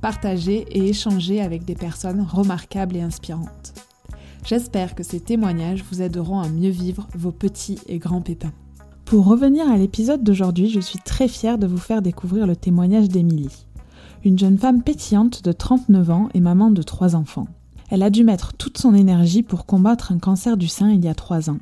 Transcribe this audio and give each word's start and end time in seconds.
partager 0.00 0.66
et 0.70 0.88
échanger 0.88 1.40
avec 1.40 1.64
des 1.64 1.74
personnes 1.74 2.26
remarquables 2.28 2.96
et 2.96 3.02
inspirantes. 3.02 3.74
J'espère 4.44 4.94
que 4.94 5.02
ces 5.02 5.20
témoignages 5.20 5.84
vous 5.90 6.02
aideront 6.02 6.40
à 6.40 6.48
mieux 6.48 6.70
vivre 6.70 7.06
vos 7.14 7.32
petits 7.32 7.78
et 7.86 7.98
grands 7.98 8.22
pépins. 8.22 8.52
Pour 9.04 9.26
revenir 9.26 9.68
à 9.70 9.76
l'épisode 9.76 10.22
d'aujourd'hui, 10.22 10.70
je 10.70 10.80
suis 10.80 10.98
très 10.98 11.28
fière 11.28 11.58
de 11.58 11.66
vous 11.66 11.78
faire 11.78 12.00
découvrir 12.00 12.46
le 12.46 12.56
témoignage 12.56 13.08
d'Émilie, 13.08 13.66
une 14.24 14.38
jeune 14.38 14.58
femme 14.58 14.82
pétillante 14.82 15.44
de 15.44 15.52
39 15.52 16.10
ans 16.10 16.28
et 16.32 16.40
maman 16.40 16.70
de 16.70 16.82
trois 16.82 17.16
enfants. 17.16 17.48
Elle 17.90 18.02
a 18.02 18.10
dû 18.10 18.22
mettre 18.22 18.52
toute 18.54 18.78
son 18.78 18.94
énergie 18.94 19.42
pour 19.42 19.66
combattre 19.66 20.12
un 20.12 20.18
cancer 20.18 20.56
du 20.56 20.68
sein 20.68 20.90
il 20.90 21.04
y 21.04 21.08
a 21.08 21.14
trois 21.14 21.50
ans. 21.50 21.58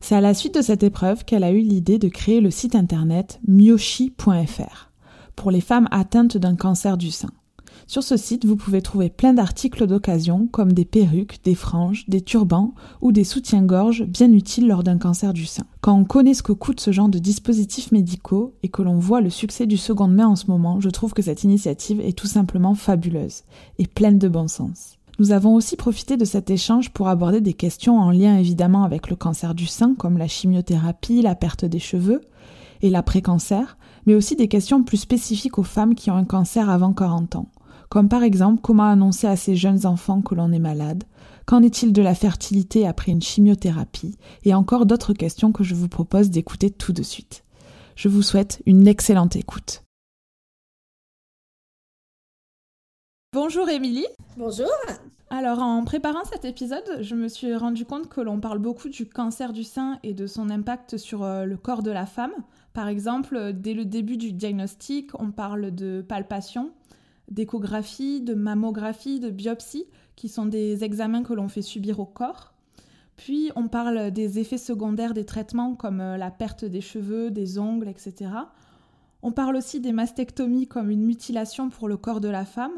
C'est 0.00 0.14
à 0.14 0.20
la 0.20 0.34
suite 0.34 0.54
de 0.54 0.62
cette 0.62 0.82
épreuve 0.82 1.24
qu'elle 1.24 1.42
a 1.42 1.50
eu 1.50 1.60
l'idée 1.60 1.98
de 1.98 2.08
créer 2.08 2.40
le 2.40 2.50
site 2.50 2.74
internet 2.74 3.40
myoshi.fr 3.48 4.90
pour 5.34 5.50
les 5.50 5.60
femmes 5.60 5.88
atteintes 5.90 6.36
d'un 6.36 6.54
cancer 6.54 6.96
du 6.96 7.10
sein. 7.10 7.30
Sur 7.86 8.02
ce 8.02 8.16
site, 8.16 8.44
vous 8.44 8.56
pouvez 8.56 8.82
trouver 8.82 9.08
plein 9.08 9.32
d'articles 9.32 9.86
d'occasion 9.86 10.46
comme 10.50 10.72
des 10.72 10.84
perruques, 10.84 11.40
des 11.44 11.54
franges, 11.54 12.04
des 12.08 12.20
turbans 12.20 12.74
ou 13.00 13.12
des 13.12 13.24
soutiens-gorge 13.24 14.04
bien 14.04 14.32
utiles 14.32 14.66
lors 14.68 14.82
d'un 14.82 14.98
cancer 14.98 15.32
du 15.32 15.46
sein. 15.46 15.64
Quand 15.80 15.96
on 15.96 16.04
connaît 16.04 16.34
ce 16.34 16.42
que 16.42 16.52
coûte 16.52 16.80
ce 16.80 16.92
genre 16.92 17.08
de 17.08 17.18
dispositifs 17.18 17.92
médicaux 17.92 18.54
et 18.62 18.68
que 18.68 18.82
l'on 18.82 18.98
voit 18.98 19.20
le 19.20 19.30
succès 19.30 19.66
du 19.66 19.76
seconde 19.76 20.14
main 20.14 20.26
en 20.26 20.36
ce 20.36 20.46
moment, 20.48 20.80
je 20.80 20.90
trouve 20.90 21.14
que 21.14 21.22
cette 21.22 21.44
initiative 21.44 22.00
est 22.00 22.16
tout 22.16 22.26
simplement 22.26 22.74
fabuleuse 22.74 23.44
et 23.78 23.86
pleine 23.86 24.18
de 24.18 24.28
bon 24.28 24.48
sens. 24.48 24.98
Nous 25.18 25.32
avons 25.32 25.54
aussi 25.54 25.74
profité 25.74 26.16
de 26.16 26.24
cet 26.24 26.48
échange 26.48 26.90
pour 26.90 27.08
aborder 27.08 27.40
des 27.40 27.54
questions 27.54 27.98
en 27.98 28.10
lien 28.10 28.38
évidemment 28.38 28.84
avec 28.84 29.10
le 29.10 29.16
cancer 29.16 29.54
du 29.54 29.66
sein 29.66 29.94
comme 29.96 30.16
la 30.16 30.28
chimiothérapie, 30.28 31.22
la 31.22 31.34
perte 31.34 31.64
des 31.64 31.80
cheveux 31.80 32.20
et 32.82 32.90
l'après-cancer, 32.90 33.76
mais 34.06 34.14
aussi 34.14 34.36
des 34.36 34.46
questions 34.46 34.84
plus 34.84 34.98
spécifiques 34.98 35.58
aux 35.58 35.64
femmes 35.64 35.96
qui 35.96 36.10
ont 36.12 36.16
un 36.16 36.24
cancer 36.24 36.70
avant 36.70 36.92
40 36.92 37.34
ans 37.34 37.46
comme 37.88 38.08
par 38.08 38.22
exemple 38.22 38.60
comment 38.62 38.88
annoncer 38.88 39.26
à 39.26 39.36
ces 39.36 39.56
jeunes 39.56 39.86
enfants 39.86 40.22
que 40.22 40.34
l'on 40.34 40.52
est 40.52 40.58
malade, 40.58 41.04
qu'en 41.46 41.62
est-il 41.62 41.92
de 41.92 42.02
la 42.02 42.14
fertilité 42.14 42.86
après 42.86 43.12
une 43.12 43.22
chimiothérapie, 43.22 44.16
et 44.44 44.54
encore 44.54 44.86
d'autres 44.86 45.14
questions 45.14 45.52
que 45.52 45.64
je 45.64 45.74
vous 45.74 45.88
propose 45.88 46.30
d'écouter 46.30 46.70
tout 46.70 46.92
de 46.92 47.02
suite. 47.02 47.44
Je 47.96 48.08
vous 48.08 48.22
souhaite 48.22 48.62
une 48.66 48.86
excellente 48.86 49.36
écoute. 49.36 49.82
Bonjour 53.32 53.68
Émilie. 53.68 54.06
Bonjour. 54.36 54.68
Alors 55.30 55.58
en 55.58 55.84
préparant 55.84 56.24
cet 56.24 56.44
épisode, 56.44 56.98
je 57.00 57.14
me 57.14 57.28
suis 57.28 57.54
rendu 57.54 57.84
compte 57.84 58.08
que 58.08 58.20
l'on 58.20 58.40
parle 58.40 58.58
beaucoup 58.58 58.88
du 58.88 59.06
cancer 59.06 59.52
du 59.52 59.64
sein 59.64 59.98
et 60.02 60.14
de 60.14 60.26
son 60.26 60.48
impact 60.48 60.96
sur 60.96 61.22
euh, 61.22 61.44
le 61.44 61.56
corps 61.58 61.82
de 61.82 61.90
la 61.90 62.06
femme. 62.06 62.32
Par 62.72 62.88
exemple, 62.88 63.52
dès 63.52 63.74
le 63.74 63.84
début 63.84 64.16
du 64.16 64.32
diagnostic, 64.32 65.10
on 65.20 65.30
parle 65.30 65.74
de 65.74 66.00
palpation, 66.00 66.70
d'échographie, 67.30 68.20
de 68.20 68.34
mammographie, 68.34 69.20
de 69.20 69.30
biopsie, 69.30 69.86
qui 70.16 70.28
sont 70.28 70.46
des 70.46 70.84
examens 70.84 71.22
que 71.22 71.32
l'on 71.32 71.48
fait 71.48 71.62
subir 71.62 72.00
au 72.00 72.06
corps. 72.06 72.52
Puis 73.16 73.50
on 73.56 73.68
parle 73.68 74.10
des 74.12 74.38
effets 74.38 74.58
secondaires 74.58 75.12
des 75.12 75.24
traitements 75.24 75.74
comme 75.74 76.00
euh, 76.00 76.16
la 76.16 76.30
perte 76.30 76.64
des 76.64 76.80
cheveux, 76.80 77.30
des 77.30 77.58
ongles, 77.58 77.88
etc. 77.88 78.30
On 79.22 79.32
parle 79.32 79.56
aussi 79.56 79.80
des 79.80 79.92
mastectomies 79.92 80.68
comme 80.68 80.90
une 80.90 81.04
mutilation 81.04 81.68
pour 81.68 81.88
le 81.88 81.96
corps 81.96 82.20
de 82.20 82.28
la 82.28 82.44
femme. 82.44 82.72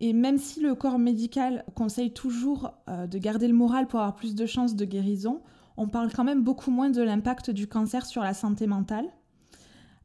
Et 0.00 0.14
même 0.14 0.38
si 0.38 0.60
le 0.60 0.74
corps 0.74 0.98
médical 0.98 1.64
conseille 1.74 2.12
toujours 2.12 2.72
euh, 2.88 3.06
de 3.06 3.18
garder 3.18 3.46
le 3.46 3.54
moral 3.54 3.86
pour 3.86 4.00
avoir 4.00 4.14
plus 4.14 4.34
de 4.34 4.46
chances 4.46 4.74
de 4.74 4.84
guérison, 4.84 5.42
on 5.76 5.88
parle 5.88 6.10
quand 6.12 6.24
même 6.24 6.42
beaucoup 6.42 6.70
moins 6.70 6.90
de 6.90 7.02
l'impact 7.02 7.50
du 7.50 7.66
cancer 7.66 8.06
sur 8.06 8.22
la 8.22 8.34
santé 8.34 8.66
mentale. 8.66 9.06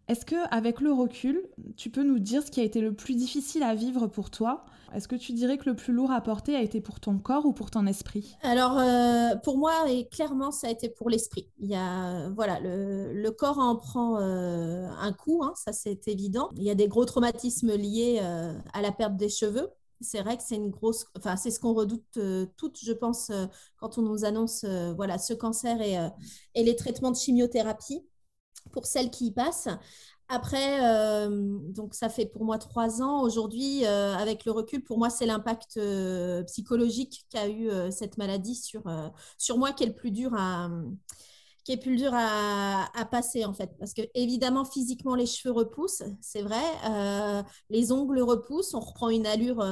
Est-ce 0.08 0.26
que, 0.26 0.36
avec 0.52 0.80
le 0.80 0.94
recul, 0.94 1.50
tu 1.76 1.90
peux 1.90 2.04
nous 2.04 2.20
dire 2.20 2.42
ce 2.42 2.50
qui 2.50 2.62
a 2.62 2.64
été 2.64 2.80
le 2.80 2.94
plus 2.94 3.16
difficile 3.16 3.64
à 3.64 3.76
vivre 3.76 4.08
pour 4.08 4.30
toi? 4.30 4.66
Est-ce 4.94 5.10
que 5.10 5.18
tu 5.18 5.34
dirais 5.34 5.58
que 5.58 5.70
le 5.70 5.76
plus 5.76 5.92
lourd 5.92 6.12
à 6.12 6.22
porter 6.22 6.56
a 6.56 6.62
été 6.62 6.80
pour 6.80 7.02
ton 7.02 7.18
corps 7.18 7.46
ou 7.46 7.52
pour 7.52 7.72
ton 7.72 7.86
esprit? 7.86 8.38
Alors, 8.42 8.78
euh, 8.80 9.36
pour 9.44 9.58
moi, 9.58 9.74
et 9.90 10.08
clairement, 10.08 10.52
ça 10.52 10.68
a 10.68 10.70
été 10.70 10.88
pour 10.88 11.10
l'esprit. 11.10 11.50
Il 11.60 11.70
y 11.70 11.76
a, 11.76 12.30
voilà, 12.30 12.60
le, 12.62 13.30
corps 13.32 13.60
en 13.60 13.76
prend 13.76 14.20
euh, 14.20 14.88
un 15.00 15.12
coup, 15.12 15.44
hein, 15.44 15.54
ça 15.56 15.74
c'est 15.74 16.08
évident. 16.08 16.50
Il 16.56 16.64
y 16.64 16.70
a 16.70 16.76
des 16.76 16.88
gros 16.88 17.04
traumatismes 17.04 17.76
liés 17.76 18.20
euh, 18.22 18.54
à 18.74 18.82
la 18.82 18.94
perte 18.94 19.18
des 19.18 19.30
cheveux. 19.30 19.70
C'est 20.00 20.22
vrai 20.22 20.38
que 20.38 20.44
c'est 20.44 20.56
une 20.56 20.70
grosse, 20.70 21.08
enfin 21.18 21.36
c'est 21.36 21.52
ce 21.52 21.60
qu'on 21.60 21.74
redoute 21.74 22.20
toutes, 22.56 22.80
je 22.80 22.94
pense, 22.94 23.32
quand 23.78 23.98
on 23.98 24.04
nous 24.04 24.26
annonce 24.26 24.64
voilà 24.96 25.18
ce 25.18 25.34
cancer 25.34 25.82
et, 25.82 25.96
et 26.54 26.64
les 26.64 26.76
traitements 26.76 27.10
de 27.10 27.16
chimiothérapie 27.16 28.06
pour 28.72 28.86
celles 28.86 29.10
qui 29.10 29.28
y 29.28 29.32
passent. 29.32 29.70
Après, 30.30 30.80
euh, 30.82 31.30
donc 31.70 31.94
ça 31.94 32.10
fait 32.10 32.26
pour 32.26 32.44
moi 32.44 32.58
trois 32.58 33.02
ans. 33.02 33.22
Aujourd'hui, 33.22 33.86
euh, 33.86 34.14
avec 34.16 34.44
le 34.44 34.52
recul, 34.52 34.84
pour 34.84 34.98
moi, 34.98 35.10
c'est 35.10 35.26
l'impact 35.26 35.78
euh, 35.78 36.44
psychologique 36.44 37.26
qu'a 37.30 37.48
eu 37.48 37.70
cette 37.92 38.18
maladie 38.18 38.56
sur, 38.56 38.84
sur 39.38 39.58
moi 39.58 39.72
qui 39.72 39.84
est 39.84 39.88
le 39.88 39.96
plus 39.96 40.12
dur 40.12 40.34
à 40.36 40.70
qui 41.64 41.74
est 41.74 41.78
plus 41.78 41.98
dur 41.98 42.12
à, 42.14 42.88
passer 43.12 43.44
en 43.44 43.54
fait 43.54 43.72
parce 43.78 43.94
que 43.94 44.02
évidemment 44.14 44.64
physiquement 44.64 45.16
les 45.16 45.26
cheveux 45.26 45.54
repoussent 45.54 46.04
c'est 46.22 46.42
vrai 46.42 46.64
les 47.70 47.92
ongles 47.92 48.22
repoussent 48.22 48.74
on 48.74 48.80
reprend 48.80 49.10
une 49.10 49.28
allure 49.28 49.66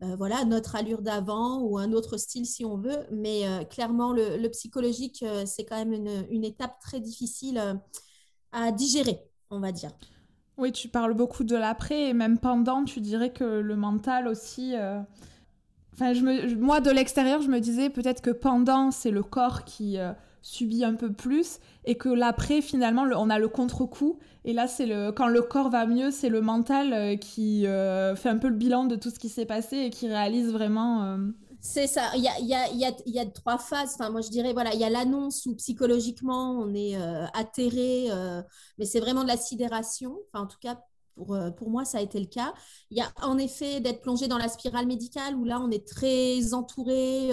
voilà 0.00 0.44
notre 0.44 0.74
allure 0.74 1.00
d'avant 1.00 1.60
ou 1.60 1.78
un 1.78 1.92
autre 1.92 2.16
style 2.16 2.44
si 2.44 2.64
on 2.64 2.76
veut 2.76 3.06
mais 3.12 3.44
clairement 3.70 4.12
le, 4.12 4.48
psychologique 4.48 5.24
c'est 5.46 5.64
quand 5.64 5.76
même 5.76 5.92
une, 6.28 6.44
étape 6.44 6.80
très 6.80 6.98
difficile 6.98 7.78
à 8.52 8.72
digérer, 8.72 9.18
on 9.50 9.60
va 9.60 9.72
dire. 9.72 9.90
Oui, 10.58 10.72
tu 10.72 10.88
parles 10.88 11.14
beaucoup 11.14 11.44
de 11.44 11.56
l'après 11.56 12.10
et 12.10 12.12
même 12.12 12.38
pendant, 12.38 12.84
tu 12.84 13.00
dirais 13.00 13.30
que 13.30 13.44
le 13.44 13.76
mental 13.76 14.28
aussi. 14.28 14.74
Euh, 14.76 15.00
enfin, 15.94 16.12
je 16.12 16.20
me... 16.20 16.54
moi, 16.56 16.80
de 16.80 16.90
l'extérieur, 16.90 17.40
je 17.40 17.48
me 17.48 17.58
disais 17.58 17.88
peut-être 17.88 18.20
que 18.20 18.30
pendant, 18.30 18.90
c'est 18.90 19.10
le 19.10 19.22
corps 19.22 19.64
qui 19.64 19.98
euh, 19.98 20.12
subit 20.42 20.84
un 20.84 20.94
peu 20.94 21.10
plus 21.10 21.58
et 21.84 21.94
que 21.96 22.10
l'après, 22.10 22.60
finalement, 22.60 23.04
on 23.16 23.30
a 23.30 23.38
le 23.38 23.48
contre-coup. 23.48 24.18
Et 24.44 24.52
là, 24.52 24.66
c'est 24.66 24.86
le 24.86 25.10
quand 25.10 25.28
le 25.28 25.40
corps 25.40 25.70
va 25.70 25.86
mieux, 25.86 26.10
c'est 26.10 26.28
le 26.28 26.42
mental 26.42 26.92
euh, 26.92 27.16
qui 27.16 27.62
fait 27.62 28.28
un 28.28 28.38
peu 28.38 28.48
le 28.48 28.56
bilan 28.56 28.84
de 28.84 28.96
tout 28.96 29.10
ce 29.10 29.18
qui 29.18 29.30
s'est 29.30 29.46
passé 29.46 29.78
et 29.78 29.90
qui 29.90 30.06
réalise 30.06 30.52
vraiment 30.52 31.16
c'est 31.64 31.86
ça. 31.86 32.10
Il 32.16 32.22
y 32.24 33.18
a, 33.18 33.26
trois 33.26 33.56
phases. 33.56 33.94
Enfin, 33.94 34.10
moi, 34.10 34.20
je 34.20 34.30
dirais, 34.30 34.52
voilà, 34.52 34.74
il 34.74 34.80
y 34.80 34.84
a 34.84 34.90
l'annonce 34.90 35.46
où 35.46 35.54
psychologiquement, 35.54 36.58
on 36.58 36.74
est 36.74 36.96
euh, 36.96 37.24
atterré, 37.34 38.08
euh, 38.10 38.42
mais 38.78 38.84
c'est 38.84 38.98
vraiment 38.98 39.22
de 39.22 39.28
la 39.28 39.36
sidération. 39.36 40.18
Enfin, 40.26 40.44
en 40.44 40.48
tout 40.48 40.58
cas, 40.60 40.84
pour, 41.14 41.34
euh, 41.34 41.50
pour, 41.50 41.70
moi, 41.70 41.84
ça 41.84 41.98
a 41.98 42.00
été 42.00 42.18
le 42.18 42.26
cas. 42.26 42.54
Il 42.90 42.98
y 42.98 43.00
a 43.00 43.12
en 43.22 43.38
effet 43.38 43.80
d'être 43.80 44.00
plongé 44.00 44.28
dans 44.28 44.38
la 44.38 44.48
spirale 44.48 44.86
médicale 44.86 45.36
où 45.36 45.44
là, 45.44 45.60
on 45.60 45.70
est 45.70 45.86
très 45.86 46.54
entouré, 46.54 47.30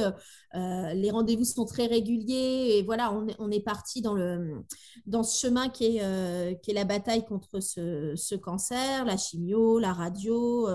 les 0.54 1.12
rendez-vous 1.12 1.46
sont 1.46 1.66
très 1.66 1.86
réguliers 1.86 2.78
et 2.78 2.84
voilà, 2.84 3.14
on 3.14 3.28
est, 3.28 3.36
on 3.40 3.52
est 3.52 3.60
parti 3.60 4.02
dans, 4.02 4.14
le, 4.14 4.64
dans 5.06 5.24
ce 5.24 5.40
chemin 5.40 5.70
qui 5.70 5.98
est, 5.98 6.62
qui 6.62 6.72
est 6.72 6.74
la 6.74 6.86
bataille 6.86 7.26
contre 7.26 7.60
ce, 7.60 8.14
ce, 8.16 8.36
cancer, 8.36 9.06
la 9.06 9.18
chimio, 9.18 9.80
la 9.80 9.94
radio, 9.94 10.68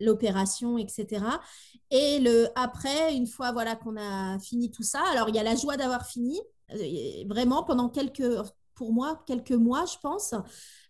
l'opération, 0.00 0.78
etc. 0.78 1.24
Et 1.90 2.20
le 2.20 2.48
après, 2.54 3.14
une 3.14 3.26
fois 3.26 3.52
voilà 3.52 3.76
qu'on 3.76 3.96
a 3.96 4.38
fini 4.38 4.70
tout 4.70 4.82
ça, 4.82 5.02
alors 5.12 5.28
il 5.28 5.34
y 5.34 5.38
a 5.38 5.42
la 5.42 5.56
joie 5.56 5.76
d'avoir 5.76 6.06
fini, 6.06 6.40
euh, 6.72 7.24
vraiment 7.26 7.64
pendant 7.64 7.88
quelques, 7.88 8.24
pour 8.74 8.92
moi, 8.92 9.22
quelques 9.26 9.52
mois, 9.52 9.84
je 9.86 9.98
pense. 10.00 10.34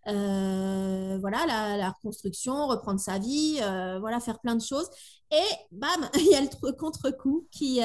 Euh, 0.08 1.18
voilà, 1.20 1.46
la, 1.46 1.90
reconstruction, 1.90 2.66
reprendre 2.66 3.00
sa 3.00 3.18
vie, 3.18 3.58
euh, 3.62 3.98
voilà, 4.00 4.20
faire 4.20 4.38
plein 4.40 4.54
de 4.56 4.62
choses. 4.62 4.88
Et 5.32 5.54
bam, 5.70 6.08
il 6.18 6.26
y 6.26 6.34
a 6.34 6.40
le 6.40 6.72
contre-coup 6.72 7.46
qui 7.50 7.80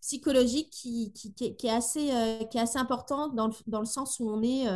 psychologique 0.00 0.70
qui, 0.70 1.12
qui, 1.12 1.66
est 1.66 1.70
assez, 1.70 2.10
qui 2.50 2.58
est 2.58 2.60
assez 2.60 2.78
important 2.78 3.28
dans 3.28 3.48
le, 3.48 3.54
dans 3.66 3.80
le 3.80 3.86
sens 3.86 4.18
où 4.20 4.30
on 4.30 4.42
est 4.42 4.66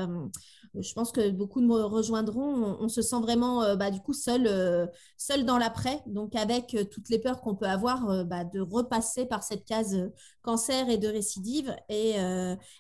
je 0.81 0.93
pense 0.95 1.13
que 1.13 1.31
beaucoup 1.31 1.61
me 1.61 1.85
rejoindront. 1.85 2.77
On, 2.81 2.89
se 2.89 3.03
sent 3.03 3.21
vraiment, 3.21 3.63
euh, 3.63 3.77
bah, 3.77 3.91
du 3.91 4.01
coup, 4.01 4.13
seul, 4.13 4.47
euh, 4.47 4.87
seul 5.17 5.45
dans 5.45 5.59
l'après. 5.59 6.03
Donc, 6.07 6.35
avec 6.35 6.75
euh, 6.75 6.85
toutes 6.85 7.09
les 7.09 7.19
peurs 7.19 7.41
qu'on 7.41 7.55
peut 7.55 7.67
avoir 7.67 8.25
bah, 8.25 8.45
de 8.45 8.61
repasser 8.61 9.27
par 9.27 9.43
cette 9.43 9.65
case 9.65 10.11
cancer 10.43 10.89
et 10.89 10.99
de 10.99 11.09
récidive 11.09 11.75
et, 11.89 12.15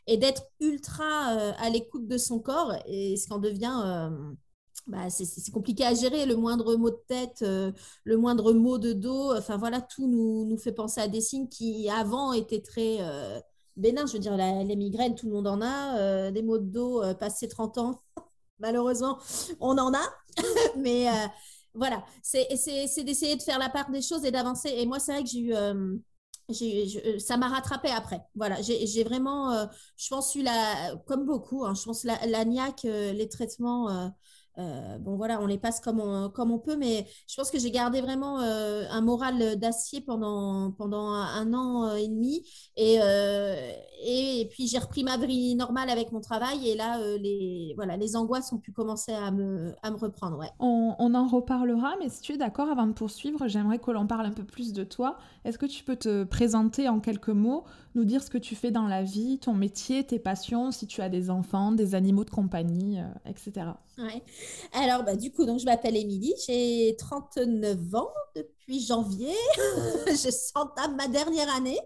et 0.06 0.16
d'être 0.16 0.42
ultra 0.60 1.04
à 1.58 1.70
l'écoute 1.70 2.06
de 2.06 2.16
son 2.16 2.38
corps 2.38 2.74
et 2.86 3.16
ce 3.16 3.28
qu'en 3.28 3.38
devient 3.38 4.10
bah, 4.86 5.10
c'est 5.10 5.50
compliqué 5.50 5.84
à 5.84 5.94
gérer. 5.94 6.26
Le 6.26 6.36
moindre 6.36 6.76
mot 6.76 6.90
de 6.90 7.00
tête, 7.08 7.42
euh, 7.42 7.72
le 8.04 8.16
moindre 8.16 8.52
mot 8.52 8.78
de 8.78 8.92
dos, 8.92 9.34
enfin 9.36 9.56
voilà, 9.56 9.80
tout 9.80 10.06
nous, 10.06 10.44
nous, 10.46 10.58
fait 10.58 10.72
penser 10.72 11.00
à 11.00 11.08
des 11.08 11.20
signes 11.20 11.48
qui 11.48 11.90
avant 11.90 12.32
étaient 12.32 12.62
très 12.62 12.98
euh, 13.00 13.40
bénins. 13.76 14.06
Je 14.06 14.12
veux 14.12 14.18
dire, 14.20 14.36
les 14.36 14.76
migraines, 14.76 15.16
tout 15.16 15.26
le 15.26 15.32
monde 15.32 15.48
en 15.48 15.60
a. 15.60 15.98
Euh, 15.98 16.30
des 16.30 16.42
maux 16.42 16.58
de 16.58 16.66
dos 16.70 17.02
passé 17.18 17.48
30 17.48 17.78
ans, 17.78 18.00
malheureusement, 18.60 19.18
on 19.60 19.76
en 19.76 19.92
a. 19.92 20.02
Mais 20.76 21.06
voilà, 21.74 22.04
c'est 22.22 22.46
d'essayer 23.04 23.36
de 23.36 23.42
faire 23.42 23.58
la 23.58 23.68
part 23.68 23.90
des 23.90 24.02
choses 24.02 24.24
et 24.24 24.30
d'avancer. 24.30 24.68
Et 24.68 24.86
moi, 24.86 25.00
c'est 25.00 25.12
vrai 25.12 25.24
que 25.24 25.28
j'ai 25.28 25.40
eu 25.40 27.18
ça 27.18 27.36
m'a 27.36 27.48
rattrapé 27.48 27.88
après. 27.88 28.20
Voilà, 28.36 28.62
j'ai 28.62 29.02
vraiment, 29.02 29.68
je 29.96 30.08
pense, 30.08 30.34
eu 30.36 30.42
la, 30.42 30.94
comme 31.06 31.26
beaucoup, 31.26 31.64
hein, 31.64 31.74
je 31.74 31.82
pense 31.82 32.04
la, 32.04 32.24
la 32.26 32.44
les 32.44 33.28
traitements 33.28 34.12
euh, 34.58 34.98
bon, 34.98 35.16
voilà, 35.16 35.40
on 35.40 35.46
les 35.46 35.58
passe 35.58 35.80
comme 35.80 36.00
on, 36.00 36.30
comme 36.30 36.50
on 36.50 36.58
peut, 36.58 36.76
mais 36.76 37.06
je 37.28 37.36
pense 37.36 37.50
que 37.50 37.58
j'ai 37.58 37.70
gardé 37.70 38.00
vraiment 38.00 38.40
euh, 38.40 38.84
un 38.90 39.00
moral 39.02 39.56
d'acier 39.56 40.00
pendant, 40.00 40.72
pendant 40.72 41.10
un, 41.10 41.52
an 41.52 41.94
et 41.94 42.08
demi. 42.08 42.42
Et, 42.76 42.98
euh, 43.02 43.70
et, 44.04 44.48
puis, 44.50 44.66
j'ai 44.66 44.78
repris 44.78 45.04
ma 45.04 45.16
vie 45.18 45.54
normale 45.54 45.90
avec 45.90 46.12
mon 46.12 46.20
travail. 46.20 46.68
Et 46.68 46.74
là, 46.74 46.98
les, 47.18 47.74
voilà, 47.76 47.96
les 47.96 48.16
angoisses 48.16 48.52
ont 48.52 48.58
pu 48.58 48.72
commencer 48.72 49.12
à 49.12 49.30
me, 49.30 49.74
à 49.82 49.90
me 49.90 49.96
reprendre. 49.96 50.38
Ouais. 50.38 50.50
On, 50.58 50.94
on, 50.98 51.14
en 51.14 51.26
reparlera, 51.26 51.94
mais 52.00 52.08
si 52.08 52.20
tu 52.22 52.32
es 52.32 52.36
d'accord, 52.36 52.68
avant 52.68 52.86
de 52.86 52.92
poursuivre, 52.92 53.48
j'aimerais 53.48 53.78
que 53.78 53.90
l'on 53.90 54.06
parle 54.06 54.26
un 54.26 54.32
peu 54.32 54.44
plus 54.44 54.72
de 54.72 54.84
toi. 54.84 55.18
Est-ce 55.44 55.58
que 55.58 55.66
tu 55.66 55.84
peux 55.84 55.96
te 55.96 56.24
présenter 56.24 56.88
en 56.88 57.00
quelques 57.00 57.28
mots, 57.28 57.64
nous 57.96 58.04
dire 58.04 58.22
ce 58.22 58.30
que 58.30 58.38
tu 58.38 58.54
fais 58.54 58.70
dans 58.70 58.86
la 58.86 59.02
vie, 59.02 59.38
ton 59.38 59.54
métier, 59.54 60.04
tes 60.04 60.18
passions, 60.18 60.70
si 60.70 60.86
tu 60.86 61.02
as 61.02 61.08
des 61.08 61.30
enfants, 61.30 61.72
des 61.72 61.94
animaux 61.94 62.24
de 62.24 62.30
compagnie, 62.30 62.98
etc. 63.24 63.72
Ouais. 63.98 64.22
Alors, 64.72 65.02
bah, 65.04 65.16
du 65.16 65.32
coup, 65.32 65.46
donc, 65.46 65.58
je 65.58 65.64
m'appelle 65.64 65.96
Émilie, 65.96 66.34
j'ai 66.46 66.94
39 66.98 67.94
ans 67.94 68.10
depuis 68.34 68.80
janvier. 68.80 69.32
je 70.06 70.30
s'entame 70.30 70.96
ma 70.96 71.08
dernière 71.08 71.48
année 71.54 71.78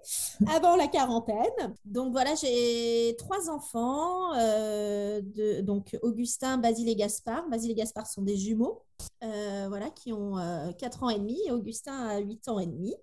avant 0.49 0.75
la 0.75 0.89
quarantaine. 0.89 1.75
Donc, 1.85 2.11
voilà, 2.11 2.35
j'ai 2.35 3.15
trois 3.19 3.49
enfants, 3.49 4.35
euh, 4.35 5.21
donc 5.63 5.97
Augustin, 6.03 6.59
Basile 6.59 6.89
et 6.89 6.97
Gaspard. 6.97 7.49
Basile 7.49 7.71
et 7.71 7.75
Gaspard 7.75 8.09
sont 8.09 8.23
des 8.23 8.37
jumeaux, 8.37 8.83
euh, 9.23 9.67
voilà, 9.69 9.91
qui 9.91 10.13
ont 10.13 10.35
4 10.79 11.03
euh, 11.03 11.07
ans 11.07 11.11
et 11.11 11.19
demi 11.19 11.39
Augustin 11.51 12.09
a 12.09 12.19
8 12.19 12.49
ans 12.49 12.59
et 12.59 12.67
demi. 12.67 12.95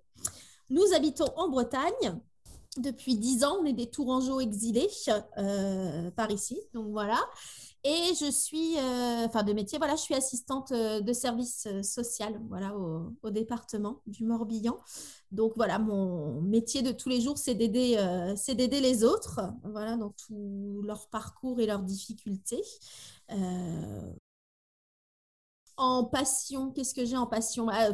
Nous 0.68 0.84
habitons 0.94 1.28
en 1.36 1.48
Bretagne. 1.48 2.20
Depuis 2.78 3.16
10 3.16 3.44
ans, 3.44 3.58
on 3.60 3.64
est 3.64 3.72
des 3.72 3.90
Tourangeaux 3.90 4.40
exilés 4.40 4.88
par 6.16 6.30
ici. 6.30 6.58
Donc 6.74 6.88
voilà. 6.90 7.18
Et 7.84 8.14
je 8.20 8.30
suis, 8.30 8.76
euh, 8.76 9.26
enfin 9.26 9.44
de 9.44 9.52
métier, 9.52 9.78
voilà, 9.78 9.94
je 9.94 10.00
suis 10.02 10.14
assistante 10.14 10.72
euh, 10.72 11.00
de 11.00 11.12
service 11.12 11.66
euh, 11.66 11.82
social, 11.82 12.40
voilà, 12.48 12.76
au, 12.76 13.30
département 13.30 14.02
du 14.06 14.24
Morbihan. 14.24 14.76
Donc 15.30 15.52
voilà, 15.54 15.78
mon 15.78 16.40
métier 16.42 16.82
de 16.82 16.90
tous 16.90 17.08
les 17.08 17.20
jours, 17.20 17.38
c'est 17.38 17.54
d'aider, 17.54 17.96
c'est 18.36 18.54
d'aider 18.54 18.80
les 18.80 19.04
autres, 19.04 19.40
voilà, 19.64 19.96
dans 19.96 20.10
tout 20.10 20.82
leur 20.84 21.08
parcours 21.08 21.60
et 21.60 21.66
leurs 21.66 21.82
difficultés. 21.82 22.62
En 25.76 26.04
passion, 26.04 26.72
qu'est-ce 26.72 26.94
que 26.94 27.04
j'ai 27.04 27.16
en 27.16 27.26
passion? 27.26 27.66
Bah, 27.66 27.92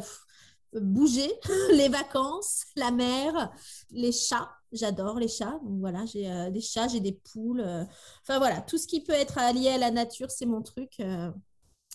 Bouger, 0.73 1.31
les 1.71 1.89
vacances, 1.89 2.65
la 2.75 2.91
mer, 2.91 3.53
les 3.91 4.11
chats 4.11 4.49
J'adore 4.75 5.19
les 5.19 5.27
chats. 5.27 5.59
Donc 5.63 5.79
voilà, 5.79 6.05
j'ai 6.05 6.29
euh, 6.29 6.49
des 6.51 6.61
chats, 6.61 6.87
j'ai 6.87 6.99
des 6.99 7.13
poules. 7.13 7.61
Euh. 7.61 7.85
Enfin 8.21 8.39
voilà, 8.39 8.61
tout 8.61 8.77
ce 8.77 8.87
qui 8.87 9.01
peut 9.01 9.13
être 9.13 9.39
lié 9.53 9.69
à 9.69 9.77
la 9.77 9.91
nature, 9.91 10.29
c'est 10.29 10.45
mon 10.45 10.61
truc. 10.61 10.99
Euh. 10.99 11.31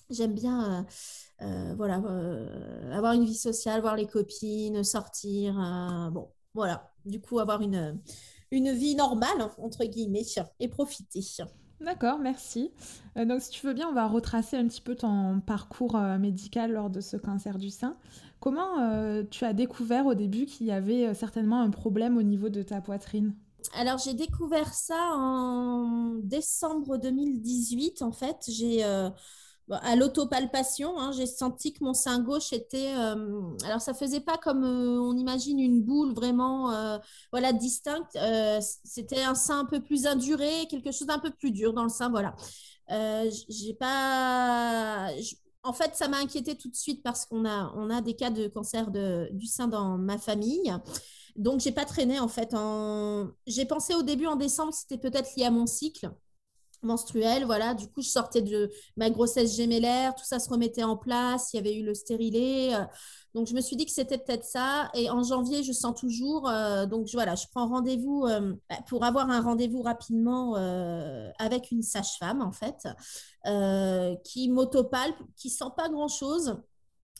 J'aime 0.09 0.35
bien 0.35 0.87
voilà, 1.77 2.03
avoir 2.93 3.12
une 3.12 3.25
vie 3.25 3.37
sociale, 3.37 3.81
voir 3.81 3.94
les 3.94 4.09
copines, 4.09 4.82
sortir. 4.82 5.55
bon, 6.12 6.29
voilà. 6.53 6.93
Du 7.05 7.21
coup, 7.21 7.38
avoir 7.38 7.62
une, 7.62 8.00
une 8.50 8.73
vie 8.73 8.97
normale, 8.97 9.50
entre 9.59 9.85
guillemets, 9.85 10.25
et 10.59 10.69
profiter. 10.69 11.23
D'accord, 11.81 12.19
merci. 12.19 12.71
donc, 13.17 13.41
si 13.41 13.50
tu 13.50 13.67
veux 13.67 13.73
bien, 13.73 13.88
on 13.88 13.94
va 13.94 14.06
retracer 14.06 14.56
un 14.56 14.67
petit 14.67 14.82
peu 14.82 14.94
ton 14.94 15.41
parcours 15.41 15.97
médical 16.19 16.73
lors 16.73 16.91
de 16.91 17.00
ce 17.00 17.17
cancer 17.17 17.59
du 17.59 17.71
sein. 17.71 17.97
Comment 18.41 18.81
euh, 18.81 19.23
tu 19.31 19.44
as 19.44 19.53
découvert 19.53 20.06
au 20.06 20.15
début 20.15 20.47
qu'il 20.47 20.67
y 20.67 20.73
avait 20.73 21.06
euh, 21.06 21.15
certainement 21.15 21.61
un 21.61 21.69
problème 21.69 22.17
au 22.17 22.23
niveau 22.23 22.49
de 22.49 22.62
ta 22.62 22.81
poitrine? 22.81 23.35
Alors, 23.75 23.99
j'ai 23.99 24.15
découvert 24.15 24.73
ça 24.73 25.11
en 25.12 26.15
décembre 26.23 26.97
2018. 26.97 28.00
En 28.00 28.12
fait, 28.12 28.37
j'ai 28.49 28.83
euh, 28.83 29.11
à 29.71 29.97
l'autopalpation, 29.97 30.99
hein, 30.99 31.13
j'ai 31.13 31.27
senti 31.27 31.73
que 31.73 31.85
mon 31.85 31.95
sein 31.95 32.21
gauche 32.21 32.53
était. 32.53 32.93
alors, 33.65 33.81
ça 33.81 33.95
faisait 33.95 34.21
pas 34.21 34.37
comme 34.39 34.65
on 34.65 35.17
imagine 35.17 35.59
une 35.59 35.83
boule 35.83 36.13
vraiment, 36.13 36.99
voilà, 37.33 37.53
distincte. 37.53 38.19
C'était 38.85 39.23
un 39.23 39.35
sein 39.35 39.61
un 39.61 39.65
peu 39.65 39.81
plus 39.81 40.07
induré, 40.07 40.67
quelque 40.69 40.93
chose 40.93 41.07
d'un 41.07 41.19
peu 41.19 41.31
plus 41.31 41.51
dur 41.51 41.73
dans 41.73 41.85
le 41.85 41.89
sein, 41.89 42.11
voilà. 42.11 42.35
j'ai 43.49 43.75
pas 43.75 45.11
en 45.63 45.73
fait, 45.73 45.95
ça 45.95 46.09
m'a 46.09 46.19
inquiété 46.19 46.57
tout 46.57 46.69
de 46.71 46.77
suite 46.77 47.03
parce 47.03 47.27
qu'on 47.27 47.45
a, 47.45 47.73
on 47.77 47.91
a 47.91 48.01
des 48.01 48.15
cas 48.15 48.31
de 48.31 48.49
cancer 48.49 48.91
du 48.91 49.47
sein 49.47 49.69
dans 49.69 49.99
ma 49.99 50.19
famille. 50.19 50.73
Donc, 51.37 51.61
j'ai 51.61 51.73
pas 51.73 51.85
traîné 51.85 52.19
en 52.19 52.29
fait. 52.29 52.55
En... 52.55 53.29
J'ai 53.47 53.65
pensé 53.65 53.95
au 53.95 54.03
début 54.03 54.27
en 54.27 54.37
décembre, 54.37 54.73
c'était 54.73 54.99
peut-être 54.99 55.35
lié 55.37 55.45
à 55.45 55.51
mon 55.51 55.67
cycle 55.67 56.11
menstruel. 56.82 57.44
Voilà, 57.44 57.75
du 57.75 57.87
coup, 57.88 58.03
je 58.03 58.09
sortais 58.09 58.43
de 58.43 58.71
ma 58.97 59.11
grossesse 59.11 59.56
gémellaire, 59.56 60.15
tout 60.15 60.25
ça 60.25 60.38
se 60.38 60.49
remettait 60.49 60.82
en 60.82 60.97
place. 60.97 61.53
Il 61.53 61.56
y 61.56 61.61
avait 61.61 61.77
eu 61.77 61.85
le 61.85 61.94
stérilet. 61.94 62.75
Donc, 63.35 63.47
je 63.47 63.55
me 63.55 63.61
suis 63.61 63.77
dit 63.77 63.87
que 63.87 63.93
c'était 63.93 64.19
peut-être 64.19 64.44
ça. 64.44 64.91
Et 64.94 65.09
en 65.09 65.23
janvier, 65.23 65.62
je 65.62 65.73
sens 65.73 65.99
toujours. 65.99 66.49
Euh, 66.49 66.87
donc, 66.87 67.09
voilà, 67.12 67.37
je 67.37 67.47
prends 67.53 67.69
rendez-vous 67.69 68.27
euh, 68.27 68.55
bah, 68.69 68.77
pour 68.88 69.05
avoir 69.05 69.31
un 69.31 69.41
rendez-vous 69.41 69.82
rapidement 69.82 70.56
euh, 70.56 71.31
avec 71.38 71.71
une 71.71 71.82
sage-femme, 71.82 72.43
en 72.43 72.53
fait, 72.53 72.88
qui 74.25 74.49
m'autopalpe, 74.49 75.17
qui 75.37 75.49
sent 75.50 75.65
pas 75.76 75.88
grand-chose, 75.88 76.61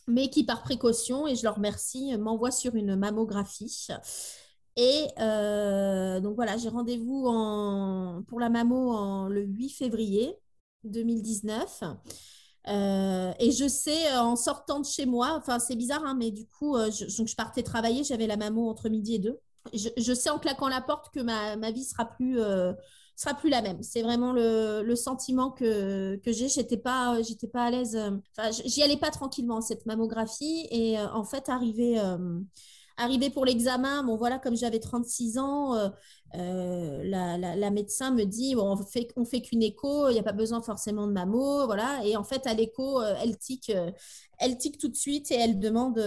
mais 0.07 0.29
qui, 0.29 0.43
par 0.43 0.63
précaution, 0.63 1.27
et 1.27 1.35
je 1.35 1.43
leur 1.43 1.55
remercie, 1.55 2.17
m'envoie 2.17 2.51
sur 2.51 2.75
une 2.75 2.95
mammographie. 2.95 3.87
Et 4.77 5.07
donc, 6.21 6.35
voilà, 6.35 6.57
j'ai 6.57 6.69
rendez-vous 6.69 7.23
pour 8.27 8.39
la 8.39 8.49
mammo 8.49 8.91
en, 8.91 9.27
le 9.27 9.41
8 9.41 9.69
février 9.69 10.37
2019. 10.83 11.83
Euh, 12.67 13.33
et 13.39 13.51
je 13.51 13.67
sais, 13.67 14.11
euh, 14.13 14.21
en 14.21 14.35
sortant 14.35 14.79
de 14.79 14.85
chez 14.85 15.05
moi, 15.05 15.33
enfin 15.37 15.57
c'est 15.59 15.75
bizarre, 15.75 16.03
hein, 16.05 16.15
mais 16.17 16.31
du 16.31 16.45
coup, 16.45 16.75
euh, 16.75 16.91
je, 16.91 17.05
donc 17.17 17.27
je 17.27 17.35
partais 17.35 17.63
travailler, 17.63 18.03
j'avais 18.03 18.27
la 18.27 18.37
maman 18.37 18.69
entre 18.69 18.89
midi 18.89 19.15
et 19.15 19.19
deux. 19.19 19.39
Je, 19.73 20.13
sais 20.13 20.29
en 20.29 20.39
claquant 20.39 20.67
la 20.67 20.81
porte 20.81 21.13
que 21.13 21.19
ma, 21.19 21.71
vie 21.71 21.83
sera 21.83 22.05
plus, 22.05 22.39
sera 23.15 23.35
plus 23.35 23.51
la 23.51 23.61
même. 23.61 23.83
C'est 23.83 24.01
vraiment 24.01 24.33
le, 24.33 24.95
sentiment 24.95 25.51
que, 25.51 26.15
que 26.15 26.31
j'ai. 26.31 26.49
J'étais 26.49 26.77
pas, 26.77 27.15
pas 27.53 27.65
à 27.65 27.69
l'aise. 27.69 27.95
Enfin, 27.95 28.49
j'y 28.65 28.81
allais 28.81 28.97
pas 28.97 29.11
tranquillement 29.11 29.61
cette 29.61 29.85
mammographie. 29.85 30.67
Et 30.71 30.99
en 30.99 31.23
fait, 31.23 31.47
arrivé 31.47 32.01
Arrivé 32.97 33.29
pour 33.29 33.45
l'examen, 33.45 34.03
bon 34.03 34.17
voilà, 34.17 34.37
comme 34.37 34.55
j'avais 34.55 34.79
36 34.79 35.37
ans, 35.37 35.75
euh, 35.75 35.89
euh, 36.35 37.03
la, 37.03 37.71
médecin 37.71 38.11
me 38.11 38.25
dit 38.25 38.55
bon, 38.55 38.73
on 38.73 38.77
fait, 38.77 39.07
on 39.15 39.25
fait 39.25 39.41
qu'une 39.41 39.63
écho, 39.63 40.09
il 40.09 40.13
n'y 40.13 40.19
a 40.19 40.23
pas 40.23 40.33
besoin 40.33 40.61
forcément 40.61 41.07
de 41.07 41.11
mammo, 41.11 41.65
voilà. 41.65 42.01
Et 42.05 42.15
en 42.15 42.23
fait, 42.23 42.45
à 42.47 42.53
l'écho, 42.53 43.01
euh, 43.01 43.15
elle 43.21 43.37
tique, 43.37 43.71
elle 44.39 44.57
tique 44.57 44.77
tout 44.77 44.89
de 44.89 44.95
suite 44.95 45.31
et 45.31 45.35
elle 45.35 45.59
demande 45.59 45.99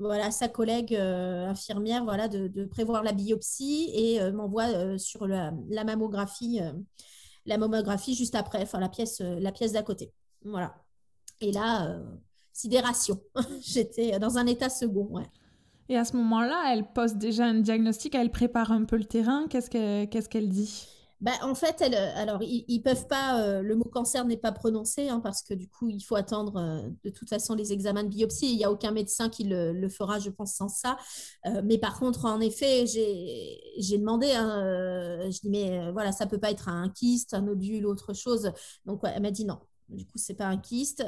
voilà, 0.00 0.26
à 0.26 0.30
sa 0.30 0.48
collègue 0.48 0.94
infirmière 0.94 2.04
voilà, 2.04 2.28
de, 2.28 2.64
prévoir 2.64 3.02
la 3.02 3.12
biopsie 3.12 3.90
et 3.94 4.32
m'envoie 4.32 4.98
sur 4.98 5.26
la, 5.26 5.52
mammographie, 5.84 6.60
la 7.46 7.58
mammographie 7.58 8.14
juste 8.14 8.34
après, 8.34 8.62
enfin 8.62 8.80
la 8.80 8.88
pièce, 8.88 9.20
la 9.20 9.52
pièce 9.52 9.72
d'à 9.72 9.82
côté. 9.82 10.12
Voilà. 10.44 10.74
Et 11.40 11.52
là, 11.52 12.00
sidération. 12.52 13.22
J'étais 13.60 14.18
dans 14.18 14.38
un 14.38 14.46
état 14.46 14.68
second. 14.68 15.06
Ouais. 15.10 15.26
Et 15.88 15.96
à 15.96 16.04
ce 16.04 16.16
moment-là, 16.16 16.72
elle 16.72 16.84
pose 16.92 17.14
déjà 17.14 17.46
un 17.46 17.60
diagnostic, 17.60 18.14
elle 18.14 18.30
prépare 18.30 18.72
un 18.72 18.84
peu 18.84 18.96
le 18.96 19.04
terrain. 19.04 19.46
Qu'est-ce 19.48 20.28
qu'elle 20.28 20.48
dit? 20.48 20.86
Bah, 21.20 21.32
en 21.42 21.56
fait, 21.56 21.80
elle, 21.80 21.96
alors 21.96 22.42
ils, 22.42 22.80
peuvent 22.80 23.08
pas. 23.08 23.42
Euh, 23.42 23.60
le 23.60 23.74
mot 23.74 23.84
cancer 23.84 24.24
n'est 24.24 24.36
pas 24.36 24.52
prononcé 24.52 25.08
hein, 25.08 25.18
parce 25.18 25.42
que 25.42 25.52
du 25.52 25.68
coup, 25.68 25.88
il 25.88 26.00
faut 26.00 26.14
attendre 26.14 26.56
euh, 26.56 26.88
de 27.02 27.10
toute 27.10 27.28
façon 27.28 27.56
les 27.56 27.72
examens 27.72 28.04
de 28.04 28.08
biopsie. 28.08 28.52
Il 28.52 28.56
n'y 28.56 28.64
a 28.64 28.70
aucun 28.70 28.92
médecin 28.92 29.28
qui 29.28 29.42
le, 29.44 29.88
fera, 29.88 30.20
je 30.20 30.30
pense, 30.30 30.54
sans 30.54 30.68
ça. 30.68 30.96
Euh, 31.46 31.62
mais 31.64 31.78
par 31.78 31.98
contre, 31.98 32.24
en 32.26 32.40
effet, 32.40 32.86
j'ai 32.86 33.98
demandé. 33.98 34.30
Hein, 34.32 35.28
je 35.30 35.40
dis 35.40 35.50
mais 35.50 35.90
voilà, 35.90 36.12
ça 36.12 36.26
peut 36.26 36.38
pas 36.38 36.52
être 36.52 36.68
un 36.68 36.88
kyste, 36.90 37.34
un 37.34 37.42
nodule, 37.42 37.86
autre 37.86 38.12
chose. 38.14 38.52
Donc 38.84 39.00
elle 39.02 39.22
m'a 39.22 39.32
dit 39.32 39.44
non. 39.44 39.58
Du 39.88 40.04
coup, 40.04 40.18
c'est 40.18 40.34
pas 40.34 40.46
un 40.46 40.58
kyste. 40.58 41.02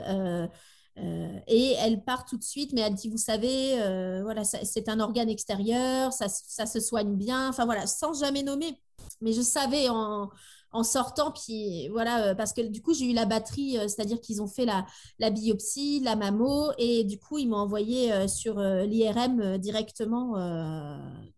Euh, 1.02 1.38
et 1.46 1.74
elle 1.78 2.02
part 2.02 2.24
tout 2.24 2.36
de 2.36 2.42
suite, 2.42 2.72
mais 2.72 2.82
elle 2.82 2.94
dit, 2.94 3.08
vous 3.08 3.16
savez, 3.16 3.80
euh, 3.80 4.20
voilà, 4.22 4.44
c'est 4.44 4.88
un 4.88 5.00
organe 5.00 5.28
extérieur, 5.28 6.12
ça, 6.12 6.28
ça, 6.28 6.66
se 6.66 6.80
soigne 6.80 7.16
bien, 7.16 7.48
enfin 7.48 7.64
voilà, 7.64 7.86
sans 7.86 8.18
jamais 8.18 8.42
nommer. 8.42 8.78
Mais 9.22 9.32
je 9.32 9.40
savais 9.40 9.88
en, 9.88 10.30
en 10.72 10.82
sortant, 10.82 11.32
puis 11.32 11.88
voilà, 11.88 12.34
parce 12.34 12.52
que 12.52 12.60
du 12.60 12.82
coup, 12.82 12.92
j'ai 12.94 13.10
eu 13.10 13.14
la 13.14 13.24
batterie, 13.24 13.78
c'est-à-dire 13.82 14.20
qu'ils 14.20 14.42
ont 14.42 14.46
fait 14.46 14.64
la, 14.66 14.86
la, 15.18 15.30
biopsie, 15.30 16.00
la 16.00 16.16
mammo, 16.16 16.70
et 16.78 17.04
du 17.04 17.18
coup, 17.18 17.38
ils 17.38 17.48
m'ont 17.48 17.56
envoyé 17.56 18.28
sur 18.28 18.60
l'IRM 18.60 19.58
directement, 19.58 20.34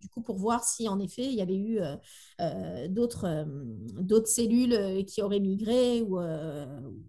du 0.00 0.08
coup, 0.08 0.22
pour 0.22 0.36
voir 0.38 0.64
si 0.64 0.88
en 0.88 0.98
effet, 1.00 1.24
il 1.24 1.34
y 1.34 1.40
avait 1.40 1.56
eu 1.56 1.80
d'autres 2.88 3.46
d'autres 4.00 4.28
cellules 4.28 5.04
qui 5.06 5.22
auraient 5.22 5.40
migré, 5.40 6.02
ou 6.02 6.18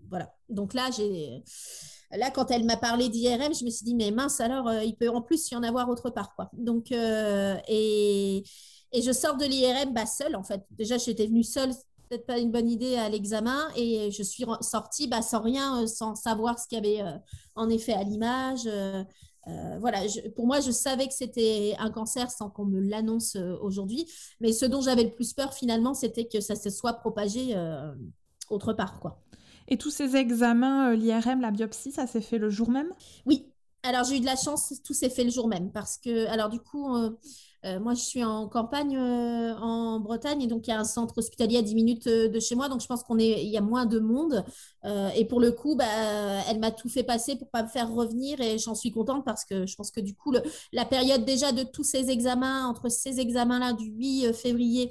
voilà. 0.09 0.33
Donc 0.49 0.73
là, 0.73 0.89
j'ai 0.95 1.43
Là, 2.15 2.29
quand 2.29 2.51
elle 2.51 2.63
m'a 2.63 2.77
parlé 2.77 3.09
d'IRM, 3.09 3.53
je 3.53 3.65
me 3.65 3.69
suis 3.69 3.85
dit, 3.85 3.95
mais 3.95 4.11
mince, 4.11 4.39
alors, 4.39 4.67
euh, 4.67 4.83
il 4.83 4.95
peut 4.95 5.09
en 5.09 5.21
plus 5.21 5.49
y 5.49 5.55
en 5.55 5.63
avoir 5.63 5.89
autre 5.89 6.09
part. 6.09 6.35
Quoi. 6.35 6.49
Donc, 6.53 6.91
euh, 6.91 7.57
et, 7.67 8.43
je 8.93 9.11
sors 9.11 9.35
de 9.35 9.45
l'IRM 9.45 9.93
bah, 9.93 10.05
seule, 10.05 10.35
en 10.35 10.43
fait. 10.43 10.63
Déjà, 10.71 10.97
j'étais 10.97 11.25
venue 11.25 11.43
seule, 11.43 11.71
peut-être 12.09 12.27
pas 12.27 12.37
une 12.37 12.51
bonne 12.51 12.69
idée 12.69 12.95
à 12.97 13.09
l'examen, 13.09 13.67
et 13.75 14.11
je 14.11 14.21
suis 14.21 14.45
sortie 14.61 15.07
bah, 15.07 15.23
sans 15.23 15.41
rien, 15.41 15.81
euh, 15.81 15.87
sans 15.87 16.13
savoir 16.13 16.59
ce 16.59 16.67
qu'il 16.67 16.85
y 16.85 16.99
avait 16.99 17.11
en 17.55 17.69
effet 17.69 17.93
à 17.93 18.03
l'image. 18.03 18.69
voilà, 19.79 20.01
pour 20.35 20.45
moi, 20.45 20.59
je 20.59 20.69
savais 20.69 21.07
que 21.07 21.13
c'était 21.13 21.75
un 21.79 21.89
cancer 21.89 22.29
sans 22.29 22.49
qu'on 22.51 22.65
me 22.65 22.79
l'annonce 22.79 23.35
aujourd'hui. 23.61 24.05
Mais 24.39 24.53
ce 24.53 24.65
dont 24.65 24.81
j'avais 24.81 25.03
le 25.03 25.11
plus 25.11 25.33
peur, 25.33 25.53
finalement, 25.53 25.95
c'était 25.95 26.27
que 26.27 26.41
ça 26.41 26.55
se 26.55 26.69
soit 26.69 26.93
propagé 26.93 27.55
autre 28.49 28.73
part. 28.73 28.99
Quoi. 28.99 29.19
Et 29.67 29.77
tous 29.77 29.91
ces 29.91 30.15
examens, 30.15 30.91
euh, 30.91 30.95
l'IRM, 30.95 31.41
la 31.41 31.51
biopsie, 31.51 31.91
ça 31.91 32.07
s'est 32.07 32.21
fait 32.21 32.37
le 32.37 32.49
jour 32.49 32.69
même? 32.69 32.89
Oui. 33.25 33.45
Alors 33.85 34.05
j'ai 34.05 34.15
eu 34.15 34.19
de 34.21 34.25
la 34.25 34.37
chance, 34.37 34.73
tout 34.85 34.93
s'est 34.93 35.09
fait 35.09 35.25
le 35.25 35.29
jour 35.29 35.49
même 35.49 35.69
parce 35.69 35.97
que, 35.97 36.25
alors 36.27 36.47
du 36.47 36.61
coup, 36.61 36.95
euh, 36.95 37.09
euh, 37.65 37.81
moi 37.81 37.93
je 37.95 37.99
suis 37.99 38.23
en 38.23 38.47
campagne 38.47 38.97
en 38.97 39.99
Bretagne 39.99 40.41
et 40.41 40.47
donc 40.47 40.67
il 40.67 40.69
y 40.69 40.73
a 40.73 40.79
un 40.79 40.85
centre 40.85 41.17
hospitalier 41.17 41.57
à 41.57 41.61
10 41.61 41.75
minutes 41.75 42.07
de 42.07 42.39
chez 42.39 42.55
moi, 42.55 42.69
donc 42.69 42.79
je 42.79 42.87
pense 42.87 43.03
qu'on 43.03 43.19
est, 43.19 43.43
il 43.43 43.49
y 43.49 43.57
a 43.57 43.61
moins 43.61 43.85
de 43.85 43.99
monde. 43.99 44.45
et 45.17 45.25
pour 45.25 45.41
le 45.41 45.51
coup, 45.51 45.75
bah, 45.75 45.83
elle 46.49 46.59
m'a 46.59 46.71
tout 46.71 46.87
fait 46.87 47.03
passer 47.03 47.35
pour 47.35 47.49
pas 47.49 47.63
me 47.63 47.67
faire 47.67 47.91
revenir 47.91 48.39
et 48.39 48.57
j'en 48.57 48.73
suis 48.73 48.91
contente 48.91 49.25
parce 49.25 49.43
que 49.43 49.65
je 49.65 49.75
pense 49.75 49.91
que 49.91 49.99
du 49.99 50.15
coup, 50.15 50.33
la 50.71 50.85
période 50.85 51.25
déjà 51.25 51.51
de 51.51 51.63
tous 51.63 51.83
ces 51.83 52.09
examens, 52.09 52.65
entre 52.67 52.87
ces 52.87 53.19
examens-là 53.19 53.73
du 53.73 53.87
8 53.87 54.31
février 54.31 54.89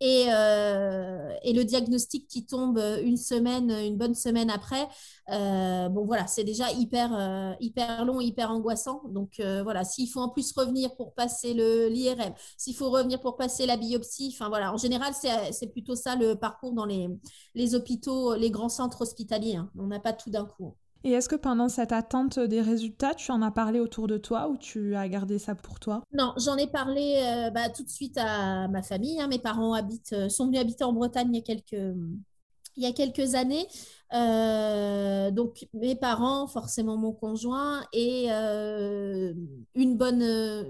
et, 0.00 0.26
euh, 0.28 1.32
et, 1.42 1.52
le 1.52 1.64
diagnostic 1.64 2.26
qui 2.28 2.46
tombe 2.46 2.78
une 3.02 3.16
semaine, 3.16 3.70
une 3.70 3.96
bonne 3.96 4.14
semaine 4.14 4.50
après, 4.50 4.88
euh, 5.30 5.88
voilà, 5.88 6.26
c'est 6.26 6.44
déjà 6.44 6.70
hyper, 6.72 7.10
euh, 7.14 7.52
hyper 7.60 8.04
long, 8.04 8.20
hyper 8.20 8.50
angoissant. 8.50 9.02
Donc 9.08 9.40
voilà, 9.62 9.84
s'il 9.84 10.08
faut 10.08 10.20
en 10.20 10.28
plus 10.28 10.52
revenir 10.52 10.94
pour 10.96 11.14
passer 11.14 11.54
l'IRM, 11.54 12.34
s'il 12.56 12.74
faut 12.76 12.90
revenir 12.90 13.20
pour 13.20 13.36
passer 13.36 13.66
la 13.66 13.76
biopsie, 13.76 14.30
enfin 14.34 14.48
voilà, 14.48 14.72
en 14.72 14.76
général, 14.76 15.14
c'est 15.14 15.68
plutôt 15.68 15.94
ça 15.94 16.16
le 16.16 16.34
parcours 16.34 16.72
dans 16.72 16.86
les, 16.86 17.74
hôpitaux, 17.74 18.34
les 18.34 18.50
grands 18.50 18.68
centres 18.68 19.02
hospitaliers. 19.02 19.56
Hein. 19.56 19.70
On 19.78 19.86
n'a 19.86 20.00
pas 20.00 20.12
tout 20.12 20.30
d'un 20.30 20.44
coup. 20.44 20.76
Et 21.06 21.12
est-ce 21.12 21.28
que 21.28 21.36
pendant 21.36 21.68
cette 21.68 21.92
attente 21.92 22.38
des 22.38 22.62
résultats, 22.62 23.14
tu 23.14 23.30
en 23.30 23.42
as 23.42 23.50
parlé 23.50 23.78
autour 23.78 24.06
de 24.06 24.16
toi 24.16 24.48
ou 24.48 24.56
tu 24.56 24.96
as 24.96 25.06
gardé 25.06 25.38
ça 25.38 25.54
pour 25.54 25.78
toi? 25.78 26.02
Non, 26.14 26.32
j'en 26.38 26.56
ai 26.56 26.66
parlé 26.66 27.22
euh, 27.22 27.50
bah, 27.50 27.68
tout 27.68 27.82
de 27.82 27.90
suite 27.90 28.16
à 28.16 28.68
ma 28.68 28.82
famille. 28.82 29.20
Hein. 29.20 29.28
Mes 29.28 29.38
parents 29.38 29.74
habitent, 29.74 30.14
euh, 30.14 30.28
sont 30.30 30.46
venus 30.46 30.60
habiter 30.60 30.82
en 30.82 30.94
Bretagne 30.94 31.28
il 31.30 31.36
y 31.36 31.40
a 31.40 31.42
quelques, 31.42 31.96
il 32.76 32.82
y 32.82 32.86
a 32.86 32.92
quelques 32.92 33.34
années. 33.34 33.66
Euh, 34.14 35.32
donc 35.32 35.66
mes 35.74 35.96
parents, 35.96 36.46
forcément 36.46 36.96
mon 36.96 37.12
conjoint 37.12 37.84
et 37.92 38.26
euh, 38.30 39.34
une 39.74 39.96
bonne, 39.96 40.22
euh, 40.22 40.62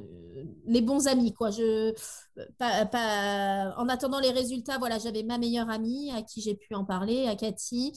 les 0.67 0.81
bons 0.81 1.09
amis 1.09 1.35
quoi. 1.35 1.51
Je, 1.51 1.93
pas, 2.59 3.75
en 3.77 3.89
attendant 3.89 4.19
les 4.19 4.31
résultats, 4.31 4.79
voilà, 4.79 4.99
j'avais 4.99 5.23
ma 5.23 5.37
meilleure 5.37 5.69
amie 5.69 6.11
à 6.13 6.23
qui 6.23 6.41
j'ai 6.41 6.55
pu 6.55 6.75
en 6.75 6.85
parler, 6.87 7.27
à 7.27 7.37
Cathy, 7.37 7.93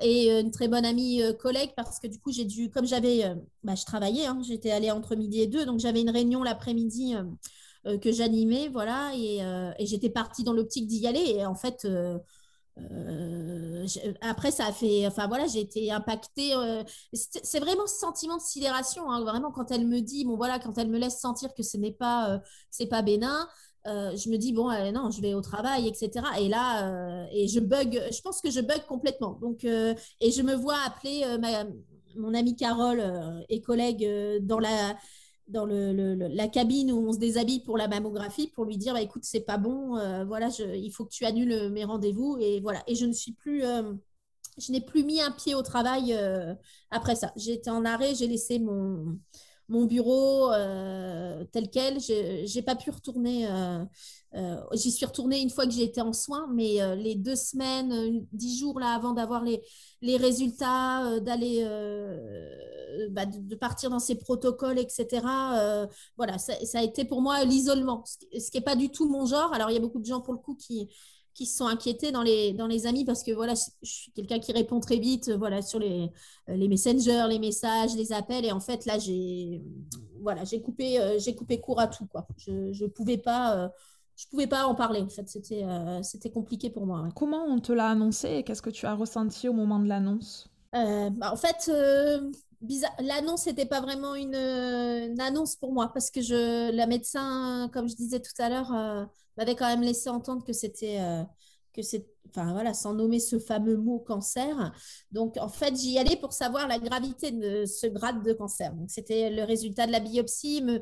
et 0.00 0.30
une 0.30 0.50
très 0.50 0.68
bonne 0.68 0.86
amie 0.86 1.22
collègue 1.38 1.70
parce 1.76 1.98
que 2.00 2.06
du 2.06 2.18
coup 2.18 2.32
j'ai 2.32 2.44
dû, 2.46 2.70
comme 2.70 2.86
j'avais, 2.86 3.24
bah, 3.62 3.74
je 3.74 3.84
travaillais, 3.84 4.26
hein, 4.26 4.40
j'étais 4.42 4.70
allée 4.70 4.90
entre 4.90 5.16
midi 5.16 5.42
et 5.42 5.46
deux, 5.46 5.66
donc 5.66 5.80
j'avais 5.80 6.00
une 6.00 6.10
réunion 6.10 6.42
l'après-midi. 6.42 7.14
que 8.02 8.12
j'animais, 8.12 8.68
voilà, 8.68 9.12
et, 9.14 9.40
j'étais 9.86 10.10
partie 10.10 10.44
dans 10.44 10.52
l'optique 10.52 10.86
d'y 10.86 11.06
aller. 11.06 11.36
Et 11.36 11.46
en 11.46 11.54
fait, 11.54 11.86
après, 14.20 14.50
ça 14.50 14.66
a 14.66 14.72
fait. 14.72 15.06
Enfin, 15.06 15.26
voilà, 15.28 15.46
j'ai 15.46 15.60
été 15.60 15.90
impactée. 15.90 16.54
Euh, 16.54 16.82
c'est 17.12 17.60
vraiment 17.60 17.86
ce 17.86 17.98
sentiment 17.98 18.36
de 18.36 18.42
sidération. 18.42 19.10
Hein, 19.10 19.22
vraiment, 19.22 19.50
quand 19.50 19.70
elle 19.70 19.86
me 19.86 20.00
dit, 20.00 20.24
bon, 20.24 20.36
voilà, 20.36 20.58
quand 20.58 20.76
elle 20.78 20.88
me 20.88 20.98
laisse 20.98 21.18
sentir 21.20 21.54
que 21.54 21.62
ce 21.62 21.76
n'est 21.76 21.92
pas, 21.92 22.40
euh, 22.80 22.86
pas 22.86 23.02
bénin, 23.02 23.48
je 23.86 24.28
me 24.28 24.36
dis, 24.36 24.52
bon, 24.52 24.70
non, 24.92 25.10
je 25.10 25.22
vais 25.22 25.32
au 25.32 25.40
travail, 25.40 25.88
etc. 25.88 26.10
Et 26.38 26.48
là, 26.48 27.26
et 27.32 27.48
je 27.48 27.60
bug. 27.60 28.02
Je 28.12 28.20
pense 28.20 28.42
que 28.42 28.50
je 28.50 28.60
bug 28.60 28.84
complètement. 28.86 29.38
Donc, 29.40 29.64
et 29.64 30.30
je 30.30 30.42
me 30.42 30.54
vois 30.54 30.76
appeler 30.86 31.24
ma, 31.40 31.64
mon 32.16 32.34
amie 32.34 32.54
Carole 32.54 33.02
et 33.48 33.62
collègue 33.62 34.06
dans 34.42 34.58
la 34.58 34.94
dans 35.48 35.66
la 35.66 36.48
cabine 36.48 36.92
où 36.92 37.08
on 37.08 37.12
se 37.12 37.18
déshabille 37.18 37.60
pour 37.60 37.78
la 37.78 37.88
mammographie 37.88 38.48
pour 38.48 38.64
lui 38.64 38.76
dire 38.76 38.94
bah, 38.94 39.00
écoute 39.00 39.24
c'est 39.24 39.40
pas 39.40 39.56
bon 39.56 39.96
euh, 39.96 40.24
voilà 40.24 40.48
il 40.74 40.90
faut 40.92 41.04
que 41.04 41.10
tu 41.10 41.24
annules 41.24 41.70
mes 41.70 41.84
rendez-vous 41.84 42.36
et 42.40 42.60
voilà. 42.60 42.82
Et 42.86 42.94
je 42.94 43.06
ne 43.06 43.12
suis 43.12 43.32
plus 43.32 43.64
euh, 43.64 43.92
je 44.58 44.72
n'ai 44.72 44.80
plus 44.80 45.04
mis 45.04 45.20
un 45.20 45.30
pied 45.30 45.54
au 45.54 45.62
travail 45.62 46.14
euh, 46.14 46.54
après 46.90 47.14
ça. 47.16 47.32
Été 47.36 47.70
en 47.70 47.84
arrêt 47.84 48.14
j'ai 48.14 48.26
laissé 48.26 48.58
mon 48.58 49.18
mon 49.68 49.84
bureau 49.84 50.50
tel 51.52 51.70
quel 51.70 52.00
j'ai 52.00 52.62
pas 52.62 52.74
pu 52.74 52.90
retourner 52.90 53.46
j'y 54.72 54.90
suis 54.90 55.06
retournée 55.06 55.40
une 55.40 55.50
fois 55.50 55.66
que 55.66 55.72
j'ai 55.72 55.84
été 55.84 56.00
en 56.00 56.12
soins 56.12 56.48
mais 56.52 56.78
les 56.96 57.14
deux 57.14 57.36
semaines 57.36 58.26
dix 58.32 58.58
jours 58.58 58.80
là 58.80 58.94
avant 58.94 59.12
d'avoir 59.12 59.44
les 59.44 59.62
les 60.00 60.16
résultats 60.16 61.20
d'aller 61.20 61.64
euh, 62.98 63.08
bah, 63.10 63.26
de, 63.26 63.54
partir 63.54 63.90
dans 63.90 63.98
ces 63.98 64.14
protocoles, 64.16 64.78
etc. 64.78 65.06
Euh, 65.54 65.86
voilà, 66.16 66.38
ça, 66.38 66.54
a 66.74 66.82
été 66.82 67.04
pour 67.04 67.22
moi 67.22 67.44
l'isolement, 67.44 68.04
ce 68.06 68.50
qui 68.50 68.58
n'est 68.58 68.64
pas 68.64 68.76
du 68.76 68.90
tout 68.90 69.08
mon 69.08 69.26
genre. 69.26 69.52
Alors, 69.52 69.70
il 69.70 69.74
y 69.74 69.76
a 69.76 69.80
beaucoup 69.80 70.00
de 70.00 70.06
gens, 70.06 70.20
pour 70.20 70.32
le 70.34 70.38
coup, 70.38 70.54
qui, 70.54 70.88
qui 71.34 71.46
se 71.46 71.56
sont 71.56 71.66
inquiétés 71.66 72.12
dans 72.12 72.22
les, 72.22 72.52
dans 72.52 72.66
les 72.66 72.86
amis 72.86 73.04
parce 73.04 73.22
que 73.22 73.32
voilà, 73.32 73.54
je 73.54 73.90
suis 73.90 74.12
quelqu'un 74.12 74.38
qui 74.38 74.52
répond 74.52 74.80
très 74.80 74.98
vite 74.98 75.30
voilà, 75.30 75.62
sur 75.62 75.78
les, 75.78 76.10
les 76.48 76.68
messengers, 76.68 77.26
les 77.28 77.38
messages, 77.38 77.94
les 77.96 78.12
appels. 78.12 78.44
Et 78.44 78.52
en 78.52 78.60
fait, 78.60 78.86
là, 78.86 78.98
j'ai 78.98 79.62
voilà, 80.20 80.44
j'ai 80.44 80.60
coupé, 80.60 81.00
euh, 81.00 81.18
j'ai 81.18 81.34
coupé 81.34 81.60
court 81.60 81.80
à 81.80 81.86
tout. 81.86 82.06
Quoi. 82.06 82.26
Je 82.38 82.52
ne 82.52 82.88
pouvais 82.88 83.18
pas. 83.18 83.70
je 84.16 84.26
pouvais 84.28 84.48
pas 84.48 84.66
en 84.66 84.74
parler. 84.74 85.00
En 85.00 85.08
fait, 85.08 85.28
c'était 85.28 85.64
c'était 86.02 86.30
compliqué 86.30 86.70
pour 86.70 86.86
moi. 86.86 87.08
Comment 87.14 87.44
on 87.44 87.60
te 87.60 87.72
l'a 87.72 87.88
annoncé 87.88 88.28
et 88.28 88.42
qu'est-ce 88.42 88.62
que 88.62 88.70
tu 88.70 88.86
as 88.86 88.94
ressenti 88.94 89.48
au 89.48 89.52
moment 89.52 89.78
de 89.78 89.88
l'annonce? 89.88 90.50
Bah, 90.72 91.32
En 91.32 91.36
fait, 91.36 91.70
L'annonce 93.00 93.46
n'était 93.46 93.66
pas 93.66 93.80
vraiment 93.80 94.14
une, 94.16 94.34
annonce 95.20 95.54
pour 95.56 95.72
moi 95.72 95.92
parce 95.92 96.10
que 96.10 96.20
je, 96.20 96.72
la 96.72 96.86
médecin, 96.86 97.70
comme 97.72 97.88
je 97.88 97.94
disais 97.94 98.20
tout 98.20 98.32
à 98.38 98.48
l'heure, 98.48 98.72
euh, 98.74 99.04
m'avait 99.38 99.54
quand 99.56 99.66
même 99.66 99.82
laissé 99.82 100.10
entendre 100.10 100.44
que 100.44 100.52
c'était, 100.52 101.00
euh, 101.00 101.24
que 101.72 101.82
c'est, 101.82 102.06
enfin 102.30 102.52
voilà, 102.52 102.74
sans 102.74 102.94
nommer 102.94 103.20
ce 103.20 103.38
fameux 103.38 103.76
mot 103.76 104.00
cancer. 104.00 104.72
Donc 105.12 105.36
en 105.38 105.48
fait, 105.48 105.74
j'y 105.76 105.98
allais 105.98 106.16
pour 106.16 106.32
savoir 106.34 106.68
la 106.68 106.78
gravité 106.78 107.30
de 107.30 107.64
ce 107.66 107.86
grade 107.86 108.22
de 108.22 108.32
cancer. 108.34 108.74
Donc 108.74 108.90
c'était 108.90 109.30
le 109.30 109.44
résultat 109.44 109.86
de 109.86 109.92
la 109.92 110.00
biopsie. 110.00 110.62
Me, 110.62 110.80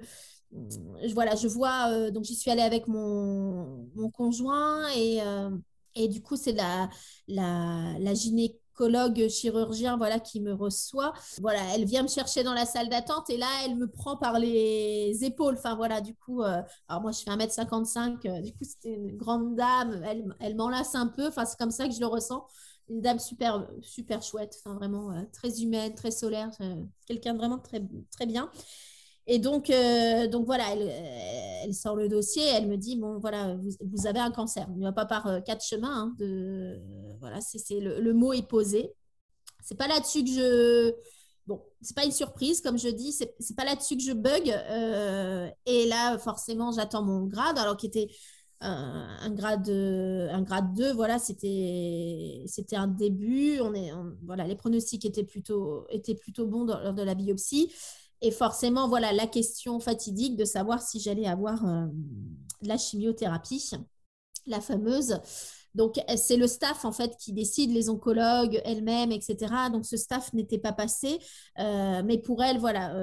voilà, 1.15 1.35
je 1.37 1.49
vois, 1.49 1.91
euh, 1.91 2.11
donc 2.11 2.25
j'y 2.25 2.35
suis 2.35 2.51
allée 2.51 2.63
avec 2.63 2.89
mon, 2.89 3.89
mon 3.95 4.11
conjoint 4.11 4.89
et, 4.97 5.21
et 5.95 6.09
du 6.09 6.23
coup 6.23 6.37
c'est 6.37 6.53
la, 6.53 6.89
la, 7.29 7.99
la 7.99 8.15
gynéco 8.15 8.59
chirurgien 9.29 9.97
voilà 9.97 10.21
qui 10.21 10.41
me 10.41 10.53
reçoit. 10.53 11.13
Voilà 11.41 11.61
elle 11.75 11.85
vient 11.85 12.03
me 12.03 12.09
chercher 12.09 12.43
dans 12.43 12.55
la 12.55 12.67
salle 12.67 12.89
d'attente 12.89 13.31
et 13.31 13.37
là 13.37 13.47
elle 13.65 13.77
me 13.77 13.87
prend 13.87 14.17
par 14.17 14.39
les 14.39 15.17
épaules. 15.25 15.55
Enfin 15.59 15.75
voilà 15.77 16.01
du 16.01 16.15
coup 16.15 16.43
euh, 16.43 16.63
alors 16.89 17.03
moi 17.03 17.13
je 17.13 17.21
fais 17.23 17.31
1m55 17.31 18.27
euh, 18.27 18.41
du 18.41 18.53
coup 18.53 18.65
c'était 18.65 18.95
une 18.95 19.17
grande 19.17 19.57
dame. 19.57 20.03
Elle, 20.07 20.25
elle 20.41 20.57
m'enlace 20.57 20.95
un 20.95 21.07
peu. 21.09 21.29
Enfin 21.29 21.45
c'est 21.45 21.59
comme 21.59 21.71
ça 21.71 21.87
que 21.89 21.95
je 21.95 22.01
le 22.01 22.07
ressens. 22.07 22.47
Une 22.89 23.01
dame 23.01 23.19
super 23.19 23.67
super 23.83 24.23
chouette. 24.23 24.57
Enfin 24.65 24.77
vraiment 24.77 25.11
euh, 25.13 25.23
très 25.33 25.63
humaine 25.63 25.95
très 25.95 26.11
solaire 26.11 26.51
quelqu'un 27.07 27.33
de 27.33 27.39
vraiment 27.39 27.59
très 27.59 27.83
très 28.13 28.27
bien 28.27 28.51
et 29.27 29.39
donc, 29.39 29.71
euh, 29.71 30.29
donc 30.29 30.47
voilà, 30.47 30.65
elle, 30.73 31.75
sort 31.75 31.97
le 31.97 32.09
dossier, 32.09 32.45
elle 32.45 32.69
me 32.69 32.77
dit 32.77 32.97
bon 32.97 33.19
voilà, 33.19 33.57
vous, 33.81 34.07
avez 34.07 34.21
un 34.21 34.31
cancer. 34.31 34.67
Il 34.75 34.79
ne 34.79 34.85
va 34.85 34.93
pas 34.93 35.05
par 35.07 35.27
euh, 35.27 35.41
quatre 35.41 35.65
chemins. 35.65 36.15
Hein, 36.21 36.79
voilà, 37.19 37.41
c'est 37.41 37.81
le, 37.81 38.13
mot 38.13 38.33
est 38.33 38.47
posé. 38.47 38.93
C'est 39.65 39.77
pas 39.77 39.89
là-dessus 39.89 40.23
que 40.23 40.31
je 40.31 40.93
bon, 41.47 41.61
c'est 41.83 41.97
pas 41.97 42.05
une 42.05 42.13
surprise 42.13 42.61
comme 42.61 42.79
je 42.79 42.89
dis. 42.89 43.13
C'est 43.13 43.57
pas 43.57 43.65
là-dessus 43.65 43.97
que 43.97 44.03
je 44.05 44.13
bug. 44.13 44.49
Euh, 44.49 45.51
et 45.67 45.87
là, 45.87 46.19
forcément, 46.19 46.71
j'attends 46.71 47.03
mon 47.03 47.27
grade, 47.27 47.59
alors 47.59 47.77
qui 47.77 47.87
était 47.87 48.09
un, 48.61 49.31
grade 49.33 49.69
un 49.69 50.41
grade 50.41 50.73
2 50.73 50.95
voilà 50.95 51.19
c'était 51.19 52.43
c'était 52.47 52.77
un 52.77 52.87
début 52.87 53.61
on 53.61 53.75
est 53.75 53.91
voilà 54.25 54.47
les 54.47 54.57
pronostics 54.57 55.05
étaient 55.05 55.25
plutôt 55.25 55.87
étaient 55.91 56.15
plutôt 56.15 56.47
bons 56.47 56.65
lors 56.65 56.95
de 56.95 57.03
la 57.03 57.15
biopsie 57.15 57.71
et 58.23 58.31
forcément, 58.31 58.89
voilà 58.89 59.13
la 59.13 59.27
question 59.27 59.81
fatidique 59.81 60.37
de 60.37 60.45
savoir 60.45 60.83
si 60.83 61.01
j'allais 61.01 61.27
avoir 61.27 61.67
euh, 61.67 61.87
la 62.63 62.77
chimiothérapie, 62.77 63.73
la 64.47 64.61
fameuse. 64.61 65.21
Donc, 65.75 66.01
c'est 66.17 66.39
le 66.39 66.47
staff, 66.47 66.87
en 66.87 66.93
fait, 66.93 67.17
qui 67.19 67.35
décide, 67.35 67.71
les 67.71 67.91
oncologues 67.91 68.63
elles-mêmes, 68.65 69.13
etc. 69.13 69.37
Donc, 69.71 69.85
ce 69.85 69.99
staff 69.99 70.33
n'était 70.33 70.57
pas 70.57 70.73
passé. 70.73 71.19
mais 71.59 72.17
pour 72.17 72.43
elle, 72.43 72.57
voilà, 72.57 72.95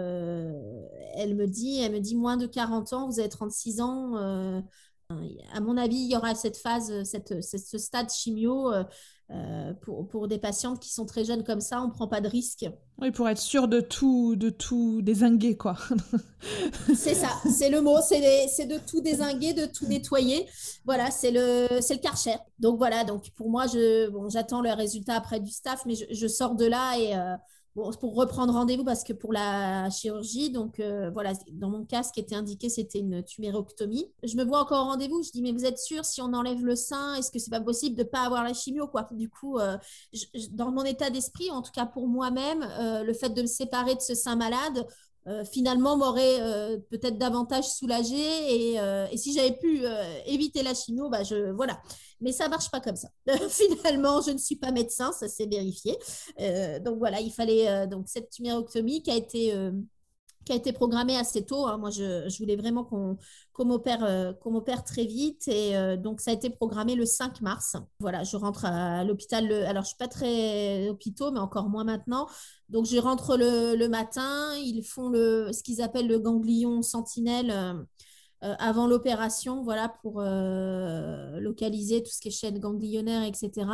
elle 1.14 1.36
me 1.36 1.46
dit, 1.46 1.82
elle 1.82 1.92
me 1.92 2.00
dit, 2.00 2.16
moins 2.16 2.36
de 2.36 2.48
40 2.48 2.94
ans, 2.94 3.08
vous 3.08 3.20
avez 3.20 3.30
36 3.30 3.80
ans. 3.80 4.16
à 4.16 5.60
mon 5.62 5.78
avis, 5.78 5.98
il 5.98 6.12
y 6.12 6.16
aura 6.16 6.34
cette 6.34 6.58
phase, 6.58 7.04
cette, 7.04 7.44
ce 7.44 7.78
stade 7.78 8.10
chimio 8.10 8.72
euh, 9.32 9.74
pour, 9.82 10.08
pour, 10.08 10.28
des 10.28 10.38
patientes 10.38 10.80
qui 10.80 10.92
sont 10.92 11.06
très 11.06 11.24
jeunes 11.24 11.44
comme 11.44 11.62
ça, 11.62 11.82
on 11.82 11.88
ne 11.88 11.92
prend 11.92 12.08
pas 12.08 12.22
de 12.22 12.28
risque. 12.28 12.66
Oui, 13.02 13.10
pour 13.12 13.28
être 13.30 13.40
sûr 13.40 13.68
de 13.68 13.80
tout, 13.80 14.36
de 14.36 14.50
tout 14.50 15.02
désinguer, 15.02 15.58
quoi. 15.58 15.76
c'est 16.96 17.16
ça, 17.16 17.30
c'est 17.50 17.70
le 17.70 17.82
mot, 17.82 17.98
c'est 18.02 18.66
de 18.66 18.78
tout 18.86 19.02
désinguer, 19.02 19.54
de 19.54 19.66
tout 19.66 19.88
nettoyer. 19.88 20.48
Voilà, 20.86 21.10
c'est 21.10 21.32
le, 21.32 21.68
le 21.70 21.98
karcher. 21.98 22.36
Donc 22.60 22.78
voilà, 22.78 23.04
donc 23.06 23.30
pour 23.32 23.50
moi, 23.50 23.66
j'attends 24.30 24.62
bon, 24.62 24.70
le 24.70 24.74
résultat 24.74 25.16
après 25.16 25.40
du 25.40 25.52
staff, 25.52 25.84
mais 25.86 25.96
je, 25.96 26.06
je 26.12 26.28
sors 26.28 26.56
de 26.56 26.66
là 26.66 26.98
et, 26.98 27.16
euh, 27.16 27.36
pour 27.74 28.16
reprendre 28.16 28.54
rendez-vous 28.54 28.84
parce 28.84 29.04
que 29.04 29.14
pour 29.14 29.34
la 29.34 29.90
chirurgie, 29.90 30.52
donc 30.52 30.80
euh, 30.80 31.10
voilà, 31.12 31.34
dans 31.52 31.70
mon 31.70 31.86
cas, 31.86 32.04
ce 32.04 32.14
qui 32.14 32.20
était 32.20 32.36
indiqué, 32.36 32.70
c'était 32.70 33.00
une 33.00 33.24
tumérectomie. 33.24 34.12
Je 34.24 34.38
me 34.38 34.44
vois 34.44 34.60
encore 34.62 34.86
au 34.86 34.90
rendez-vous. 34.90 35.24
Je 35.24 35.32
dis 35.32 35.42
mais 35.42 35.52
vous 35.52 35.66
êtes 35.66 35.80
sûr 35.80 36.06
si 36.06 36.22
on 36.22 36.34
enlève 36.34 36.64
le 36.64 36.76
sein, 36.76 37.16
est-ce 37.16 37.32
que 37.32 37.40
c'est 37.40 37.50
pas 37.50 37.62
possible 37.62 37.96
de 37.96 38.04
pas 38.04 38.22
avoir 38.22 38.44
la 38.44 38.54
chimio 38.54 38.88
quoi? 38.88 39.08
Du 39.12 39.30
coup, 39.30 39.58
euh, 39.58 39.78
dans 40.52 40.72
mon 40.72 40.84
état 40.84 41.10
d'esprit, 41.10 41.50
en 41.50 41.62
tout 41.62 41.72
cas 41.72 41.86
pour 41.88 42.08
moi-même, 42.08 42.64
euh, 42.80 43.04
le 43.04 43.14
fait 43.14 43.30
de 43.30 43.42
me 43.42 43.48
séparer 43.48 43.96
de 43.96 44.02
ce 44.02 44.14
sein 44.14 44.36
malade, 44.36 44.86
euh, 45.28 45.46
finalement 45.46 45.96
m'aurait 45.96 46.42
euh, 46.42 46.78
peut-être 46.90 47.18
davantage 47.18 47.66
soulagé 47.66 48.16
et, 48.18 48.80
euh, 48.80 49.08
et 49.10 49.18
si 49.18 49.34
j'avais 49.34 49.54
pu 49.54 49.84
éviter 50.26 50.64
la 50.64 50.74
chimio, 50.74 51.10
bah 51.10 51.22
voilà. 51.56 51.82
Mais 52.20 52.32
ça 52.32 52.48
marche 52.48 52.70
pas 52.72 52.80
comme 52.80 52.96
ça. 52.96 53.10
finalement, 53.50 54.22
je 54.22 54.32
ne 54.32 54.38
suis 54.38 54.56
pas 54.56 54.72
médecin, 54.72 55.12
ça 55.12 55.28
s'est 55.28 55.46
vérifié. 55.46 55.98
donc 56.82 56.98
voilà, 56.98 57.20
il 57.22 57.32
fallait 57.32 57.88
donc 57.88 58.08
cette 58.08 58.30
tumérectomie 58.30 59.02
qui 59.02 59.12
a 59.12 59.16
été 59.16 59.54
qui 60.46 60.52
a 60.52 60.56
été 60.56 60.74
programmé 60.74 61.18
assez 61.18 61.46
tôt. 61.46 61.68
Hein. 61.68 61.78
Moi, 61.78 61.90
je, 61.90 62.38
voulais 62.38 62.56
vraiment 62.56 62.84
qu'on 62.84 63.18
qu 63.56 63.64
m'opère 63.64 64.04
euh, 64.04 64.34
très 64.86 65.06
vite. 65.06 65.48
Et 65.48 65.76
euh, 65.76 65.98
donc, 65.98 66.22
ça 66.22 66.32
a 66.32 66.34
été 66.34 66.50
programmé 66.50 66.96
le 66.96 67.06
5 67.06 67.42
mars. 67.42 67.78
Voilà, 68.00 68.24
je 68.24 68.36
rentre 68.38 68.66
à 68.66 69.04
l'hôpital. 69.04 69.52
Alors, 69.52 69.84
je 69.84 69.88
ne 69.88 69.96
suis 69.96 69.98
pas 69.98 70.08
très 70.08 70.90
hôpitaux, 70.90 71.32
mais 71.32 71.40
encore 71.40 71.70
moins 71.70 71.84
maintenant. 71.84 72.28
Donc, 72.70 72.86
je 72.86 72.98
rentre 72.98 73.38
le, 73.38 73.76
le 73.76 73.88
matin. 73.88 74.54
Ils 74.58 74.84
font 74.84 75.10
le, 75.10 75.52
ce 75.54 75.64
qu'ils 75.64 75.82
appellent 75.82 76.08
le 76.08 76.20
ganglion 76.20 76.82
sentinelle. 76.82 77.52
Euh, 77.52 78.56
avant 78.60 78.88
l'opération, 78.88 79.64
voilà, 79.64 79.88
pour 80.02 80.22
localiser 80.22 82.04
tout 82.04 82.12
ce 82.12 82.20
qui 82.20 82.28
est 82.28 82.32
chaîne 82.32 82.60
ganglionnaire, 82.60 83.24
etc. 83.24 83.66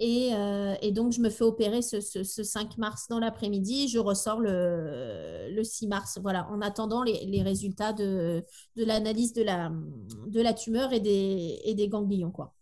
Euh, 0.00 0.74
et, 0.80 0.92
donc, 0.92 1.12
je 1.12 1.20
me 1.20 1.28
fais 1.28 1.44
opérer 1.44 1.82
ce, 1.82 2.00
5 2.22 2.78
mars 2.78 3.06
dans 3.08 3.18
l'après-midi. 3.18 3.88
Je 3.88 3.98
ressors 3.98 4.40
le, 4.40 5.60
6 5.62 5.88
mars. 5.88 6.18
Voilà, 6.22 6.48
en 6.50 6.60
attendant 6.60 7.02
les, 7.02 7.42
résultats 7.42 7.92
de, 7.92 8.44
l'analyse 8.76 9.32
de 9.32 9.42
la, 9.42 9.70
de 10.26 10.40
la 10.40 10.54
tumeur 10.54 10.92
et 10.92 11.00
des, 11.00 11.60
et 11.64 11.74
des 11.74 11.88
ganglions. 11.88 12.30
Quoi. 12.30 12.54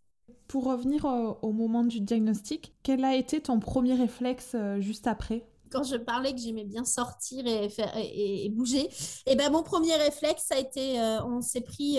Pour 0.49 0.65
revenir 0.65 1.05
au, 1.05 1.53
moment 1.53 1.85
du 1.85 2.01
diagnostic, 2.01 2.75
quel 2.83 3.05
a 3.05 3.15
été 3.15 3.41
ton 3.41 3.61
premier 3.61 3.95
réflexe 3.95 4.53
euh, 4.55 4.81
juste 4.81 5.07
après? 5.07 5.45
Quand 5.71 5.83
je 5.83 5.97
parlais 5.97 6.33
que 6.33 6.41
j'aimais 6.41 6.65
bien 6.65 6.87
sortir 6.87 7.47
et, 7.47 7.69
faire, 7.69 7.93
et, 7.95 8.49
bouger, 8.49 8.85
et 8.87 9.33
eh 9.33 9.37
ben 9.37 9.53
mon 9.53 9.63
premier 9.63 9.95
réflexe, 9.97 10.45
ça 10.47 10.55
a 10.55 10.59
été, 10.59 10.99
euh, 10.99 11.23
on 11.25 11.43
s'est 11.43 11.61
pris 11.61 11.99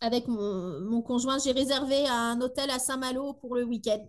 avec 0.00 0.28
mon, 0.28 1.02
conjoint, 1.02 1.38
j'ai 1.38 1.52
réservé 1.52 2.06
un 2.06 2.40
hôtel 2.40 2.70
à 2.70 2.78
Saint-Malo 2.78 3.34
pour 3.34 3.54
le 3.54 3.64
week-end. 3.64 4.04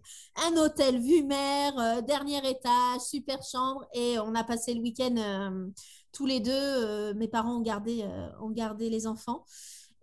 Un 0.48 0.58
hôtel 0.58 1.00
vue 1.00 1.24
mer, 1.24 1.74
euh, 1.80 2.02
dernier 2.02 2.38
étage, 2.50 3.02
super 3.02 3.42
chambre. 3.44 3.86
Et 3.94 4.20
on 4.20 4.36
a 4.36 4.44
passé 4.44 4.74
le 4.74 4.82
week-end 4.82 5.16
euh, 5.18 5.68
tous 6.12 6.26
les 6.26 6.40
deux. 6.40 6.52
Euh, 6.54 7.14
mes 7.14 7.28
parents 7.28 7.58
ont 7.58 7.62
gardé, 7.62 8.06
ont 8.42 8.50
gardé 8.50 8.90
les 8.90 9.08
enfants. 9.08 9.46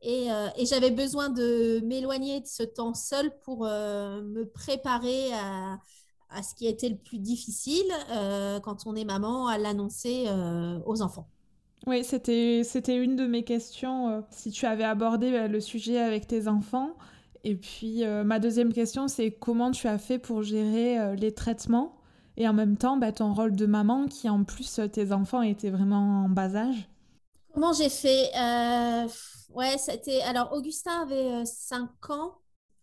Et, 0.02 0.28
j'avais 0.66 0.90
besoin 0.90 1.30
de 1.30 1.80
m'éloigner 1.84 2.40
de 2.40 2.46
ce 2.46 2.62
temps 2.62 2.94
seul 2.94 3.30
pour 3.40 3.64
me 3.64 4.44
préparer 4.44 5.32
à, 5.32 5.78
à, 6.28 6.42
ce 6.42 6.54
qui 6.54 6.66
a 6.66 6.70
été 6.70 6.90
le 6.90 6.96
plus 6.96 7.18
difficile 7.18 7.90
quand 8.62 8.86
on 8.86 8.96
est 8.96 9.04
maman, 9.04 9.48
à 9.48 9.56
l'annoncer 9.56 10.28
aux 10.84 11.00
enfants. 11.00 11.33
Oui, 11.86 12.02
c'était, 12.02 12.62
c'était 12.64 12.96
une 12.96 13.14
de 13.14 13.26
mes 13.26 13.44
questions, 13.44 14.08
euh, 14.08 14.20
si 14.30 14.50
tu 14.50 14.64
avais 14.64 14.84
abordé 14.84 15.30
bah, 15.30 15.48
le 15.48 15.60
sujet 15.60 15.98
avec 15.98 16.26
tes 16.26 16.48
enfants. 16.48 16.96
Et 17.44 17.56
puis, 17.56 18.04
euh, 18.04 18.24
ma 18.24 18.38
deuxième 18.38 18.72
question, 18.72 19.06
c'est 19.06 19.30
comment 19.30 19.70
tu 19.70 19.86
as 19.86 19.98
fait 19.98 20.18
pour 20.18 20.42
gérer 20.42 20.98
euh, 20.98 21.14
les 21.14 21.32
traitements 21.32 21.96
et 22.38 22.48
en 22.48 22.54
même 22.54 22.78
temps 22.78 22.96
bah, 22.96 23.12
ton 23.12 23.34
rôle 23.34 23.54
de 23.54 23.66
maman, 23.66 24.06
qui 24.06 24.30
en 24.30 24.44
plus, 24.44 24.80
tes 24.92 25.12
enfants 25.12 25.42
étaient 25.42 25.70
vraiment 25.70 26.24
en 26.24 26.28
bas 26.30 26.56
âge? 26.56 26.88
Comment 27.52 27.72
j'ai 27.72 27.90
fait 27.90 28.30
Ouais, 29.54 29.76
c'était. 29.78 30.20
Alors, 30.22 30.52
Augustin 30.52 31.02
avait 31.02 31.44
5 31.44 32.10
ans 32.10 32.34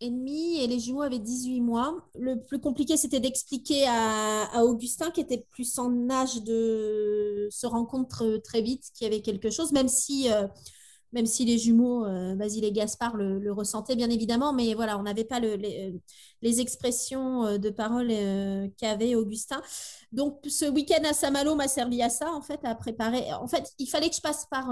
et 0.02 0.10
demi 0.10 0.58
et 0.60 0.68
les 0.68 0.80
jumeaux 0.80 1.04
avaient 1.04 1.20
18 1.20 1.62
mois. 1.62 1.96
Le 2.16 2.42
plus 2.42 2.60
compliqué, 2.60 2.98
c'était 2.98 3.20
d'expliquer 3.20 3.86
à, 3.88 4.66
Augustin, 4.66 5.12
qui 5.12 5.22
était 5.22 5.46
plus 5.52 5.78
en 5.78 6.10
âge 6.10 6.42
de 6.44 7.48
se 7.52 7.68
rencontrer 7.68 8.42
très 8.42 8.62
vite, 8.62 8.92
qu'il 8.94 9.06
y 9.06 9.08
avait 9.08 9.22
quelque 9.22 9.52
chose, 9.52 9.72
même 9.72 9.88
si, 9.88 10.32
euh, 10.32 10.48
même 11.14 11.28
si 11.28 11.46
les 11.46 11.60
jumeaux, 11.60 12.06
euh, 12.06 12.36
Basile 12.36 12.66
et 12.66 12.72
Gaspard, 12.72 13.16
le, 13.16 13.52
ressentaient 13.54 13.96
bien 13.96 14.10
évidemment, 14.10 14.54
mais 14.54 14.74
voilà, 14.74 14.98
on 14.98 15.04
n'avait 15.04 15.24
pas 15.24 15.40
les, 15.40 16.02
expressions 16.42 17.46
euh, 17.46 17.58
de 17.60 17.70
parole 17.70 18.12
qu'avait 18.78 19.14
Augustin. 19.14 19.62
Donc, 20.12 20.40
ce 20.48 20.66
week-end 20.66 21.04
à 21.08 21.14
Saint-Malo 21.14 21.56
m'a 21.56 21.68
servi 21.68 22.02
à 22.02 22.10
ça, 22.10 22.32
en 22.34 22.42
fait, 22.42 22.60
à 22.64 22.74
préparer. 22.74 23.32
En 23.34 23.48
fait, 23.48 23.72
il 23.78 23.88
fallait 23.88 24.10
que 24.10 24.16
je 24.16 24.22
passe 24.22 24.48
par 24.50 24.68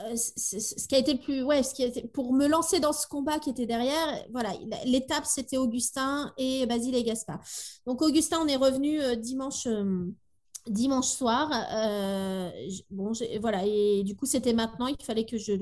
euh, 0.00 0.14
ce 0.14 0.86
qui 0.86 0.94
a 0.94 0.98
été 0.98 1.16
plus 1.16 1.42
ouais 1.42 1.64
ce 1.64 1.74
qui 1.74 1.82
a 1.84 1.88
pour 2.12 2.32
me 2.32 2.46
lancer 2.46 2.78
dans 2.78 2.92
ce 2.92 3.06
combat 3.08 3.40
qui 3.40 3.50
était 3.50 3.66
derrière 3.66 4.24
voilà 4.30 4.52
l'étape 4.84 5.26
c'était 5.26 5.56
Augustin 5.56 6.32
et 6.36 6.66
Basile 6.66 6.94
et 6.94 7.02
Gaspard. 7.02 7.40
Donc 7.84 8.00
Augustin 8.00 8.38
on 8.40 8.46
est 8.46 8.56
revenu 8.56 9.00
euh, 9.00 9.16
dimanche 9.16 9.66
euh, 9.66 10.06
dimanche 10.70 11.08
soir. 11.08 11.50
Euh, 11.72 12.50
voilà, 13.40 13.64
et 13.64 14.02
du 14.04 14.14
coup, 14.14 14.26
c'était 14.26 14.52
maintenant, 14.52 14.86
il 14.86 15.02
fallait 15.04 15.24
que 15.24 15.38
je, 15.38 15.52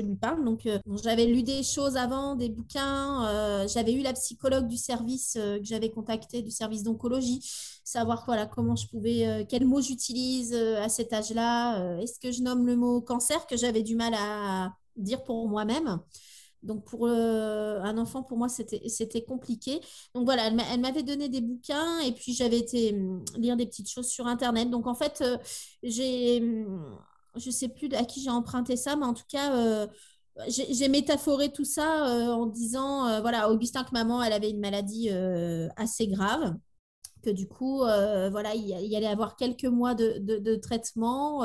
lui 0.00 0.16
parle. 0.16 0.44
Donc, 0.44 0.66
euh, 0.66 0.78
j'avais 1.02 1.26
lu 1.26 1.42
des 1.42 1.62
choses 1.62 1.96
avant, 1.96 2.34
des 2.34 2.48
bouquins. 2.48 3.26
Euh, 3.26 3.68
j'avais 3.68 3.92
eu 3.92 4.02
la 4.02 4.12
psychologue 4.12 4.66
du 4.66 4.76
service 4.76 5.34
que 5.34 5.64
j'avais 5.64 5.90
contacté, 5.90 6.42
du 6.42 6.50
service 6.50 6.82
d'oncologie, 6.82 7.40
savoir 7.84 8.24
voilà, 8.26 8.46
comment 8.46 8.76
je 8.76 8.86
pouvais, 8.88 9.46
quels 9.48 9.66
mots 9.66 9.80
j'utilise 9.80 10.54
à 10.54 10.88
cet 10.88 11.12
âge-là. 11.12 11.98
Est-ce 12.00 12.18
que 12.18 12.32
je 12.32 12.42
nomme 12.42 12.66
le 12.66 12.76
mot 12.76 13.00
cancer 13.00 13.46
que 13.46 13.56
j'avais 13.56 13.82
du 13.82 13.96
mal 13.96 14.14
à 14.14 14.72
dire 14.96 15.22
pour 15.24 15.48
moi-même 15.48 16.00
donc 16.64 16.84
pour 16.84 17.06
euh, 17.06 17.80
un 17.82 17.98
enfant, 17.98 18.22
pour 18.22 18.38
moi, 18.38 18.48
c'était 18.48 19.24
compliqué. 19.24 19.80
Donc 20.14 20.24
voilà, 20.24 20.46
elle 20.46 20.80
m'avait 20.80 21.02
donné 21.02 21.28
des 21.28 21.40
bouquins 21.40 22.00
et 22.00 22.12
puis 22.12 22.32
j'avais 22.32 22.58
été 22.58 22.94
hum, 22.94 23.24
lire 23.36 23.56
des 23.56 23.66
petites 23.66 23.90
choses 23.90 24.08
sur 24.08 24.26
Internet. 24.26 24.70
Donc 24.70 24.86
en 24.86 24.94
fait, 24.94 25.22
euh, 25.22 25.36
hum, 26.40 26.98
je 27.36 27.46
ne 27.48 27.52
sais 27.52 27.68
plus 27.68 27.88
à 27.94 28.04
qui 28.04 28.22
j'ai 28.22 28.30
emprunté 28.30 28.76
ça, 28.76 28.96
mais 28.96 29.04
en 29.04 29.14
tout 29.14 29.24
cas, 29.28 29.54
euh, 29.56 29.86
j'ai 30.48 30.88
métaphoré 30.88 31.52
tout 31.52 31.64
ça 31.64 32.06
en 32.34 32.46
disant, 32.46 33.20
voilà, 33.20 33.50
Augustin, 33.52 33.84
que 33.84 33.92
maman, 33.92 34.20
elle 34.22 34.32
avait 34.32 34.50
une 34.50 34.58
maladie 34.60 35.08
assez 35.76 36.08
grave 36.08 36.56
que 37.22 37.30
du 37.30 37.46
coup, 37.46 37.78
voilà, 37.78 38.54
il, 38.54 38.96
allait 38.96 39.06
avoir 39.06 39.36
quelques 39.36 39.64
mois 39.64 39.94
de, 39.94 40.56
traitement. 40.56 41.44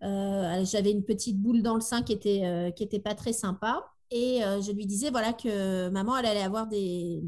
J'avais 0.00 0.90
une 0.90 1.04
petite 1.04 1.40
boule 1.40 1.62
dans 1.62 1.76
le 1.76 1.80
sein 1.80 2.02
qui 2.02 2.12
était, 2.12 2.72
qui 2.76 2.82
était 2.82 2.98
pas 2.98 3.14
très 3.14 3.32
sympa. 3.32 3.84
Et 4.10 4.44
euh, 4.44 4.60
je 4.60 4.70
lui 4.72 4.86
disais 4.86 5.10
voilà 5.10 5.32
que 5.32 5.88
maman, 5.88 6.16
elle 6.16 6.26
allait 6.26 6.42
avoir 6.42 6.66
des, 6.66 7.20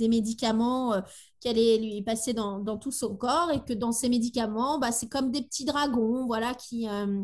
des 0.00 0.08
médicaments 0.08 0.94
euh, 0.94 1.00
qui 1.40 1.48
allaient 1.48 1.78
lui 1.78 2.02
passer 2.02 2.32
dans, 2.32 2.58
dans, 2.58 2.78
tout 2.78 2.92
son 2.92 3.16
corps 3.16 3.50
et 3.52 3.60
que 3.60 3.72
dans 3.72 3.92
ces 3.92 4.08
médicaments, 4.08 4.78
bah, 4.78 4.92
c'est 4.92 5.08
comme 5.08 5.30
des 5.30 5.42
petits 5.42 5.64
dragons 5.64 6.26
voilà, 6.26 6.54
qui, 6.54 6.88
euh, 6.88 7.22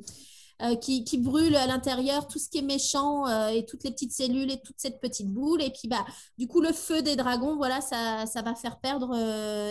euh, 0.62 0.74
qui, 0.76 1.04
qui, 1.04 1.18
brûle 1.18 1.54
à 1.54 1.66
l'intérieur 1.66 2.26
tout 2.26 2.38
ce 2.38 2.48
qui 2.48 2.58
est 2.58 2.62
méchant 2.62 3.26
et 3.48 3.66
toutes 3.66 3.84
les 3.84 3.90
petites 3.90 4.12
cellules 4.12 4.50
et 4.50 4.60
toute 4.62 4.76
cette 4.78 5.00
petite 5.00 5.28
boule. 5.28 5.62
Et 5.62 5.70
puis, 5.70 5.86
bah, 5.86 6.04
du 6.38 6.48
coup, 6.48 6.62
le 6.62 6.72
feu 6.72 7.02
des 7.02 7.14
dragons, 7.14 7.56
voilà, 7.56 7.82
ça, 7.82 8.24
ça 8.24 8.40
va 8.40 8.54
faire 8.54 8.80
perdre 8.80 9.14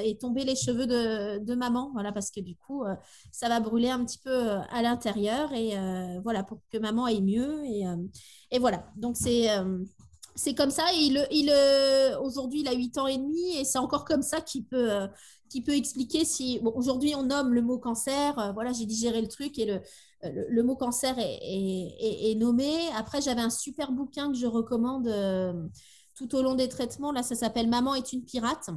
et 0.03 0.15
tomber 0.17 0.43
les 0.43 0.55
cheveux 0.55 0.85
de, 0.85 1.43
de, 1.43 1.55
maman, 1.55 1.89
voilà, 1.93 2.11
parce 2.11 2.29
que 2.29 2.39
du 2.39 2.55
coup, 2.55 2.83
ça 3.31 3.49
va 3.49 3.59
brûler 3.59 3.89
un 3.89 4.05
petit 4.05 4.19
peu 4.19 4.49
à 4.69 4.81
l'intérieur 4.83 5.51
et 5.53 5.73
voilà, 6.21 6.43
pour 6.43 6.59
que 6.71 6.77
maman 6.77 7.05
aille 7.05 7.23
mieux. 7.23 7.63
Et 8.55 8.59
voilà, 8.59 8.85
donc 8.95 9.17
c'est 9.17 9.49
c'est 10.35 10.53
comme 10.53 10.71
ça. 10.71 10.83
il, 10.93 11.25
il, 11.31 11.49
aujourd'hui, 12.21 12.61
il 12.61 12.67
a 12.67 12.73
8 12.73 12.97
ans 12.97 13.07
et 13.07 13.17
demi 13.17 13.57
et 13.57 13.63
c'est 13.63 13.77
encore 13.77 14.05
comme 14.05 14.21
ça 14.21 14.41
qu'il 14.41 14.65
peut, 14.65 15.07
qui 15.49 15.61
peut 15.61 15.75
expliquer 15.75 16.25
si. 16.25 16.59
Aujourd'hui, 16.63 17.15
on 17.15 17.23
nomme 17.23 17.53
le 17.53 17.61
mot 17.61 17.79
cancer. 17.79 18.51
voilà, 18.53 18.73
j'ai 18.73 18.85
digéré 18.85 19.21
le 19.21 19.27
truc 19.27 19.57
et 19.59 19.65
le, 19.65 20.63
mot 20.63 20.75
cancer 20.75 21.15
est, 21.17 22.35
nommé. 22.37 22.71
Après, 22.95 23.21
j'avais 23.21 23.41
un 23.41 23.49
super 23.49 23.91
bouquin 23.91 24.31
que 24.31 24.37
je 24.37 24.47
recommande 24.47 25.07
euh, 25.07 25.53
tout 26.15 26.35
au 26.35 26.41
long 26.41 26.55
des 26.55 26.69
traitements. 26.69 27.11
Là, 27.11 27.23
ça 27.23 27.35
s'appelle 27.35 27.69
Maman 27.69 27.95
est 27.95 28.13
une 28.13 28.23
pirate. 28.23 28.69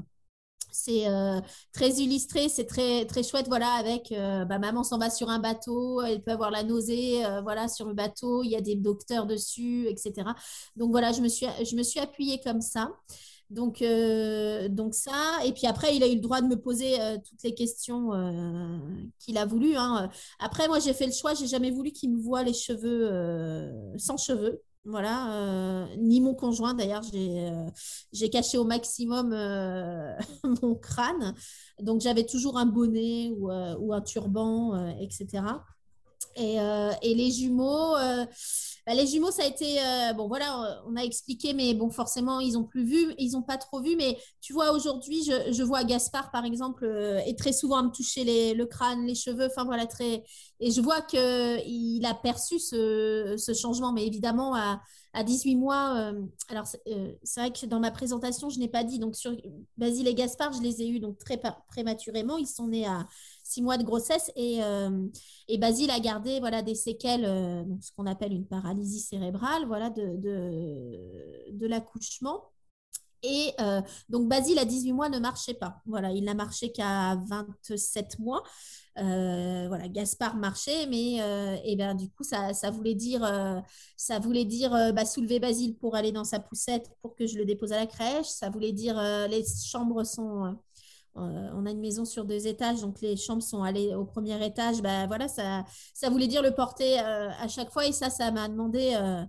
C'est 0.70 1.06
très 1.72 1.90
illustré, 1.90 2.48
c'est 2.48 2.66
très, 2.66 3.04
très 3.06 3.22
chouette, 3.22 3.48
voilà, 3.48 3.72
avec 3.72 4.10
bah, 4.12 4.58
maman 4.58 4.84
s'en 4.84 4.98
va 4.98 5.10
sur 5.10 5.28
un 5.28 5.40
bateau, 5.40 6.02
elle 6.02 6.22
peut 6.22 6.30
avoir 6.30 6.50
la 6.50 6.62
nausée, 6.62 7.22
voilà, 7.42 7.66
sur 7.68 7.86
le 7.86 7.94
bateau, 7.94 8.44
il 8.44 8.50
y 8.50 8.56
a 8.56 8.60
des 8.60 8.76
docteurs 8.76 9.26
dessus, 9.26 9.88
etc. 9.88 10.30
Donc 10.76 10.90
voilà, 10.90 11.12
je 11.12 11.20
me 11.20 11.28
suis, 11.28 11.46
je 11.46 12.00
appuyée 12.00 12.40
comme 12.40 12.60
ça. 12.60 12.92
Donc, 13.50 13.80
euh, 13.80 14.68
donc 14.68 14.94
ça, 14.94 15.38
et 15.44 15.52
puis 15.52 15.66
après, 15.66 15.96
il 15.96 16.02
a 16.02 16.06
eu 16.08 16.16
le 16.16 16.20
droit 16.20 16.42
de 16.42 16.46
me 16.46 16.56
poser 16.56 17.00
euh, 17.00 17.16
toutes 17.16 17.42
les 17.42 17.54
questions 17.54 18.12
euh, 18.12 18.78
qu'il 19.18 19.38
a 19.38 19.46
voulu. 19.46 19.74
Hein. 19.76 20.10
Après, 20.38 20.68
moi, 20.68 20.80
j'ai 20.80 20.92
fait 20.92 21.06
le 21.06 21.12
choix, 21.12 21.32
j'ai 21.32 21.46
jamais 21.46 21.70
voulu 21.70 21.92
qu'il 21.92 22.12
me 22.14 22.20
voie 22.20 22.42
les 22.42 22.52
cheveux 22.52 23.08
sans 23.96 24.18
cheveux. 24.18 24.62
Voilà, 24.84 25.86
ni 25.98 26.20
mon 26.22 26.34
conjoint 26.34 26.72
d'ailleurs, 26.72 27.02
j'ai 28.12 28.30
caché 28.30 28.56
au 28.56 28.64
maximum 28.64 29.30
mon 30.62 30.74
crâne. 30.76 31.34
Donc 31.80 32.00
j'avais 32.00 32.24
toujours 32.24 32.56
un 32.58 32.64
bonnet 32.66 33.30
ou, 33.36 33.50
ou 33.50 33.92
un 33.92 34.00
turban, 34.00 34.88
etc. 34.98 35.64
Et, 36.38 36.57
et, 37.03 37.14
les 37.14 37.31
jumeaux, 37.31 37.94
bah, 38.88 38.94
les 38.94 39.07
jumeaux, 39.07 39.31
ça 39.31 39.42
a 39.42 39.46
été 39.46 39.79
euh, 39.81 40.14
bon. 40.14 40.29
Voilà, 40.29 40.83
on 40.87 40.96
a 40.96 41.03
expliqué, 41.03 41.53
mais 41.53 41.74
bon, 41.74 41.90
forcément, 41.90 42.40
ils 42.40 42.57
ont 42.57 42.64
plus 42.64 42.85
vu, 42.85 43.14
ils 43.18 43.37
ont 43.37 43.42
pas 43.42 43.59
trop 43.59 43.83
vu. 43.83 43.96
Mais 43.96 44.16
tu 44.40 44.55
vois, 44.55 44.72
aujourd'hui, 44.72 45.22
je, 45.24 45.62
vois 45.62 45.85
Gaspard, 45.85 46.31
par 46.31 46.46
exemple, 46.46 46.87
euh, 46.87 47.18
est 47.18 47.38
très 47.38 47.53
souvent 47.53 47.77
à 47.77 47.83
me 47.83 47.90
toucher 47.90 48.55
le 48.55 48.64
crâne, 48.64 49.05
les 49.05 49.14
cheveux. 49.14 49.44
Enfin 49.44 49.66
voilà, 49.66 49.85
très. 49.87 50.24
Et 50.61 50.70
je 50.70 50.81
vois 50.81 51.03
que 51.03 51.62
il 51.66 52.07
a 52.07 52.14
perçu 52.14 52.59
ce, 52.59 53.37
changement. 53.55 53.92
Mais 53.92 54.07
évidemment, 54.07 54.55
à, 54.55 54.81
18 55.22 55.57
mois, 55.57 55.94
euh, 55.96 56.22
alors 56.48 56.66
c'est 56.66 57.40
vrai 57.40 57.51
que 57.51 57.66
dans 57.66 57.81
ma 57.81 57.90
présentation, 57.90 58.48
je 58.48 58.59
n'ai 58.59 58.68
pas 58.68 58.85
dit. 58.85 58.98
Donc 58.98 59.16
sur 59.16 59.37
Basile 59.77 60.09
et 60.09 60.14
Gaspard, 60.14 60.55
je 60.55 60.62
les 60.62 60.81
ai 60.81 60.88
eus 60.88 60.98
donc 60.98 61.18
très 61.18 61.38
prématurément. 61.68 62.38
Ils 62.38 62.46
sont 62.46 62.68
nés 62.68 62.87
à 62.87 63.07
six 63.48 63.62
mois 63.62 63.78
de 63.78 63.82
grossesse 63.82 64.30
et, 64.37 64.62
euh, 64.62 65.06
et 65.48 65.56
Basile 65.56 65.90
a 65.90 66.00
gardé 66.00 66.38
voilà, 66.40 66.62
des 66.62 66.74
séquelles, 66.74 67.24
euh, 67.24 67.64
donc 67.64 67.82
ce 67.82 67.90
qu'on 67.92 68.06
appelle 68.06 68.32
une 68.32 68.46
paralysie 68.46 69.00
cérébrale 69.00 69.64
voilà, 69.66 69.88
de, 69.90 70.16
de, 70.16 71.52
de 71.52 71.66
l'accouchement. 71.66 72.44
Et 73.22 73.52
euh, 73.61 73.80
donc 74.08 74.28
Basile 74.28 74.58
à 74.61 74.64
18 74.64 74.92
mois 74.92 75.08
ne 75.08 75.18
marchait 75.18 75.54
pas. 75.54 75.80
Voilà, 75.87 76.12
il 76.12 76.24
n'a 76.24 76.34
marché 76.34 76.70
qu'à 76.70 77.16
27 77.16 78.18
mois. 78.20 78.42
voilà, 78.96 79.88
Gaspard 79.88 80.37
marchait, 80.37 80.87
mais 80.87 81.16
et 81.64 81.74
ben, 81.74 81.94
du 81.94 82.11
coup, 82.11 82.22
ça, 82.22 82.52
ça 82.54 82.70
voulait 82.70 82.94
dire, 82.94 83.22
ça 83.96 84.18
voulait 84.20 84.44
dire 84.44 84.70
bah, 84.92 85.04
soulever 85.04 85.40
Basile 85.40 85.74
pour 85.76 85.96
aller 85.96 86.12
dans 86.12 86.24
sa 86.24 86.38
poussette 86.38 86.90
pour 87.02 87.16
que 87.16 87.26
je 87.26 87.38
le 87.38 87.44
dépose 87.44 87.72
à 87.72 87.76
la 87.76 87.87
crèche. 87.87 88.26
Ça 88.26 88.50
voulait 88.50 88.72
dire 88.72 89.02
les 89.28 89.44
chambres 89.64 90.04
sont 90.04 90.56
on 91.54 91.66
a 91.66 91.70
une 91.70 91.81
maison 91.81 92.04
sur 92.04 92.24
deux 92.24 92.46
étages, 92.46 92.81
donc 92.81 93.00
les 93.00 93.16
chambres 93.16 93.42
sont 93.42 93.62
allées 93.62 93.94
au 93.94 94.04
premier 94.04 94.44
étage. 94.44 94.81
Ben 94.83 95.07
voilà, 95.07 95.28
ça, 95.28 95.64
ça 95.94 96.11
voulait 96.11 96.28
dire 96.28 96.42
le 96.42 96.54
porter 96.54 97.00
euh, 97.00 97.31
à 97.40 97.48
chaque 97.48 97.70
fois 97.70 97.87
et 97.87 97.92
ça, 97.92 98.11
ça 98.11 98.31
m'a 98.31 98.48
demandé 98.48 98.94
euh, 98.94 99.22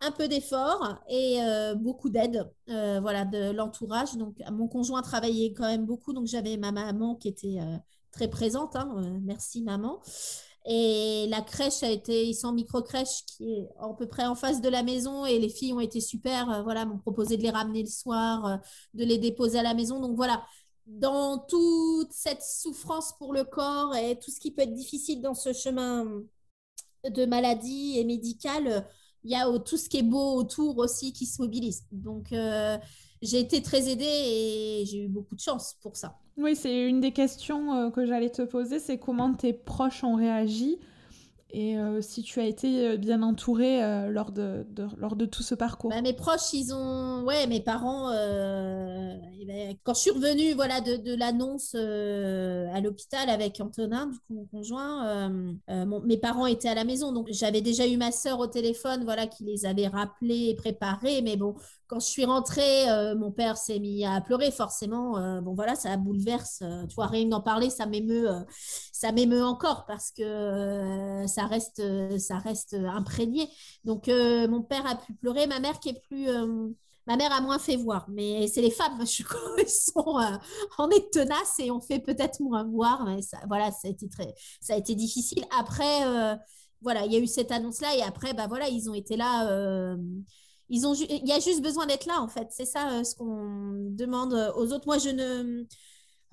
un 0.00 0.10
peu 0.12 0.28
d'effort 0.28 0.98
et 1.08 1.38
beaucoup 1.76 2.10
d'aide, 2.10 2.50
voilà, 2.66 3.24
de 3.24 3.52
l'entourage. 3.52 4.16
Donc 4.16 4.36
mon 4.52 4.68
conjoint 4.68 5.02
travaillait 5.02 5.52
quand 5.52 5.66
même 5.66 5.86
beaucoup, 5.86 6.12
donc 6.12 6.26
j'avais 6.26 6.56
ma 6.56 6.72
maman 6.72 7.14
qui 7.14 7.28
était 7.28 7.58
très 8.12 8.28
présente. 8.28 8.76
Hein, 8.76 9.18
merci 9.22 9.62
maman. 9.62 10.00
Et 10.66 11.26
la 11.28 11.42
crèche 11.42 11.82
a 11.82 11.90
été, 11.90 12.32
sont 12.32 12.52
micro-crèche 12.52 13.24
qui 13.26 13.52
est 13.52 13.68
à 13.78 13.88
peu 13.92 14.06
près 14.06 14.24
en 14.24 14.34
face 14.34 14.62
de 14.62 14.68
la 14.70 14.82
maison 14.82 15.26
et 15.26 15.38
les 15.38 15.50
filles 15.50 15.74
ont 15.74 15.80
été 15.80 16.00
super. 16.00 16.62
voilà, 16.64 16.86
m'ont 16.86 16.98
proposé 16.98 17.36
de 17.36 17.42
les 17.42 17.50
ramener 17.50 17.82
le 17.82 17.88
soir, 17.88 18.60
de 18.94 19.04
les 19.04 19.18
déposer 19.18 19.58
à 19.58 19.62
la 19.62 19.74
maison. 19.74 20.00
Donc 20.00 20.16
voilà, 20.16 20.42
dans 20.86 21.38
toute 21.38 22.12
cette 22.12 22.42
souffrance 22.42 23.14
pour 23.18 23.32
le 23.32 23.44
corps 23.44 23.94
et 23.96 24.18
tout 24.18 24.30
ce 24.30 24.38
qui 24.38 24.50
peut 24.50 24.62
être 24.62 24.74
difficile 24.74 25.22
dans 25.22 25.34
ce 25.34 25.52
chemin 25.52 26.06
de 27.08 27.26
maladie 27.26 27.98
et 27.98 28.04
médical, 28.04 28.86
il 29.24 29.30
y 29.30 29.34
a 29.34 29.46
tout 29.58 29.76
ce 29.76 29.88
qui 29.88 29.98
est 29.98 30.02
beau 30.02 30.34
autour 30.34 30.78
aussi 30.78 31.12
qui 31.12 31.26
se 31.26 31.40
mobilise. 31.40 31.84
Donc, 31.92 32.32
euh, 32.32 32.76
j'ai 33.22 33.40
été 33.40 33.62
très 33.62 33.88
aidée 33.90 34.04
et 34.04 34.84
j'ai 34.86 35.04
eu 35.04 35.08
beaucoup 35.08 35.34
de 35.34 35.40
chance 35.40 35.76
pour 35.80 35.96
ça. 35.96 36.18
Oui, 36.36 36.54
c'est 36.54 36.86
une 36.86 37.00
des 37.00 37.12
questions 37.12 37.74
euh, 37.74 37.90
que 37.90 38.04
j'allais 38.04 38.30
te 38.30 38.42
poser, 38.42 38.78
c'est 38.78 38.98
comment 38.98 39.32
tes 39.32 39.52
proches 39.52 40.04
ont 40.04 40.16
réagi 40.16 40.78
et 41.54 41.78
euh, 41.78 42.02
si 42.02 42.24
tu 42.24 42.40
as 42.40 42.46
été 42.46 42.88
euh, 42.88 42.96
bien 42.96 43.22
entourée 43.22 43.80
euh, 43.80 44.10
lors, 44.10 44.32
de, 44.32 44.66
lors 44.98 45.14
de 45.14 45.24
tout 45.24 45.44
ce 45.44 45.54
parcours 45.54 45.90
bah, 45.90 46.02
Mes 46.02 46.12
proches, 46.12 46.52
ils 46.52 46.74
ont. 46.74 47.22
Ouais, 47.22 47.46
mes 47.46 47.60
parents, 47.60 48.10
eh 48.12 49.46
ben, 49.46 49.76
quand 49.84 49.94
je 49.94 50.00
suis 50.00 50.10
revenue 50.10 50.52
voilà, 50.54 50.80
de, 50.80 51.14
l'annonce 51.14 51.74
à 51.76 52.80
l'hôpital 52.80 53.30
avec 53.30 53.60
Antonin, 53.60 54.06
du 54.08 54.18
coup, 54.18 54.34
mon 54.34 54.46
conjoint, 54.46 55.28
mes 55.68 56.18
parents 56.18 56.46
étaient 56.46 56.68
à 56.68 56.74
la 56.74 56.84
maison. 56.84 57.12
Donc, 57.12 57.28
j'avais 57.30 57.60
déjà 57.60 57.86
eu 57.86 57.96
ma 57.96 58.10
sœur 58.10 58.40
au 58.40 58.46
téléphone 58.48 59.04
voilà, 59.04 59.26
qui 59.28 59.44
les 59.44 59.64
avait 59.64 59.86
rappelés 59.86 60.48
et 60.50 60.54
préparés. 60.54 61.22
Mais 61.22 61.36
bon, 61.36 61.54
quand 61.86 62.00
je 62.00 62.06
suis 62.06 62.24
rentrée, 62.24 62.84
mon 63.16 63.30
père 63.30 63.56
s'est 63.56 63.78
mis 63.78 64.04
à 64.04 64.20
pleurer, 64.20 64.50
forcément. 64.50 65.40
bon, 65.40 65.54
voilà, 65.54 65.76
ça 65.76 65.96
bouleverse. 65.96 66.62
tu 66.88 66.94
vois, 66.94 67.06
rien 67.06 67.26
d'en 67.26 67.40
parler, 67.40 67.70
ça 67.70 67.86
m'émeut, 67.86 68.28
ça 68.92 69.12
m'émeut 69.12 69.44
encore 69.44 69.86
parce 69.86 70.10
que 70.10 71.24
ça 71.26 71.43
reste, 71.46 71.82
ça 72.18 72.38
reste 72.38 72.74
imprégné. 72.74 73.48
Donc, 73.84 74.08
euh, 74.08 74.48
mon 74.48 74.62
père 74.62 74.86
a 74.86 74.96
pu 74.96 75.14
pleurer, 75.14 75.46
ma 75.46 75.60
mère 75.60 75.78
qui 75.80 75.90
est 75.90 76.00
plus. 76.08 76.28
Euh, 76.28 76.68
ma 77.06 77.16
mère 77.16 77.32
a 77.32 77.40
moins 77.40 77.58
fait 77.58 77.76
voir, 77.76 78.06
mais 78.08 78.46
c'est 78.48 78.62
les 78.62 78.70
femmes, 78.70 78.98
je 79.06 79.22
crois, 79.22 79.40
elles 79.58 79.68
sont, 79.68 80.18
euh, 80.18 80.38
on 80.78 80.88
est 80.90 81.12
tenaces 81.12 81.58
et 81.58 81.70
on 81.70 81.80
fait 81.80 82.00
peut-être 82.00 82.40
moins 82.40 82.64
voir. 82.64 83.04
Mais 83.04 83.22
ça, 83.22 83.38
voilà, 83.48 83.70
ça 83.70 83.88
a 83.88 83.90
été 83.90 84.08
très, 84.08 84.34
ça 84.60 84.74
a 84.74 84.76
été 84.76 84.94
difficile. 84.94 85.44
Après, 85.58 86.38
voilà, 86.82 87.06
il 87.06 87.12
y 87.12 87.16
a 87.16 87.18
eu 87.20 87.26
cette 87.26 87.52
annonce-là 87.52 87.96
et 87.96 88.02
après, 88.02 88.34
bah 88.34 88.46
voilà, 88.48 88.68
ils 88.68 88.90
ont 88.90 88.94
été 88.94 89.16
là. 89.16 89.96
ils 90.68 90.86
ont, 90.86 90.94
il 90.94 91.26
y 91.26 91.32
a 91.32 91.40
juste 91.40 91.62
besoin 91.62 91.86
d'être 91.86 92.06
là, 92.06 92.20
en 92.20 92.28
fait. 92.28 92.48
C'est 92.50 92.66
ça 92.66 93.04
ce 93.04 93.14
qu'on 93.14 93.90
demande 93.90 94.34
aux 94.56 94.72
autres. 94.72 94.86
Moi, 94.86 94.98
je 94.98 95.10
ne, 95.10 95.64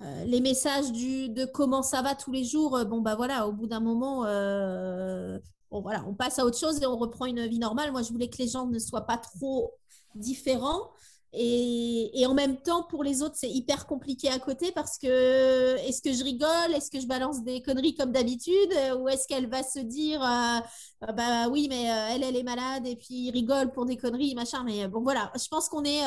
euh, 0.02 0.24
les 0.24 0.40
messages 0.40 0.90
du, 0.92 1.28
de 1.28 1.44
comment 1.44 1.82
ça 1.82 2.02
va 2.02 2.14
tous 2.14 2.32
les 2.32 2.44
jours, 2.44 2.76
euh, 2.76 2.84
bon, 2.84 3.00
bah 3.00 3.14
voilà, 3.14 3.46
au 3.46 3.52
bout 3.52 3.66
d'un 3.66 3.80
moment, 3.80 4.24
euh, 4.26 5.38
voilà, 5.70 6.04
on 6.08 6.14
passe 6.14 6.38
à 6.38 6.44
autre 6.44 6.58
chose 6.58 6.82
et 6.82 6.86
on 6.86 6.96
reprend 6.96 7.26
une 7.26 7.46
vie 7.46 7.58
normale. 7.58 7.92
Moi, 7.92 8.02
je 8.02 8.10
voulais 8.12 8.28
que 8.28 8.38
les 8.38 8.48
gens 8.48 8.66
ne 8.66 8.78
soient 8.78 9.06
pas 9.06 9.18
trop 9.18 9.72
différents. 10.14 10.90
Et, 11.34 12.20
et 12.20 12.26
en 12.26 12.34
même 12.34 12.60
temps, 12.60 12.82
pour 12.82 13.02
les 13.02 13.22
autres, 13.22 13.36
c'est 13.38 13.50
hyper 13.50 13.86
compliqué 13.86 14.28
à 14.28 14.38
côté 14.38 14.70
parce 14.72 14.98
que 14.98 15.76
est-ce 15.78 16.02
que 16.02 16.12
je 16.12 16.22
rigole? 16.24 16.74
Est-ce 16.74 16.90
que 16.90 17.00
je 17.00 17.06
balance 17.06 17.42
des 17.42 17.62
conneries 17.62 17.94
comme 17.94 18.12
d'habitude? 18.12 18.70
Ou 18.98 19.08
est-ce 19.08 19.26
qu'elle 19.26 19.48
va 19.48 19.62
se 19.62 19.78
dire, 19.78 20.20
bah 20.20 21.48
oui, 21.48 21.68
mais 21.70 21.84
elle, 21.84 22.22
elle 22.22 22.36
est 22.36 22.42
malade 22.42 22.86
et 22.86 22.96
puis 22.96 23.30
rigole 23.30 23.72
pour 23.72 23.86
des 23.86 23.96
conneries, 23.96 24.34
machin. 24.34 24.62
Mais 24.64 24.88
bon, 24.88 25.00
voilà, 25.00 25.32
je 25.34 25.48
pense 25.48 25.70
qu'on 25.70 25.84
est. 25.84 26.02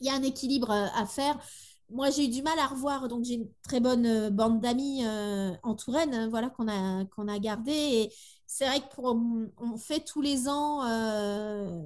Il 0.00 0.08
y 0.08 0.10
a 0.10 0.14
un 0.14 0.22
équilibre 0.24 0.72
à 0.72 1.06
faire 1.06 1.38
moi, 1.92 2.10
j'ai 2.10 2.24
eu 2.24 2.28
du 2.28 2.42
mal 2.42 2.58
à 2.58 2.66
revoir. 2.66 3.08
Donc, 3.08 3.24
j'ai 3.24 3.34
une 3.34 3.48
très 3.62 3.80
bonne 3.80 4.06
euh, 4.06 4.30
bande 4.30 4.60
d'amis 4.60 5.04
euh, 5.04 5.52
en 5.62 5.74
Touraine, 5.74 6.14
hein, 6.14 6.28
voilà, 6.28 6.50
qu'on 6.50 6.68
a, 6.68 7.04
qu'on 7.06 7.28
a 7.28 7.38
gardé. 7.38 7.72
Et 7.72 8.12
c'est 8.46 8.66
vrai 8.66 8.80
pour, 8.94 9.16
on 9.58 9.76
fait 9.76 10.00
tous 10.00 10.20
les 10.20 10.48
ans 10.48 10.84
euh, 10.84 11.80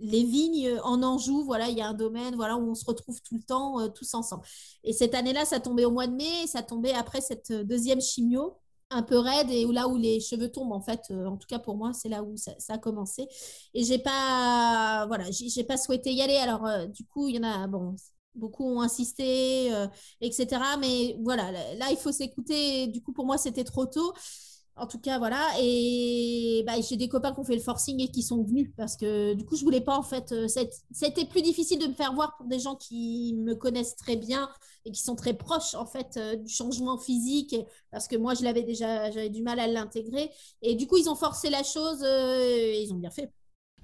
les 0.00 0.24
vignes 0.24 0.78
en 0.84 1.02
Anjou. 1.02 1.44
Voilà, 1.44 1.68
il 1.68 1.76
y 1.78 1.80
a 1.82 1.88
un 1.88 1.94
domaine 1.94 2.34
voilà, 2.36 2.56
où 2.56 2.70
on 2.70 2.74
se 2.74 2.84
retrouve 2.84 3.20
tout 3.22 3.36
le 3.36 3.42
temps, 3.42 3.88
tous 3.90 4.14
ensemble. 4.14 4.44
Et 4.84 4.92
cette 4.92 5.14
année-là, 5.14 5.44
ça 5.44 5.60
tombait 5.60 5.84
au 5.84 5.90
mois 5.90 6.06
de 6.06 6.14
mai. 6.14 6.46
ça 6.46 6.62
tombait 6.62 6.94
après 6.94 7.20
cette 7.20 7.52
deuxième 7.52 8.00
chimio 8.00 8.56
un 8.90 9.02
peu 9.02 9.18
raide 9.18 9.50
et 9.50 9.66
là 9.66 9.86
où 9.86 9.98
les 9.98 10.18
cheveux 10.18 10.50
tombent 10.50 10.72
en 10.72 10.80
fait 10.80 11.10
en 11.10 11.36
tout 11.36 11.46
cas 11.46 11.58
pour 11.58 11.76
moi 11.76 11.92
c'est 11.92 12.08
là 12.08 12.22
où 12.22 12.38
ça, 12.38 12.52
a 12.68 12.78
commencé 12.78 13.28
et 13.74 13.84
j'ai 13.84 13.98
pas 13.98 15.04
voilà 15.08 15.26
j'ai 15.30 15.62
pas 15.64 15.76
souhaité 15.76 16.10
y 16.14 16.22
aller 16.22 16.36
alors 16.36 16.66
du 16.88 17.04
coup 17.04 17.28
il 17.28 17.36
y 17.36 17.38
en 17.38 17.42
a 17.42 17.66
bon 17.66 17.96
beaucoup 18.38 18.64
ont 18.64 18.80
insisté, 18.80 19.72
euh, 19.74 19.86
etc. 20.20 20.62
Mais 20.80 21.16
voilà, 21.22 21.50
là, 21.52 21.86
il 21.90 21.96
faut 21.96 22.12
s'écouter. 22.12 22.86
Du 22.88 23.02
coup, 23.02 23.12
pour 23.12 23.26
moi, 23.26 23.38
c'était 23.38 23.64
trop 23.64 23.86
tôt. 23.86 24.12
En 24.76 24.86
tout 24.86 25.00
cas, 25.00 25.18
voilà. 25.18 25.44
Et 25.60 26.62
bah, 26.66 26.74
j'ai 26.80 26.96
des 26.96 27.08
copains 27.08 27.32
qui 27.32 27.40
ont 27.40 27.44
fait 27.44 27.56
le 27.56 27.60
forcing 27.62 28.00
et 28.00 28.08
qui 28.10 28.22
sont 28.22 28.44
venus 28.44 28.70
parce 28.76 28.96
que 28.96 29.34
du 29.34 29.44
coup, 29.44 29.56
je 29.56 29.64
voulais 29.64 29.80
pas 29.80 29.96
en 29.98 30.02
fait. 30.04 30.30
Euh, 30.32 30.46
c'était 30.92 31.24
plus 31.26 31.42
difficile 31.42 31.80
de 31.80 31.86
me 31.88 31.94
faire 31.94 32.14
voir 32.14 32.36
pour 32.36 32.46
des 32.46 32.60
gens 32.60 32.76
qui 32.76 33.34
me 33.38 33.54
connaissent 33.54 33.96
très 33.96 34.16
bien 34.16 34.48
et 34.84 34.92
qui 34.92 35.02
sont 35.02 35.16
très 35.16 35.34
proches 35.34 35.74
en 35.74 35.84
fait 35.84 36.16
euh, 36.16 36.36
du 36.36 36.48
changement 36.48 36.96
physique 36.96 37.56
parce 37.90 38.06
que 38.06 38.16
moi, 38.16 38.34
je 38.34 38.44
l'avais 38.44 38.62
déjà, 38.62 39.10
j'avais 39.10 39.30
du 39.30 39.42
mal 39.42 39.58
à 39.58 39.66
l'intégrer. 39.66 40.30
Et 40.62 40.76
du 40.76 40.86
coup, 40.86 40.96
ils 40.96 41.08
ont 41.08 41.16
forcé 41.16 41.50
la 41.50 41.64
chose. 41.64 42.02
et 42.04 42.82
ils 42.82 42.92
ont 42.92 42.98
bien 42.98 43.10
fait. 43.10 43.32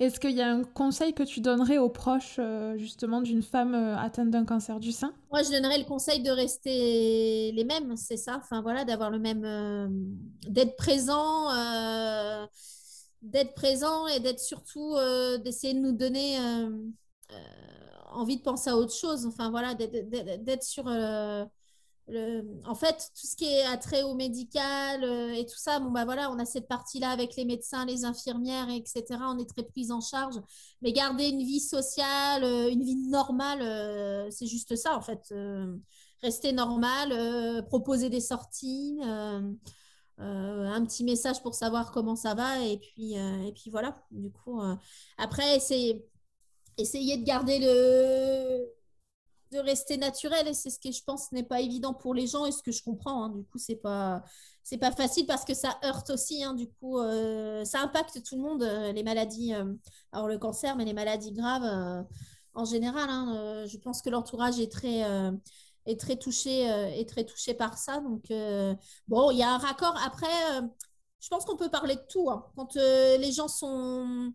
Est-ce 0.00 0.18
qu'il 0.18 0.32
y 0.32 0.42
a 0.42 0.50
un 0.50 0.64
conseil 0.64 1.14
que 1.14 1.22
tu 1.22 1.40
donnerais 1.40 1.78
aux 1.78 1.88
proches 1.88 2.36
euh, 2.38 2.76
justement 2.76 3.20
d'une 3.20 3.42
femme 3.42 3.74
euh, 3.74 3.96
atteinte 3.96 4.30
d'un 4.30 4.44
cancer 4.44 4.80
du 4.80 4.90
sein? 4.90 5.12
Moi, 5.30 5.42
je 5.42 5.50
donnerais 5.50 5.78
le 5.78 5.84
conseil 5.84 6.20
de 6.20 6.30
rester 6.30 7.52
les 7.52 7.64
mêmes, 7.64 7.96
c'est 7.96 8.16
ça? 8.16 8.36
Enfin 8.38 8.60
voilà, 8.60 8.84
d'avoir 8.84 9.10
le 9.10 9.20
même, 9.20 9.44
euh, 9.44 9.86
d'être 10.48 10.76
présent, 10.76 11.48
d'être 13.22 13.54
présent 13.54 14.08
et 14.08 14.18
d'être 14.20 14.40
surtout 14.40 14.96
d'essayer 15.44 15.74
de 15.74 15.80
nous 15.80 15.92
donner 15.92 16.38
envie 18.12 18.36
de 18.36 18.42
penser 18.42 18.70
à 18.70 18.76
autre 18.76 18.94
chose. 18.94 19.26
Enfin, 19.26 19.50
voilà, 19.50 19.74
d'être 19.74 20.62
sur 20.62 20.88
en 22.08 22.74
fait, 22.74 23.10
tout 23.18 23.26
ce 23.26 23.34
qui 23.34 23.46
est 23.46 23.64
attrait 23.64 24.02
au 24.02 24.14
médical 24.14 25.04
euh, 25.04 25.32
et 25.32 25.46
tout 25.46 25.56
ça, 25.56 25.80
bon, 25.80 25.90
bah 25.90 26.04
voilà, 26.04 26.30
on 26.30 26.38
a 26.38 26.44
cette 26.44 26.68
partie-là 26.68 27.10
avec 27.10 27.34
les 27.36 27.46
médecins, 27.46 27.86
les 27.86 28.04
infirmières, 28.04 28.68
etc. 28.68 29.04
On 29.22 29.38
est 29.38 29.48
très 29.48 29.62
prise 29.62 29.90
en 29.90 30.00
charge. 30.02 30.34
Mais 30.82 30.92
garder 30.92 31.28
une 31.28 31.42
vie 31.42 31.60
sociale, 31.60 32.44
euh, 32.44 32.70
une 32.70 32.82
vie 32.82 32.96
normale, 32.96 33.62
euh, 33.62 34.30
c'est 34.30 34.46
juste 34.46 34.76
ça, 34.76 34.96
en 34.96 35.00
fait. 35.00 35.32
rester 36.22 36.52
normal, 36.52 37.66
proposer 37.68 38.08
des 38.10 38.20
sorties, 38.20 38.98
un 39.02 40.84
petit 40.86 41.04
message 41.04 41.42
pour 41.42 41.54
savoir 41.54 41.90
comment 41.92 42.16
ça 42.16 42.34
va. 42.34 42.64
Et 42.64 42.78
puis, 42.78 43.14
et 43.14 43.52
puis 43.54 43.70
voilà. 43.70 43.96
Du 44.10 44.30
coup, 44.30 44.60
après, 45.18 45.60
c'est 45.60 46.04
essayer 46.78 47.18
de 47.18 47.24
garder 47.24 47.58
le 47.60 48.74
de 49.54 49.60
rester 49.60 49.96
naturel 49.96 50.48
et 50.48 50.54
c'est 50.54 50.70
ce 50.70 50.78
que 50.78 50.90
je 50.90 51.02
pense 51.04 51.30
n'est 51.32 51.44
pas 51.44 51.60
évident 51.60 51.94
pour 51.94 52.12
les 52.12 52.26
gens 52.26 52.44
et 52.44 52.52
ce 52.52 52.62
que 52.62 52.72
je 52.72 52.82
comprends. 52.82 53.24
Hein. 53.24 53.28
Du 53.30 53.44
coup, 53.44 53.58
c'est 53.58 53.76
pas 53.76 54.22
c'est 54.62 54.78
pas 54.78 54.90
facile 54.90 55.26
parce 55.26 55.44
que 55.44 55.54
ça 55.54 55.78
heurte 55.84 56.10
aussi. 56.10 56.42
Hein. 56.42 56.54
Du 56.54 56.68
coup, 56.68 56.98
euh, 56.98 57.64
ça 57.64 57.80
impacte 57.80 58.22
tout 58.24 58.36
le 58.36 58.42
monde 58.42 58.62
euh, 58.62 58.92
les 58.92 59.02
maladies. 59.02 59.54
Euh, 59.54 59.72
alors 60.12 60.26
le 60.28 60.38
cancer, 60.38 60.76
mais 60.76 60.84
les 60.84 60.92
maladies 60.92 61.32
graves 61.32 62.04
en 62.54 62.64
général. 62.64 63.08
Hein, 63.08 63.64
je 63.66 63.78
pense 63.78 64.02
que 64.02 64.10
l'entourage 64.10 64.58
est 64.60 64.70
très 64.70 65.02
est 65.86 66.00
très 66.00 66.16
touché 66.16 66.62
est 66.62 67.08
très 67.08 67.24
touché 67.24 67.54
par 67.54 67.78
ça. 67.78 68.00
Donc 68.00 68.32
bon, 69.08 69.30
il 69.30 69.38
y 69.38 69.42
a 69.42 69.50
un 69.50 69.58
raccord. 69.58 69.96
Après, 70.04 70.26
je 71.20 71.28
pense 71.28 71.44
qu'on 71.44 71.56
peut 71.56 71.70
parler 71.70 71.96
de 71.96 72.04
tout. 72.08 72.28
Quand 72.56 72.74
les 72.74 73.32
gens 73.32 73.48
sont 73.48 74.32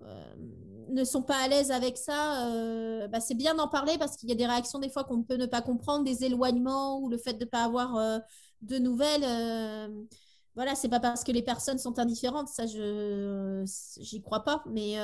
ne 0.00 1.04
sont 1.04 1.22
pas 1.22 1.38
à 1.38 1.48
l'aise 1.48 1.70
avec 1.70 1.96
ça, 1.96 2.48
euh, 2.48 3.08
bah, 3.08 3.20
c'est 3.20 3.34
bien 3.34 3.54
d'en 3.54 3.68
parler 3.68 3.98
parce 3.98 4.16
qu'il 4.16 4.28
y 4.28 4.32
a 4.32 4.34
des 4.34 4.46
réactions 4.46 4.78
des 4.78 4.90
fois 4.90 5.04
qu'on 5.04 5.22
peut 5.22 5.36
ne 5.36 5.46
pas 5.46 5.62
comprendre, 5.62 6.04
des 6.04 6.24
éloignements 6.24 7.00
ou 7.00 7.08
le 7.08 7.18
fait 7.18 7.34
de 7.34 7.44
ne 7.44 7.48
pas 7.50 7.64
avoir 7.64 7.96
euh, 7.96 8.18
de 8.62 8.78
nouvelles. 8.78 9.24
Euh, 9.24 9.88
voilà, 10.54 10.74
c'est 10.74 10.88
pas 10.88 11.00
parce 11.00 11.22
que 11.22 11.30
les 11.30 11.42
personnes 11.42 11.78
sont 11.78 11.98
indifférentes, 12.00 12.48
ça 12.48 12.66
je 12.66 13.64
j'y 14.00 14.20
crois 14.22 14.42
pas, 14.42 14.64
mais 14.66 14.96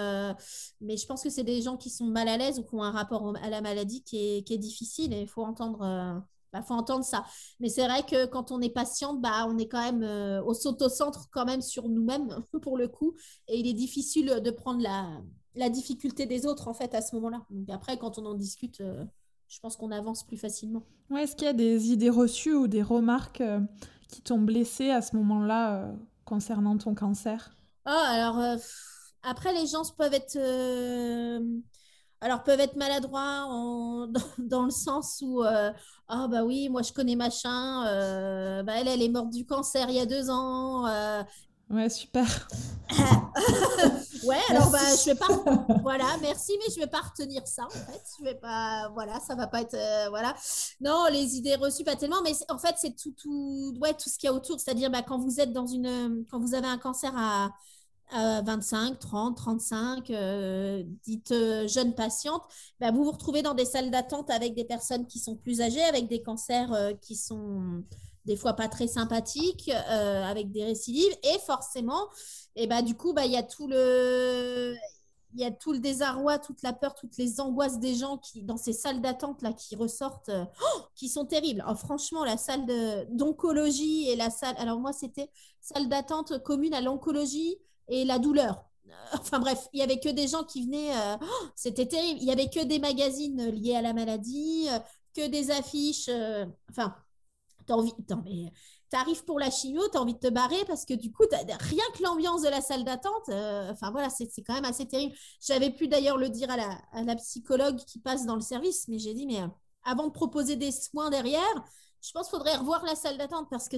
mais 0.81 0.97
je 0.97 1.07
pense 1.07 1.23
que 1.23 1.31
c'est 1.31 1.45
des 1.45 1.63
gens 1.63 1.77
qui 1.77 1.91
sont 1.91 2.07
mal 2.07 2.27
à 2.27 2.37
l'aise 2.37 2.59
ou 2.59 2.65
qui 2.65 2.75
ont 2.75 2.83
un 2.83 2.91
rapport 2.91 3.33
à 3.41 3.51
la 3.51 3.61
maladie 3.61 4.03
qui 4.03 4.39
est, 4.39 4.43
qui 4.43 4.55
est 4.55 4.59
difficile 4.59 5.13
et 5.13 5.21
il 5.23 5.29
faut 5.29 5.45
entendre 5.45 6.25
bah, 6.55 6.63
faut 6.63 6.75
entendre 6.75 7.05
ça. 7.05 7.25
Mais 7.61 7.69
c'est 7.69 7.85
vrai 7.85 8.03
que 8.03 8.25
quand 8.25 8.51
on 8.51 8.63
est 8.63 8.71
patiente, 8.71 9.21
bah, 9.21 9.47
on 9.49 9.59
est 9.59 9.69
quand 9.69 9.83
même 9.93 10.43
au 10.47 10.55
s'auto-centre 10.55 11.29
quand 11.31 11.45
même 11.45 11.61
sur 11.61 11.89
nous-mêmes 11.91 12.35
pour 12.63 12.79
le 12.79 12.89
coup. 12.89 13.15
Et 13.49 13.59
il 13.59 13.67
est 13.67 13.75
difficile 13.75 14.41
de 14.43 14.51
prendre 14.51 14.83
la, 14.83 15.21
la 15.55 15.71
difficulté 15.71 16.27
des 16.27 16.47
autres, 16.47 16.69
en 16.69 16.75
fait, 16.75 16.95
à 16.95 17.01
ce 17.01 17.15
moment-là. 17.17 17.45
Donc 17.51 17.69
après, 17.71 17.99
quand 17.99 18.19
on 18.19 18.27
en 18.27 18.35
discute, 18.35 18.81
euh, 18.81 19.05
je 19.49 19.61
pense 19.61 19.77
qu'on 19.77 19.91
avance 19.91 20.25
plus 20.27 20.37
facilement. 20.37 20.85
Ouais, 21.11 21.23
Est-ce 21.25 21.37
qu'il 21.37 21.47
y 21.47 21.51
a 21.51 21.55
des 21.55 21.91
idées 21.93 22.11
reçues 22.11 22.55
ou 22.55 22.67
des 22.67 22.83
remarques 22.83 23.41
euh, 23.41 23.61
qui 24.09 24.23
t'ont 24.23 24.41
blessé 24.41 24.91
à 24.91 25.03
ce 25.03 25.17
moment-là 25.17 25.77
euh, 25.77 25.93
concernant 26.25 26.77
ton 26.77 26.95
cancer? 26.95 27.57
Ah, 27.85 28.07
alors, 28.09 28.59
après, 29.23 29.53
les 29.53 29.67
gens 29.67 29.83
peuvent 29.97 30.15
être... 30.15 30.39
Alors, 32.25 32.43
peuvent 32.43 32.61
être 32.61 32.77
maladroits 32.77 33.47
dans, 34.39 34.65
le 34.65 34.71
sens 34.71 35.23
où, 35.23 35.43
ah 35.43 36.29
bah 36.29 36.45
oui, 36.45 36.69
moi 36.69 36.83
je 36.83 36.93
connais 36.93 37.17
machin, 37.17 37.85
bah 38.65 38.73
elle, 38.77 38.89
elle 38.89 39.03
est 39.03 39.09
morte 39.09 39.31
du 39.31 39.47
cancer 39.47 39.89
il 39.91 39.97
y 39.97 40.01
a 40.01 40.07
deux 40.07 40.31
ans, 40.31 40.87
Ouais, 41.71 41.89
super. 41.89 42.27
ouais, 44.25 44.41
alors 44.51 44.71
bah, 44.71 44.79
je 44.79 45.11
vais 45.11 45.15
pas. 45.15 45.27
voilà, 45.83 46.05
merci, 46.21 46.53
mais 46.59 46.73
je 46.73 46.79
vais 46.79 46.87
pas 46.87 47.01
retenir 47.01 47.47
ça 47.47 47.65
en 47.65 47.71
fait. 47.71 48.03
Je 48.19 48.25
vais 48.25 48.35
pas. 48.35 48.91
Voilà, 48.93 49.19
ça 49.21 49.35
va 49.35 49.47
pas 49.47 49.63
être. 49.63 49.75
Euh, 49.75 50.09
voilà. 50.11 50.35
Non, 50.81 51.07
les 51.11 51.37
idées 51.37 51.55
reçues, 51.55 51.83
pas 51.83 51.97
tellement, 51.97 52.23
mais 52.23 52.33
en 52.51 52.59
fait, 52.59 52.75
c'est 52.77 52.95
tout, 52.95 53.13
tout, 53.13 53.75
ouais, 53.81 53.95
tout 53.95 54.11
ce 54.11 54.19
qu'il 54.19 54.27
y 54.27 54.31
a 54.31 54.35
autour. 54.35 54.61
C'est-à-dire, 54.61 54.91
bah, 54.91 55.03
quand 55.03 55.19
vous 55.19 55.41
êtes 55.41 55.53
dans 55.53 55.67
une. 55.67 56.25
Quand 56.31 56.39
vous 56.39 56.55
avez 56.55 56.69
un 56.69 56.79
cancer 56.79 57.13
à. 57.17 57.51
25, 58.13 58.99
30, 58.99 59.37
35, 59.37 60.13
dites 61.05 61.33
euh, 61.33 61.67
jeunes 61.67 61.95
patientes, 61.95 62.43
bah, 62.81 62.91
vous 62.91 63.05
vous 63.05 63.11
retrouvez 63.11 63.43
dans 63.43 63.55
des 63.55 63.65
salles 63.65 63.91
d'attente 63.91 64.31
avec 64.31 64.55
des 64.55 64.65
personnes 64.65 65.07
qui 65.07 65.19
sont 65.19 65.37
plus 65.37 65.61
âgées, 65.61 65.83
avec 65.83 66.09
des 66.09 66.23
cancers 66.23 66.73
euh, 66.73 66.93
qui 67.01 67.17
sont 67.17 67.83
des 68.25 68.37
fois 68.37 68.55
pas 68.55 68.69
très 68.69 68.87
sympathiques, 68.87 69.71
euh, 69.71 70.25
avec 70.25 70.51
des 70.51 70.65
récidives. 70.65 71.13
Et 71.23 71.39
forcément, 71.41 72.09
et 72.57 72.67
bah, 72.67 72.83
du 72.83 72.95
coup, 72.95 73.13
bah, 73.13 73.27
il 73.27 73.33
y 73.33 73.37
a 73.37 73.43
tout 73.43 73.69
le. 73.69 74.75
Il 75.37 75.41
y 75.41 75.45
a 75.45 75.51
tout 75.51 75.73
le 75.73 75.81
désarroi, 75.81 76.39
toute 76.39 76.63
la 76.63 76.73
peur, 76.73 76.95
toutes 76.95 77.17
les 77.17 77.41
angoisses 77.41 77.81
des 77.81 77.97
gens 77.97 78.19
qui, 78.19 78.45
dans 78.45 78.57
ces 78.57 78.73
salles 78.73 79.01
d'attente 79.01 79.43
là, 79.43 79.53
qui 79.53 79.75
ressortent, 79.75 80.29
euh, 80.29 80.45
qui 80.95 81.09
sont 81.09 81.25
terribles. 81.27 81.65
Oh, 81.69 81.75
franchement, 81.75 82.25
la 82.25 82.37
salle 82.37 82.65
d'oncologie 83.11 84.09
et 84.09 84.15
la 84.15 84.31
salle. 84.31 84.55
Alors 84.59 84.79
moi, 84.79 84.93
c'était 84.93 85.29
salle 85.61 85.89
d'attente 85.89 86.41
commune 86.45 86.73
à 86.73 86.81
l'oncologie 86.81 87.59
et 87.89 88.05
la 88.05 88.19
douleur. 88.19 88.65
Enfin 89.15 89.39
bref, 89.39 89.69
il 89.73 89.81
y 89.81 89.83
avait 89.83 90.01
que 90.01 90.09
des 90.09 90.29
gens 90.29 90.45
qui 90.45 90.65
venaient. 90.65 90.97
Euh, 90.97 91.17
c'était 91.55 91.87
terrible. 91.87 92.21
Il 92.21 92.27
y 92.27 92.33
avait 92.33 92.49
que 92.49 92.65
des 92.65 92.79
magazines 92.79 93.49
liés 93.51 93.77
à 93.77 93.83
la 93.83 93.93
maladie, 93.93 94.67
que 95.15 95.27
des 95.29 95.51
affiches. 95.51 96.11
enfin, 96.71 96.95
T'as 97.67 97.75
envie, 97.75 97.95
mais 98.25 98.53
t'arrives 98.91 99.25
pour 99.25 99.39
la 99.39 99.51
chimio, 99.51 99.83
t'as 99.89 99.99
envie 99.99 100.15
de 100.15 100.19
te 100.19 100.29
barrer 100.29 100.65
parce 100.67 100.85
que 100.85 100.95
du 100.95 101.11
coup, 101.11 101.25
rien 101.31 101.85
que 101.95 102.03
l'ambiance 102.03 102.43
de 102.43 102.49
la 102.49 102.61
salle 102.61 102.85
d'attente, 102.85 103.29
euh, 103.29 103.71
enfin 103.73 103.91
voilà, 103.91 104.11
c'est 104.11 104.29
quand 104.43 104.55
même 104.55 104.65
assez 104.65 104.87
terrible. 104.87 105.15
J'avais 105.41 105.71
pu 105.71 105.89
d'ailleurs 105.89 106.19
le 106.19 106.29
dire 106.29 106.51
à 106.51 106.57
la, 106.57 106.79
à 106.93 107.03
la, 107.03 107.17
psychologue 107.17 107.77
qui 107.77 107.99
passe 107.99 108.27
dans 108.27 108.35
le 108.35 108.41
service, 108.41 108.87
mais 108.89 108.99
j'ai 108.99 109.15
dit, 109.15 109.27
mais 109.27 109.43
euh, 109.43 109.49
avant 109.83 110.07
de 110.07 110.13
proposer 110.13 110.57
des 110.57 110.73
soins 110.73 111.11
derrière, 111.11 111.65
je 112.03 112.13
pense 112.13 112.29
qu'il 112.29 112.39
faudrait 112.39 112.57
revoir 112.57 112.85
la 112.85 112.95
salle 112.95 113.17
d'attente 113.17 113.49
parce 113.51 113.69
que 113.69 113.77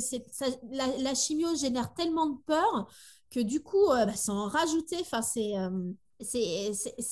la, 0.73 0.87
la, 0.99 1.14
chimio 1.14 1.55
génère 1.55 1.95
tellement 1.95 2.27
de 2.27 2.38
peur 2.45 2.88
que 3.30 3.40
du 3.40 3.62
coup, 3.62 3.90
euh, 3.90 4.06
bah, 4.06 4.14
sans 4.14 4.48
rajouter, 4.48 4.96
enfin, 5.00 5.22
c'est 5.22 5.54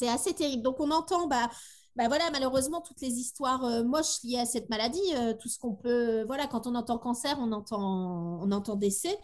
assez 0.08 0.34
terrible. 0.34 0.62
Donc, 0.62 0.80
on 0.80 0.90
entend, 0.90 1.26
bah, 1.26 1.48
bah 1.96 2.08
malheureusement, 2.32 2.80
toutes 2.80 3.00
les 3.00 3.12
histoires 3.18 3.64
euh, 3.64 3.84
moches 3.84 4.22
liées 4.24 4.38
à 4.38 4.46
cette 4.46 4.68
maladie, 4.68 4.98
euh, 5.16 5.32
tout 5.34 5.48
ce 5.48 5.58
qu'on 5.58 5.74
peut, 5.74 6.24
voilà, 6.26 6.48
quand 6.48 6.66
on 6.66 6.74
entend 6.74 6.98
cancer, 6.98 7.36
on 7.38 7.52
entend, 7.52 8.40
on 8.42 8.50
entend 8.50 8.74
décès, 8.74 9.16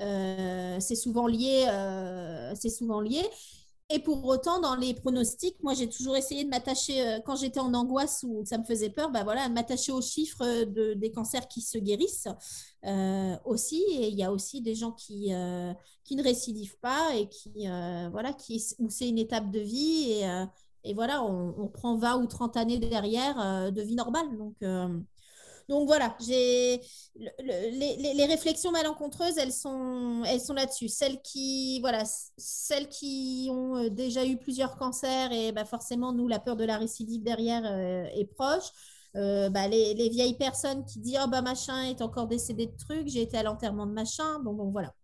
euh, 0.00 0.76
c'est 0.78 0.94
souvent 0.94 1.26
lié, 1.26 1.66
c'est 2.54 2.70
souvent 2.70 3.00
lié. 3.00 3.22
Et 3.90 4.00
pour 4.00 4.24
autant, 4.26 4.60
dans 4.60 4.74
les 4.74 4.92
pronostics, 4.92 5.56
moi, 5.62 5.72
j'ai 5.72 5.88
toujours 5.88 6.16
essayé 6.16 6.44
de 6.44 6.50
m'attacher, 6.50 7.20
quand 7.24 7.36
j'étais 7.36 7.60
en 7.60 7.72
angoisse 7.72 8.22
ou 8.28 8.44
ça 8.44 8.58
me 8.58 8.64
faisait 8.64 8.90
peur, 8.90 9.10
bah 9.10 9.24
voilà, 9.24 9.48
m'attacher 9.48 9.92
aux 9.92 10.02
chiffres 10.02 10.64
de, 10.64 10.92
des 10.92 11.10
cancers 11.10 11.48
qui 11.48 11.62
se 11.62 11.78
guérissent 11.78 12.28
aussi. 13.46 13.82
Et 13.92 14.08
il 14.08 14.14
y 14.14 14.24
a 14.24 14.30
aussi 14.30 14.60
des 14.60 14.74
gens 14.74 14.92
qui, 14.92 15.32
qui 16.04 16.16
ne 16.16 16.22
récidivent 16.22 16.78
pas 16.80 17.14
et 17.16 17.30
qui, 17.30 17.66
voilà, 18.10 18.34
qui, 18.34 18.62
où 18.78 18.90
c'est 18.90 19.08
une 19.08 19.18
étape 19.18 19.50
de 19.50 19.60
vie 19.60 20.22
et 20.84 20.94
voilà, 20.94 21.22
on, 21.22 21.68
prend 21.68 21.96
20 21.96 22.22
ou 22.22 22.26
30 22.26 22.56
années 22.56 22.78
derrière 22.78 23.38
euh, 23.40 23.70
de 23.70 23.82
vie 23.82 23.94
normale. 23.96 24.36
Donc, 24.36 24.54
euh, 24.62 24.88
donc 25.68 25.86
voilà, 25.86 26.16
j'ai 26.20 26.80
les, 27.16 28.26
réflexions 28.26 28.70
malencontreuses, 28.70 29.36
elles 29.38 29.52
sont, 29.52 30.22
elles 30.26 30.40
sont 30.40 30.54
là-dessus. 30.54 30.88
Celles 30.88 31.20
qui, 31.22 31.80
voilà, 31.80 32.04
celles 32.36 32.88
qui 32.88 33.48
ont 33.50 33.76
euh, 33.76 33.88
déjà 33.90 34.24
eu 34.26 34.36
plusieurs 34.38 34.76
cancers 34.76 35.32
et 35.32 35.52
bah 35.52 35.64
forcément, 35.64 36.12
nous, 36.12 36.28
la 36.28 36.38
peur 36.38 36.56
de 36.56 36.64
la 36.64 36.78
récidive 36.78 37.22
derrière 37.22 37.64
est 37.66 38.30
proche. 38.36 38.70
Bah, 39.14 39.66
les, 39.68 40.08
vieilles 40.10 40.36
personnes 40.36 40.84
qui 40.84 41.00
disent 41.00 41.18
oh 41.24 41.28
bah 41.28 41.42
machin 41.42 41.82
est 41.82 42.02
encore 42.02 42.28
décédé 42.28 42.66
de 42.66 42.76
trucs, 42.76 43.08
j'ai 43.08 43.22
été 43.22 43.36
à 43.36 43.42
l'enterrement 43.42 43.86
de 43.86 43.92
machin. 43.92 44.38
Bon, 44.40 44.52
bon 44.52 44.70
voilà 44.70 44.94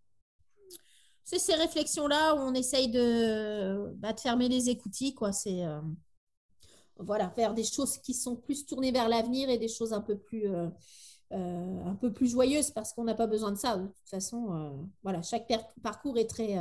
c'est 1.24 1.38
ces 1.38 1.54
réflexions-là 1.54 2.34
où 2.34 2.38
on 2.38 2.54
essaye 2.54 2.88
de, 2.88 3.92
bah, 3.96 4.12
de 4.12 4.20
fermer 4.20 4.48
les 4.48 4.68
écoutilles, 4.68 5.14
quoi. 5.14 5.32
C'est 5.32 5.64
euh, 5.64 5.80
voilà, 6.98 7.30
faire 7.30 7.54
des 7.54 7.64
choses 7.64 7.98
qui 7.98 8.14
sont 8.14 8.36
plus 8.36 8.66
tournées 8.66 8.92
vers 8.92 9.08
l'avenir 9.08 9.50
et 9.50 9.58
des 9.58 9.68
choses 9.68 9.92
un 9.92 10.00
peu 10.00 10.16
plus, 10.16 10.48
euh, 10.48 10.68
euh, 11.32 11.84
un 11.84 11.94
peu 11.96 12.12
plus 12.12 12.28
joyeuses 12.28 12.70
parce 12.70 12.92
qu'on 12.92 13.04
n'a 13.04 13.14
pas 13.14 13.26
besoin 13.26 13.52
de 13.52 13.58
ça. 13.58 13.76
De 13.76 13.86
toute 13.86 14.08
façon, 14.08 14.88
voilà, 15.02 15.22
chaque 15.22 15.50
parcours 15.82 16.18
est 16.18 16.28
très, 16.28 16.56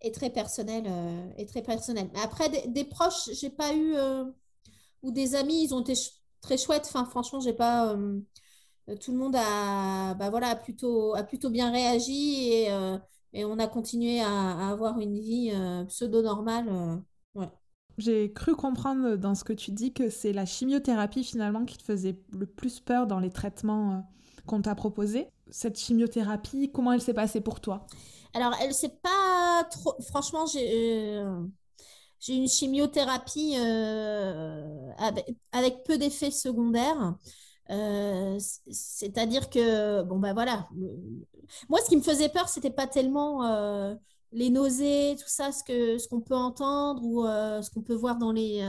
est 0.00 0.14
très 0.14 0.30
personnel, 0.30 0.84
est 1.36 1.48
très 1.48 1.62
personnel. 1.62 2.10
Après, 2.22 2.48
des, 2.48 2.68
des 2.68 2.84
proches, 2.84 3.30
j'ai 3.32 3.50
pas 3.50 3.74
eu 3.74 3.94
ou 5.02 5.10
des 5.10 5.34
amis, 5.34 5.64
ils 5.64 5.74
ont 5.74 5.80
été 5.80 5.94
très 6.40 6.56
chouettes. 6.56 6.86
Franchement, 6.86 7.40
j'ai 7.40 7.52
pas 7.52 7.96
tout 9.00 9.12
le 9.12 9.18
monde 9.18 9.36
a, 9.36 10.14
bah 10.14 10.30
voilà, 10.30 10.56
plutôt, 10.56 11.14
a 11.14 11.22
plutôt 11.22 11.50
bien 11.50 11.70
réagi 11.70 12.48
et, 12.52 12.68
et 13.32 13.44
on 13.44 13.58
a 13.58 13.66
continué 13.66 14.20
à, 14.20 14.68
avoir 14.70 14.98
une 15.00 15.18
vie 15.18 15.50
euh, 15.54 15.84
pseudo-normale. 15.84 17.02
Euh, 17.98 18.02
J'ai 18.02 18.32
cru 18.32 18.54
comprendre 18.54 19.16
dans 19.16 19.34
ce 19.34 19.44
que 19.44 19.52
tu 19.52 19.70
dis 19.70 19.92
que 19.92 20.10
c'est 20.10 20.32
la 20.32 20.46
chimiothérapie 20.46 21.24
finalement 21.24 21.64
qui 21.64 21.78
te 21.78 21.82
faisait 21.82 22.16
le 22.32 22.46
plus 22.46 22.80
peur 22.80 23.06
dans 23.06 23.18
les 23.18 23.30
traitements 23.30 23.92
euh, 23.92 23.98
qu'on 24.46 24.62
t'a 24.62 24.74
proposés. 24.74 25.28
Cette 25.50 25.78
chimiothérapie, 25.78 26.70
comment 26.72 26.92
elle 26.92 27.02
s'est 27.02 27.14
passée 27.14 27.40
pour 27.40 27.60
toi? 27.60 27.86
Alors, 28.34 28.54
elle 28.62 28.72
s'est 28.72 28.96
pas 29.02 29.64
trop. 29.70 29.94
Franchement, 30.08 30.46
j'ai 30.46 31.22
j'ai 32.20 32.36
une 32.36 32.48
chimiothérapie 32.48 33.56
avec, 34.98 35.84
peu 35.84 35.98
d'effets 35.98 36.30
secondaires. 36.30 37.16
C'est-à-dire 38.70 39.50
que, 39.50 40.02
bon, 40.02 40.18
ben 40.18 40.32
voilà, 40.32 40.68
moi, 41.68 41.80
ce 41.84 41.88
qui 41.88 41.96
me 41.96 42.02
faisait 42.02 42.28
peur, 42.28 42.48
c'était 42.48 42.70
pas 42.70 42.86
tellement 42.86 43.42
les 44.32 44.50
nausées, 44.50 45.16
tout 45.18 45.28
ça, 45.28 45.52
ce 45.52 45.62
que 45.62 45.98
ce 45.98 46.08
qu'on 46.08 46.20
peut 46.20 46.34
entendre 46.34 47.02
ou 47.04 47.24
ce 47.24 47.70
qu'on 47.70 47.82
peut 47.82 47.94
voir 47.94 48.16
dans 48.16 48.32
les 48.32 48.62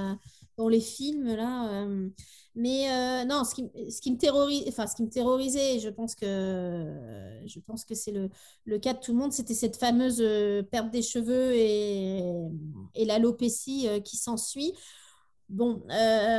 dans 0.58 0.68
les 0.68 0.82
films 0.82 1.36
là. 1.36 1.88
mais 2.56 3.26
non, 3.26 3.44
ce 3.44 3.56
qui, 3.56 3.92
ce 3.92 4.02
qui 4.02 4.12
me 4.12 4.18
terrorise, 4.18 4.66
enfin 4.68 4.88
ce 4.88 4.96
qui 4.96 5.04
me 5.04 5.10
terrorisait, 5.10 5.80
je 5.80 5.90
pense 5.90 6.16
que 6.16 6.28
je 7.46 7.60
pense 7.60 7.86
que 7.86 7.96
c'est 7.96 8.12
le, 8.12 8.30
le, 8.66 8.78
cas 8.80 8.94
de 8.94 9.00
tout 9.00 9.14
le 9.14 9.18
monde, 9.18 9.32
c'était 9.32 9.54
cette 9.54 9.78
fameuse 9.78 10.24
perte 10.70 10.92
des 10.92 11.02
cheveux 11.02 11.54
et, 11.54 12.24
et 12.96 13.06
l'alopécie 13.06 13.88
qui 14.04 14.18
s'ensuit. 14.18 14.74
Bon, 15.50 15.84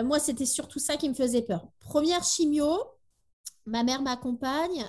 moi 0.04 0.18
c'était 0.18 0.46
surtout 0.46 0.78
ça 0.78 0.96
qui 0.96 1.08
me 1.08 1.14
faisait 1.14 1.42
peur. 1.42 1.66
Première 1.80 2.24
chimio, 2.24 2.78
ma 3.66 3.82
mère 3.84 4.02
m'accompagne. 4.02 4.86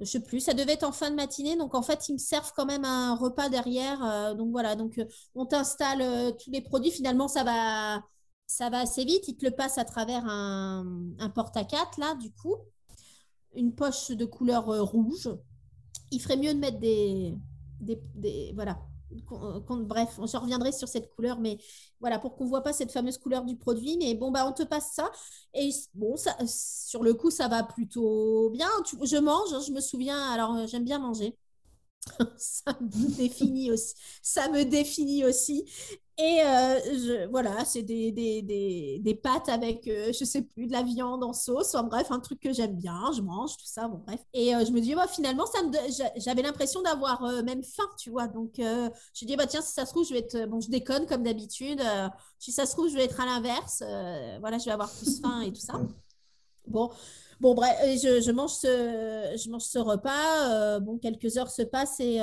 Je 0.00 0.04
sais 0.04 0.20
plus, 0.20 0.40
ça 0.40 0.54
devait 0.54 0.72
être 0.72 0.82
en 0.84 0.92
fin 0.92 1.10
de 1.10 1.14
matinée, 1.16 1.56
donc 1.56 1.74
en 1.74 1.82
fait 1.82 2.08
ils 2.08 2.14
me 2.14 2.18
servent 2.18 2.52
quand 2.56 2.66
même 2.66 2.84
un 2.84 3.14
repas 3.14 3.48
derrière. 3.48 4.04
Euh, 4.04 4.34
donc 4.34 4.50
voilà, 4.50 4.74
donc 4.74 4.98
euh, 4.98 5.04
on 5.34 5.46
t'installe 5.46 6.02
euh, 6.02 6.32
tous 6.32 6.50
les 6.50 6.60
produits. 6.60 6.90
Finalement, 6.90 7.28
ça 7.28 7.44
va, 7.44 8.02
ça 8.46 8.70
va 8.70 8.80
assez 8.80 9.04
vite. 9.04 9.28
Ils 9.28 9.36
te 9.36 9.44
le 9.46 9.52
passent 9.52 9.78
à 9.78 9.84
travers 9.84 10.24
un, 10.26 10.84
porte 11.34 11.56
à 11.56 11.64
quatre 11.64 11.98
là, 12.00 12.14
du 12.16 12.32
coup, 12.32 12.56
une 13.54 13.74
poche 13.74 14.10
de 14.10 14.24
couleur 14.24 14.66
rouge. 14.66 15.30
Il 16.10 16.20
ferait 16.20 16.36
mieux 16.36 16.54
de 16.54 16.58
mettre 16.58 16.78
des 16.80 17.36
voilà, 18.54 18.78
euh, 19.32 19.60
bref, 19.84 20.18
je 20.18 20.36
reviendrai 20.36 20.72
sur 20.72 20.88
cette 20.88 21.10
couleur, 21.14 21.38
mais 21.38 21.58
voilà, 22.00 22.18
pour 22.18 22.36
qu'on 22.36 22.44
ne 22.44 22.48
voit 22.48 22.62
pas 22.62 22.72
cette 22.72 22.92
fameuse 22.92 23.18
couleur 23.18 23.44
du 23.44 23.56
produit. 23.56 23.96
Mais 23.98 24.14
bon, 24.14 24.30
bah, 24.30 24.46
on 24.46 24.52
te 24.52 24.62
passe 24.62 24.92
ça. 24.94 25.10
Et 25.54 25.70
bon, 25.94 26.14
sur 26.46 27.02
le 27.02 27.14
coup, 27.14 27.30
ça 27.30 27.48
va 27.48 27.62
plutôt 27.62 28.50
bien. 28.50 28.68
je 29.02 29.16
mange, 29.18 29.52
hein, 29.52 29.60
je 29.66 29.72
me 29.72 29.80
souviens, 29.80 30.20
alors 30.32 30.54
euh, 30.56 30.66
j'aime 30.66 30.84
bien 30.84 30.98
manger. 30.98 31.36
ça 32.36 32.76
me 32.80 33.16
définit 33.16 33.70
aussi. 33.72 33.94
Ça 34.22 34.48
me 34.50 34.64
définit 34.64 35.24
aussi. 35.24 35.64
Et 36.16 36.42
euh, 36.44 37.26
voilà, 37.28 37.64
c'est 37.64 37.82
des, 37.82 38.12
des, 38.12 38.40
des, 38.40 39.00
des, 39.00 39.14
pâtes 39.16 39.48
avec, 39.48 39.88
euh, 39.88 40.12
je 40.12 40.24
sais 40.24 40.42
plus, 40.42 40.68
de 40.68 40.72
la 40.72 40.84
viande 40.84 41.24
en 41.24 41.32
sauce. 41.32 41.74
En 41.74 41.82
bref, 41.84 42.12
un 42.12 42.20
truc 42.20 42.38
que 42.38 42.52
j'aime 42.52 42.76
bien, 42.76 43.10
je 43.16 43.20
mange, 43.20 43.56
tout 43.56 43.66
ça, 43.66 43.88
bon 43.88 43.98
bref. 44.06 44.20
Et 44.32 44.54
euh, 44.54 44.64
je 44.64 44.70
me 44.70 44.80
dis, 44.80 44.94
bah, 44.94 45.08
finalement, 45.08 45.44
ça 45.46 45.58
j'avais 46.16 46.42
l'impression 46.42 46.82
d'avoir 46.82 47.20
même 47.42 47.64
faim, 47.64 47.88
tu 47.98 48.10
vois. 48.10 48.28
Donc, 48.28 48.54
je 48.58 49.24
dis, 49.24 49.34
bah, 49.34 49.48
tiens, 49.48 49.60
si 49.60 49.72
ça 49.72 49.86
se 49.86 49.90
trouve, 49.90 50.06
je 50.06 50.12
vais 50.12 50.20
être, 50.20 50.48
bon, 50.48 50.60
je 50.60 50.70
déconne 50.70 51.06
comme 51.06 51.24
d'habitude. 51.24 51.82
si 52.38 52.52
ça 52.52 52.64
se 52.64 52.72
trouve, 52.72 52.88
je 52.88 52.94
vais 52.94 53.04
être 53.04 53.20
à 53.20 53.26
l'inverse. 53.26 53.82
voilà, 54.38 54.58
je 54.58 54.66
vais 54.66 54.72
avoir 54.72 54.90
plus 54.92 55.20
faim 55.20 55.40
et 55.40 55.52
tout 55.52 55.60
ça. 55.60 55.80
Bon, 56.68 56.90
bon 57.40 57.54
bref, 57.54 57.76
je, 58.00 58.20
je, 58.20 58.30
mange, 58.30 58.52
ce, 58.52 59.34
je 59.36 59.50
mange 59.50 59.62
ce 59.62 59.80
repas. 59.80 60.78
bon, 60.78 60.96
quelques 60.98 61.36
heures 61.38 61.50
se 61.50 61.62
passent 61.62 61.98
et 61.98 62.20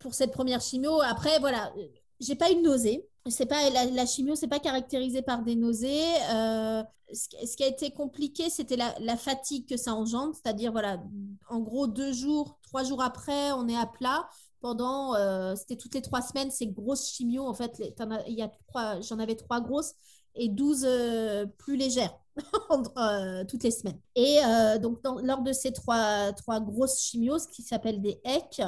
pour 0.00 0.14
cette 0.14 0.32
première 0.32 0.60
chimio, 0.60 1.00
après, 1.02 1.38
voilà 1.38 1.72
j'ai 2.20 2.34
pas 2.34 2.50
eu 2.52 2.56
de 2.56 2.60
nausée. 2.60 3.06
C'est 3.28 3.46
pas 3.46 3.68
la, 3.70 3.84
la 3.86 4.06
chimio, 4.06 4.34
c'est 4.34 4.48
pas 4.48 4.60
caractérisé 4.60 5.22
par 5.22 5.42
des 5.42 5.56
nausées. 5.56 6.14
Euh, 6.32 6.82
ce, 7.12 7.56
qui 7.56 7.64
a 7.64 7.66
été 7.66 7.90
compliqué, 7.90 8.48
c'était 8.48 8.76
la, 8.76 9.16
fatigue 9.16 9.68
que 9.68 9.76
ça 9.76 9.94
engendre, 9.94 10.34
c'est-à-dire 10.34 10.72
voilà, 10.72 11.02
en 11.48 11.60
gros 11.60 11.86
deux 11.86 12.12
jours, 12.12 12.58
trois 12.62 12.84
jours 12.84 13.02
après, 13.02 13.52
on 13.52 13.68
est 13.68 13.76
à 13.76 13.86
plat. 13.86 14.28
Pendant, 14.60 15.14
euh, 15.14 15.54
c'était 15.56 15.76
toutes 15.76 15.94
les 15.94 16.02
trois 16.02 16.20
semaines, 16.20 16.50
ces 16.50 16.66
grosses 16.66 17.10
chimio. 17.10 17.46
En 17.46 17.54
fait, 17.54 17.80
il 18.26 18.50
j'en 19.00 19.18
avais 19.18 19.34
trois 19.34 19.60
grosses 19.62 19.94
et 20.34 20.48
douze 20.48 20.84
euh, 20.86 21.46
plus 21.46 21.76
légères 21.76 22.14
toutes 23.48 23.62
les 23.64 23.70
semaines. 23.70 23.98
Et 24.14 24.38
donc, 24.80 25.00
lors 25.22 25.40
de 25.40 25.52
ces 25.52 25.72
trois, 25.72 26.32
grosses 26.60 27.00
chimios, 27.00 27.38
ce 27.38 27.48
qui 27.48 27.62
s'appelle 27.62 28.00
des 28.02 28.20
EC, 28.24 28.62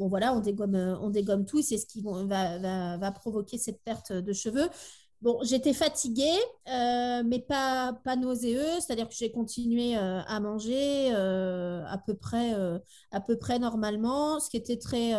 bon 0.00 0.08
voilà, 0.08 0.34
on 0.34 0.40
dégomme, 0.40 0.74
euh, 0.74 0.98
on 1.00 1.10
dégomme 1.10 1.44
tout, 1.44 1.62
c'est 1.62 1.76
ce 1.78 1.86
qui 1.86 2.02
va, 2.02 3.12
provoquer 3.12 3.58
cette 3.58 3.82
perte 3.84 4.12
de 4.12 4.32
cheveux. 4.32 4.68
Bon, 5.20 5.38
j'étais 5.42 5.74
fatiguée, 5.74 6.38
euh, 6.68 7.22
mais 7.26 7.40
pas, 7.40 7.92
pas 8.04 8.16
nauséeuse, 8.16 8.80
c'est-à-dire 8.80 9.06
que 9.06 9.14
j'ai 9.14 9.30
continué 9.30 9.98
euh, 9.98 10.22
à 10.22 10.40
manger 10.40 11.12
à, 11.12 11.98
peu 12.06 12.14
près, 12.14 12.54
à 13.10 13.20
peu 13.20 13.36
près 13.36 13.58
normalement. 13.58 14.40
Ce 14.40 14.48
qui 14.48 14.56
était 14.56 14.78
très, 14.78 15.12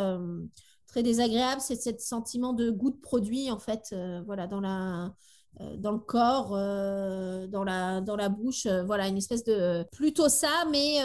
très 0.88 1.04
désagréable, 1.04 1.62
c'est 1.62 1.76
ce 1.76 1.92
sentiment 2.00 2.54
de 2.54 2.72
goût 2.72 2.90
de 2.90 3.00
produit, 3.00 3.52
en 3.52 3.60
fait, 3.60 3.96
voilà, 4.26 4.48
dans 4.48 4.62
la, 4.62 5.14
dans 5.60 5.92
le 5.92 6.00
corps, 6.00 6.54
euh, 6.56 7.46
dans, 7.48 7.64
la, 7.64 8.02
dans 8.02 8.16
la 8.16 8.30
bouche. 8.30 8.66
Euh, 8.66 8.84
voilà, 8.84 9.08
une 9.08 9.18
espèce 9.18 9.44
de. 9.44 9.84
Plutôt 9.92 10.30
ça, 10.30 10.66
mais, 10.72 11.00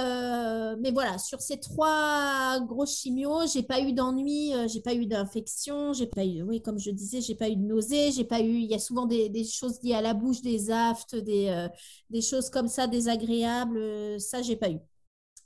mais 0.80 0.90
voilà, 0.90 1.18
sur 1.18 1.40
ces 1.40 1.58
trois 1.58 2.60
grosses 2.60 2.96
chimios, 2.96 3.46
j'ai 3.52 3.62
pas 3.62 3.80
eu 3.80 3.92
d'ennui, 3.92 4.52
j'ai 4.68 4.80
pas 4.80 4.94
eu 4.94 5.06
d'infection, 5.06 5.92
j'ai 5.92 6.06
pas 6.06 6.24
eu, 6.24 6.42
oui, 6.42 6.62
comme 6.62 6.78
je 6.78 6.90
disais, 6.90 7.20
j'ai 7.20 7.34
pas 7.34 7.48
eu 7.48 7.56
de 7.56 7.62
nausées, 7.62 8.12
j'ai 8.12 8.24
pas 8.24 8.40
eu. 8.40 8.54
Il 8.56 8.70
y 8.70 8.74
a 8.74 8.78
souvent 8.78 9.06
des, 9.06 9.28
des, 9.28 9.44
choses 9.44 9.80
liées 9.82 9.94
à 9.94 10.02
la 10.02 10.14
bouche, 10.14 10.40
des 10.42 10.70
aftes, 10.70 11.16
des, 11.16 11.68
des 12.10 12.22
choses 12.22 12.50
comme 12.50 12.68
ça 12.68 12.86
désagréables. 12.86 14.20
ça, 14.20 14.42
j'ai 14.42 14.56
pas 14.56 14.70
eu. 14.70 14.78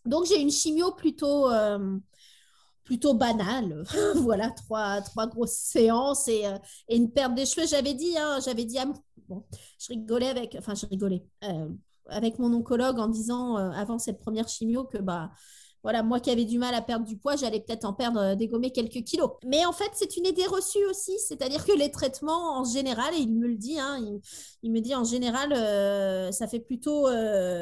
Donc, 0.06 0.26
j'ai 0.26 0.40
une 0.40 0.50
chimio 0.50 0.92
plutôt 0.92 1.48
plutôt 2.90 3.14
banal. 3.14 3.84
voilà, 4.16 4.50
trois, 4.50 5.00
trois 5.00 5.28
grosses 5.28 5.52
séances 5.52 6.26
et, 6.26 6.44
euh, 6.44 6.58
et, 6.88 6.96
une 6.96 7.12
perte 7.12 7.36
des 7.36 7.46
cheveux. 7.46 7.64
J'avais 7.68 7.94
dit, 7.94 8.18
hein, 8.18 8.40
j'avais 8.44 8.64
dit 8.64 8.78
à 8.78 8.86
bon, 9.28 9.44
je 9.78 9.88
rigolais 9.90 10.26
avec, 10.26 10.56
enfin, 10.58 10.74
je 10.74 10.86
rigolais 10.86 11.22
euh, 11.44 11.68
avec 12.06 12.40
mon 12.40 12.52
oncologue 12.52 12.98
en 12.98 13.06
disant 13.06 13.56
euh, 13.56 13.70
avant 13.70 14.00
cette 14.00 14.18
première 14.18 14.48
chimio 14.48 14.82
que 14.82 14.98
bah 14.98 15.30
voilà, 15.84 16.02
moi 16.02 16.18
qui 16.18 16.32
avais 16.32 16.44
du 16.44 16.58
mal 16.58 16.74
à 16.74 16.82
perdre 16.82 17.06
du 17.06 17.16
poids, 17.16 17.36
j'allais 17.36 17.60
peut-être 17.60 17.84
en 17.84 17.92
perdre, 17.92 18.34
dégommer 18.34 18.72
quelques 18.72 19.04
kilos. 19.04 19.30
Mais 19.46 19.64
en 19.64 19.72
fait, 19.72 19.90
c'est 19.94 20.16
une 20.16 20.26
idée 20.26 20.46
reçue 20.46 20.84
aussi. 20.90 21.16
C'est-à-dire 21.20 21.64
que 21.64 21.72
les 21.72 21.92
traitements, 21.92 22.58
en 22.58 22.64
général, 22.64 23.14
et 23.14 23.20
il 23.20 23.32
me 23.32 23.46
le 23.46 23.56
dit, 23.56 23.78
hein, 23.78 23.98
il, 24.64 24.72
me 24.72 24.80
dit 24.80 24.96
en 24.96 25.04
général, 25.04 25.54
ça 26.34 26.48
fait 26.48 26.60
plutôt 26.60 27.06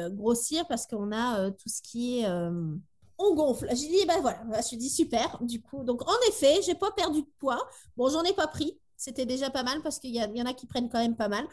grossir 0.09 0.67
parce 0.67 0.85
qu'on 0.85 1.13
a 1.13 1.49
tout 1.51 1.69
ce 1.69 1.81
qui 1.81 2.19
est 2.19 2.27
on 3.19 3.35
gonfle. 3.35 3.67
J'ai 3.69 3.87
dit, 3.87 4.05
ben 4.07 4.19
voilà, 4.21 4.41
je 4.43 4.57
me 4.57 4.61
suis 4.61 4.77
dit 4.77 4.89
super. 4.89 5.37
Du 5.41 5.61
coup, 5.61 5.83
donc 5.83 6.01
en 6.07 6.15
effet, 6.29 6.61
j'ai 6.65 6.75
pas 6.75 6.91
perdu 6.91 7.21
de 7.21 7.29
poids. 7.37 7.69
Bon, 7.97 8.09
j'en 8.09 8.23
ai 8.23 8.33
pas 8.33 8.47
pris. 8.47 8.79
C'était 8.97 9.25
déjà 9.25 9.49
pas 9.49 9.63
mal 9.63 9.81
parce 9.81 9.97
qu'il 9.97 10.09
y, 10.09 10.17
y, 10.17 10.41
en 10.41 10.45
a 10.45 10.53
qui 10.53 10.65
prennent 10.65 10.89
quand 10.89 10.99
même 10.99 11.15
pas 11.15 11.29
mal. 11.29 11.47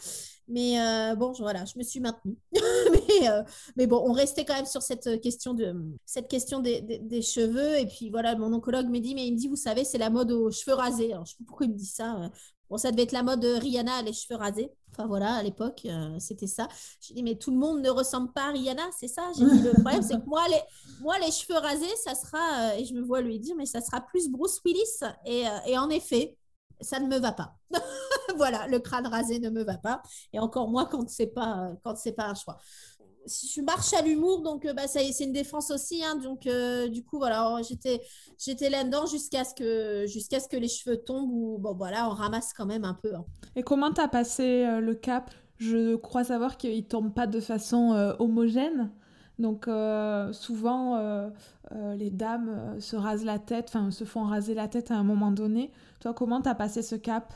Mais 0.49 0.81
euh, 0.81 1.15
bon, 1.15 1.33
voilà, 1.39 1.65
je 1.65 1.79
me 1.79 1.85
suis 1.85 2.01
maintenue. 2.01 2.37
mais, 2.53 3.29
euh, 3.29 3.43
mais, 3.77 3.87
bon, 3.87 4.03
on 4.05 4.13
restait 4.13 4.45
quand 4.45 4.55
même 4.55 4.67
sur 4.67 4.83
cette 4.83 5.21
question, 5.21 5.55
de, 5.55 5.75
cette 6.05 6.29
question 6.29 6.61
des, 6.61 7.23
cheveux. 7.23 7.79
Et 7.79 7.87
puis 7.87 8.11
voilà, 8.11 8.35
mon 8.37 8.53
oncologue 8.53 8.89
me 8.89 8.99
dit, 8.99 9.15
mais 9.15 9.27
il 9.27 9.35
me 9.35 9.39
dit, 9.39 9.47
vous 9.47 9.57
savez, 9.57 9.85
c'est 9.85 9.99
la 9.99 10.11
mode 10.11 10.33
aux 10.33 10.51
cheveux 10.51 10.75
rasés. 10.75 11.13
Alors, 11.13 11.25
je 11.25 11.33
sais 11.33 11.37
pas 11.39 11.45
pourquoi 11.47 11.67
il 11.67 11.73
me 11.73 11.79
dit 11.79 11.87
ça. 11.87 12.31
Bon, 12.69 12.77
ça 12.77 12.91
devait 12.91 13.05
être 13.05 13.13
la 13.13 13.23
mode 13.23 13.45
Rihanna, 13.45 14.03
les 14.03 14.13
cheveux 14.13 14.39
rasés. 14.39 14.73
Enfin 14.93 15.07
voilà, 15.07 15.35
à 15.35 15.43
l'époque, 15.43 15.83
euh, 15.85 16.19
c'était 16.19 16.47
ça. 16.47 16.69
J'ai 17.01 17.15
dit, 17.15 17.23
mais 17.23 17.37
tout 17.37 17.51
le 17.51 17.59
monde 17.59 17.81
ne 17.81 17.91
ressemble 17.91 18.33
pas 18.33 18.49
à 18.49 18.51
Rihanna, 18.51 18.83
c'est 18.99 19.09
ça? 19.09 19.31
J'ai 19.39 19.45
dit, 19.45 19.63
le 19.63 19.73
problème, 19.73 20.03
c'est 20.03 20.19
que 20.19 20.27
moi 20.27 20.43
les, 20.49 20.61
moi, 21.01 21.19
les 21.19 21.31
cheveux 21.31 21.59
rasés, 21.59 21.95
ça 22.03 22.15
sera, 22.15 22.73
euh, 22.73 22.79
et 22.79 22.85
je 22.85 22.95
me 22.95 23.03
vois 23.03 23.21
lui 23.21 23.39
dire, 23.39 23.55
mais 23.57 23.67
ça 23.67 23.81
sera 23.81 24.01
plus 24.01 24.29
Bruce 24.29 24.61
Willis. 24.65 25.01
Et, 25.27 25.47
euh, 25.47 25.51
et 25.67 25.79
en 25.79 25.91
effet, 25.91 26.37
ça 26.81 26.99
ne 26.99 27.07
me 27.07 27.19
va 27.19 27.33
pas. 27.33 27.57
voilà, 28.37 28.67
le 28.69 28.79
crâne 28.79 29.07
rasé 29.07 29.39
ne 29.39 29.51
me 29.51 29.63
va 29.63 29.77
pas. 29.79 30.03
Et 30.33 30.39
encore 30.39 30.69
moins 30.69 30.87
quand 30.87 31.09
ce 31.09 31.23
n'est 31.23 31.29
pas, 31.29 31.73
pas 31.83 31.95
un 32.19 32.35
choix 32.35 32.59
je 33.27 33.61
marche 33.61 33.93
à 33.93 34.03
l'humour, 34.03 34.43
donc 34.43 34.65
euh, 34.65 34.73
bah, 34.73 34.87
c'est 34.87 35.09
une 35.21 35.33
défense 35.33 35.71
aussi. 35.71 36.03
Hein, 36.05 36.17
donc, 36.17 36.47
euh, 36.47 36.89
du 36.89 37.05
coup, 37.05 37.19
voilà, 37.19 37.61
j'étais, 37.69 38.01
j'étais 38.39 38.71
là-dedans 38.71 39.07
jusqu'à 39.07 39.45
ce, 39.45 39.55
que, 39.55 40.07
jusqu'à 40.07 40.41
ce 40.41 40.49
que 40.49 40.57
les 40.57 40.69
cheveux 40.69 40.97
tombent 40.97 41.33
ou 41.33 41.59
bon, 41.59 41.75
voilà, 41.75 42.09
on 42.09 42.13
ramasse 42.13 42.53
quand 42.53 42.67
même 42.67 42.85
un 42.85 42.95
peu. 42.95 43.15
Hein. 43.15 43.25
Et 43.57 43.63
comment 43.63 43.93
tu 43.93 44.01
as 44.01 44.09
passé 44.09 44.65
euh, 44.65 44.81
le 44.81 44.95
cap? 44.95 45.31
Je 45.59 45.97
crois 45.97 46.25
savoir 46.25 46.57
qu'il 46.57 46.77
ne 46.77 46.83
tombe 46.83 47.15
pas 47.15 47.27
de 47.27 47.41
façon 47.41 48.15
homogène. 48.19 48.91
Donc, 49.39 49.71
souvent, 50.33 51.31
les 51.73 52.11
dames 52.11 52.77
se 52.79 52.95
rasent 52.95 53.25
la 53.25 53.39
tête, 53.39 53.65
enfin, 53.69 53.91
se 53.91 54.05
font 54.05 54.25
raser 54.25 54.53
la 54.53 54.69
tête 54.69 54.91
à 54.91 54.97
un 54.97 55.03
moment 55.03 55.31
donné. 55.31 55.73
Toi, 56.01 56.13
comment 56.13 56.43
tu 56.43 56.51
as 56.51 56.55
passé 56.55 56.83
ce 56.83 56.95
cap? 56.95 57.33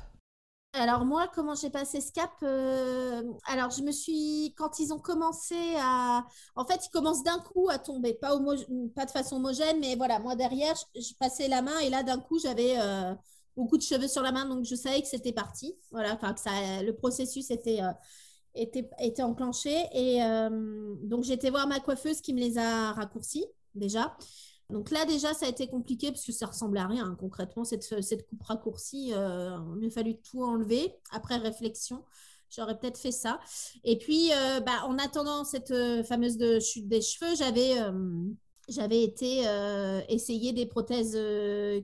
Alors 0.73 1.05
moi, 1.05 1.29
comment 1.35 1.55
j'ai 1.57 1.71
passé 1.71 2.01
ce 2.01 2.13
cap 2.13 2.31
euh, 2.45 3.23
Alors 3.47 3.71
je 3.71 3.83
me 3.83 3.91
suis, 3.91 4.55
quand 4.57 4.79
ils 4.79 4.93
ont 4.93 5.01
commencé 5.01 5.57
à, 5.79 6.25
en 6.55 6.65
fait, 6.65 6.87
ils 6.87 6.91
commencent 6.91 7.25
d'un 7.25 7.39
coup 7.41 7.69
à 7.69 7.79
tomber, 7.79 8.15
pas, 8.15 8.37
de 8.39 9.11
façon 9.11 9.37
homogène, 9.37 9.81
mais 9.81 9.97
voilà, 9.97 10.21
moi 10.21 10.37
derrière, 10.37 10.75
je, 10.95 11.15
passais 11.19 11.49
la 11.49 11.61
main 11.61 11.77
et 11.81 11.91
là 11.91 12.05
d'un 12.05 12.19
coup 12.19 12.39
j'avais 12.39 12.77
euh, 12.79 13.15
beaucoup 13.57 13.79
de 13.79 13.83
cheveux 13.83 14.07
sur 14.07 14.23
la 14.23 14.31
main, 14.31 14.47
donc 14.47 14.65
je 14.65 14.77
savais 14.77 15.03
que 15.03 15.09
c'était 15.09 15.33
parti. 15.33 15.75
Voilà, 15.91 16.15
enfin 16.15 16.35
que 16.35 16.85
le 16.85 16.93
processus 16.93 17.51
était 17.51 17.81
euh, 17.83 19.25
enclenché 19.25 19.75
et 19.93 20.21
donc 21.03 21.25
j'étais 21.25 21.51
voir 21.51 21.67
ma 21.67 21.81
coiffeuse 21.81 22.21
qui 22.21 22.33
me 22.33 22.39
les 22.39 22.59
a 22.59 22.93
raccourcis 22.93 23.47
déjà. 23.75 24.17
Donc 24.71 24.91
là, 24.91 25.05
déjà, 25.05 25.35
ça 25.35 25.47
a 25.47 25.49
été 25.49 25.67
compliqué 25.67 26.11
parce 26.11 26.25
que 26.25 26.33
ça 26.33 26.47
ressemblait 26.47 26.81
à 26.81 26.87
rien. 26.87 27.07
Hein, 27.07 27.17
concrètement, 27.19 27.65
cette, 27.65 28.03
cette 28.03 28.27
coupe 28.29 28.43
raccourcie, 28.43 29.13
euh, 29.15 29.57
il 29.81 29.87
a 29.87 29.91
fallu 29.91 30.17
tout 30.17 30.43
enlever 30.43 30.95
après 31.11 31.37
réflexion. 31.37 32.05
J'aurais 32.51 32.79
peut-être 32.79 32.99
fait 32.99 33.13
ça. 33.13 33.41
Et 33.85 33.99
puis, 33.99 34.31
euh, 34.33 34.61
bah, 34.61 34.85
en 34.87 34.99
attendant 34.99 35.45
cette 35.45 35.71
euh, 35.71 36.03
fameuse 36.03 36.39
chute 36.61 36.89
des 36.89 37.01
cheveux, 37.01 37.35
j'avais 37.37 37.77
j'avais 38.69 39.03
été 39.03 39.43
essayer 40.09 40.53
des 40.53 40.65
prothèses 40.65 41.19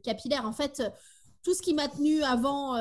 capillaires. 0.04 0.44
En 0.46 0.52
fait, 0.52 0.80
tout 1.42 1.52
ce 1.52 1.60
qui 1.60 1.74
m'a 1.74 1.88
tenu 1.88 2.22
avant, 2.22 2.74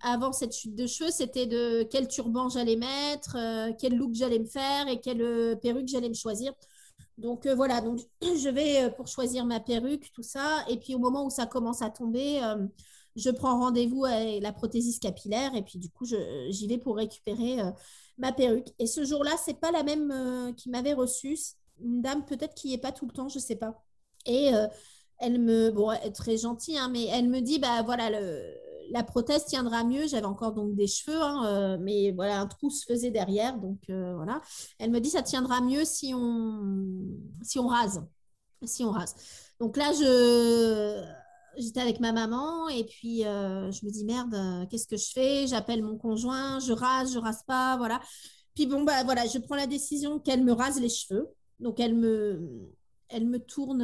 avant 0.00 0.32
cette 0.32 0.54
chute 0.54 0.74
de 0.74 0.86
cheveux, 0.86 1.10
c'était 1.10 1.44
de 1.44 1.82
quel 1.82 2.08
turban 2.08 2.48
j'allais 2.48 2.76
mettre, 2.76 3.36
quel 3.78 3.98
look 3.98 4.14
j'allais 4.14 4.38
me 4.38 4.46
faire 4.46 4.88
et 4.88 4.98
quelle 4.98 5.58
perruque 5.60 5.88
j'allais 5.88 6.08
me 6.08 6.14
choisir. 6.14 6.54
Donc 7.18 7.46
euh, 7.46 7.54
voilà, 7.54 7.80
donc 7.80 8.00
je 8.22 8.48
vais 8.48 8.84
euh, 8.84 8.90
pour 8.90 9.06
choisir 9.06 9.44
ma 9.44 9.60
perruque, 9.60 10.10
tout 10.12 10.22
ça. 10.22 10.64
Et 10.68 10.78
puis 10.78 10.94
au 10.94 10.98
moment 10.98 11.24
où 11.26 11.30
ça 11.30 11.46
commence 11.46 11.82
à 11.82 11.90
tomber, 11.90 12.42
euh, 12.42 12.66
je 13.16 13.30
prends 13.30 13.58
rendez-vous 13.58 14.04
avec 14.04 14.42
la 14.42 14.52
prothésiste 14.52 15.02
capillaire 15.02 15.54
et 15.54 15.62
puis 15.62 15.78
du 15.78 15.88
coup, 15.90 16.04
j'y 16.04 16.66
vais 16.66 16.78
pour 16.78 16.96
récupérer 16.96 17.58
ma 18.18 18.32
perruque. 18.32 18.68
Et 18.80 18.86
ce 18.88 19.04
jour-là, 19.04 19.30
c'est 19.44 19.60
pas 19.60 19.70
la 19.70 19.84
même 19.84 20.52
qui 20.56 20.68
m'avait 20.68 20.94
reçue. 20.94 21.38
Une 21.80 22.02
dame 22.02 22.24
peut-être 22.24 22.54
qui 22.54 22.68
n'y 22.68 22.74
est 22.74 22.78
pas 22.78 22.90
tout 22.90 23.06
le 23.06 23.12
temps, 23.12 23.28
je 23.28 23.38
sais 23.38 23.54
pas. 23.54 23.84
Et 24.26 24.50
elle 25.18 25.38
me, 25.40 25.70
bon, 25.70 25.96
très 26.12 26.38
gentille, 26.38 26.76
hein, 26.76 26.88
mais 26.88 27.06
elle 27.06 27.28
me 27.28 27.40
dit, 27.40 27.60
bah 27.60 27.82
voilà, 27.82 28.10
le, 28.10 28.42
la 28.90 29.02
prothèse 29.02 29.44
tiendra 29.46 29.84
mieux. 29.84 30.06
J'avais 30.06 30.26
encore 30.26 30.52
donc 30.52 30.74
des 30.74 30.86
cheveux, 30.86 31.20
hein, 31.20 31.44
euh, 31.46 31.78
mais 31.80 32.12
voilà, 32.12 32.40
un 32.40 32.46
trou 32.46 32.70
se 32.70 32.84
faisait 32.84 33.10
derrière. 33.10 33.58
Donc 33.58 33.78
euh, 33.90 34.14
voilà. 34.16 34.40
Elle 34.78 34.90
me 34.90 35.00
dit 35.00 35.10
ça 35.10 35.22
tiendra 35.22 35.60
mieux 35.60 35.84
si 35.84 36.12
on, 36.14 36.90
si 37.42 37.58
on 37.58 37.66
rase. 37.66 38.02
Si 38.64 38.84
on 38.84 38.90
rase. 38.90 39.14
Donc 39.60 39.76
là, 39.76 39.92
je 39.92 41.02
j'étais 41.56 41.80
avec 41.80 42.00
ma 42.00 42.10
maman 42.12 42.68
et 42.68 42.82
puis 42.84 43.24
euh, 43.24 43.70
je 43.70 43.86
me 43.86 43.90
dis 43.90 44.04
merde, 44.04 44.66
qu'est-ce 44.70 44.88
que 44.88 44.96
je 44.96 45.10
fais? 45.12 45.46
J'appelle 45.46 45.82
mon 45.82 45.96
conjoint, 45.96 46.58
je 46.58 46.72
rase, 46.72 47.12
je 47.12 47.18
rase 47.18 47.44
pas, 47.46 47.76
voilà. 47.76 48.00
Puis 48.54 48.66
bon 48.66 48.82
bah 48.84 49.04
voilà, 49.04 49.26
je 49.26 49.38
prends 49.38 49.56
la 49.56 49.66
décision 49.66 50.18
qu'elle 50.18 50.44
me 50.44 50.52
rase 50.52 50.80
les 50.80 50.88
cheveux. 50.88 51.28
Donc 51.60 51.78
elle 51.80 51.94
me 51.94 52.72
elle 53.08 53.26
me 53.26 53.38
tourne 53.38 53.82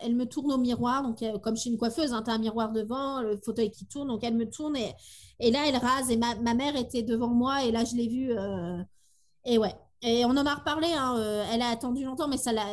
elle 0.00 0.14
me 0.14 0.26
tourne 0.26 0.52
au 0.52 0.58
miroir, 0.58 1.02
donc 1.02 1.22
euh, 1.22 1.38
comme 1.38 1.56
chez 1.56 1.70
une 1.70 1.78
coiffeuse, 1.78 2.12
hein, 2.12 2.22
tu 2.24 2.30
as 2.30 2.34
un 2.34 2.38
miroir 2.38 2.72
devant, 2.72 3.20
le 3.20 3.36
fauteuil 3.38 3.70
qui 3.70 3.86
tourne, 3.86 4.08
donc 4.08 4.24
elle 4.24 4.36
me 4.36 4.48
tourne 4.48 4.76
et, 4.76 4.94
et 5.40 5.50
là 5.50 5.60
elle 5.66 5.76
rase 5.76 6.10
et 6.10 6.16
ma, 6.16 6.34
mère 6.54 6.76
était 6.76 7.02
devant 7.02 7.28
moi 7.28 7.64
et 7.64 7.70
là 7.70 7.84
je 7.84 7.94
l'ai 7.94 8.08
vue 8.08 8.32
euh, 8.32 8.82
et 9.44 9.58
ouais. 9.58 9.74
Et 10.02 10.26
on 10.26 10.30
en 10.30 10.44
a 10.44 10.54
reparlé, 10.54 10.88
hein, 10.92 11.16
euh, 11.18 11.44
elle 11.52 11.62
a 11.62 11.70
attendu 11.70 12.04
longtemps, 12.04 12.28
mais 12.28 12.36
ça 12.36 12.52
l'a 12.52 12.66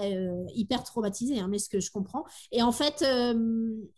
hyper 0.53 0.83
traumatisée, 0.83 1.39
hein, 1.39 1.47
mais 1.49 1.57
ce 1.57 1.69
que 1.69 1.79
je 1.79 1.89
comprends. 1.89 2.25
Et 2.51 2.61
en 2.61 2.73
fait, 2.73 3.03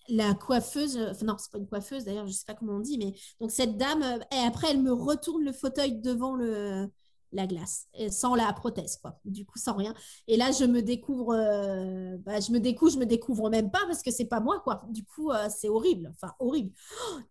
la 0.10 0.34
coiffeuse, 0.36 0.98
enfin 1.10 1.26
non, 1.26 1.36
c'est 1.40 1.52
pas 1.52 1.58
une 1.58 1.68
coiffeuse 1.68 2.06
d'ailleurs, 2.06 2.28
je 2.28 2.34
sais 2.34 2.46
pas 2.46 2.54
comment 2.54 2.74
on 2.74 2.80
dit, 2.80 3.00
mais 3.00 3.14
donc 3.42 3.52
cette 3.52 3.78
dame, 3.78 4.04
et 4.32 4.46
après 4.46 4.68
elle 4.70 4.82
me 4.82 4.94
retourne 4.94 5.44
le 5.44 5.54
fauteuil 5.54 6.00
devant 6.02 6.36
le, 6.36 6.88
la 7.36 7.48
glace, 7.48 7.88
sans 8.10 8.34
la 8.36 8.52
prothèse, 8.54 8.98
quoi. 8.98 9.20
Du 9.26 9.46
coup, 9.46 9.60
sans 9.60 9.76
rien. 9.76 9.94
Et 10.28 10.38
là, 10.38 10.52
je 10.52 10.66
me 10.66 10.82
découvre, 10.82 11.36
euh, 11.36 12.18
bah, 12.20 12.40
je 12.40 12.52
me 12.52 12.60
découvre, 12.60 12.92
je 12.92 12.98
me 12.98 13.06
découvre 13.06 13.50
même 13.50 13.72
pas 13.72 13.82
parce 13.88 14.02
que 14.02 14.12
c'est 14.12 14.26
pas 14.26 14.40
moi, 14.40 14.62
quoi. 14.64 14.84
Du 14.90 15.04
coup, 15.04 15.32
euh, 15.32 15.48
c'est 15.56 15.70
horrible, 15.70 16.12
enfin 16.12 16.34
horrible. 16.40 16.72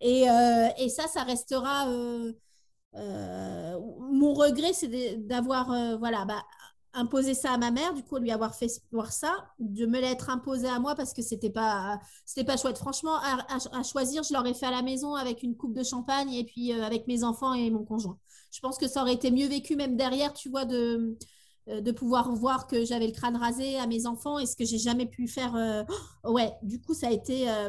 Et, 0.01 0.31
euh, 0.31 0.69
et, 0.79 0.89
ça, 0.89 1.07
ça 1.09 1.23
restera. 1.25 1.87
mon 2.95 4.35
regret, 4.35 4.73
c'est 4.73 5.17
d'avoir, 5.17 5.99
voilà, 5.99 6.25
bah, 6.25 6.43
imposé 6.93 7.35
ça 7.35 7.53
à 7.53 7.59
ma 7.59 7.71
mère, 7.71 7.95
du 7.95 8.03
coup, 8.05 8.19
lui 8.19 8.31
avoir 8.31 8.55
fait 8.55 8.69
voir 8.93 9.13
ça, 9.13 9.33
de 9.59 9.87
me 9.87 10.01
l'être 10.01 10.31
imposé 10.31 10.69
à 10.69 10.79
moi 10.79 10.95
parce 10.95 11.13
que 11.13 11.23
c'était 11.23 11.51
pas, 11.51 11.99
c'était 12.25 12.45
pas 12.45 12.57
chouette. 12.57 12.79
Franchement, 12.79 13.17
à, 13.17 13.83
choisir, 13.83 14.23
je 14.23 14.33
l'aurais 14.35 14.55
fait 14.55 14.67
à 14.67 14.71
la 14.71 14.83
maison 14.83 15.15
avec 15.15 15.43
une 15.43 15.57
coupe 15.57 15.75
de 15.75 15.83
champagne 15.83 16.33
et 16.33 16.45
puis 16.45 16.73
avec 16.73 17.07
mes 17.09 17.25
enfants 17.25 17.55
et 17.55 17.71
mon 17.71 17.85
conjoint 17.85 18.19
je 18.55 18.61
pense 18.61 18.79
que 18.79 18.87
ça 18.87 19.03
aurait 19.03 19.15
été 19.15 19.33
mieux 19.33 19.49
vécu 19.49 19.75
même 19.75 19.97
derrière, 19.97 20.33
tu 20.33 20.49
vois, 20.49 20.65
de, 20.65 21.17
euh, 21.69 21.81
de 21.81 21.91
pouvoir 21.91 22.33
voir 22.33 22.69
que 22.69 22.85
j'avais 22.85 23.07
le 23.07 23.13
crâne 23.13 23.37
rasé 23.37 23.79
à 23.79 23.89
mes 23.89 24.07
enfants 24.07 24.39
et 24.39 24.47
ce 24.47 24.55
que 24.55 24.65
j'ai 24.65 24.79
jamais 24.79 25.07
pu 25.07 25.27
faire. 25.27 25.57
Euh, 25.57 25.83
ouais, 26.31 26.53
du 26.63 26.81
coup, 26.81 26.95
ça 26.95 27.09
a 27.09 27.11
été. 27.11 27.51
Euh, 27.51 27.69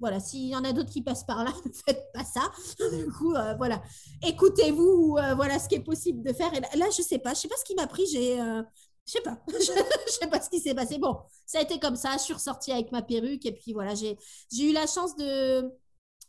voilà, 0.00 0.20
s'il 0.20 0.46
y 0.46 0.56
en 0.56 0.64
a 0.64 0.72
d'autres 0.72 0.90
qui 0.90 1.02
passent 1.02 1.24
par 1.24 1.44
là, 1.44 1.52
ne 1.66 1.70
faites 1.72 2.10
pas 2.14 2.24
ça. 2.24 2.50
Du 2.96 3.12
coup, 3.12 3.34
voilà. 3.58 3.82
Écoutez-vous, 4.26 5.18
voilà 5.36 5.58
ce 5.58 5.68
qui 5.68 5.74
est 5.74 5.84
possible 5.84 6.22
de 6.22 6.32
faire. 6.32 6.52
Et 6.54 6.78
là, 6.78 6.86
je 6.96 7.02
sais 7.02 7.18
pas, 7.18 7.34
je 7.34 7.40
sais 7.40 7.48
pas 7.48 7.56
ce 7.58 7.64
qui 7.64 7.74
m'a 7.74 7.86
pris. 7.86 8.06
J'ai. 8.10 8.36
je 8.36 9.12
sais 9.12 9.20
pas, 9.20 9.38
je 9.48 10.12
sais 10.12 10.26
pas 10.28 10.40
ce 10.40 10.48
qui 10.48 10.60
s'est 10.60 10.74
passé. 10.74 10.96
Bon, 10.98 11.18
ça 11.44 11.58
a 11.58 11.62
été 11.62 11.78
comme 11.78 11.96
ça. 11.96 12.12
Je 12.16 12.22
suis 12.22 12.34
ressortie 12.34 12.72
avec 12.72 12.90
ma 12.90 13.02
perruque 13.02 13.44
et 13.44 13.52
puis 13.52 13.74
voilà, 13.74 13.94
j'ai 13.94 14.16
eu 14.58 14.72
la 14.72 14.86
chance 14.86 15.14
de 15.16 15.70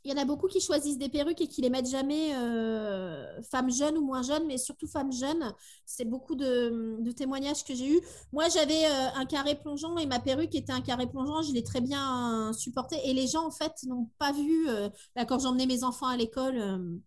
il 0.03 0.11
y 0.11 0.13
en 0.13 0.21
a 0.21 0.25
beaucoup 0.25 0.47
qui 0.47 0.59
choisissent 0.59 0.97
des 0.97 1.07
perruques 1.09 1.39
et 1.41 1.47
qui 1.47 1.61
les 1.61 1.69
mettent 1.69 1.89
jamais 1.89 2.35
euh, 2.35 3.41
femmes 3.43 3.71
jeunes 3.71 3.97
ou 3.97 4.05
moins 4.05 4.21
jeunes, 4.21 4.45
mais 4.47 4.57
surtout 4.57 4.87
femmes 4.87 5.13
jeunes. 5.13 5.53
C'est 5.85 6.05
beaucoup 6.05 6.35
de, 6.35 7.11
témoignages 7.15 7.63
que 7.63 7.73
j'ai 7.73 7.97
eus. 7.97 8.01
Moi, 8.33 8.49
j'avais 8.49 8.85
euh, 8.85 9.09
un 9.15 9.25
carré 9.25 9.55
plongeant 9.55 9.97
et 9.97 10.05
ma 10.05 10.19
perruque 10.19 10.55
était 10.55 10.73
un 10.73 10.81
carré 10.81 11.07
plongeant. 11.07 11.41
Je 11.41 11.53
l'ai 11.53 11.63
très 11.63 11.79
bien 11.79 12.51
supporté. 12.53 12.97
Et 13.05 13.13
les 13.13 13.27
gens, 13.27 13.45
en 13.45 13.51
fait, 13.51 13.71
n'ont 13.87 14.09
pas 14.19 14.33
vu. 14.33 14.67
Euh, 14.69 14.89
quand 15.27 15.39
j'emmenais 15.39 15.67
mes 15.67 15.83
enfants 15.83 16.07
à 16.07 16.17
l'école 16.17 17.01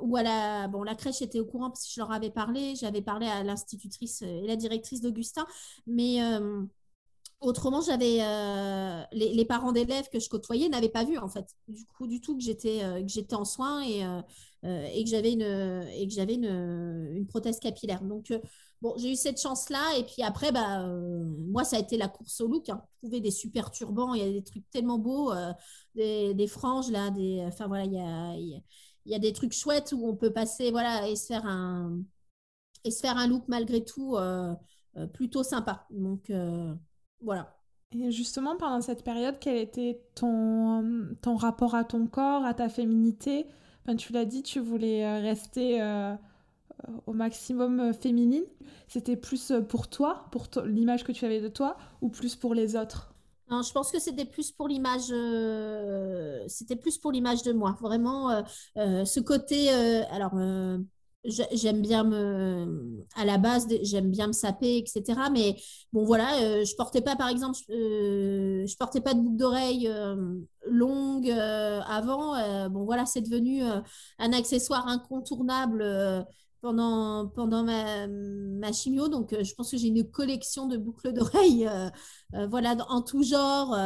ou 0.00 0.16
à 0.16 0.22
la, 0.22 0.68
bon, 0.68 0.82
la 0.84 0.94
crèche 0.94 1.20
était 1.20 1.40
au 1.40 1.44
courant 1.44 1.68
parce 1.68 1.84
que 1.86 1.92
je 1.92 2.00
leur 2.00 2.12
avais 2.12 2.30
parlé. 2.30 2.74
J'avais 2.76 3.02
parlé 3.02 3.26
à 3.26 3.42
l'institutrice 3.42 4.22
et 4.22 4.46
la 4.46 4.56
directrice 4.56 5.02
d'Augustin. 5.02 5.46
Mais 5.86 6.20
Autrement, 7.40 7.82
j'avais 7.82 8.18
euh, 8.22 9.02
les, 9.12 9.44
parents 9.44 9.72
d'élèves 9.72 10.08
que 10.10 10.18
je 10.18 10.28
côtoyais 10.30 10.70
n'avaient 10.70 10.88
pas 10.88 11.04
vu 11.04 11.18
en 11.18 11.28
fait, 11.28 11.46
du 11.68 11.84
coup 11.84 12.06
du 12.06 12.18
tout 12.18 12.34
que 12.34 12.42
j'étais 12.42 12.82
euh, 12.82 13.02
que 13.02 13.08
j'étais 13.08 13.34
en 13.34 13.44
soins 13.44 13.82
et, 13.82 14.06
euh, 14.06 14.86
et 14.94 15.04
que 15.04 15.10
j'avais 15.10 15.34
une 15.34 15.42
et 15.42 16.08
que 16.08 16.14
j'avais 16.14 16.34
une, 16.34 16.46
une, 17.14 17.26
prothèse 17.26 17.60
capillaire. 17.60 18.02
Donc 18.02 18.32
bon, 18.80 18.94
j'ai 18.96 19.12
eu 19.12 19.16
cette 19.16 19.38
chance 19.38 19.68
là 19.68 19.98
et 19.98 20.04
puis 20.04 20.22
après 20.22 20.50
bah 20.50 20.86
moi 21.50 21.62
ça 21.64 21.76
a 21.76 21.80
été 21.80 21.98
la 21.98 22.08
course 22.08 22.40
au 22.40 22.48
look. 22.48 22.70
Hein. 22.70 22.82
Trouver 23.02 23.20
des 23.20 23.30
super 23.30 23.70
turbans, 23.70 24.14
il 24.14 24.22
y 24.22 24.26
a 24.26 24.32
des 24.32 24.42
trucs 24.42 24.68
tellement 24.70 24.98
beaux, 24.98 25.32
des, 25.94 26.46
franges 26.48 26.90
là, 26.90 27.10
des 27.10 27.44
enfin 27.46 27.66
voilà 27.68 27.84
il 27.84 27.92
y 27.92 27.98
a 28.00 28.62
y 29.04 29.14
a 29.14 29.18
des 29.18 29.34
trucs 29.34 29.52
chouettes 29.52 29.92
où 29.92 30.08
on 30.08 30.16
peut 30.16 30.32
passer 30.32 30.70
voilà 30.70 31.06
et 31.06 31.16
se 31.16 31.26
faire 31.26 31.44
un 31.44 32.00
et 32.84 32.90
se 32.90 33.00
faire 33.00 33.18
un 33.18 33.28
look 33.28 33.44
malgré 33.48 33.84
tout 33.84 34.16
plutôt 35.12 35.42
sympa. 35.42 35.86
Donc 35.90 36.30
voilà. 37.20 37.56
Et 37.92 38.10
justement, 38.10 38.56
pendant 38.56 38.80
cette 38.80 39.04
période, 39.04 39.36
quel 39.40 39.56
était 39.56 40.00
ton, 40.14 41.08
ton 41.22 41.36
rapport 41.36 41.74
à 41.74 41.84
ton 41.84 42.06
corps, 42.06 42.44
à 42.44 42.52
ta 42.54 42.68
féminité? 42.68 43.46
Enfin, 43.84 43.96
Tu 43.96 44.12
l'as 44.12 44.24
dit, 44.24 44.42
tu 44.42 44.60
voulais 44.60 45.04
euh, 45.04 45.20
rester 45.20 45.80
euh, 45.80 46.14
au 47.06 47.12
maximum 47.12 47.80
euh, 47.80 47.92
féminine. 47.92 48.44
C'était 48.88 49.16
plus 49.16 49.52
pour 49.68 49.88
toi, 49.88 50.26
pour 50.32 50.48
l'image 50.64 51.04
que 51.04 51.12
tu 51.12 51.24
avais 51.24 51.40
de 51.40 51.48
toi, 51.48 51.76
ou 52.02 52.08
plus 52.08 52.36
pour 52.36 52.54
les 52.54 52.76
autres? 52.76 53.14
Non, 53.48 53.62
je 53.62 53.72
pense 53.72 53.92
que 53.92 54.00
c'était 54.00 54.24
plus 54.24 54.50
pour 54.50 54.66
l'image, 54.66 55.12
c'était 56.48 56.74
plus 56.74 56.98
pour 56.98 57.12
l'image 57.12 57.44
de 57.44 57.52
moi. 57.52 57.76
Vraiment, 57.80 58.44
ce 58.74 59.20
côté, 59.20 59.70
alors 59.70 60.34
j'aime 61.26 61.82
bien 61.82 62.04
me 62.04 63.04
à 63.16 63.24
la 63.24 63.38
base 63.38 63.66
j'aime 63.82 64.10
bien 64.10 64.28
me 64.28 64.32
saper 64.32 64.78
etc 64.78 65.20
mais 65.32 65.56
bon 65.92 66.04
voilà 66.04 66.40
euh, 66.42 66.64
je 66.64 66.74
portais 66.76 67.00
pas 67.00 67.16
par 67.16 67.28
exemple 67.28 67.58
euh, 67.70 68.66
je 68.66 68.76
portais 68.76 69.00
pas 69.00 69.14
de 69.14 69.20
boucle 69.20 69.36
d'oreille 69.36 69.88
euh, 69.88 70.16
longue 70.66 71.30
avant 71.30 72.68
bon 72.70 72.84
voilà 72.84 73.06
c'est 73.06 73.22
devenu 73.22 73.62
un 73.62 74.32
accessoire 74.32 74.88
incontournable 74.88 75.84
pendant 76.60 77.28
pendant 77.28 77.62
ma, 77.62 78.06
ma 78.08 78.72
chimio 78.72 79.08
donc 79.08 79.34
je 79.40 79.54
pense 79.54 79.70
que 79.70 79.76
j'ai 79.76 79.88
une 79.88 80.10
collection 80.10 80.66
de 80.66 80.76
boucles 80.76 81.12
d'oreilles 81.12 81.68
voilà 82.32 82.76
en 82.88 83.02
tout 83.02 83.22
genre 83.22 83.76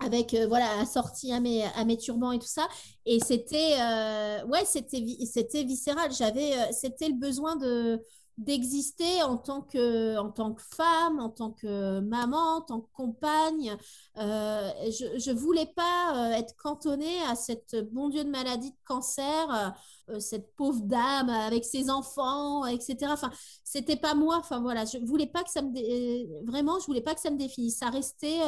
avec 0.00 0.34
euh, 0.34 0.46
voilà 0.46 0.78
assorti 0.80 1.32
à 1.32 1.40
mes 1.40 1.64
à 1.64 1.84
mes 1.84 1.96
turbans 1.96 2.32
et 2.32 2.38
tout 2.38 2.46
ça. 2.46 2.68
Et 3.06 3.20
c'était 3.20 3.76
euh, 3.80 4.44
ouais 4.46 4.64
c'était 4.64 5.04
c'était 5.26 5.64
viscéral. 5.64 6.12
J'avais 6.12 6.52
euh, 6.52 6.72
c'était 6.72 7.08
le 7.08 7.14
besoin 7.14 7.56
de 7.56 8.00
d'exister 8.38 9.20
en 9.24 9.36
tant 9.36 9.62
que 9.62 10.16
en 10.16 10.30
tant 10.30 10.54
que 10.54 10.62
femme 10.62 11.18
en 11.18 11.28
tant 11.28 11.50
que 11.50 11.98
maman 12.00 12.58
en 12.58 12.60
tant 12.60 12.80
que 12.80 12.88
compagne. 12.92 13.76
Je 14.16 15.18
je 15.18 15.32
voulais 15.32 15.66
pas 15.66 16.30
être 16.38 16.54
cantonnée 16.56 17.20
à 17.28 17.34
cette 17.34 17.74
bon 17.92 18.08
dieu 18.08 18.22
de 18.22 18.30
maladie 18.30 18.70
de 18.70 18.76
cancer 18.84 19.74
cette 20.20 20.54
pauvre 20.54 20.82
dame 20.82 21.28
avec 21.30 21.64
ses 21.64 21.90
enfants 21.90 22.64
etc 22.66 22.96
enfin 23.08 23.32
c'était 23.64 23.96
pas 23.96 24.14
moi. 24.14 24.36
Enfin 24.38 24.60
voilà 24.60 24.84
je 24.84 24.98
voulais 24.98 25.26
pas 25.26 25.42
que 25.42 25.50
ça 25.50 25.60
me 25.62 26.46
vraiment 26.46 26.78
je 26.78 26.86
voulais 26.86 27.00
pas 27.02 27.16
que 27.16 27.20
ça 27.20 27.30
me 27.32 27.38
définisse. 27.38 27.78
Ça 27.78 27.90
restait 27.90 28.38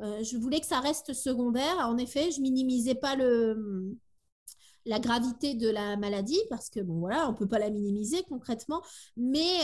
euh, 0.00 0.22
je 0.22 0.36
voulais 0.36 0.60
que 0.60 0.66
ça 0.66 0.80
reste 0.80 1.12
secondaire. 1.12 1.78
En 1.80 1.96
effet, 1.98 2.30
je 2.30 2.40
minimisais 2.40 2.94
pas 2.94 3.16
le, 3.16 3.96
la 4.86 4.98
gravité 4.98 5.54
de 5.54 5.68
la 5.68 5.96
maladie, 5.96 6.40
parce 6.50 6.70
que 6.70 6.80
bon, 6.80 6.98
voilà, 6.98 7.28
on 7.28 7.34
peut 7.34 7.48
pas 7.48 7.58
la 7.58 7.70
minimiser 7.70 8.22
concrètement, 8.28 8.82
mais, 9.16 9.60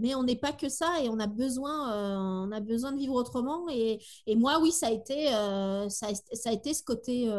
mais 0.00 0.14
on 0.14 0.24
n'est 0.24 0.36
pas 0.36 0.52
que 0.52 0.68
ça 0.68 1.00
et 1.02 1.08
on 1.08 1.18
a 1.18 1.26
besoin, 1.26 2.46
besoin 2.60 2.92
de 2.92 2.98
vivre 2.98 3.14
autrement. 3.14 3.66
Et, 3.70 3.98
moi, 4.36 4.58
oui, 4.60 4.72
ça 4.72 4.88
a 4.88 4.90
été, 4.90 5.26
ça, 5.88 6.08
a 6.46 6.52
été 6.52 6.74
ce 6.74 6.82
côté 6.82 7.30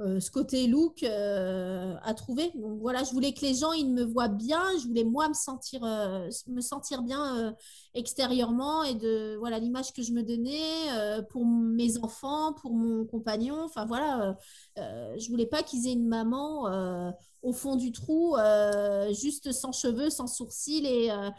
euh, 0.00 0.20
ce 0.20 0.30
côté 0.30 0.68
look 0.68 1.02
euh, 1.02 1.96
à 2.04 2.14
trouver. 2.14 2.52
Donc 2.54 2.78
voilà, 2.80 3.02
je 3.02 3.10
voulais 3.10 3.32
que 3.32 3.40
les 3.40 3.54
gens 3.54 3.72
ils 3.72 3.92
me 3.92 4.04
voient 4.04 4.28
bien, 4.28 4.62
je 4.80 4.86
voulais 4.86 5.02
moi 5.02 5.28
me 5.28 5.34
sentir, 5.34 5.82
euh, 5.82 6.28
me 6.46 6.60
sentir 6.60 7.02
bien 7.02 7.54
extérieurement 7.94 8.84
et 8.84 8.94
de 8.94 9.36
voilà 9.38 9.58
l'image 9.58 9.92
que 9.92 10.02
je 10.02 10.12
me 10.12 10.22
donnais 10.22 11.24
pour 11.30 11.44
mes 11.44 11.98
enfants, 11.98 12.52
pour 12.52 12.72
mon 12.74 13.04
compagnon. 13.06 13.60
Enfin 13.64 13.86
voilà, 13.86 14.36
je 14.76 15.28
voulais 15.30 15.46
pas 15.46 15.62
qu'ils 15.64 15.88
aient 15.88 15.94
une 15.94 16.06
maman 16.06 17.12
au 17.42 17.52
fond 17.52 17.76
du 17.76 17.92
trou, 17.92 18.36
euh, 18.36 19.12
juste 19.12 19.52
sans 19.52 19.72
cheveux, 19.72 20.10
sans 20.10 20.26
sourcils. 20.26 20.84
Et, 20.86 21.10
euh, 21.10 21.30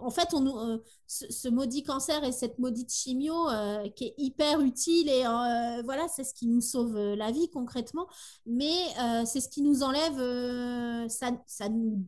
en 0.00 0.10
fait, 0.10 0.28
on, 0.32 0.70
euh, 0.70 0.78
ce, 1.06 1.48
maudit 1.48 1.82
cancer 1.82 2.24
et 2.24 2.32
cette 2.32 2.58
maudite 2.58 2.92
chimio 2.92 3.48
qui 3.94 4.06
est 4.06 4.14
hyper 4.16 4.60
utile, 4.60 5.08
et 5.08 5.22
voilà, 5.84 6.08
c'est 6.08 6.24
ce 6.24 6.34
qui 6.34 6.46
nous 6.46 6.60
sauve 6.60 6.96
la 6.96 7.30
vie 7.30 7.50
concrètement, 7.50 8.06
mais 8.46 8.86
c'est 9.26 9.40
ce 9.40 9.48
qui 9.48 9.62
nous 9.62 9.82
enlève, 9.82 11.08
ça, 11.08 11.30
ça 11.46 11.68
nous 11.68 12.04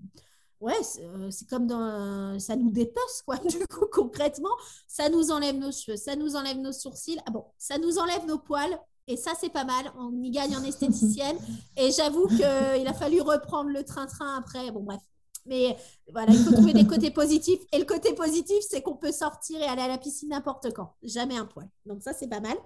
ouais, 0.60 0.82
c'est 1.30 1.48
comme 1.48 1.66
dans, 1.66 2.38
ça 2.38 2.56
nous 2.56 2.70
dépece, 2.70 3.22
quoi. 3.26 3.36
Du 3.44 3.66
coup, 3.66 3.86
concrètement, 3.92 4.54
ça 4.88 5.08
nous 5.10 5.30
enlève 5.30 5.56
nos 5.58 5.72
cheveux, 5.72 5.96
ça 5.96 6.16
nous 6.16 6.36
enlève 6.36 6.58
nos 6.58 6.72
sourcils. 6.72 7.18
Ah 7.26 7.30
bon, 7.30 7.44
ça 7.58 7.76
nous 7.76 7.98
enlève 7.98 8.24
nos 8.26 8.38
poils. 8.38 8.78
Et 9.06 9.16
ça, 9.16 9.32
c'est 9.38 9.50
pas 9.50 9.64
mal. 9.64 9.92
On 9.98 10.12
y 10.22 10.30
gagne 10.30 10.56
en 10.56 10.64
esthéticienne. 10.64 11.36
Et 11.76 11.90
j'avoue 11.90 12.26
qu'il 12.28 12.44
a 12.86 12.94
fallu 12.94 13.20
reprendre 13.20 13.70
le 13.70 13.84
train-train 13.84 14.36
après. 14.38 14.70
Bon, 14.70 14.82
bref. 14.82 15.00
Mais 15.46 15.76
voilà, 16.10 16.32
il 16.32 16.38
faut 16.38 16.52
trouver 16.52 16.72
des 16.72 16.86
côtés 16.86 17.10
positifs. 17.10 17.60
Et 17.72 17.78
le 17.78 17.84
côté 17.84 18.14
positif, 18.14 18.56
c'est 18.68 18.80
qu'on 18.80 18.96
peut 18.96 19.12
sortir 19.12 19.60
et 19.60 19.64
aller 19.64 19.82
à 19.82 19.88
la 19.88 19.98
piscine 19.98 20.30
n'importe 20.30 20.72
quand. 20.72 20.94
Jamais 21.02 21.36
un 21.36 21.44
poil. 21.44 21.68
Donc 21.84 22.02
ça, 22.02 22.14
c'est 22.14 22.28
pas 22.28 22.40
mal. 22.40 22.56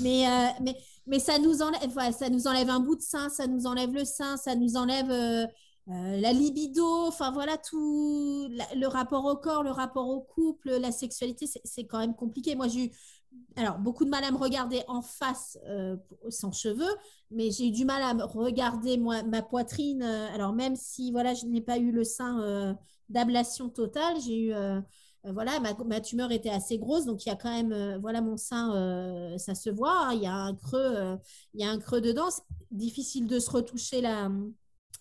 Mais, 0.00 0.28
euh, 0.28 0.48
mais, 0.60 0.76
mais 1.06 1.18
ça, 1.18 1.38
nous 1.38 1.62
enlève, 1.62 2.12
ça 2.12 2.28
nous 2.28 2.46
enlève 2.46 2.68
un 2.68 2.80
bout 2.80 2.96
de 2.96 3.02
sein, 3.02 3.30
ça 3.30 3.46
nous 3.46 3.66
enlève 3.66 3.92
le 3.94 4.04
sein, 4.04 4.36
ça 4.36 4.54
nous 4.54 4.76
enlève 4.76 5.10
euh, 5.10 5.46
euh, 5.88 6.20
la 6.20 6.34
libido. 6.34 7.06
Enfin 7.06 7.30
voilà, 7.30 7.56
tout 7.56 8.48
le 8.50 8.86
rapport 8.86 9.24
au 9.24 9.36
corps, 9.36 9.62
le 9.62 9.70
rapport 9.70 10.08
au 10.08 10.20
couple, 10.20 10.72
la 10.72 10.92
sexualité, 10.92 11.48
c'est 11.64 11.86
quand 11.86 11.98
même 11.98 12.14
compliqué. 12.14 12.54
Moi, 12.54 12.68
j'ai 12.68 12.84
eu 12.86 12.90
alors, 13.56 13.78
beaucoup 13.78 14.04
de 14.04 14.10
mal 14.10 14.24
à 14.24 14.30
me 14.30 14.38
regarder 14.38 14.82
en 14.88 15.02
face 15.02 15.58
euh, 15.66 15.96
sans 16.28 16.52
cheveux, 16.52 16.96
mais 17.30 17.50
j'ai 17.50 17.68
eu 17.68 17.70
du 17.70 17.84
mal 17.84 18.02
à 18.02 18.14
me 18.14 18.24
regarder 18.24 18.96
moi, 18.96 19.22
ma 19.22 19.42
poitrine. 19.42 20.02
Euh, 20.02 20.34
alors, 20.34 20.52
même 20.52 20.76
si 20.76 21.10
voilà, 21.12 21.34
je 21.34 21.46
n'ai 21.46 21.60
pas 21.60 21.78
eu 21.78 21.90
le 21.90 22.04
sein 22.04 22.40
euh, 22.42 22.74
d'ablation 23.08 23.68
totale, 23.68 24.20
j'ai 24.20 24.46
eu. 24.46 24.54
voilà, 25.24 25.60
ma, 25.60 26.00
tumeur 26.00 26.32
était 26.32 26.50
assez 26.50 26.78
grosse, 26.78 27.04
donc 27.04 27.26
il 27.26 27.28
y 27.28 27.32
a 27.32 27.36
quand 27.36 27.50
même, 27.50 27.98
voilà, 28.00 28.20
mon 28.22 28.36
sein, 28.36 29.36
ça 29.36 29.54
se 29.54 29.68
voit, 29.68 30.06
hein, 30.06 30.14
il 30.14 30.22
y 30.22 30.26
a 30.26 30.34
un 30.34 30.54
creux, 30.54 31.18
il 31.54 31.60
y 31.60 31.64
a 31.64 31.70
un 31.70 31.78
creux 31.78 32.00
dedans. 32.00 32.28
Difficile 32.70 33.26
de 33.26 33.38
se 33.38 33.50
retoucher 33.50 34.00
la, 34.00 34.30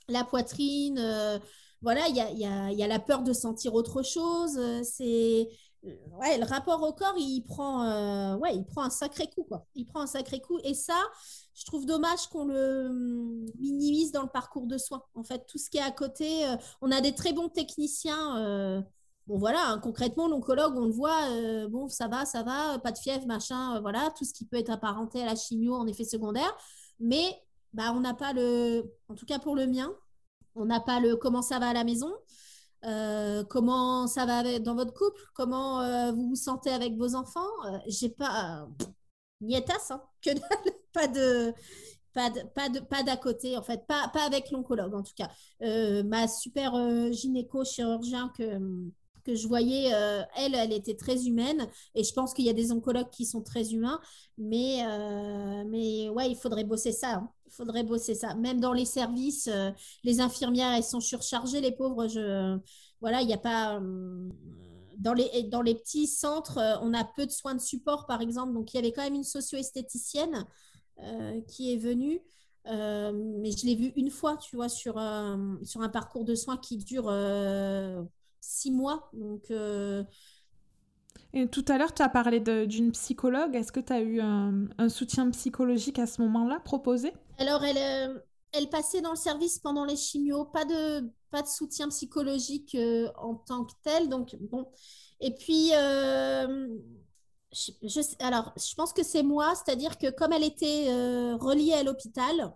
la 0.10 0.24
poitrine. 0.24 1.00
voilà, 1.82 2.08
il 2.10 2.16
y 2.16 2.22
a, 2.22 2.32
y, 2.32 2.46
a, 2.46 2.72
y 2.72 2.84
a, 2.84 2.88
la 2.88 3.00
peur 3.00 3.22
de 3.24 3.32
sentir 3.32 3.76
autre 3.76 4.04
chose. 4.04 4.60
c'est 4.84 5.50
ouais, 5.84 6.38
le 6.38 6.46
rapport 6.46 6.82
au 6.84 6.94
corps, 6.94 7.16
il 7.18 7.42
prend, 7.42 7.84
euh, 7.84 8.36
ouais, 8.38 8.56
il 8.56 8.66
prend 8.66 8.84
un 8.84 8.90
sacré 8.90 9.30
coup, 9.30 9.44
quoi. 9.44 9.66
Il 9.76 9.86
prend 9.86 10.02
un 10.02 10.08
sacré 10.08 10.42
coup. 10.42 10.60
Et 10.64 10.74
ça, 10.74 11.00
je 11.54 11.66
trouve 11.66 11.86
dommage 11.86 12.28
qu'on 12.28 12.46
le 12.46 12.88
hum, 12.88 13.46
minimise 13.60 14.12
dans 14.12 14.24
le 14.24 14.30
parcours 14.30 14.68
de 14.68 14.78
soins. 14.78 15.04
En 15.16 15.24
fait, 15.24 15.46
tout 15.48 15.58
ce 15.58 15.70
qui 15.70 15.78
est 15.78 15.82
à 15.82 15.92
côté, 15.92 16.46
euh, 16.48 16.56
on 16.82 16.92
a 16.92 17.02
des 17.02 17.14
très 17.16 17.34
bons 17.34 17.50
techniciens. 17.50 18.38
Euh, 18.38 18.82
bon, 19.28 19.38
voilà, 19.38 19.70
hein, 19.70 19.80
concrètement, 19.80 20.28
l'oncologue, 20.28 20.76
on 20.76 20.86
le 20.86 20.92
voit, 20.92 21.68
bon, 21.70 21.88
ça 21.90 22.08
va, 22.08 22.26
ça 22.26 22.44
va, 22.44 22.80
pas 22.80 22.92
de 22.92 22.98
fièvre, 22.98 23.26
machin, 23.28 23.80
voilà, 23.82 24.12
tout 24.18 24.26
ce 24.26 24.34
qui 24.34 24.46
peut 24.46 24.58
être 24.58 24.72
apparenté 24.72 25.22
à 25.22 25.26
la 25.26 25.36
chimio 25.36 25.76
en 25.76 25.88
effet 25.88 26.04
secondaire. 26.04 26.56
Mais 27.00 27.42
bah, 27.74 27.94
on 27.94 28.00
n'a 28.00 28.14
pas 28.14 28.34
le, 28.34 28.92
en 29.08 29.16
tout 29.16 29.26
cas 29.26 29.40
pour 29.40 29.56
le 29.56 29.68
mien, 29.68 29.94
on 30.56 30.66
n'a 30.66 30.80
pas 30.80 31.00
le 31.00 31.16
comment 31.16 31.42
ça 31.42 31.60
va 31.60 31.70
à 31.70 31.74
la 31.74 31.84
maison. 31.84 32.12
Euh, 32.86 33.44
comment 33.44 34.08
ça 34.08 34.26
va 34.26 34.60
dans 34.60 34.76
votre 34.76 34.94
couple? 34.94 35.22
Comment 35.34 35.82
euh, 35.82 36.12
vous 36.12 36.30
vous 36.30 36.36
sentez 36.36 36.70
avec 36.70 36.96
vos 36.96 37.16
enfants? 37.16 37.48
Euh, 37.66 37.78
J'ai 37.88 38.10
pas 38.10 38.68
nietas, 39.42 39.88
hein, 39.92 40.02
que 40.22 40.30
pas 40.94 41.08
de 41.08 41.54
pas 42.14 42.30
de, 42.30 42.42
pas 42.56 42.70
de, 42.70 42.80
pas 42.80 43.04
d'à 43.04 43.18
côté 43.18 43.58
en 43.58 43.64
fait, 43.64 43.86
pas, 43.88 44.10
pas 44.10 44.24
avec 44.26 44.52
l'oncologue 44.52 44.94
en 44.96 45.04
tout 45.04 45.14
cas. 45.16 45.30
ma 46.04 46.28
super 46.28 46.74
gynéco 47.12 47.64
chirurgien 47.64 48.32
que 48.38 48.44
que 49.26 49.36
je 49.36 49.48
voyais, 49.48 49.92
elle, 50.36 50.56
elle 50.56 50.74
était 50.74 50.96
très 50.96 51.28
humaine. 51.28 51.68
Et 51.94 52.04
je 52.04 52.14
pense 52.14 52.34
qu'il 52.34 52.46
y 52.46 52.50
a 52.50 52.54
des 52.54 52.72
oncologues 52.72 53.10
qui 53.12 53.26
sont 53.26 53.44
très 53.44 53.74
humains. 53.74 54.00
Mais, 54.38 54.82
mais 55.68 56.10
ouais, 56.10 56.32
il 56.32 56.36
faudrait 56.36 56.64
bosser 56.64 56.92
ça. 56.94 57.16
Hein. 57.16 57.30
Il 57.50 57.56
faudrait 57.56 57.84
bosser 57.84 58.16
ça. 58.16 58.36
Même 58.36 58.60
dans 58.60 58.74
les 58.74 58.86
services, 58.86 59.50
les 60.04 60.22
infirmières, 60.22 60.74
elles 60.74 60.84
sont 60.84 61.00
surchargées, 61.02 61.62
les 61.62 61.72
pauvres. 61.72 62.08
Je, 62.08 62.58
voilà, 63.02 63.22
il 63.22 63.28
n'y 63.28 63.34
a 63.34 63.38
pas. 63.38 63.80
dans 64.98 65.14
les, 65.14 65.44
dans 65.44 65.62
les 65.62 65.76
petits 65.76 66.08
centres, 66.08 66.60
on 66.82 66.94
a 66.94 67.04
peu 67.04 67.26
de 67.26 67.32
soins 67.32 67.56
de 67.56 67.62
support, 67.62 68.06
par 68.06 68.22
exemple. 68.22 68.54
Donc, 68.54 68.74
il 68.74 68.78
y 68.78 68.80
avait 68.80 68.92
quand 68.92 69.04
même 69.04 69.16
une 69.16 69.24
socio-esthéticienne 69.24 70.46
qui 71.48 71.74
est 71.74 71.78
venue. 71.78 72.22
mais 72.66 73.52
je 73.52 73.66
l'ai 73.66 73.76
vue 73.76 73.94
une 73.96 74.12
fois, 74.12 74.38
tu 74.38 74.56
vois, 74.56 74.70
sur, 74.70 75.02
sur 75.64 75.82
un 75.82 75.90
parcours 75.90 76.26
de 76.26 76.36
soins 76.36 76.58
qui 76.58 76.78
dure 76.78 77.10
six 78.42 78.72
mois. 78.72 79.10
Donc, 79.14 79.52
euh, 79.52 80.04
Et 81.34 81.48
tout 81.48 81.66
à 81.68 81.78
l'heure, 81.78 81.94
tu 81.94 82.02
as 82.02 82.10
parlé 82.10 82.40
d'une 82.40 82.92
psychologue. 82.92 83.56
Est-ce 83.56 83.72
que 83.72 83.80
tu 83.80 83.94
as 83.94 84.02
eu 84.02 84.20
un, 84.20 84.90
soutien 84.90 85.30
psychologique 85.30 86.00
à 86.00 86.08
ce 86.08 86.22
moment-là 86.24 86.60
proposé? 86.60 87.14
Alors, 87.38 87.64
elle, 87.64 87.78
euh, 87.78 88.20
elle 88.52 88.70
passait 88.70 89.02
dans 89.02 89.12
le 89.12 89.18
service 89.18 89.60
pendant 89.60 89.86
les 89.86 89.96
chimios. 89.96 90.46
Pas 90.46 90.66
de, 90.66 91.10
pas 91.30 91.42
de 91.42 91.48
soutien 91.48 91.90
psychologique 91.90 92.76
euh, 92.76 93.10
en 93.18 93.36
tant 93.36 93.66
que 93.66 93.74
tel. 93.84 94.10
Donc, 94.10 94.36
bon. 94.40 94.68
Et 95.22 95.36
puis, 95.36 95.70
je, 97.52 98.02
alors, 98.20 98.54
je 98.58 98.74
pense 98.76 98.94
que 98.94 99.04
c'est 99.04 99.24
moi, 99.24 99.54
c'est-à-dire 99.56 99.98
que 99.98 100.10
comme 100.10 100.34
elle 100.34 100.44
était 100.44 100.88
reliée 101.40 101.74
à 101.74 101.84
l'hôpital, 101.84 102.54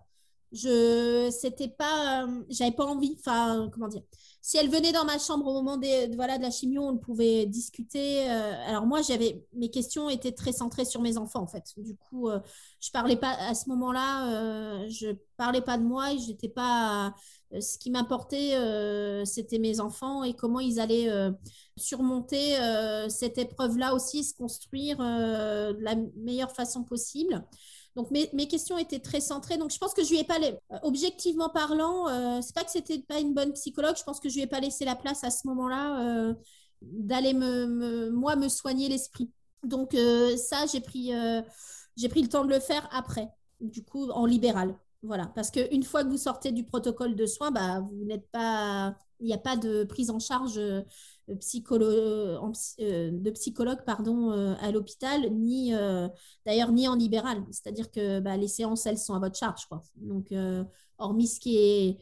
je 0.54 1.30
c'était 1.30 1.68
pas 1.68 2.26
j'avais 2.48 2.70
pas 2.70 2.84
envie 2.84 3.16
enfin 3.18 3.68
comment 3.72 3.88
dire? 3.88 4.02
Si 4.44 4.58
elle 4.58 4.68
venait 4.68 4.92
dans 4.92 5.06
ma 5.06 5.18
chambre 5.18 5.46
au 5.46 5.54
moment 5.54 5.78
des, 5.78 6.06
de, 6.06 6.16
voilà, 6.16 6.36
de 6.36 6.42
la 6.42 6.50
chimio, 6.50 6.82
on 6.82 6.98
pouvait 6.98 7.46
discuter. 7.46 8.30
Euh, 8.30 8.52
alors 8.68 8.84
moi, 8.84 9.00
j'avais 9.00 9.42
mes 9.54 9.70
questions 9.70 10.10
étaient 10.10 10.32
très 10.32 10.52
centrées 10.52 10.84
sur 10.84 11.00
mes 11.00 11.16
enfants 11.16 11.40
en 11.40 11.46
fait. 11.46 11.72
Du 11.78 11.96
coup, 11.96 12.28
euh, 12.28 12.40
je 12.78 12.90
parlais 12.90 13.16
pas 13.16 13.32
à 13.38 13.54
ce 13.54 13.70
moment-là, 13.70 14.34
euh, 14.34 14.88
je 14.90 15.12
parlais 15.38 15.62
pas 15.62 15.78
de 15.78 15.84
moi 15.84 16.12
et 16.12 16.18
j'étais 16.18 16.50
pas. 16.50 17.14
ce 17.58 17.78
qui 17.78 17.90
m'importait, 17.90 18.52
c'était 19.24 19.58
mes 19.58 19.80
enfants 19.80 20.24
et 20.24 20.34
comment 20.34 20.60
ils 20.60 20.78
allaient 20.78 21.08
surmonter 21.78 22.58
cette 23.08 23.38
épreuve-là 23.38 23.94
aussi, 23.94 24.24
se 24.24 24.34
construire 24.34 24.98
de 24.98 25.82
la 25.82 25.94
meilleure 26.16 26.52
façon 26.52 26.84
possible. 26.84 27.42
Donc 27.96 28.10
mes, 28.10 28.48
questions 28.48 28.76
étaient 28.76 28.98
très 28.98 29.20
centrées. 29.20 29.56
Donc 29.56 29.70
je 29.70 29.78
pense 29.78 29.94
que 29.94 30.02
je 30.02 30.10
lui 30.10 30.18
ai 30.18 30.24
pas, 30.24 30.40
euh, 30.40 30.78
objectivement 30.82 31.48
parlant, 31.48 32.08
euh, 32.08 32.40
c'est 32.42 32.54
pas 32.54 32.64
que 32.64 32.70
c'était 32.70 32.98
pas 32.98 33.20
une 33.20 33.34
bonne 33.34 33.52
psychologue. 33.52 33.96
Je 33.96 34.02
pense 34.02 34.18
que 34.20 34.28
je 34.28 34.34
lui 34.34 34.42
ai 34.42 34.46
pas 34.46 34.60
laissé 34.60 34.84
la 34.84 34.96
place 34.96 35.22
à 35.22 35.30
ce 35.30 35.46
moment-là 35.46 36.00
euh, 36.00 36.34
d'aller 36.82 37.34
me, 37.34 38.10
moi 38.10 38.36
me 38.36 38.48
soigner 38.48 38.88
l'esprit. 38.88 39.30
Donc 39.62 39.96
ça 40.36 40.66
j'ai 40.70 40.80
pris 40.80 41.12
j'ai 41.96 42.08
pris 42.08 42.20
le 42.20 42.28
temps 42.28 42.44
de 42.44 42.50
le 42.50 42.60
faire 42.60 42.88
après. 42.92 43.28
Du 43.60 43.84
coup 43.84 44.10
en 44.10 44.26
libéral. 44.26 44.76
Voilà, 45.02 45.30
parce 45.34 45.50
qu'une 45.50 45.82
fois 45.82 46.02
que 46.02 46.08
vous 46.08 46.18
sortez 46.18 46.50
du 46.50 46.64
protocole 46.64 47.14
de 47.14 47.26
soins, 47.26 47.50
bah, 47.50 47.80
vous 47.80 48.04
n'êtes 48.06 48.26
pas, 48.30 48.96
il 49.20 49.26
n'y 49.26 49.34
a 49.34 49.38
pas 49.38 49.56
de 49.56 49.84
prise 49.84 50.10
en 50.10 50.18
charge 50.18 50.58
psycholo 51.40 51.86
euh, 52.80 53.10
de 53.10 53.30
psychologue 53.30 53.82
pardon, 53.86 54.32
euh, 54.32 54.54
à 54.60 54.70
l'hôpital, 54.70 55.30
ni 55.32 55.74
euh, 55.74 56.08
d'ailleurs 56.44 56.72
ni 56.72 56.86
en 56.88 56.94
libéral. 56.94 57.42
C'est-à-dire 57.50 57.90
que 57.90 58.20
bah, 58.20 58.36
les 58.36 58.48
séances, 58.48 58.86
elles 58.86 58.98
sont 58.98 59.14
à 59.14 59.18
votre 59.18 59.36
charge. 59.36 59.66
Quoi. 59.66 59.82
Donc, 59.96 60.32
hormis 60.98 61.26
ce 61.26 61.40
qui 61.40 61.56
est 61.56 61.98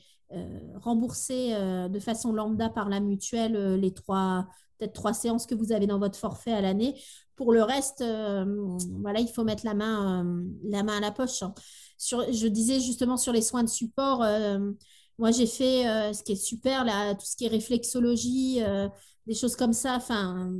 remboursé 0.76 1.54
de 1.90 1.98
façon 1.98 2.32
lambda 2.32 2.70
par 2.70 2.88
la 2.88 3.00
mutuelle, 3.00 3.74
les 3.74 3.92
trois, 3.92 4.46
peut-être 4.78 4.94
trois 4.94 5.12
séances 5.12 5.46
que 5.46 5.54
vous 5.54 5.72
avez 5.72 5.86
dans 5.86 5.98
votre 5.98 6.18
forfait 6.18 6.52
à 6.52 6.62
l'année. 6.62 7.00
Pour 7.36 7.52
le 7.52 7.62
reste, 7.62 8.02
voilà, 8.02 9.20
il 9.20 9.28
faut 9.28 9.44
mettre 9.44 9.66
la 9.66 9.74
main, 9.74 10.44
la 10.64 10.82
main 10.82 10.96
à 10.96 11.00
la 11.00 11.10
poche. 11.10 11.42
Hein. 11.42 11.54
Sur, 11.98 12.32
je 12.32 12.46
disais 12.46 12.80
justement 12.80 13.18
sur 13.18 13.32
les 13.32 13.42
soins 13.42 13.62
de 13.62 13.68
support, 13.68 14.24
moi 15.18 15.30
j'ai 15.32 15.46
fait 15.46 15.84
ce 16.14 16.22
qui 16.22 16.32
est 16.32 16.36
super, 16.36 16.86
là, 16.86 17.14
tout 17.14 17.26
ce 17.26 17.36
qui 17.36 17.44
est 17.44 17.48
réflexologie, 17.48 18.62
des 19.26 19.34
choses 19.34 19.56
comme 19.56 19.72
ça. 19.72 19.96
Enfin, 19.96 20.52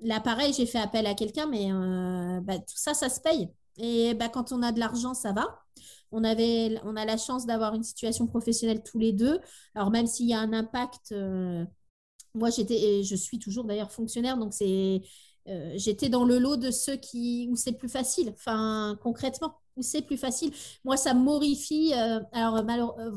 là, 0.00 0.20
pareil, 0.20 0.52
j'ai 0.52 0.66
fait 0.66 0.78
appel 0.78 1.06
à 1.06 1.14
quelqu'un, 1.14 1.46
mais 1.46 1.72
euh, 1.72 2.40
bah, 2.40 2.58
tout 2.58 2.76
ça, 2.76 2.94
ça 2.94 3.08
se 3.08 3.20
paye. 3.20 3.48
Et 3.78 4.14
bah, 4.14 4.28
quand 4.28 4.52
on 4.52 4.62
a 4.62 4.72
de 4.72 4.80
l'argent, 4.80 5.14
ça 5.14 5.32
va. 5.32 5.46
on, 6.12 6.24
avait, 6.24 6.78
on 6.84 6.96
a 6.96 7.04
la 7.04 7.16
chance 7.16 7.46
d'avoir 7.46 7.74
une 7.74 7.82
situation 7.82 8.26
professionnelle 8.26 8.82
tous 8.82 8.98
les 8.98 9.12
deux. 9.12 9.40
Alors, 9.74 9.90
même 9.90 10.06
s'il 10.06 10.28
y 10.28 10.34
a 10.34 10.40
un 10.40 10.52
impact, 10.52 11.14
moi, 12.34 12.50
j'étais, 12.50 13.02
je 13.02 13.16
suis 13.16 13.38
toujours 13.38 13.64
d'ailleurs 13.64 13.90
fonctionnaire, 13.90 14.36
donc 14.36 14.52
c'est 14.52 15.02
euh, 15.48 15.72
j'étais 15.76 16.08
dans 16.08 16.24
le 16.24 16.38
lot 16.38 16.56
de 16.56 16.70
ceux 16.70 16.96
qui, 16.96 17.48
où 17.50 17.56
c'est 17.56 17.72
plus 17.72 17.88
facile, 17.88 18.30
enfin 18.34 18.98
concrètement, 19.02 19.54
où 19.76 19.82
c'est 19.82 20.02
plus 20.02 20.16
facile. 20.16 20.52
Moi, 20.84 20.96
ça 20.96 21.14
m'horrifie. 21.14 21.92
Euh, 21.94 22.20
alors, 22.32 22.56
euh, 22.56 23.10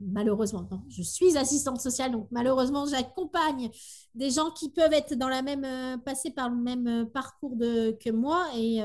malheureusement, 0.00 0.68
je 0.88 1.02
suis 1.02 1.36
assistante 1.36 1.80
sociale, 1.80 2.12
donc 2.12 2.28
malheureusement, 2.30 2.86
j'accompagne 2.86 3.70
des 4.14 4.30
gens 4.30 4.50
qui 4.50 4.70
peuvent 4.70 4.92
être 4.92 5.14
dans 5.14 5.28
la 5.28 5.42
même, 5.42 6.00
passer 6.02 6.30
par 6.30 6.48
le 6.50 6.56
même 6.56 7.08
parcours 7.10 7.56
que 7.58 8.10
moi 8.10 8.46
et, 8.56 8.80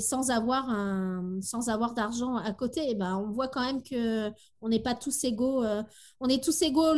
sans 0.00 0.30
avoir, 0.30 0.70
un, 0.70 1.38
sans 1.42 1.68
avoir 1.68 1.94
d'argent 1.94 2.36
à 2.36 2.52
côté. 2.52 2.80
Et 2.80 2.90
eh 2.90 2.94
ben, 2.94 3.16
on 3.16 3.30
voit 3.30 3.48
quand 3.48 3.64
même 3.64 3.82
que 3.82 4.30
on 4.62 4.68
n'est 4.68 4.82
pas 4.82 4.94
tous 4.94 5.24
égaux. 5.24 5.64
on 6.20 6.28
est 6.28 6.42
tous 6.42 6.62
égaux 6.62 6.94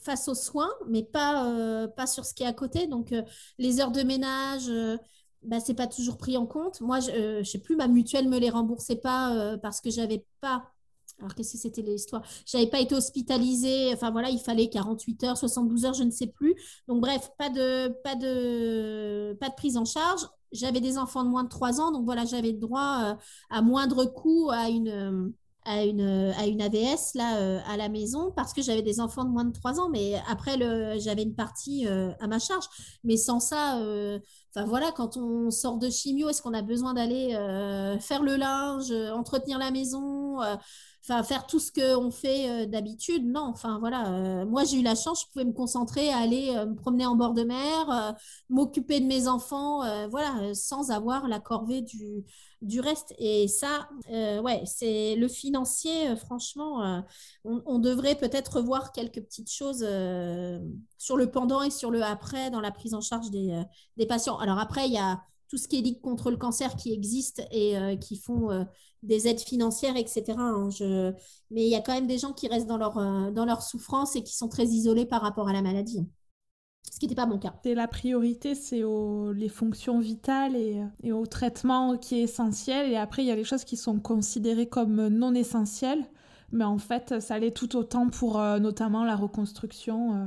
face 0.00 0.28
aux 0.28 0.34
soins, 0.34 0.70
mais 0.86 1.02
pas, 1.02 1.46
euh, 1.46 1.88
pas 1.88 2.06
sur 2.06 2.24
ce 2.24 2.34
qui 2.34 2.42
est 2.42 2.46
à 2.46 2.52
côté. 2.52 2.86
Donc, 2.86 3.12
euh, 3.12 3.22
les 3.58 3.80
heures 3.80 3.90
de 3.90 4.02
ménage, 4.02 4.68
euh, 4.68 4.96
bah, 5.42 5.60
ce 5.60 5.68
n'est 5.68 5.76
pas 5.76 5.86
toujours 5.86 6.18
pris 6.18 6.36
en 6.36 6.46
compte. 6.46 6.80
Moi, 6.80 7.00
je 7.00 7.38
ne 7.38 7.42
sais 7.44 7.58
plus, 7.58 7.76
ma 7.76 7.88
mutuelle 7.88 8.28
me 8.28 8.38
les 8.38 8.50
remboursait 8.50 8.96
pas 8.96 9.56
parce 9.62 9.80
que 9.80 9.90
j'avais 9.90 10.24
pas. 10.40 10.64
Alors, 11.20 11.34
qu'est-ce 11.34 11.52
que 11.54 11.58
c'était 11.58 11.82
l'histoire? 11.82 12.22
J'avais 12.46 12.68
pas 12.68 12.80
été 12.80 12.94
hospitalisée. 12.94 13.92
Enfin, 13.94 14.10
voilà, 14.10 14.30
il 14.30 14.40
fallait 14.40 14.68
48 14.68 15.24
heures, 15.24 15.36
72 15.36 15.84
heures, 15.84 15.94
je 15.94 16.04
ne 16.04 16.10
sais 16.10 16.28
plus. 16.28 16.54
Donc, 16.86 17.00
bref, 17.00 17.30
pas 17.38 17.50
de, 17.50 17.88
pas 18.04 18.14
de, 18.14 19.36
pas 19.40 19.48
de 19.48 19.54
prise 19.54 19.76
en 19.76 19.84
charge. 19.84 20.22
J'avais 20.52 20.80
des 20.80 20.96
enfants 20.98 21.24
de 21.24 21.28
moins 21.28 21.44
de 21.44 21.48
3 21.48 21.80
ans. 21.80 21.92
Donc, 21.92 22.04
voilà, 22.04 22.24
j'avais 22.24 22.52
droit 22.52 23.16
à 23.50 23.62
moindre 23.62 24.04
coût 24.06 24.50
à 24.50 24.68
une 24.68 25.32
à 25.64 25.84
une, 25.84 26.32
à 26.38 26.46
une 26.46 26.62
AVS 26.62 27.14
là, 27.14 27.38
euh, 27.38 27.60
à 27.66 27.76
la 27.76 27.88
maison 27.88 28.32
parce 28.34 28.52
que 28.52 28.62
j'avais 28.62 28.82
des 28.82 29.00
enfants 29.00 29.24
de 29.24 29.30
moins 29.30 29.44
de 29.44 29.52
3 29.52 29.80
ans. 29.80 29.90
Mais 29.90 30.14
après, 30.28 30.58
j'avais 30.98 31.22
une 31.22 31.34
partie 31.34 31.86
euh, 31.86 32.10
à 32.20 32.26
ma 32.26 32.38
charge. 32.38 32.64
Mais 33.04 33.16
sans 33.16 33.40
ça, 33.40 33.78
euh, 33.80 34.18
voilà, 34.66 34.92
quand 34.92 35.16
on 35.16 35.50
sort 35.50 35.78
de 35.78 35.90
chimio, 35.90 36.28
est-ce 36.28 36.42
qu'on 36.42 36.54
a 36.54 36.62
besoin 36.62 36.94
d'aller 36.94 37.30
faire 38.00 38.22
le 38.22 38.36
linge, 38.36 38.90
entretenir 39.12 39.58
la 39.58 39.70
maison 39.70 40.38
Faire 41.24 41.46
tout 41.46 41.58
ce 41.58 41.72
qu'on 41.72 42.10
fait 42.10 42.66
d'habitude, 42.66 43.26
non. 43.26 43.44
Enfin, 43.44 43.78
voilà. 43.78 44.44
moi, 44.44 44.64
j'ai 44.64 44.78
eu 44.78 44.82
la 44.82 44.94
chance, 44.94 45.22
je 45.22 45.32
pouvais 45.32 45.44
me 45.44 45.52
concentrer 45.52 46.10
à 46.10 46.18
aller 46.18 46.52
me 46.66 46.74
promener 46.74 47.06
en 47.06 47.16
bord 47.16 47.34
de 47.34 47.44
mer, 47.44 48.14
m'occuper 48.50 49.00
de 49.00 49.06
mes 49.06 49.26
enfants, 49.26 49.80
voilà, 50.08 50.54
sans 50.54 50.90
avoir 50.90 51.28
la 51.28 51.40
corvée 51.40 51.82
du, 51.82 52.80
reste. 52.80 53.14
Et 53.18 53.48
ça, 53.48 53.88
euh, 54.10 54.42
c'est 54.64 55.16
le 55.16 55.28
financier, 55.28 56.08
euh, 56.08 56.16
franchement, 56.16 56.84
euh, 56.84 57.00
on, 57.44 57.78
devrait 57.78 58.16
peut-être 58.16 58.60
voir 58.60 58.92
quelques 58.92 59.22
petites 59.22 59.50
choses 59.50 59.86
sur 60.98 61.16
le 61.16 61.30
pendant 61.30 61.62
et 61.62 61.70
sur 61.70 61.90
le 61.90 62.02
après 62.02 62.50
dans 62.50 62.60
la 62.60 62.70
prise 62.70 62.94
en 62.94 63.00
charge 63.00 63.30
des, 63.30 64.06
patients. 64.06 64.38
Alors 64.38 64.58
après, 64.58 64.86
il 64.86 64.92
y 64.92 64.98
a 64.98 65.22
tout 65.48 65.56
ce 65.56 65.68
qui 65.68 65.78
est 65.78 65.82
Ligue 65.82 66.00
contre 66.00 66.30
le 66.30 66.36
cancer 66.36 66.76
qui 66.76 66.92
existe 66.92 67.42
et 67.50 67.98
qui 68.00 68.16
font 68.16 68.66
des 69.02 69.28
aides 69.28 69.40
financières, 69.40 69.96
etc. 69.96 70.34
Hein. 70.38 70.68
Mais 71.50 71.64
il 71.64 71.70
y 71.70 71.74
a 71.74 71.80
quand 71.80 71.94
même 71.94 72.06
des 72.06 72.18
gens 72.18 72.32
qui 72.32 72.48
restent 72.48 72.66
dans 72.66 72.76
leur, 72.76 72.94
dans 73.32 73.44
leur 73.44 73.62
souffrance 73.62 74.16
et 74.16 74.22
qui 74.22 74.36
sont 74.36 74.48
très 74.48 74.66
isolés 74.66 75.06
par 75.06 75.22
rapport 75.22 75.48
à 75.48 75.52
la 75.52 75.62
maladie 75.62 76.06
ce 76.90 76.98
qui 76.98 77.06
n'était 77.06 77.14
pas 77.14 77.26
mon 77.26 77.38
cas. 77.38 77.54
C'est 77.62 77.74
la 77.74 77.86
priorité, 77.86 78.54
c'est 78.54 78.82
les 79.34 79.48
fonctions 79.48 80.00
vitales 80.00 80.56
et, 80.56 80.82
et, 81.02 81.12
au 81.12 81.26
traitement 81.26 81.96
qui 81.96 82.18
est 82.18 82.22
essentiel. 82.22 82.90
Et 82.90 82.96
après, 82.96 83.22
il 83.22 83.26
y 83.26 83.30
a 83.30 83.36
les 83.36 83.44
choses 83.44 83.64
qui 83.64 83.76
sont 83.76 84.00
considérées 84.00 84.68
comme 84.68 85.08
non 85.08 85.34
essentielles. 85.34 86.04
Mais 86.50 86.64
en 86.64 86.78
fait, 86.78 87.20
ça 87.20 87.38
l'est 87.38 87.50
tout 87.50 87.76
autant 87.76 88.08
pour 88.08 88.40
euh, 88.40 88.58
notamment 88.58 89.04
la 89.04 89.16
reconstruction. 89.16 90.14
Euh. 90.14 90.24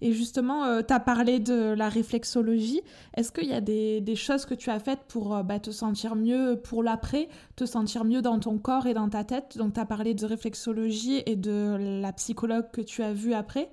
Et 0.00 0.12
justement, 0.12 0.64
euh, 0.64 0.82
tu 0.86 0.92
as 0.92 1.00
parlé 1.00 1.40
de 1.40 1.72
la 1.72 1.88
réflexologie. 1.88 2.82
Est-ce 3.14 3.32
qu'il 3.32 3.48
y 3.48 3.54
a 3.54 3.60
des, 3.60 4.00
des, 4.00 4.16
choses 4.16 4.44
que 4.44 4.54
tu 4.54 4.70
as 4.70 4.78
faites 4.78 5.00
pour 5.08 5.42
bah, 5.44 5.58
te 5.58 5.70
sentir 5.70 6.14
mieux 6.14 6.60
pour 6.62 6.82
l'après, 6.82 7.28
te 7.56 7.64
sentir 7.64 8.04
mieux 8.04 8.22
dans 8.22 8.38
ton 8.38 8.58
corps 8.58 8.86
et 8.86 8.94
dans 8.94 9.08
ta 9.08 9.24
tête? 9.24 9.56
Donc, 9.56 9.74
tu 9.74 9.80
as 9.80 9.86
parlé 9.86 10.14
de 10.14 10.26
réflexologie 10.26 11.22
et 11.26 11.36
de 11.36 12.00
la 12.00 12.12
psychologue 12.12 12.70
que 12.70 12.80
tu 12.80 13.02
as 13.02 13.12
vue 13.12 13.34
après. 13.34 13.70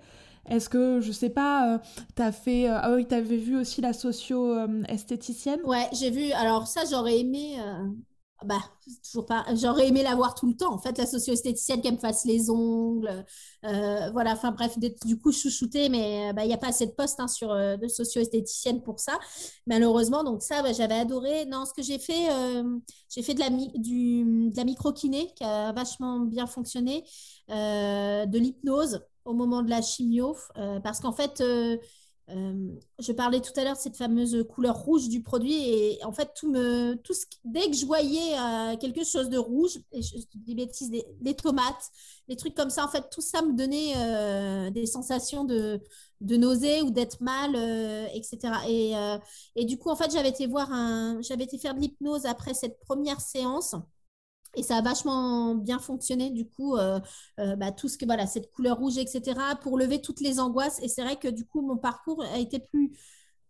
Est-ce 0.49 0.67
que, 0.67 0.99
je 0.99 1.11
sais 1.11 1.29
pas, 1.29 1.75
euh, 1.75 1.77
tu 2.15 2.21
as 2.21 2.31
fait. 2.31 2.69
Euh, 2.69 2.79
ah 2.81 2.93
oui, 2.95 3.05
tu 3.07 3.13
avais 3.13 3.37
vu 3.37 3.57
aussi 3.57 3.81
la 3.81 3.93
socio-esthéticienne 3.93 5.59
Ouais, 5.63 5.87
j'ai 5.93 6.09
vu. 6.09 6.31
Alors, 6.31 6.67
ça, 6.67 6.81
j'aurais 6.89 7.19
aimé. 7.19 7.57
Euh, 8.43 8.45
bah, 8.45 8.59
toujours 9.03 9.25
pas. 9.25 9.45
J'aurais 9.55 9.87
aimé 9.87 10.03
la 10.03 10.15
voir 10.15 10.35
tout 10.35 10.47
le 10.47 10.55
temps. 10.55 10.73
En 10.73 10.79
fait, 10.79 10.97
la 10.97 11.05
socio-esthéticienne 11.05 11.81
qui 11.81 11.91
me 11.91 11.97
fasse 11.97 12.25
les 12.25 12.49
ongles. 12.49 13.25
voilà, 13.63 14.33
enfin, 14.33 14.51
bref, 14.51 14.77
du 14.79 15.19
coup, 15.19 15.31
chouchoutée, 15.31 15.89
mais 15.89 16.33
bah, 16.33 16.43
il 16.45 16.47
n'y 16.47 16.53
a 16.53 16.57
pas 16.57 16.67
assez 16.69 16.85
de 16.85 16.91
postes 16.91 17.19
hein, 17.19 17.27
sur, 17.27 17.49
de 17.53 17.87
socio-esthéticienne 17.87 18.81
pour 18.81 18.99
ça, 18.99 19.17
malheureusement. 19.67 20.23
Donc, 20.23 20.41
ça, 20.41 20.61
bah, 20.63 20.73
j'avais 20.73 20.95
adoré. 20.95 21.45
Non, 21.45 21.65
ce 21.65 21.73
que 21.73 21.81
j'ai 21.81 21.99
fait, 21.99 22.27
j'ai 23.09 23.23
fait 23.23 23.33
de 23.33 23.39
la, 23.39 23.49
du, 23.49 24.23
de 24.51 24.57
la 24.57 24.63
micro-kiné 24.63 25.33
qui 25.35 25.43
a 25.43 25.71
vachement 25.73 26.19
bien 26.21 26.47
fonctionné, 26.47 27.03
de 27.49 28.37
l'hypnose 28.37 29.01
au 29.25 29.33
moment 29.33 29.61
de 29.61 29.69
la 29.69 29.81
chimio, 29.81 30.35
euh, 30.57 30.79
parce 30.79 30.99
qu'en 30.99 31.11
fait, 31.11 31.41
euh, 32.29 32.35
euh, 32.35 32.79
je 32.99 33.11
parlais 33.11 33.41
tout 33.41 33.51
à 33.57 33.63
l'heure 33.63 33.75
de 33.75 33.79
cette 33.79 33.97
fameuse 33.97 34.45
couleur 34.49 34.75
rouge 34.75 35.09
du 35.09 35.21
produit 35.21 35.55
et 35.55 36.03
en 36.03 36.11
fait, 36.11 36.31
tout 36.35 36.49
me, 36.51 36.95
tout 36.95 37.13
dès 37.43 37.69
que 37.69 37.75
je 37.75 37.85
voyais 37.85 38.35
quelque 38.79 39.03
chose 39.03 39.29
de 39.29 39.37
rouge, 39.37 39.79
et 39.91 40.01
dis 40.35 40.55
bêtises, 40.55 40.91
des, 40.91 41.35
tomates, 41.35 41.89
des 42.27 42.35
trucs 42.35 42.55
comme 42.55 42.69
ça, 42.69 42.85
en 42.85 42.89
fait, 42.89 43.09
tout 43.11 43.21
ça 43.21 43.41
me 43.41 43.53
donnait 43.53 44.71
des 44.71 44.85
sensations 44.85 45.43
de, 45.43 45.81
de 46.21 46.35
nausée 46.37 46.81
ou 46.81 46.91
d'être 46.91 47.21
mal, 47.21 47.55
etc. 48.13 48.39
Et, 48.67 48.93
et, 49.55 49.65
du 49.65 49.77
coup, 49.77 49.89
en 49.89 49.95
fait, 49.95 50.11
j'avais 50.11 50.29
été 50.29 50.47
voir 50.47 50.71
un, 50.71 51.21
j'avais 51.21 51.45
été 51.45 51.57
faire 51.57 51.75
de 51.75 51.79
l'hypnose 51.79 52.25
après 52.25 52.53
cette 52.53 52.79
première 52.79 53.21
séance. 53.21 53.75
Et 54.55 54.63
ça 54.63 54.77
a 54.77 54.81
vachement 54.81 55.55
bien 55.55 55.79
fonctionné, 55.79 56.31
du 56.31 56.47
coup, 56.47 56.75
euh, 56.75 56.99
euh, 57.39 57.55
bah, 57.55 57.71
tout 57.71 57.87
ce 57.87 57.97
que, 57.97 58.05
voilà, 58.05 58.25
cette 58.27 58.51
couleur 58.51 58.77
rouge, 58.77 58.97
etc., 58.97 59.55
pour 59.61 59.77
lever 59.77 60.01
toutes 60.01 60.21
les 60.21 60.39
angoisses. 60.39 60.79
Et 60.81 60.87
c'est 60.87 61.03
vrai 61.03 61.17
que, 61.17 61.27
du 61.27 61.45
coup, 61.45 61.61
mon 61.61 61.77
parcours 61.77 62.23
a 62.23 62.39
été 62.39 62.59
plus, 62.59 62.91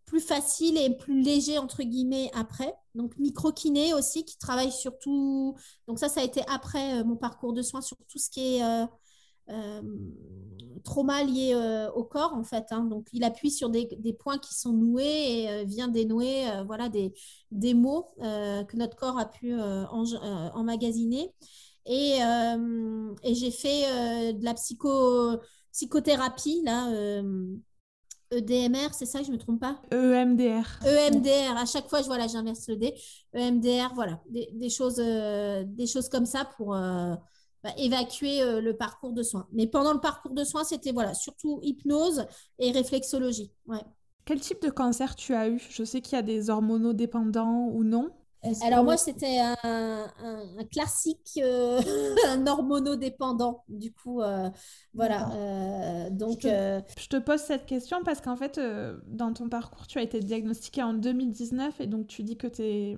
plus 0.04 0.20
facile 0.20 0.76
et 0.76 0.94
plus 0.96 1.22
léger, 1.22 1.58
entre 1.58 1.82
guillemets, 1.82 2.30
après. 2.34 2.74
Donc, 2.94 3.16
micro-kiné 3.18 3.94
aussi, 3.94 4.24
qui 4.24 4.38
travaille 4.38 4.72
sur 4.72 4.98
tout. 4.98 5.56
Donc, 5.88 5.98
ça, 5.98 6.08
ça 6.08 6.20
a 6.20 6.24
été 6.24 6.42
après 6.48 7.00
euh, 7.00 7.04
mon 7.04 7.16
parcours 7.16 7.52
de 7.54 7.62
soins, 7.62 7.80
sur 7.82 7.96
tout 8.08 8.18
ce 8.18 8.28
qui 8.30 8.56
est 8.56 8.64
euh, 8.64 8.86
trauma 10.82 11.22
lié 11.22 11.52
euh, 11.54 11.90
au 11.92 12.04
corps 12.04 12.34
en 12.34 12.44
fait. 12.44 12.66
Hein. 12.70 12.84
Donc 12.84 13.06
il 13.12 13.24
appuie 13.24 13.50
sur 13.50 13.70
des, 13.70 13.86
points 14.18 14.38
qui 14.38 14.54
sont 14.54 14.72
noués 14.72 15.42
et 15.42 15.50
euh, 15.50 15.64
vient 15.64 15.88
dénouer 15.88 16.44
voilà 16.66 16.88
des, 16.88 17.12
des 17.50 17.74
mots 17.74 18.12
que 18.18 18.76
notre 18.76 18.96
corps 18.96 19.18
a 19.18 19.26
pu 19.26 19.54
emmagasiner. 19.60 21.32
Et, 21.86 22.18
et 23.22 23.34
j'ai 23.34 23.50
fait 23.50 24.32
de 24.34 24.44
la 24.44 24.54
psycho, 24.54 25.38
psychothérapie 25.72 26.62
là. 26.64 27.22
EDMR, 28.32 28.90
c'est 28.92 29.06
ça, 29.06 29.24
je 29.24 29.28
ne 29.28 29.32
me 29.32 29.38
trompe 29.38 29.58
pas? 29.58 29.82
EMDR. 29.90 30.62
EMDR, 30.86 31.56
à 31.56 31.66
chaque 31.66 31.88
fois, 31.88 32.00
je, 32.00 32.06
voilà, 32.06 32.28
j'inverse 32.28 32.68
le 32.68 32.76
D. 32.76 32.94
EMDR, 33.34 33.92
voilà, 33.96 34.20
des, 34.28 34.50
des 34.52 34.70
choses, 34.70 34.98
des 34.98 35.86
choses 35.88 36.08
comme 36.08 36.26
ça 36.26 36.44
pour, 36.56 36.76
bah, 37.62 37.70
évacuer 37.76 38.42
euh, 38.42 38.60
le 38.62 38.74
parcours 38.74 39.12
de 39.12 39.22
soins. 39.22 39.46
Mais 39.52 39.66
pendant 39.66 39.92
le 39.92 40.00
parcours 40.00 40.32
de 40.32 40.44
soins, 40.44 40.64
c'était 40.64 40.92
voilà, 40.92 41.12
surtout 41.12 41.60
hypnose 41.62 42.26
et 42.58 42.70
réflexologie. 42.70 43.52
Ouais. 43.66 43.84
Quel 44.24 44.40
type 44.40 44.62
de 44.62 44.70
cancer 44.70 45.14
tu 45.14 45.34
as 45.34 45.48
eu? 45.48 45.62
Je 45.70 45.84
sais 45.84 46.00
qu'il 46.00 46.14
y 46.14 46.18
a 46.18 46.22
des 46.22 46.48
hormonodépendants 46.48 47.68
ou 47.72 47.84
non. 47.84 48.10
Alors 48.62 48.84
moi, 48.84 48.96
c'était 48.96 49.38
un, 49.38 50.06
classique, 50.72 51.38
euh, 51.42 51.82
un 52.28 52.46
hormonodépendant. 52.46 53.64
Du 53.68 53.92
coup, 53.92 54.22
euh, 54.22 54.48
voilà. 54.94 56.08
donc, 56.10 56.40
je 56.44 57.08
te, 57.08 57.18
pose 57.18 57.40
cette 57.40 57.66
question 57.66 58.02
parce 58.02 58.22
qu'en 58.22 58.36
fait, 58.36 58.58
dans 59.06 59.34
ton 59.34 59.50
parcours, 59.50 59.86
tu 59.86 59.98
as 59.98 60.02
été 60.02 60.20
diagnostiqué 60.20 60.82
en 60.82 60.94
2019 60.94 61.82
et 61.82 61.86
donc 61.86 62.06
tu 62.06 62.22
dis 62.22 62.38
que 62.38 62.46
tes, 62.46 62.96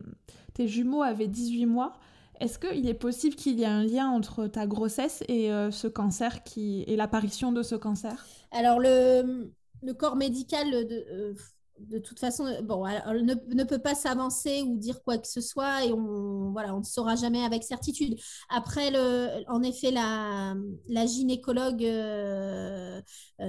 tes 0.54 0.68
jumeaux 0.68 1.02
avaient 1.02 1.26
18 1.26 1.66
mois. 1.66 1.94
Est-ce 2.42 2.58
qu'il 2.58 2.88
est 2.88 2.94
possible 2.94 3.36
qu'il 3.36 3.60
y 3.60 3.62
ait 3.62 3.66
un 3.66 3.84
lien 3.84 4.08
entre 4.08 4.48
ta 4.48 4.66
grossesse 4.66 5.22
et 5.28 5.52
euh, 5.52 5.70
ce 5.70 5.86
cancer 5.86 6.42
qui, 6.42 6.82
et 6.88 6.96
l'apparition 6.96 7.52
de 7.52 7.62
ce 7.62 7.76
cancer? 7.76 8.26
Alors, 8.50 8.80
le, 8.80 9.52
le, 9.80 9.94
corps 9.94 10.16
médical, 10.16 10.68
de, 10.72 11.06
euh, 11.12 11.34
de 11.78 12.00
toute 12.00 12.18
façon, 12.18 12.44
euh, 12.46 12.60
bon, 12.60 12.84
ne, 12.84 13.34
ne, 13.54 13.62
peut 13.62 13.78
pas 13.78 13.94
s'avancer 13.94 14.62
ou 14.62 14.76
dire 14.76 15.04
quoi 15.04 15.18
que 15.18 15.28
ce 15.28 15.40
soit 15.40 15.84
et 15.84 15.92
on 15.92 16.50
voilà, 16.50 16.74
on 16.74 16.80
ne 16.80 16.84
saura 16.84 17.14
jamais 17.14 17.44
avec 17.44 17.62
certitude. 17.62 18.18
Après, 18.50 18.90
le, 18.90 19.48
en 19.48 19.62
effet, 19.62 19.92
la, 19.92 20.56
la 20.88 21.06
gynécologue 21.06 21.86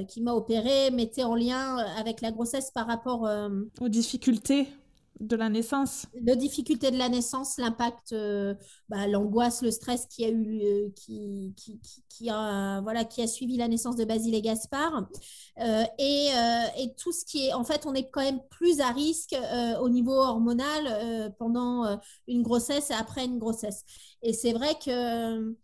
qui 0.07 0.21
m'a 0.21 0.33
opérée 0.33 0.91
mettait 0.91 1.23
en 1.23 1.33
lien 1.33 1.77
avec 1.97 2.21
la 2.21 2.31
grossesse 2.31 2.69
par 2.69 2.85
rapport 2.85 3.27
aux 3.81 3.89
difficultés 3.89 4.67
de 5.19 5.35
la 5.35 5.49
naissance. 5.49 6.07
Les 6.13 6.35
difficultés 6.35 6.91
de 6.91 6.97
la 6.97 7.09
naissance, 7.09 7.57
l'impact, 7.57 8.13
euh, 8.13 8.55
bah, 8.89 9.07
l'angoisse, 9.07 9.61
le 9.61 9.71
stress 9.71 10.05
qui 10.07 10.25
a 10.25 10.29
eu, 10.29 10.91
qui, 10.95 11.53
qui, 11.55 11.79
qui, 12.09 12.29
a, 12.29 12.81
voilà, 12.81 13.05
qui 13.05 13.21
a 13.21 13.27
suivi 13.27 13.57
la 13.57 13.67
naissance 13.67 13.95
de 13.95 14.05
Basile 14.05 14.35
et 14.35 14.41
Gaspard, 14.41 15.07
euh, 15.59 15.83
et, 15.99 16.29
euh, 16.35 16.65
et, 16.77 16.93
tout 16.95 17.11
ce 17.11 17.25
qui 17.25 17.47
est, 17.47 17.53
en 17.53 17.63
fait, 17.63 17.85
on 17.85 17.93
est 17.93 18.09
quand 18.09 18.21
même 18.21 18.41
plus 18.49 18.81
à 18.81 18.89
risque 18.89 19.35
au 19.81 19.89
niveau 19.89 20.13
hormonal 20.13 21.33
pendant 21.37 21.99
une 22.27 22.43
grossesse 22.43 22.89
et 22.89 22.93
après 22.93 23.25
une 23.25 23.39
grossesse. 23.39 23.83
Et 24.21 24.33
c'est 24.33 24.53
vrai 24.53 24.75
que 24.83 25.55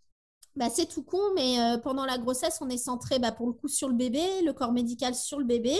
bah, 0.56 0.68
c'est 0.70 0.86
tout 0.86 1.02
con, 1.02 1.20
mais 1.34 1.56
pendant 1.82 2.04
la 2.04 2.18
grossesse, 2.18 2.58
on 2.60 2.68
est 2.68 2.76
centré 2.76 3.18
bah, 3.18 3.32
pour 3.32 3.46
le 3.46 3.52
coup 3.52 3.68
sur 3.68 3.88
le 3.88 3.94
bébé, 3.94 4.42
le 4.44 4.52
corps 4.52 4.72
médical 4.72 5.14
sur 5.14 5.38
le 5.38 5.44
bébé 5.44 5.76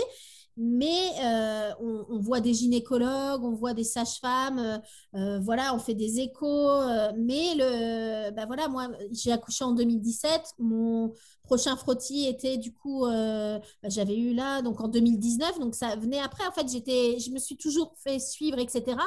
mais 0.63 1.09
euh, 1.23 1.71
on, 1.79 2.19
voit 2.19 2.39
des 2.39 2.53
gynécologues, 2.53 3.43
on 3.43 3.53
voit 3.53 3.73
des 3.73 3.83
sages-femmes, 3.83 4.59
euh, 4.59 4.77
euh, 5.15 5.39
voilà, 5.39 5.73
on 5.73 5.79
fait 5.79 5.95
des 5.95 6.19
échos. 6.19 6.69
mais 7.17 7.55
le, 7.55 8.29
bah 8.31 8.45
voilà, 8.45 8.67
moi, 8.67 8.89
j'ai 9.11 9.31
accouché 9.31 9.63
en 9.63 9.71
2017. 9.71 10.53
Mon 10.59 11.13
prochain 11.43 11.75
frottis 11.75 12.27
était 12.27 12.57
du 12.57 12.73
coup, 12.73 13.05
bah, 13.05 13.59
j'avais 13.85 14.15
eu 14.15 14.33
là, 14.35 14.61
donc 14.61 14.81
en 14.81 14.87
2019, 14.87 15.59
donc 15.59 15.73
ça 15.73 15.95
venait 15.95 16.19
après. 16.19 16.45
En 16.45 16.51
fait, 16.51 16.69
j'étais, 16.69 17.17
je 17.19 17.31
me 17.31 17.39
suis 17.39 17.57
toujours 17.57 17.95
fait 18.03 18.19
suivre, 18.19 18.59
etc. 18.59 18.97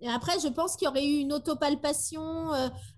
Et 0.00 0.08
après, 0.08 0.38
je 0.40 0.48
pense 0.48 0.76
qu'il 0.76 0.86
y 0.86 0.88
aurait 0.88 1.06
eu 1.06 1.18
une 1.18 1.32
autopalpation 1.32 2.50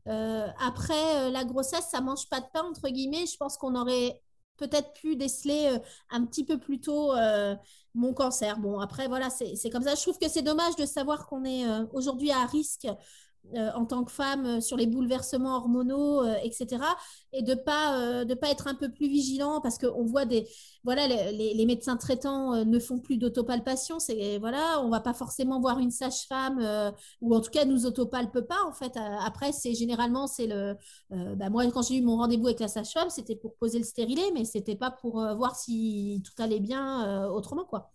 après 0.05 1.31
la 1.31 1.45
grossesse. 1.45 1.87
Ça 1.91 2.03
mange 2.03 2.29
pas 2.29 2.41
de 2.41 2.47
pain 2.53 2.65
entre 2.65 2.89
guillemets. 2.91 3.25
Je 3.27 3.37
pense 3.39 3.57
qu'on 3.57 3.75
aurait 3.75 4.21
peut-être 4.57 4.93
pu 4.95 5.17
déceler 5.17 5.71
euh, 5.73 5.79
un 6.11 6.25
petit 6.25 6.45
peu 6.45 6.59
plus 6.59 6.81
tôt 6.81 7.15
euh, 7.15 7.55
mon 7.95 8.13
cancer. 8.13 8.59
Bon, 8.59 8.79
après, 8.81 9.09
voilà, 9.09 9.31
c'est 9.31 9.71
comme 9.71 9.83
ça. 9.83 9.95
Je 9.95 10.03
trouve 10.03 10.19
que 10.19 10.29
c'est 10.29 10.43
dommage 10.43 10.77
de 10.77 10.87
savoir 10.87 11.27
qu'on 11.27 11.45
est 11.45 11.67
euh, 11.67 11.87
aujourd'hui 11.93 12.31
à 12.31 12.45
risque 12.47 12.87
euh, 13.55 13.71
en 13.75 13.87
tant 13.87 14.03
que 14.05 14.11
femme 14.11 14.45
euh, 14.45 14.61
sur 14.61 14.77
les 14.77 14.87
bouleversements 14.87 15.57
hormonaux, 15.57 16.21
euh, 16.25 16.35
etc. 16.43 16.83
Et 17.33 17.43
de 17.43 17.55
pas 17.55 18.25
pas 18.41 18.51
être 18.51 18.67
un 18.67 18.75
peu 18.75 18.91
plus 18.91 19.09
vigilant 19.09 19.61
parce 19.61 19.79
qu'on 19.79 20.05
voit 20.05 20.25
des 20.25 20.49
voilà 20.85 21.07
les, 21.07 21.55
les, 21.55 21.67
médecins 21.67 21.97
traitants 21.97 22.65
ne 22.65 22.79
font 22.79 22.99
plus 22.99 23.19
d'autopalpation. 23.19 23.99
C'est 23.99 24.39
voilà, 24.39 24.81
on 24.83 24.91
va 24.91 25.01
pas 25.01 25.15
forcément 25.15 25.61
voir 25.61 25.79
une 25.79 25.91
sage-femme 25.91 26.93
ou 27.21 27.35
en 27.35 27.41
tout 27.41 27.51
cas 27.51 27.65
nous 27.65 27.87
autopalpe 27.87 28.41
pas 28.41 28.63
en 28.67 28.73
fait. 28.73 28.97
Après 29.25 29.53
c'est 29.53 29.75
généralement 29.75 30.27
c'est 30.27 30.47
le 30.47 30.77
bah, 31.11 31.51
moi 31.51 31.67
quand 31.71 31.83
j'ai 31.83 31.97
eu 31.97 32.03
mon 32.03 32.17
rendez-vous 32.17 32.47
avec 32.47 32.61
la 32.61 32.69
sage-femme 32.69 33.11
c'était 33.11 33.37
pour 33.37 33.55
poser 33.57 33.79
le 33.79 33.85
stérilet 33.85 34.31
mais 34.35 34.45
c'était 34.45 34.77
pas 34.77 34.91
pour 34.91 35.21
voir 35.37 35.57
si 35.57 36.23
tout 36.25 36.43
allait 36.43 36.61
bien 36.61 37.27
autrement 37.29 37.65
quoi. 37.65 37.91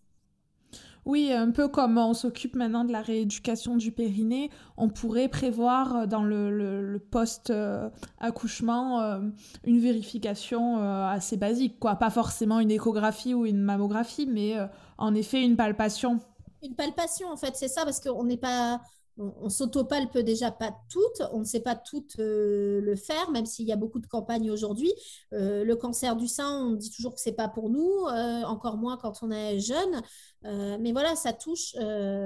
Oui, 1.05 1.33
un 1.33 1.49
peu 1.49 1.67
comme 1.67 1.97
on 1.97 2.13
s'occupe 2.13 2.55
maintenant 2.55 2.85
de 2.85 2.91
la 2.91 3.01
rééducation 3.01 3.75
du 3.75 3.91
périnée, 3.91 4.51
on 4.77 4.87
pourrait 4.87 5.29
prévoir 5.29 5.95
euh, 5.95 6.05
dans 6.05 6.23
le, 6.23 7.01
post-accouchement 7.09 9.01
euh, 9.01 9.19
une 9.63 9.79
vérification 9.79 10.77
euh, 10.77 11.07
assez 11.07 11.37
basique, 11.37 11.79
quoi. 11.79 11.95
Pas 11.95 12.11
forcément 12.11 12.59
une 12.59 12.69
échographie 12.69 13.33
ou 13.33 13.45
une 13.45 13.61
mammographie, 13.61 14.27
mais 14.27 14.55
en 14.97 15.15
effet 15.15 15.41
une 15.43 15.55
palpation. 15.55 16.19
Une 16.61 16.75
palpation, 16.75 17.29
en 17.29 17.37
fait, 17.37 17.55
c'est 17.55 17.67
ça, 17.67 17.83
parce 17.83 17.99
qu'on 17.99 18.23
n'est 18.23 18.37
pas 18.37 18.79
on, 19.17 19.49
s'autopalpe 19.49 20.17
déjà 20.19 20.51
pas 20.51 20.75
toutes, 20.89 21.21
on 21.31 21.39
ne 21.39 21.43
sait 21.43 21.59
pas 21.59 21.75
toutes 21.75 22.19
euh, 22.19 22.81
le 22.81 22.95
faire, 22.95 23.29
même 23.31 23.45
s'il 23.45 23.67
y 23.67 23.71
a 23.71 23.75
beaucoup 23.75 23.99
de 23.99 24.07
campagnes 24.07 24.49
aujourd'hui. 24.51 24.91
Euh, 25.33 25.63
le 25.63 25.75
cancer 25.75 26.15
du 26.15 26.27
sein, 26.27 26.65
on 26.65 26.71
dit 26.73 26.91
toujours 26.91 27.13
que 27.15 27.21
c'est 27.21 27.33
pas 27.33 27.47
pour 27.47 27.69
nous, 27.69 28.07
euh, 28.07 28.43
encore 28.43 28.77
moins 28.77 28.97
quand 28.97 29.21
on 29.21 29.31
est 29.31 29.59
jeune. 29.59 30.01
mais 30.43 30.91
voilà, 30.91 31.15
ça 31.15 31.33
touche, 31.33 31.75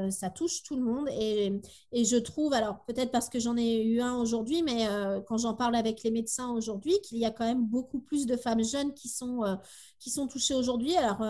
ça 0.10 0.30
touche 0.30 0.64
tout 0.64 0.76
le 0.76 0.84
monde. 0.84 1.10
Et, 1.12 1.52
et 1.92 2.06
je 2.06 2.18
trouve, 2.18 2.54
alors 2.54 2.84
peut-être 2.86 3.12
parce 3.12 3.30
que 3.30 3.40
j'en 3.40 3.58
ai 3.58 3.84
eu 3.84 4.02
un 4.02 4.16
aujourd'hui, 4.18 4.64
mais 4.64 4.88
quand 5.28 5.38
j'en 5.38 5.54
parle 5.54 5.76
avec 5.76 6.04
les 6.04 6.12
médecins 6.12 6.52
aujourd'hui, 6.52 6.94
qu'il 7.04 7.18
y 7.18 7.26
a 7.26 7.32
quand 7.32 7.46
même 7.46 7.66
beaucoup 7.66 8.00
plus 8.00 8.26
de 8.26 8.38
femmes 8.38 8.64
jeunes 8.64 8.94
qui 8.94 9.10
sont, 9.10 9.42
qui 10.00 10.10
sont 10.10 10.28
touchées 10.28 10.56
aujourd'hui. 10.56 10.96
Alors 10.96 11.22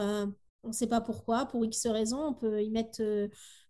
on 0.65 0.69
ne 0.69 0.73
sait 0.73 0.87
pas 0.87 1.01
pourquoi, 1.01 1.45
pour 1.45 1.63
X 1.63 1.87
raisons, 1.87 2.27
on 2.27 2.33
peut 2.33 2.63
y 2.63 2.69
mettre 2.69 3.01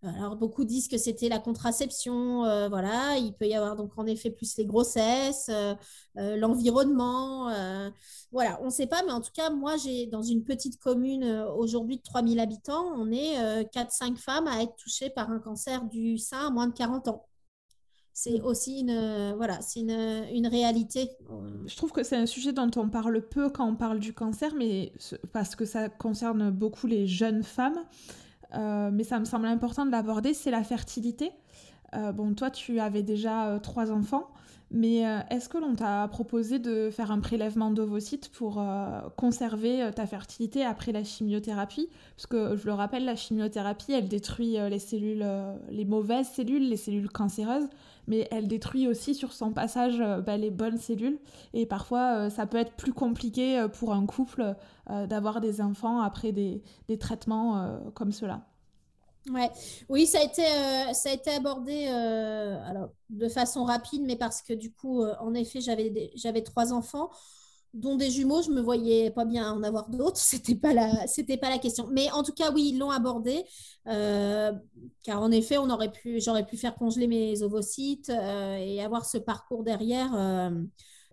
alors, 0.05 0.35
beaucoup 0.35 0.65
disent 0.65 0.87
que 0.87 0.97
c'était 0.97 1.29
la 1.29 1.39
contraception. 1.39 2.45
Euh, 2.45 2.69
voilà, 2.69 3.17
il 3.17 3.33
peut 3.33 3.47
y 3.47 3.55
avoir 3.55 3.75
donc 3.75 3.91
en 3.97 4.05
effet 4.05 4.29
plus 4.29 4.55
les 4.57 4.65
grossesses, 4.65 5.47
euh, 5.49 5.73
euh, 6.17 6.35
l'environnement. 6.37 7.49
voilà, 8.31 8.59
on 8.61 8.65
ne 8.65 8.69
sait 8.69 8.87
pas, 8.87 9.03
mais 9.03 9.11
en 9.11 9.21
tout 9.21 9.31
cas, 9.33 9.49
moi, 9.49 9.77
j'ai 9.77 10.07
dans 10.07 10.21
une 10.21 10.43
petite 10.43 10.79
commune 10.79 11.23
aujourd'hui 11.57 11.97
de 11.97 12.03
3000 12.03 12.39
habitants, 12.39 12.91
on 12.97 13.11
est 13.11 13.63
4-5 13.71 14.17
femmes 14.17 14.47
à 14.47 14.61
être 14.61 14.75
touchées 14.75 15.09
par 15.09 15.29
un 15.31 15.39
cancer 15.39 15.85
du 15.85 16.17
sein 16.17 16.47
à 16.47 16.49
moins 16.49 16.67
de 16.67 16.73
40 16.73 17.07
ans. 17.07 17.25
C'est 18.17 18.39
aussi 18.41 18.79
une, 18.79 19.33
voilà, 19.35 19.59
c'est 19.59 19.81
une, 19.81 20.25
une, 20.33 20.47
réalité. 20.47 21.11
Je 21.65 21.75
trouve 21.75 21.91
que 21.91 22.01
c'est 22.01 22.15
un 22.15 22.25
sujet 22.25 22.53
dont 22.53 22.71
on 22.77 22.87
parle 22.87 23.21
peu 23.21 23.49
quand 23.49 23.67
on 23.67 23.75
parle 23.75 23.99
du 23.99 24.13
cancer, 24.13 24.53
mais 24.57 24.93
parce 25.33 25.53
que 25.57 25.65
ça 25.65 25.89
concerne 25.89 26.49
beaucoup 26.49 26.87
les 26.87 27.07
jeunes 27.07 27.43
femmes. 27.43 27.77
Euh, 28.53 28.89
mais 28.91 29.03
ça 29.03 29.19
me 29.19 29.25
semble 29.25 29.47
important 29.47 29.85
de 29.85 29.91
l'aborder, 29.91 30.33
c'est 30.33 30.51
la 30.51 30.63
fertilité. 30.63 31.31
Euh, 31.93 32.11
bon, 32.11 32.33
toi, 32.33 32.49
tu 32.49 32.79
avais 32.79 33.03
déjà 33.03 33.47
euh, 33.47 33.59
trois 33.59 33.91
enfants, 33.91 34.29
mais 34.71 35.03
est-ce 35.29 35.47
que 35.47 35.57
l'on 35.57 35.75
t'a 35.75 36.07
proposé 36.07 36.57
de 36.57 36.89
faire 36.89 37.11
un 37.11 37.19
prélèvement 37.19 37.69
d'ovocytes 37.69 38.29
pour 38.29 38.61
conserver 39.15 39.91
ta 39.95 40.07
fertilité 40.07 40.65
après 40.65 40.91
la 40.91 41.03
chimiothérapie? 41.03 41.87
Parce 42.15 42.25
que 42.25 42.55
je 42.57 42.65
le 42.65 42.73
rappelle, 42.73 43.05
la 43.05 43.15
chimiothérapie, 43.15 43.93
elle 43.93 44.07
détruit 44.07 44.57
les 44.69 44.79
cellules, 44.79 45.25
les 45.69 45.85
mauvaises 45.85 46.29
cellules, 46.29 46.67
les 46.67 46.77
cellules 46.77 47.09
cancéreuses, 47.09 47.69
mais 48.07 48.27
elle 48.31 48.47
détruit 48.47 48.87
aussi 48.87 49.15
sur 49.15 49.33
son 49.33 49.51
passage 49.51 49.99
bah, 50.25 50.37
les 50.37 50.51
bonnes 50.51 50.77
cellules. 50.77 51.19
Et 51.53 51.65
parfois, 51.65 52.29
ça 52.29 52.45
peut 52.45 52.57
être 52.57 52.73
plus 52.73 52.93
compliqué 52.93 53.65
pour 53.73 53.93
un 53.93 54.05
couple 54.05 54.55
d'avoir 54.89 55.41
des 55.41 55.61
enfants 55.61 56.01
après 56.01 56.31
des, 56.31 56.61
des 56.87 56.97
traitements 56.97 57.79
comme 57.93 58.11
cela. 58.11 58.45
Ouais. 59.29 59.49
Oui, 59.89 60.05
ça 60.05 60.19
a 60.19 60.23
été, 60.23 60.43
euh, 60.43 60.93
ça 60.93 61.09
a 61.09 61.13
été 61.13 61.31
abordé 61.31 61.87
euh, 61.89 62.63
alors, 62.63 62.89
de 63.09 63.27
façon 63.27 63.63
rapide, 63.63 64.03
mais 64.05 64.15
parce 64.15 64.43
que 64.43 64.53
du 64.53 64.71
coup, 64.71 65.01
euh, 65.01 65.15
en 65.19 65.33
effet, 65.33 65.61
j'avais 65.61 66.43
trois 66.43 66.73
enfants, 66.73 67.09
dont 67.75 67.95
des 67.95 68.09
jumeaux. 68.09 68.41
Je 68.41 68.51
me 68.51 68.61
voyais 68.61 69.11
pas 69.11 69.25
bien 69.25 69.51
en 69.51 69.63
avoir 69.63 69.89
d'autres. 69.89 70.17
C'était 70.17 70.55
pas 70.55 70.73
pas 70.73 71.49
la 71.49 71.59
question. 71.59 71.87
Mais 71.91 72.11
en 72.11 72.23
tout 72.23 72.33
cas, 72.33 72.51
oui, 72.51 72.71
ils 72.73 72.79
l'ont 72.79 72.91
abordé, 72.91 73.43
car 73.85 75.21
en 75.21 75.31
effet, 75.31 75.57
j'aurais 76.19 76.45
pu 76.45 76.57
faire 76.57 76.75
congeler 76.75 77.07
mes 77.07 77.41
ovocytes 77.43 78.09
et 78.09 78.83
avoir 78.83 79.05
ce 79.05 79.17
parcours 79.17 79.63
derrière 79.63 80.11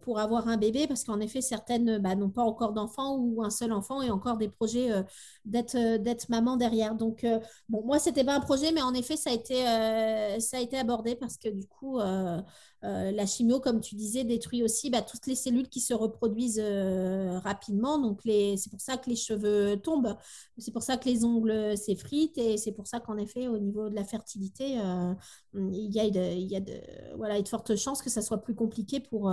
pour 0.03 0.19
avoir 0.19 0.49
un 0.49 0.57
bébé, 0.57 0.87
parce 0.87 1.05
qu'en 1.05 1.21
effet, 1.21 1.41
certaines 1.41 1.99
bah, 1.99 2.15
n'ont 2.15 2.31
pas 2.31 2.43
encore 2.43 2.73
d'enfant 2.73 3.17
ou 3.17 3.43
un 3.43 3.51
seul 3.51 3.73
enfant 3.73 4.03
et 4.03 4.11
encore 4.11 4.37
des 4.37 4.49
projets 4.49 4.93
euh, 4.93 5.03
d'être, 5.45 5.77
euh, 5.77 6.15
maman 6.29 6.57
derrière. 6.57 6.95
Donc, 6.95 7.25
euh, 7.25 7.41
bon, 7.69 7.83
moi, 7.85 7.99
c'était 7.99 8.25
pas 8.25 8.35
un 8.35 8.41
projet, 8.41 8.73
mais 8.73 8.83
en 8.83 8.95
effet, 8.95 9.17
ça 9.17 9.31
a 9.31 10.61
été 10.61 10.77
abordé 10.79 11.17
parce 11.17 11.37
que 11.37 11.49
du 11.49 11.67
coup, 11.67 11.99
la 12.83 13.27
chimio, 13.27 13.61
comme 13.61 13.81
tu 13.81 13.95
disais, 13.95 14.25
détruit 14.25 14.63
aussi 14.63 14.91
bah, 14.91 15.03
toutes 15.03 15.27
les 15.27 15.35
cellules 15.35 15.69
qui 15.69 15.81
se 15.81 15.95
reproduisent 15.95 16.63
rapidement. 17.45 17.99
Donc, 17.99 18.21
c'est 18.25 18.71
pour 18.71 18.81
ça 18.81 18.97
que 18.97 19.09
les 19.09 19.17
cheveux 19.17 19.77
tombent, 19.77 20.17
c'est 20.59 20.73
pour 20.73 20.83
ça 20.83 20.97
que 20.97 21.09
les 21.09 21.25
ongles 21.25 21.77
s'effritent 21.77 22.39
et 22.39 22.57
c'est 22.57 22.73
pour 22.73 22.87
ça 22.89 22.99
qu'en 22.99 23.17
effet, 23.19 23.47
au 23.47 23.59
niveau 23.59 23.89
de 23.89 23.95
la 23.95 24.05
fertilité, 24.05 24.79
il 25.55 25.95
y 25.95 26.01
a, 26.01 26.11
de, 26.11 26.35
y 26.37 26.57
a 26.57 26.61
de, 26.61 26.81
voilà, 27.17 27.41
de 27.41 27.49
fortes 27.49 27.77
chances 27.77 28.03
que 28.03 28.11
ça 28.11 28.23
soit 28.23 28.39
plus 28.39 28.55
compliqué 28.55 28.99
pour 29.01 29.33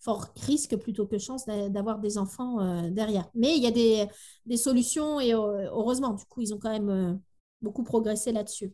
fort 0.00 0.28
risque 0.46 0.76
plutôt 0.76 1.06
que 1.06 1.18
chance 1.18 1.46
d'avoir 1.46 1.98
des 1.98 2.18
enfants 2.18 2.60
euh, 2.60 2.90
derrière. 2.90 3.28
Mais 3.34 3.56
il 3.56 3.62
y 3.62 3.66
a 3.66 3.70
des, 3.70 4.06
des, 4.46 4.56
solutions 4.56 5.20
et 5.20 5.34
euh, 5.34 5.68
heureusement, 5.70 6.14
du 6.14 6.24
coup, 6.24 6.40
ils 6.40 6.54
ont 6.54 6.58
quand 6.58 6.70
même 6.70 6.88
euh, 6.88 7.14
beaucoup 7.62 7.82
progressé 7.82 8.32
là-dessus. 8.32 8.72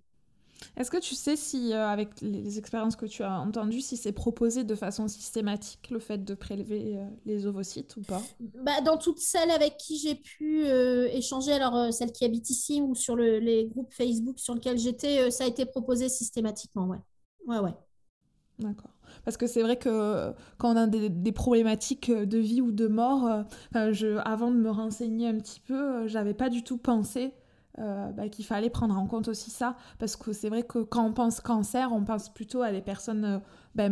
Est-ce 0.77 0.91
que 0.91 0.99
tu 0.99 1.15
sais 1.15 1.37
si, 1.37 1.73
avec 1.73 2.21
les 2.21 2.59
expériences 2.59 2.97
que 2.97 3.07
tu 3.07 3.23
as 3.23 3.41
entendues, 3.41 3.81
si 3.81 3.97
c'est 3.97 4.13
proposé 4.13 4.65
de 4.65 4.75
façon 4.75 5.09
systématique 5.09 5.91
le 5.91 5.99
fait 5.99 6.25
de 6.25 6.35
prélever 6.35 6.99
les 7.27 7.47
ovocytes 7.47 7.97
ou 7.97 8.03
pas? 8.03 8.23
Bah, 8.41 8.81
Dans 8.81 8.99
toutes 8.99 9.21
celles 9.21 9.51
avec 9.51 9.77
qui 9.77 9.99
j'ai 9.99 10.15
pu 10.15 10.67
échanger, 10.67 11.53
alors 11.53 11.93
celles 11.93 12.13
qui 12.13 12.25
habitent 12.25 12.51
ici 12.51 12.81
ou 12.83 12.95
sur 12.95 13.17
le, 13.17 13.39
les 13.39 13.67
groupes 13.67 13.93
Facebook 13.93 14.39
sur 14.39 14.55
lesquels 14.55 14.79
j'étais, 14.79 15.31
ça 15.31 15.45
a 15.45 15.47
été 15.47 15.67
proposé 15.67 16.09
systématiquement, 16.09 16.87
ouais. 16.87 16.99
Ouais, 17.47 17.59
ouais. 17.59 17.75
D'accord. 18.59 18.91
Parce 19.25 19.37
que 19.37 19.47
c'est 19.47 19.63
vrai 19.63 19.77
que 19.77 20.33
quand 20.59 20.75
on 20.75 20.77
a 20.77 20.87
des, 20.87 21.33
problématiques 21.33 22.11
de 22.11 22.39
vie 22.39 22.61
ou 22.61 22.73
de 22.73 22.87
mort, 22.87 23.45
euh, 23.75 23.93
je, 23.93 24.19
avant 24.25 24.51
de 24.51 24.57
me 24.57 24.71
renseigner 24.71 25.29
un 25.29 25.39
petit 25.39 25.61
peu, 25.61 25.75
euh, 25.75 26.09
j'avais 26.09 26.35
pas 26.35 26.51
du 26.51 26.63
tout 26.63 26.79
pensé 26.79 27.33
euh, 27.79 28.11
bah, 28.13 28.29
qu'il 28.29 28.45
fallait 28.45 28.71
prendre 28.71 28.97
en 28.97 29.07
compte 29.07 29.29
aussi 29.29 29.51
ça. 29.51 29.77
Parce 29.99 30.17
que 30.17 30.33
c'est 30.33 30.49
vrai 30.49 30.63
que 30.63 30.79
quand 30.79 31.05
on 31.05 31.13
pense 31.13 31.41
cancer, 31.41 31.93
on 31.93 32.05
pense 32.05 32.33
plutôt 32.33 32.63
à 32.63 32.73
des 32.73 32.83
personnes 32.83 33.41
bah, 33.75 33.89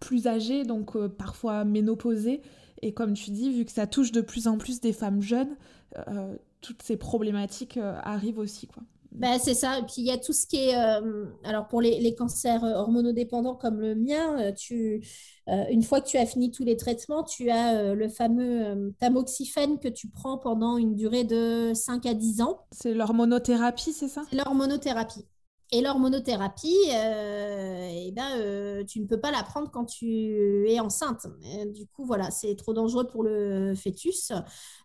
plus 0.00 0.26
âgées, 0.26 0.64
donc 0.64 0.96
parfois 1.08 1.64
ménopausées. 1.64 2.42
Et 2.82 2.94
comme 2.94 3.14
tu 3.14 3.30
dis, 3.30 3.52
vu 3.52 3.64
que 3.64 3.72
ça 3.72 3.86
touche 3.86 4.12
de 4.12 4.20
plus 4.20 4.48
en 4.48 4.56
plus 4.56 4.80
des 4.80 4.92
femmes 4.92 5.20
jeunes, 5.20 5.56
toutes 6.60 6.82
ces 6.82 6.96
problématiques 6.96 7.78
arrivent 8.02 8.38
aussi. 8.38 8.66
Quoi. 8.66 8.82
Ben, 9.12 9.38
c'est 9.38 9.54
ça. 9.54 9.78
Et 9.78 9.82
puis 9.82 9.94
il 9.98 10.04
y 10.04 10.10
a 10.10 10.18
tout 10.18 10.32
ce 10.32 10.46
qui 10.46 10.56
est. 10.56 10.74
alors 11.44 11.66
pour 11.68 11.80
les, 11.80 12.00
les, 12.00 12.14
cancers 12.14 12.62
hormonodépendants 12.62 13.56
comme 13.56 13.80
le 13.80 13.94
mien, 13.94 14.52
tu, 14.52 15.04
une 15.48 15.82
fois 15.82 16.00
que 16.00 16.06
tu 16.06 16.16
as 16.16 16.26
fini 16.26 16.50
tous 16.50 16.64
les 16.64 16.76
traitements, 16.76 17.24
tu 17.24 17.50
as 17.50 17.94
le 17.94 18.08
fameux 18.08 18.94
tamoxifène 19.00 19.78
que 19.78 19.88
tu 19.88 20.08
prends 20.08 20.38
pendant 20.38 20.76
une 20.76 20.94
durée 20.94 21.24
de 21.24 21.72
5 21.74 22.06
à 22.06 22.14
10 22.14 22.42
ans. 22.42 22.60
C'est 22.70 22.94
l'hormonothérapie, 22.94 23.92
c'est 23.92 24.08
ça? 24.08 24.22
C'est 24.30 24.36
l'hormonothérapie. 24.36 25.26
Et 25.72 25.82
l'hormonothérapie, 25.82 26.74
euh, 26.92 27.88
eh 27.92 28.10
ben, 28.10 28.26
euh, 28.38 28.82
tu 28.82 28.98
ne 28.98 29.06
peux 29.06 29.20
pas 29.20 29.30
la 29.30 29.44
prendre 29.44 29.70
quand 29.70 29.84
tu 29.84 30.68
es 30.68 30.80
enceinte. 30.80 31.28
du 31.72 31.86
coup, 31.86 32.04
voilà, 32.04 32.32
c'est 32.32 32.56
trop 32.56 32.74
dangereux 32.74 33.06
pour 33.06 33.22
le 33.22 33.74
fœtus. 33.76 34.32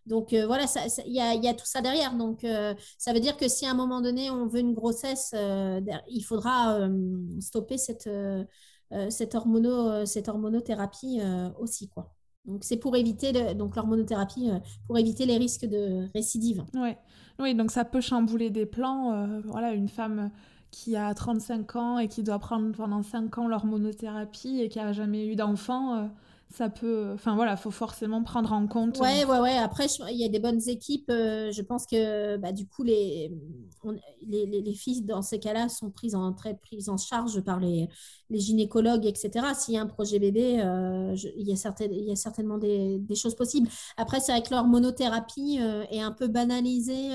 Donc, 0.05 0.31
euh, 0.33 0.45
voilà, 0.45 0.65
il 1.07 1.13
y, 1.13 1.47
a, 1.47 1.53
tout 1.55 1.65
ça 1.65 1.81
derrière. 1.81 2.13
Donc, 2.15 2.45
ça 2.99 3.13
veut 3.13 3.19
dire 3.19 3.35
que 3.35 3.47
si 3.47 3.65
à 3.65 3.71
un 3.71 3.73
moment 3.73 3.99
donné, 3.99 4.29
on 4.29 4.45
veut 4.45 4.59
une 4.59 4.75
grossesse, 4.75 5.33
il 5.33 6.21
faudra 6.21 6.87
stopper 7.39 7.79
cette, 7.79 8.09
cette, 9.09 9.33
hormono, 9.33 10.05
cette 10.05 10.29
hormonothérapie 10.29 11.19
aussi, 11.59 11.89
quoi. 11.89 12.13
Donc, 12.45 12.63
c'est 12.63 12.77
pour 12.77 12.95
éviter 12.95 13.55
donc 13.55 13.75
l'hormonothérapie, 13.75 14.51
pour 14.85 14.99
éviter 14.99 15.25
les 15.25 15.37
risques 15.37 15.65
de 15.65 16.07
récidive. 16.13 16.63
Ouais. 16.75 16.95
Oui, 17.39 17.55
donc 17.55 17.71
ça 17.71 17.83
peut 17.83 18.01
chambouler 18.01 18.51
des 18.51 18.67
plans. 18.67 19.41
voilà, 19.45 19.73
une 19.73 19.89
femme 19.89 20.31
qui 20.75 20.97
a 20.97 21.13
35 21.13 21.75
ans 21.77 21.99
et 21.99 22.09
qui 22.09 22.21
doit 22.21 22.37
prendre 22.37 22.75
pendant 22.75 23.01
5 23.01 23.37
ans 23.37 23.47
l'hormonothérapie 23.47 24.59
et 24.59 24.67
qui 24.67 24.77
a 24.77 24.91
jamais 24.91 25.25
eu 25.25 25.37
d'enfant, 25.37 25.95
euh, 25.95 26.07
ça 26.49 26.67
peut. 26.67 27.11
Enfin 27.13 27.33
voilà, 27.35 27.55
faut 27.55 27.71
forcément 27.71 28.21
prendre 28.23 28.51
en 28.51 28.67
compte. 28.67 28.99
Ouais, 28.99 29.23
ouais, 29.23 29.39
ouais. 29.39 29.55
Après, 29.57 29.85
il 30.11 30.17
y 30.17 30.25
a 30.25 30.27
des 30.27 30.39
bonnes 30.39 30.59
équipes. 30.67 31.09
Euh, 31.09 31.49
je 31.53 31.61
pense 31.61 31.85
que 31.85 32.35
bah, 32.35 32.51
du 32.51 32.67
coup, 32.67 32.83
les, 32.83 33.31
les, 34.27 34.45
les, 34.45 34.73
filles 34.73 35.03
dans 35.03 35.21
ces 35.21 35.39
cas-là 35.39 35.69
sont 35.69 35.91
prises 35.91 36.13
en, 36.13 36.33
très 36.33 36.55
prises 36.55 36.89
en 36.89 36.97
charge 36.97 37.39
par 37.39 37.61
les, 37.61 37.87
les 38.29 38.39
gynécologues, 38.39 39.05
etc. 39.05 39.31
S'il 39.57 39.75
y 39.75 39.77
a 39.77 39.81
un 39.81 39.87
projet 39.87 40.19
bébé, 40.19 40.61
euh, 40.61 41.15
il, 41.37 41.47
y 41.47 41.53
a 41.53 41.73
il 41.85 42.03
y 42.03 42.11
a 42.11 42.15
certainement 42.17 42.57
des, 42.57 42.99
des 42.99 43.15
choses 43.15 43.35
possibles. 43.35 43.69
Après, 43.95 44.19
c'est 44.19 44.33
vrai 44.33 44.43
que 44.43 44.51
l'hormonothérapie 44.51 45.57
est 45.89 46.01
un 46.01 46.11
peu 46.11 46.27
banalisée 46.27 47.11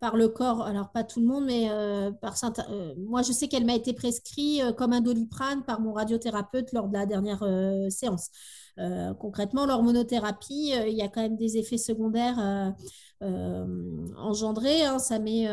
par 0.00 0.16
le 0.16 0.28
corps, 0.28 0.62
alors 0.62 0.90
pas 0.90 1.04
tout 1.04 1.20
le 1.20 1.26
monde, 1.26 1.44
mais 1.46 1.70
euh, 1.70 2.12
par 2.12 2.36
euh, 2.70 2.94
moi 2.98 3.22
je 3.22 3.32
sais 3.32 3.48
qu'elle 3.48 3.64
m'a 3.64 3.74
été 3.74 3.94
prescrite 3.94 4.62
euh, 4.62 4.72
comme 4.72 4.92
un 4.92 5.00
doliprane 5.00 5.64
par 5.64 5.80
mon 5.80 5.92
radiothérapeute 5.92 6.72
lors 6.72 6.88
de 6.88 6.92
la 6.92 7.06
dernière 7.06 7.44
séance. 7.90 8.30
concrètement, 9.18 9.66
l'hormonothérapie, 9.66 10.72
il 10.86 10.94
y 10.94 11.02
a 11.02 11.08
quand 11.08 11.22
même 11.22 11.36
des 11.36 11.56
effets 11.56 11.78
secondaires 11.78 12.74
engendrés. 13.20 14.84
Hein. 14.84 14.98
ça 14.98 15.18
met 15.18 15.48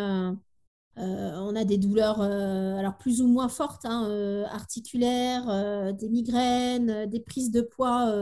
on 0.98 1.56
a 1.56 1.64
des 1.64 1.78
douleurs 1.78 2.22
euh, 2.22 2.76
alors 2.78 2.98
plus 2.98 3.22
ou 3.22 3.28
moins 3.28 3.50
fortes, 3.50 3.86
hein, 3.86 4.08
euh, 4.10 4.46
articulaires, 4.46 5.94
des 5.94 6.10
migraines, 6.10 7.08
des 7.10 7.20
prises 7.20 7.52
de 7.52 7.62
poids 7.62 8.14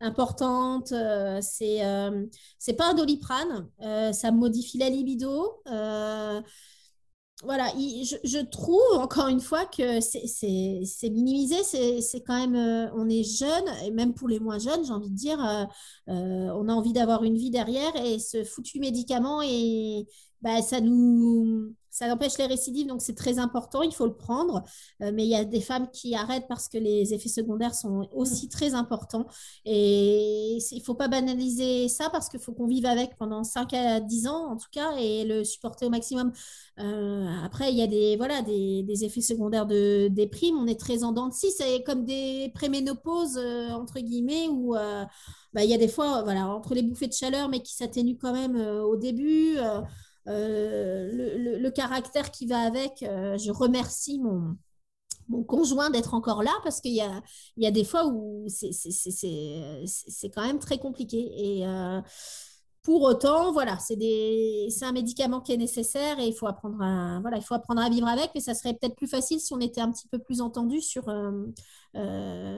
importantes. 0.00 0.92
c'est 1.42 1.82
c'est 2.58 2.74
pas 2.74 2.90
un 2.90 2.94
doliprane, 2.94 3.68
ça 4.12 4.30
modifie 4.32 4.78
la 4.78 4.88
libido. 4.90 5.62
voilà, 7.44 7.68
je, 7.76 8.44
trouve 8.44 8.98
encore 8.98 9.28
une 9.28 9.40
fois 9.40 9.66
que 9.66 10.00
c'est 10.00 11.10
minimisé, 11.10 11.56
c'est 12.00 12.20
quand 12.22 12.46
on 12.94 13.08
est 13.08 13.24
jeune, 13.24 13.64
et 13.84 13.90
même 13.90 14.14
pour 14.14 14.28
les 14.28 14.40
moins 14.40 14.58
jeunes, 14.58 14.84
j'ai 14.84 14.92
envie 14.92 15.10
de 15.10 15.16
dire, 15.16 15.38
on 16.06 16.68
a 16.68 16.72
envie 16.72 16.92
d'avoir 16.92 17.24
une 17.24 17.36
vie 17.36 17.50
derrière 17.50 17.94
et 17.96 18.18
ce 18.18 18.42
foutu 18.44 18.80
médicament, 18.80 19.42
et, 19.42 20.06
bah, 20.42 20.62
ça 20.62 20.80
nous, 20.80 21.74
ça 21.96 22.12
empêche 22.12 22.36
les 22.36 22.44
récidives, 22.44 22.86
donc 22.86 23.00
c'est 23.00 23.14
très 23.14 23.38
important, 23.38 23.80
il 23.80 23.94
faut 23.94 24.04
le 24.04 24.14
prendre. 24.14 24.62
Euh, 25.02 25.12
mais 25.14 25.24
il 25.24 25.30
y 25.30 25.34
a 25.34 25.44
des 25.46 25.62
femmes 25.62 25.88
qui 25.90 26.14
arrêtent 26.14 26.46
parce 26.46 26.68
que 26.68 26.76
les 26.76 27.14
effets 27.14 27.30
secondaires 27.30 27.74
sont 27.74 28.06
aussi 28.12 28.46
mm. 28.46 28.48
très 28.50 28.74
importants. 28.74 29.26
Et 29.64 30.58
il 30.58 30.78
ne 30.78 30.82
faut 30.82 30.94
pas 30.94 31.08
banaliser 31.08 31.88
ça 31.88 32.10
parce 32.10 32.28
qu'il 32.28 32.40
faut 32.40 32.52
qu'on 32.52 32.66
vive 32.66 32.84
avec 32.84 33.16
pendant 33.16 33.44
5 33.44 33.72
à 33.72 34.00
10 34.00 34.26
ans, 34.26 34.50
en 34.50 34.56
tout 34.58 34.68
cas, 34.70 34.94
et 34.98 35.24
le 35.24 35.42
supporter 35.42 35.86
au 35.86 35.90
maximum. 35.90 36.32
Euh, 36.78 37.26
après, 37.42 37.72
il 37.72 37.78
y 37.78 37.82
a 37.82 37.86
des, 37.86 38.16
voilà, 38.18 38.42
des, 38.42 39.04
effets 39.04 39.22
secondaires 39.22 39.66
de 39.66 40.08
déprime. 40.08 40.56
On 40.58 40.66
est 40.66 40.78
très 40.78 41.02
en 41.02 41.12
dents 41.12 41.28
de 41.28 41.32
scie. 41.32 41.50
C'est 41.50 41.82
comme 41.82 42.04
des 42.04 42.50
préménopauses, 42.54 43.38
euh, 43.38 43.70
entre 43.70 44.00
guillemets, 44.00 44.48
où 44.48 44.74
bah, 44.74 45.64
il 45.64 45.70
y 45.70 45.74
a 45.74 45.78
des 45.78 45.88
fois, 45.88 46.22
voilà, 46.24 46.46
entre 46.48 46.74
les 46.74 46.82
bouffées 46.82 47.08
de 47.08 47.14
chaleur, 47.14 47.48
mais 47.48 47.60
qui 47.62 47.74
s'atténuent 47.74 48.18
quand 48.20 48.34
même 48.34 48.56
au 48.56 48.96
début. 48.96 49.56
Euh, 50.28 51.58
le, 51.58 51.70
caractère 51.70 52.30
qui 52.30 52.46
va 52.46 52.60
avec. 52.60 53.02
Euh, 53.02 53.36
je 53.38 53.50
remercie 53.50 54.18
mon, 54.18 54.56
mon 55.28 55.44
conjoint 55.44 55.90
d'être 55.90 56.14
encore 56.14 56.42
là 56.42 56.52
parce 56.64 56.80
qu'il 56.80 56.94
y 56.94 57.00
a, 57.00 57.22
il 57.56 57.64
y 57.64 57.66
a 57.66 57.70
des 57.70 57.84
fois 57.84 58.06
où 58.06 58.46
c'est 58.48 60.30
quand 60.34 60.46
même 60.46 60.58
très 60.58 60.78
compliqué. 60.78 61.32
Et 61.36 61.66
euh, 61.66 62.00
pour 62.82 63.02
autant, 63.02 63.52
voilà, 63.52 63.78
c'est 63.78 63.96
un 64.82 64.92
médicament 64.92 65.40
qui 65.40 65.52
est 65.52 65.56
nécessaire 65.56 66.18
et 66.20 66.28
il 66.28 66.34
faut 66.34 66.46
apprendre 66.46 66.80
à, 66.80 67.18
voilà, 67.20 67.36
il 67.36 67.42
faut 67.42 67.54
apprendre 67.54 67.82
à 67.82 67.90
vivre 67.90 68.06
avec, 68.06 68.30
mais 68.34 68.40
ça 68.40 68.54
serait 68.54 68.74
peut-être 68.74 68.96
plus 68.96 69.08
facile 69.08 69.40
si 69.40 69.52
on 69.52 69.60
était 69.60 69.80
un 69.80 69.90
petit 69.90 70.08
peu 70.08 70.18
plus 70.20 70.40
entendu 70.40 70.80
sur, 70.80 71.04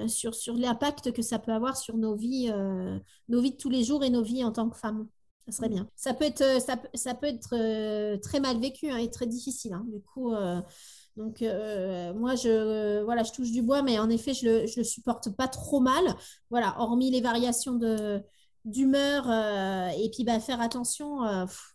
sur, 0.06 0.34
sur 0.34 0.54
l'impact 0.54 1.12
que 1.12 1.22
ça 1.22 1.38
peut 1.38 1.52
avoir 1.52 1.78
sur 1.78 1.96
nos 1.96 2.14
vies, 2.14 2.52
nos 3.28 3.40
vies 3.40 3.52
de 3.52 3.56
tous 3.56 3.70
les 3.70 3.84
jours 3.84 4.04
et 4.04 4.10
nos 4.10 4.22
vies 4.22 4.44
en 4.44 4.52
tant 4.52 4.68
que 4.68 4.76
femmes 4.76 5.08
ça 5.48 5.56
serait 5.56 5.68
bien. 5.70 5.88
Ça 5.96 6.12
peut 6.12 6.26
être, 6.26 6.42
euh, 6.42 6.60
ça, 6.60 6.76
ça 6.92 7.14
peut 7.14 7.26
être 7.26 7.54
euh, 7.54 8.18
très 8.18 8.38
mal 8.38 8.60
vécu 8.60 8.90
hein, 8.90 8.98
et 8.98 9.10
très 9.10 9.26
difficile. 9.26 9.72
Hein. 9.72 9.84
Du 9.88 10.00
coup, 10.02 10.32
euh, 10.34 10.60
donc 11.16 11.40
moi, 11.40 12.36
je, 12.36 13.02
voilà, 13.02 13.22
je 13.22 13.32
touche 13.32 13.50
du 13.50 13.62
bois, 13.62 13.82
mais 13.82 13.98
en 13.98 14.10
effet, 14.10 14.34
je 14.34 14.46
le, 14.46 14.66
je 14.66 14.76
le 14.78 14.84
supporte 14.84 15.34
pas 15.34 15.48
trop 15.48 15.80
mal. 15.80 16.04
Voilà, 16.50 16.74
hormis 16.78 17.10
les 17.10 17.20
variations 17.20 17.74
de 17.74 18.22
d'humeur 18.64 19.30
et 19.96 20.10
puis 20.10 20.24
bah, 20.24 20.40
faire 20.40 20.60
attention, 20.60 21.20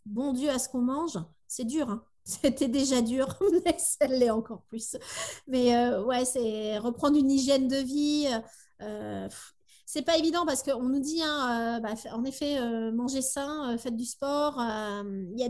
bon 0.05 0.33
Dieu, 0.33 0.49
à 0.49 0.59
ce 0.59 0.69
qu'on 0.69 0.81
mange, 0.81 1.17
c'est 1.47 1.65
dur. 1.65 1.89
Hein. 1.89 2.03
C'était 2.23 2.69
déjà 2.69 3.01
dur, 3.01 3.37
mais 3.65 3.75
ça 3.79 4.07
l'est 4.07 4.29
encore 4.29 4.61
plus. 4.69 4.95
Mais 5.47 5.75
ouais, 5.97 6.23
c'est 6.23 6.77
reprendre 6.77 7.17
une 7.17 7.31
hygiène 7.31 7.67
de 7.67 7.77
vie 7.77 8.27
c'est 9.93 10.01
pas 10.01 10.17
évident 10.17 10.43
parce 10.47 10.63
qu'on 10.63 10.89
nous 10.89 10.99
dit, 10.99 11.21
hein, 11.21 11.77
euh, 11.77 11.79
bah, 11.79 11.93
en 12.13 12.23
effet, 12.23 12.57
euh, 12.57 12.91
mangez 12.91 13.21
sain, 13.21 13.73
euh, 13.73 13.77
faites 13.77 13.95
du 13.95 14.05
sport. 14.05 14.55
Il 14.59 15.39
y 15.39 15.43
a 15.43 15.47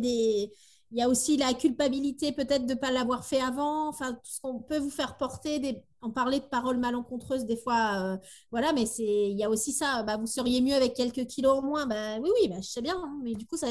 il 0.92 1.00
y 1.00 1.02
a 1.02 1.08
aussi 1.10 1.38
la 1.38 1.54
culpabilité 1.54 2.34
peut-être 2.34 2.66
de 2.66 2.74
ne 2.74 2.78
pas 2.80 2.92
l'avoir 2.92 3.26
fait 3.26 3.40
avant. 3.42 3.88
Enfin, 3.88 4.14
tout 4.14 4.30
ce 4.30 4.42
qu'on 4.42 4.60
peut 4.60 4.78
vous 4.78 4.90
faire 4.90 5.16
porter, 5.18 5.60
des, 5.60 5.82
en 6.04 6.12
parler 6.12 6.40
de 6.40 6.46
paroles 6.46 6.78
malencontreuses 6.78 7.46
des 7.46 7.58
fois, 7.58 8.18
voilà, 8.52 8.74
mais 8.74 8.86
c'est, 8.86 9.04
il 9.04 9.38
y 9.38 9.44
a 9.44 9.50
aussi 9.50 9.72
ça. 9.72 10.04
Bah, 10.04 10.18
vous 10.18 10.28
seriez 10.28 10.62
mieux 10.62 10.76
avec 10.76 10.94
quelques 10.94 11.26
kilos 11.28 11.60
en 11.60 11.62
moins. 11.62 11.86
Bah, 11.86 12.20
oui, 12.20 12.30
oui, 12.42 12.50
bah, 12.50 12.58
je 12.62 12.68
sais 12.68 12.82
bien, 12.82 12.96
hein, 12.96 13.20
mais 13.24 13.34
du 13.34 13.46
coup, 13.46 13.58
ça, 13.58 13.68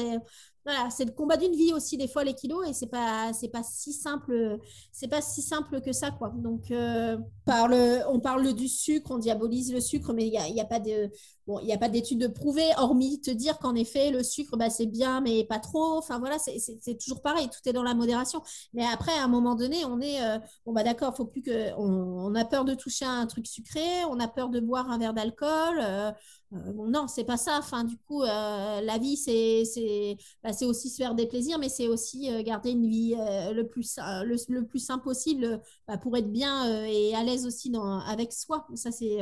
voilà, 0.65 0.89
c'est 0.89 1.03
le 1.03 1.11
combat 1.11 1.35
d'une 1.35 1.53
vie 1.53 1.73
aussi 1.73 1.97
des 1.97 2.07
fois 2.07 2.23
les 2.23 2.33
kilos 2.33 2.67
et 2.67 2.73
c'est 2.73 2.87
pas 2.87 3.33
c'est 3.33 3.49
pas 3.49 3.63
si 3.63 3.91
simple 3.91 4.57
c'est 4.93 5.09
pas 5.09 5.21
si 5.21 5.41
simple 5.41 5.81
que 5.81 5.91
ça 5.91 6.11
quoi. 6.11 6.29
Donc 6.37 6.71
euh, 6.71 7.17
parle, 7.45 7.75
on 8.07 8.19
parle 8.21 8.53
du 8.53 8.69
sucre, 8.69 9.11
on 9.11 9.17
diabolise 9.17 9.73
le 9.73 9.81
sucre, 9.81 10.13
mais 10.13 10.25
il 10.27 10.31
n'y 10.31 10.59
a, 10.61 10.63
a, 10.63 10.65
pas 10.65 10.79
de 10.79 11.11
bon 11.47 11.59
il 11.59 11.71
a 11.73 11.77
pas 11.77 11.89
d'études 11.89 12.19
de 12.19 12.27
prouver 12.27 12.63
hormis 12.77 13.19
te 13.19 13.29
dire 13.31 13.59
qu'en 13.59 13.75
effet 13.75 14.11
le 14.11 14.23
sucre 14.23 14.55
bah, 14.55 14.69
c'est 14.69 14.85
bien 14.85 15.19
mais 15.19 15.43
pas 15.43 15.59
trop. 15.59 15.97
Enfin 15.97 16.17
voilà 16.19 16.37
c'est 16.39 16.97
toujours 16.97 17.21
pareil, 17.21 17.49
tout 17.49 17.67
est 17.67 17.73
dans 17.73 17.83
la 17.83 17.93
modération. 17.93 18.41
Mais 18.73 18.85
après 18.85 19.11
à 19.11 19.25
un 19.25 19.27
moment 19.27 19.55
donné 19.55 19.83
on 19.83 19.99
est 19.99 20.21
euh, 20.23 20.39
bon 20.65 20.71
bah 20.71 20.83
d'accord 20.83 21.13
faut 21.15 21.25
plus 21.25 21.41
que 21.41 21.73
on, 21.77 22.22
a 22.35 22.45
peur 22.45 22.65
de 22.65 22.73
toucher 22.75 23.05
un 23.05 23.25
truc 23.27 23.47
sucré, 23.47 24.05
on 24.09 24.19
a 24.19 24.27
peur 24.27 24.49
de 24.49 24.59
boire 24.59 24.89
un 24.89 24.97
verre 24.97 25.13
d'alcool. 25.13 25.79
Euh, 25.81 26.11
euh, 26.53 26.71
non, 26.87 27.07
c'est 27.07 27.23
pas 27.23 27.37
ça. 27.37 27.57
Enfin, 27.57 27.83
du 27.83 27.97
coup, 27.97 28.23
euh, 28.23 28.81
la 28.81 28.97
vie, 28.97 29.17
c'est 29.17 30.17
bah, 30.43 30.51
aussi 30.61 30.89
se 30.89 30.97
faire 30.97 31.15
des 31.15 31.27
plaisirs, 31.27 31.57
mais 31.59 31.69
c'est 31.69 31.87
aussi 31.87 32.31
euh, 32.31 32.43
garder 32.43 32.71
une 32.71 32.87
vie 32.87 33.15
le, 33.17 33.63
plus, 33.63 33.97
le, 34.25 34.61
plus 34.65 34.79
sain 34.79 34.99
possible 34.99 35.61
bah, 35.87 35.97
pour 35.97 36.15
être 36.17 36.31
bien 36.31 36.85
et 36.85 37.15
à 37.15 37.23
l'aise 37.23 37.45
aussi 37.45 37.71
avec 38.07 38.33
soi. 38.33 38.67
Ça, 38.75 38.91
c'est 38.91 39.19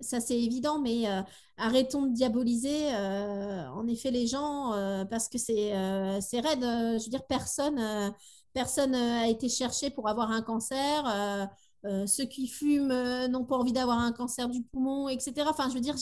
ça 0.00 0.18
c'est 0.18 0.38
évident, 0.40 0.80
mais 0.80 1.04
arrêtons 1.58 2.06
de 2.06 2.14
diaboliser 2.14 2.88
en 2.94 3.86
effet 3.86 4.10
les 4.10 4.26
gens 4.26 4.72
parce 5.10 5.28
que 5.28 5.38
c'est 5.38 5.72
c'est 6.20 6.40
raide. 6.40 6.62
je 6.62 7.04
veux 7.04 7.10
dire, 7.10 7.26
personne 7.26 8.12
personne 8.52 8.92
n'a 8.92 9.28
été 9.28 9.48
cherché 9.48 9.90
pour 9.90 10.08
avoir 10.08 10.30
un 10.30 10.42
cancer. 10.42 11.50
Ceux 12.06 12.24
qui 12.24 12.46
fument 12.46 13.26
n'ont 13.28 13.44
pas 13.44 13.56
envie 13.56 13.72
d'avoir 13.72 13.98
un 13.98 14.12
cancer 14.12 14.48
du 14.48 14.62
poumon, 14.62 15.08
etc. 15.08 15.46
Enfin, 15.48 15.68
je 15.68 15.74
veux 15.74 15.80
dire, 15.80 15.96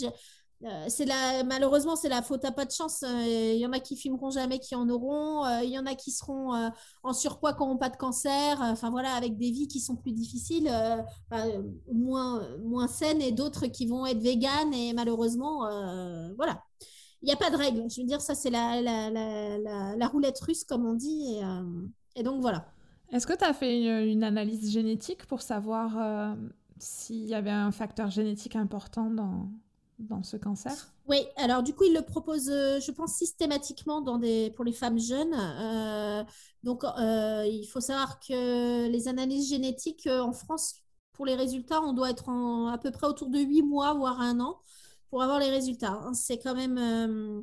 euh, 0.64 0.86
c'est 0.88 1.06
malheureusement, 1.44 1.94
c'est 1.94 2.08
la 2.08 2.20
faute 2.20 2.44
à 2.44 2.50
pas 2.50 2.64
de 2.64 2.72
chance. 2.72 3.04
Euh, 3.04 3.52
il 3.54 3.58
y 3.58 3.66
en 3.66 3.72
a 3.72 3.78
qui 3.78 3.96
fumeront 3.96 4.30
jamais, 4.30 4.58
qui 4.58 4.74
en 4.74 4.88
auront. 4.88 5.44
Euh, 5.44 5.62
il 5.62 5.70
y 5.70 5.78
en 5.78 5.86
a 5.86 5.94
qui 5.94 6.10
seront 6.10 6.52
en 7.02 7.12
surpoids, 7.12 7.52
qui 7.52 7.60
n'auront 7.60 7.76
pas 7.76 7.90
de 7.90 7.96
cancer. 7.96 8.58
Enfin 8.60 8.90
voilà, 8.90 9.12
avec 9.14 9.36
des 9.36 9.50
vies 9.50 9.68
qui 9.68 9.80
sont 9.80 9.96
plus 9.96 10.12
difficiles, 10.12 10.70
moins, 11.92 12.42
moins 12.58 12.88
saines, 12.88 13.22
et 13.22 13.32
d'autres 13.32 13.66
qui 13.66 13.86
vont 13.86 14.06
être 14.06 14.20
véganes. 14.20 14.74
Et 14.74 14.92
malheureusement, 14.92 15.60
voilà. 16.36 16.62
Il 17.22 17.26
n'y 17.26 17.32
a 17.32 17.36
pas 17.36 17.50
de 17.50 17.56
règle. 17.56 17.90
Je 17.90 18.00
veux 18.00 18.06
dire, 18.06 18.20
ça, 18.20 18.36
c'est 18.36 18.50
la, 18.50 18.80
la, 18.80 19.10
la, 19.10 19.96
la, 19.96 20.08
roulette 20.08 20.38
russe, 20.40 20.62
comme 20.64 20.86
on 20.86 20.94
dit. 20.94 21.40
Et 22.14 22.22
donc 22.22 22.40
voilà. 22.40 22.66
Est-ce 23.12 23.26
que 23.26 23.36
tu 23.36 23.44
as 23.44 23.54
fait 23.54 24.06
une, 24.10 24.22
analyse 24.22 24.70
génétique 24.70 25.26
pour 25.26 25.42
savoir 25.42 26.36
s'il 26.78 27.24
y 27.24 27.34
avait 27.34 27.50
un 27.50 27.72
facteur 27.72 28.10
génétique 28.10 28.54
important 28.54 29.10
dans, 29.10 29.48
dans 29.98 30.22
ce 30.22 30.36
cancer? 30.36 30.92
Oui, 31.08 31.18
alors 31.36 31.62
du 31.62 31.72
coup, 31.72 31.84
il 31.84 31.94
le 31.94 32.02
propose, 32.02 32.46
je 32.46 32.90
pense, 32.90 33.14
systématiquement 33.14 34.02
pour 34.02 34.64
les 34.64 34.72
femmes 34.72 34.98
jeunes. 34.98 35.34
donc, 36.62 36.84
il 36.98 37.66
faut 37.72 37.80
savoir 37.80 38.20
que 38.20 38.88
les 38.88 39.08
analyses 39.08 39.48
génétiques 39.48 40.06
en 40.06 40.32
France, 40.32 40.82
pour 41.18 41.26
les 41.26 41.34
résultats, 41.34 41.82
on 41.82 41.92
doit 41.94 42.10
être 42.10 42.30
à 42.70 42.78
peu 42.78 42.92
près 42.92 43.08
autour 43.08 43.28
de 43.28 43.40
8 43.40 43.62
mois, 43.62 43.92
voire 43.92 44.20
un 44.20 44.38
an, 44.38 44.60
pour 45.10 45.20
avoir 45.20 45.40
les 45.40 45.50
résultats. 45.50 46.00
Hein. 46.04 46.14
C'est 46.14 46.38
quand 46.38 46.54
même, 46.54 46.78
euh, 46.78 47.42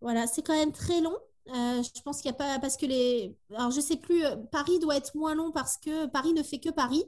voilà, 0.00 0.26
c'est 0.26 0.42
quand 0.42 0.56
même 0.56 0.72
très 0.72 1.00
long. 1.00 1.16
Euh, 1.48 1.82
je 1.82 2.02
pense 2.02 2.22
qu'il 2.22 2.30
n'y 2.30 2.36
a 2.36 2.38
pas 2.38 2.58
parce 2.60 2.76
que 2.76 2.86
les 2.86 3.36
alors 3.50 3.72
je 3.72 3.80
sais 3.80 3.96
plus 3.96 4.24
euh, 4.24 4.36
Paris 4.52 4.78
doit 4.78 4.96
être 4.96 5.16
moins 5.16 5.34
long 5.34 5.50
parce 5.50 5.76
que 5.76 6.06
Paris 6.06 6.32
ne 6.34 6.42
fait 6.42 6.58
que 6.58 6.70
Paris. 6.70 7.04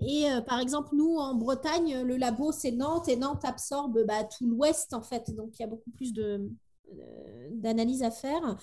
Et 0.00 0.26
par 0.46 0.58
exemple 0.58 0.90
nous 0.94 1.16
en 1.16 1.34
Bretagne 1.34 2.02
le 2.02 2.16
labo 2.16 2.50
c'est 2.50 2.72
Nantes 2.72 3.08
et 3.08 3.16
Nantes 3.16 3.44
absorbe 3.44 4.04
bah, 4.06 4.24
tout 4.24 4.46
l'ouest 4.46 4.92
en 4.94 5.02
fait. 5.02 5.34
Donc 5.34 5.50
il 5.58 5.62
y 5.62 5.64
a 5.64 5.68
beaucoup 5.68 5.90
plus 5.90 6.12
de 6.12 6.50
à 8.02 8.10
faire. 8.10 8.56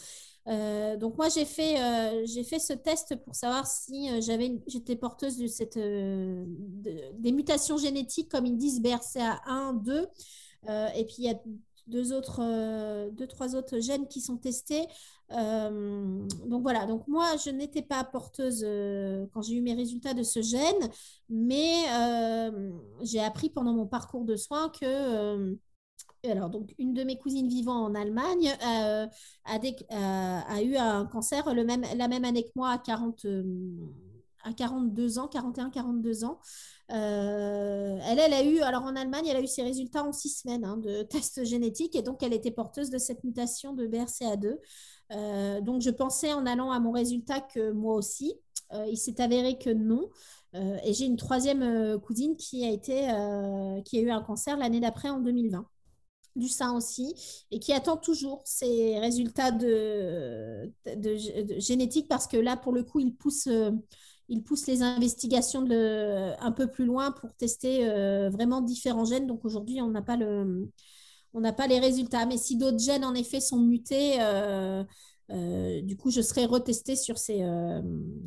Donc 0.97 1.17
moi 1.17 1.29
j'ai 1.29 1.45
fait 1.45 2.25
j'ai 2.25 2.43
fait 2.43 2.59
ce 2.59 2.73
test 2.73 3.15
pour 3.23 3.35
savoir 3.35 3.65
si 3.65 4.21
j'avais 4.21 4.61
j'étais 4.67 4.95
porteuse 4.95 5.37
de 5.37 5.47
cette 5.47 5.77
des 5.77 7.31
mutations 7.31 7.77
génétiques 7.77 8.29
comme 8.29 8.45
ils 8.45 8.57
disent 8.57 8.81
BRCA1 8.81 9.81
2 9.83 10.07
euh, 10.69 10.87
et 10.95 11.05
puis, 11.05 11.15
il 11.19 11.25
y 11.25 11.29
a 11.29 11.39
deux 11.91 12.13
autres, 12.13 12.41
euh, 12.41 13.09
deux, 13.11 13.27
trois 13.27 13.55
autres 13.55 13.79
gènes 13.79 14.07
qui 14.07 14.21
sont 14.21 14.37
testés. 14.37 14.87
Euh, 15.31 16.27
donc 16.47 16.63
voilà, 16.63 16.85
donc 16.85 17.07
moi, 17.07 17.35
je 17.43 17.51
n'étais 17.51 17.81
pas 17.83 18.03
porteuse 18.03 18.65
quand 19.33 19.41
j'ai 19.41 19.55
eu 19.55 19.61
mes 19.61 19.75
résultats 19.75 20.13
de 20.13 20.23
ce 20.23 20.41
gène, 20.41 20.89
mais 21.29 21.85
j'ai 23.03 23.19
appris 23.19 23.49
pendant 23.49 23.73
mon 23.73 23.85
parcours 23.85 24.25
de 24.25 24.35
soins 24.35 24.69
que... 24.69 25.57
alors, 26.23 26.49
donc, 26.49 26.73
une 26.79 26.93
de 26.93 27.03
mes 27.03 27.17
cousines 27.17 27.47
vivant 27.47 27.83
en 27.83 27.95
Allemagne 27.95 28.51
a, 28.61 29.07
a, 29.45 30.61
eu 30.61 30.75
un 30.75 31.05
cancer 31.05 31.53
le 31.53 31.63
même, 31.63 31.83
la 31.95 32.07
même 32.07 32.25
année 32.25 32.43
que 32.43 32.51
moi 32.55 32.69
à 32.69 32.77
40, 32.77 33.25
à 34.43 34.53
42 34.53 35.19
ans, 35.19 35.27
41, 35.27 35.69
42 35.69 36.23
ans. 36.23 36.39
Euh, 36.91 37.99
elle, 38.05 38.19
elle 38.19 38.33
a 38.33 38.43
eu, 38.43 38.59
alors 38.61 38.83
en 38.83 38.95
Allemagne, 38.95 39.25
elle 39.27 39.37
a 39.37 39.41
eu 39.41 39.47
ses 39.47 39.63
résultats 39.63 40.03
en 40.03 40.11
six 40.11 40.29
semaines 40.29 40.65
hein, 40.65 40.77
de 40.77 41.03
tests 41.03 41.43
génétiques 41.45 41.95
et 41.95 42.01
donc 42.01 42.21
elle 42.21 42.33
était 42.33 42.51
porteuse 42.51 42.89
de 42.89 42.97
cette 42.97 43.23
mutation 43.23 43.73
de 43.73 43.87
BRCA2. 43.87 44.57
Euh, 45.11 45.61
donc 45.61 45.81
je 45.81 45.89
pensais 45.89 46.33
en 46.33 46.45
allant 46.45 46.71
à 46.71 46.79
mon 46.79 46.91
résultat 46.91 47.39
que 47.41 47.71
moi 47.71 47.95
aussi. 47.95 48.33
Euh, 48.73 48.85
il 48.89 48.97
s'est 48.97 49.21
avéré 49.21 49.57
que 49.57 49.69
non. 49.69 50.09
et 50.53 50.93
j'ai 50.93 51.05
une 51.05 51.17
troisième 51.17 51.99
cousine 51.99 52.35
qui 52.37 52.65
a, 52.65 52.69
été, 52.69 53.07
qui 53.85 53.97
a 53.99 54.01
eu 54.01 54.11
un 54.11 54.21
cancer 54.21 54.57
l'année 54.57 54.79
d'après 54.79 55.09
en 55.09 55.19
2020 55.19 55.65
du 56.37 56.47
sein 56.47 56.73
aussi, 56.75 57.13
et 57.51 57.59
qui 57.59 57.73
attend 57.73 57.97
toujours 57.97 58.41
ses 58.45 58.97
résultats 58.99 59.51
de, 59.51 60.71
de, 60.95 61.17
génétique 61.59 62.07
parce 62.07 62.27
que 62.27 62.37
là, 62.37 62.55
pour 62.55 62.71
le 62.71 62.83
coup, 62.83 62.99
il 62.99 63.13
pousse, 63.13 63.49
il 64.31 64.43
pousse 64.43 64.65
les 64.65 64.81
investigations 64.81 65.61
de, 65.61 66.31
un 66.41 66.51
peu 66.53 66.67
plus 66.67 66.85
loin 66.85 67.11
pour 67.11 67.33
tester 67.33 67.89
euh, 67.89 68.29
vraiment 68.29 68.61
différents 68.61 69.03
gènes. 69.03 69.27
Donc 69.27 69.43
aujourd'hui, 69.43 69.81
on 69.81 69.89
n'a 69.89 70.01
pas, 70.01 70.15
le, 70.15 70.71
on 71.33 71.41
pas 71.51 71.67
les 71.67 71.79
résultats. 71.79 72.25
Mais 72.25 72.37
si 72.37 72.55
d'autres 72.55 72.79
gènes, 72.79 73.03
en 73.03 73.13
effet, 73.13 73.41
sont 73.41 73.59
mutés, 73.59 74.21
euh, 74.21 74.85
euh, 75.31 75.81
du 75.81 75.97
coup, 75.97 76.11
je 76.11 76.21
serai 76.21 76.45
retestée 76.45 76.95
sur 76.95 77.17
ces, 77.17 77.43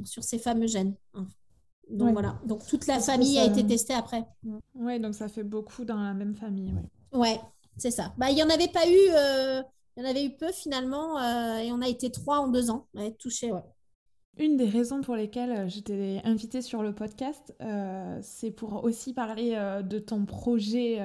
sur 0.05 0.23
ces 0.23 0.39
fameux 0.39 0.67
gènes. 0.67 0.95
Donc 1.91 2.13
voilà, 2.13 2.39
donc 2.47 2.67
toute 2.67 2.87
la 2.87 3.01
famille 3.01 3.39
a 3.39 3.47
été 3.47 3.67
testée 3.67 3.95
après. 3.95 4.25
Oui, 4.75 5.01
donc 5.01 5.15
ça 5.15 5.29
fait 5.29 5.43
beaucoup 5.43 5.87
dans 5.87 6.01
la 6.01 6.13
même 6.13 6.35
famille. 6.35 6.75
Ouais, 7.13 7.41
c'est 7.79 7.91
ça. 7.91 8.13
Bah, 8.19 8.31
il 8.31 8.35
n'y 8.35 8.43
en 8.43 8.51
avait 8.51 8.69
pas 8.69 8.87
eu, 8.87 8.93
il 9.97 10.03
y 10.03 10.07
en 10.07 10.11
avait 10.11 10.25
eu 10.25 10.37
peu 10.37 10.53
finalement, 10.53 11.19
et 11.59 11.73
on 11.73 11.81
a 11.81 11.89
été 11.89 12.11
trois 12.11 12.41
en 12.41 12.49
deux 12.49 12.71
ans 12.71 12.89
à 12.95 13.05
être 13.05 13.19
touchés. 13.19 13.53
Ouais. 13.53 13.63
Une 14.37 14.57
des 14.57 14.69
raisons 14.69 15.01
pour 15.01 15.15
lesquelles 15.15 15.53
euh, 15.53 15.69
j'étais 15.69 16.21
invitée 16.25 16.61
sur 16.61 16.83
le 16.83 16.93
podcast, 16.93 17.55
euh, 17.61 18.19
c'est 18.21 18.51
pour 18.51 18.83
aussi 18.83 19.13
parler 19.13 19.53
euh, 19.55 19.81
de 19.83 20.01
ton 20.01 20.25
projet, 20.25 21.01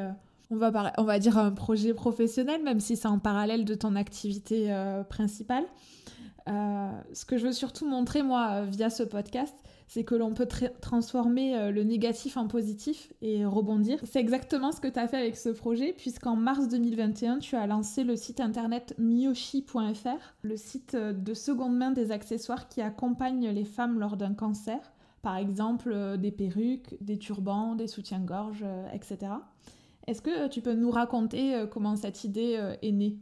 on, 0.49 0.55
va 0.55 0.93
on 0.97 1.03
va 1.03 1.19
dire 1.19 1.37
un 1.37 1.51
projet 1.51 1.93
professionnel, 1.93 2.63
même 2.63 2.79
si 2.79 2.95
c'est 2.95 3.07
en 3.07 3.19
parallèle 3.19 3.65
de 3.65 3.75
ton 3.75 3.95
activité 3.95 4.73
principale. 5.09 5.65
ce 6.47 7.25
que 7.25 7.37
je 7.37 7.47
veux 7.47 7.53
surtout 7.53 7.87
montrer, 7.87 8.23
moi, 8.23 8.63
via 8.65 8.89
ce 8.89 9.03
podcast, 9.03 9.55
c'est 9.89 10.03
que 10.03 10.13
l'on 10.13 10.35
peut 10.35 10.47
transformer 10.81 11.57
euh, 11.57 11.71
le 11.71 11.83
négatif 11.83 12.37
en 12.37 12.47
positif 12.47 13.11
et 13.23 13.43
rebondir. 13.43 13.99
C'est 14.03 14.19
exactement 14.19 14.71
ce 14.71 14.79
que 14.79 14.87
tu 14.87 14.99
as 14.99 15.07
fait 15.07 15.17
avec 15.17 15.35
ce 15.35 15.49
projet, 15.49 15.93
puisqu'en 15.93 16.35
mars 16.35 16.69
2021, 16.69 17.39
tu 17.39 17.55
as 17.55 17.65
lancé 17.65 18.03
le 18.03 18.15
site 18.15 18.39
internet 18.39 18.93
miyoshi.fr, 18.99 20.35
le 20.43 20.57
site 20.57 20.93
euh, 20.93 21.11
de 21.11 21.33
seconde 21.33 21.75
main 21.75 21.89
des 21.89 22.11
accessoires 22.11 22.67
qui 22.67 22.81
accompagnent 22.81 23.49
les 23.49 23.65
femmes 23.65 23.99
lors 23.99 24.15
d'un 24.15 24.35
cancer, 24.35 24.79
par 25.23 25.37
exemple 25.37 25.91
euh, 25.91 26.17
des 26.17 26.31
perruques, 26.31 26.95
des 27.01 27.17
turbans, 27.17 27.73
des 27.73 27.87
soutiens-gorge, 27.87 28.63
etc. 28.93 29.31
Est-ce 30.05 30.21
que 30.21 30.47
tu 30.49 30.61
peux 30.61 30.73
nous 30.73 30.91
raconter 30.91 31.65
comment 31.71 31.95
cette 31.95 32.23
idée 32.23 32.59
est 32.81 32.91
née? 32.91 33.17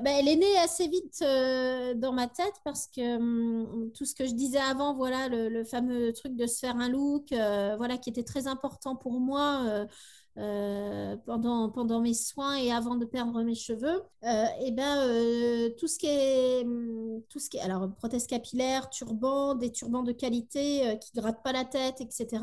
Bah, 0.00 0.10
elle 0.18 0.28
est 0.28 0.36
née 0.36 0.58
assez 0.58 0.88
vite 0.88 1.20
euh, 1.22 1.94
dans 1.94 2.12
ma 2.12 2.26
tête 2.26 2.54
parce 2.64 2.88
que 2.88 3.16
hum, 3.16 3.90
tout 3.94 4.04
ce 4.04 4.14
que 4.14 4.26
je 4.26 4.34
disais 4.34 4.58
avant, 4.58 4.94
voilà, 4.94 5.28
le, 5.28 5.64
fameux 5.64 6.12
truc 6.12 6.34
de 6.36 6.46
se 6.46 6.58
faire 6.58 6.76
un 6.76 6.88
look, 6.88 7.32
euh, 7.32 7.76
voilà, 7.76 7.96
qui 7.96 8.10
était 8.10 8.24
très 8.24 8.46
important 8.48 8.96
pour 8.96 9.20
moi. 9.20 9.62
Euh, 9.66 9.86
euh, 10.36 11.16
pendant, 11.26 11.70
pendant 11.70 12.00
mes 12.00 12.12
soins 12.12 12.56
et 12.56 12.72
avant 12.72 12.96
de 12.96 13.04
perdre 13.04 13.40
mes 13.44 13.54
cheveux, 13.54 14.02
euh, 14.24 14.44
et 14.60 14.72
ben, 14.72 14.98
euh, 15.06 15.70
tout 15.78 15.86
ce 15.86 15.96
qui 15.96 16.06
est, 16.08 16.64
hum, 16.64 17.22
tout 17.28 17.38
ce 17.38 17.48
qui 17.48 17.60
alors, 17.60 17.88
prothèse 17.94 18.26
capillaire, 18.26 18.90
turban, 18.90 19.54
des 19.54 19.70
turbans 19.70 20.02
de 20.02 20.10
qualité 20.10 20.98
qui 21.00 21.12
grattent 21.12 21.42
pas 21.44 21.52
la 21.52 21.64
tête, 21.64 22.00
etc., 22.00 22.42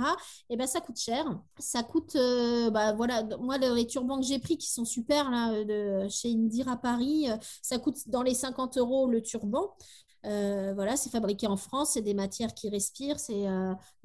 et 0.50 0.56
ben, 0.56 0.68
ça 0.68 0.80
coûte 0.80 0.98
cher. 0.98 1.26
Ça 1.60 1.84
coûte, 1.84 2.16
bah, 2.72 2.94
voilà, 2.94 3.24
moi, 3.42 3.58
les 3.58 3.88
turbans 3.88 4.20
que 4.20 4.26
j'ai 4.26 4.40
pris 4.40 4.58
qui 4.58 4.72
sont 4.72 4.86
super, 4.86 5.30
là, 5.30 5.52
chez 6.10 6.32
Indir 6.32 6.70
à 6.70 6.78
Paris, 6.78 7.28
ça 7.62 7.78
coûte 7.78 8.08
dans 8.08 8.24
les 8.24 8.34
50 8.34 8.78
euros 8.78 9.08
le 9.10 9.22
turban. 9.22 9.76
voilà, 10.24 10.96
c'est 10.96 11.10
fabriqué 11.10 11.48
en 11.48 11.58
France, 11.58 11.92
c'est 11.94 12.02
des 12.02 12.14
matières 12.14 12.54
qui 12.54 12.70
respirent, 12.70 13.20
c'est 13.20 13.46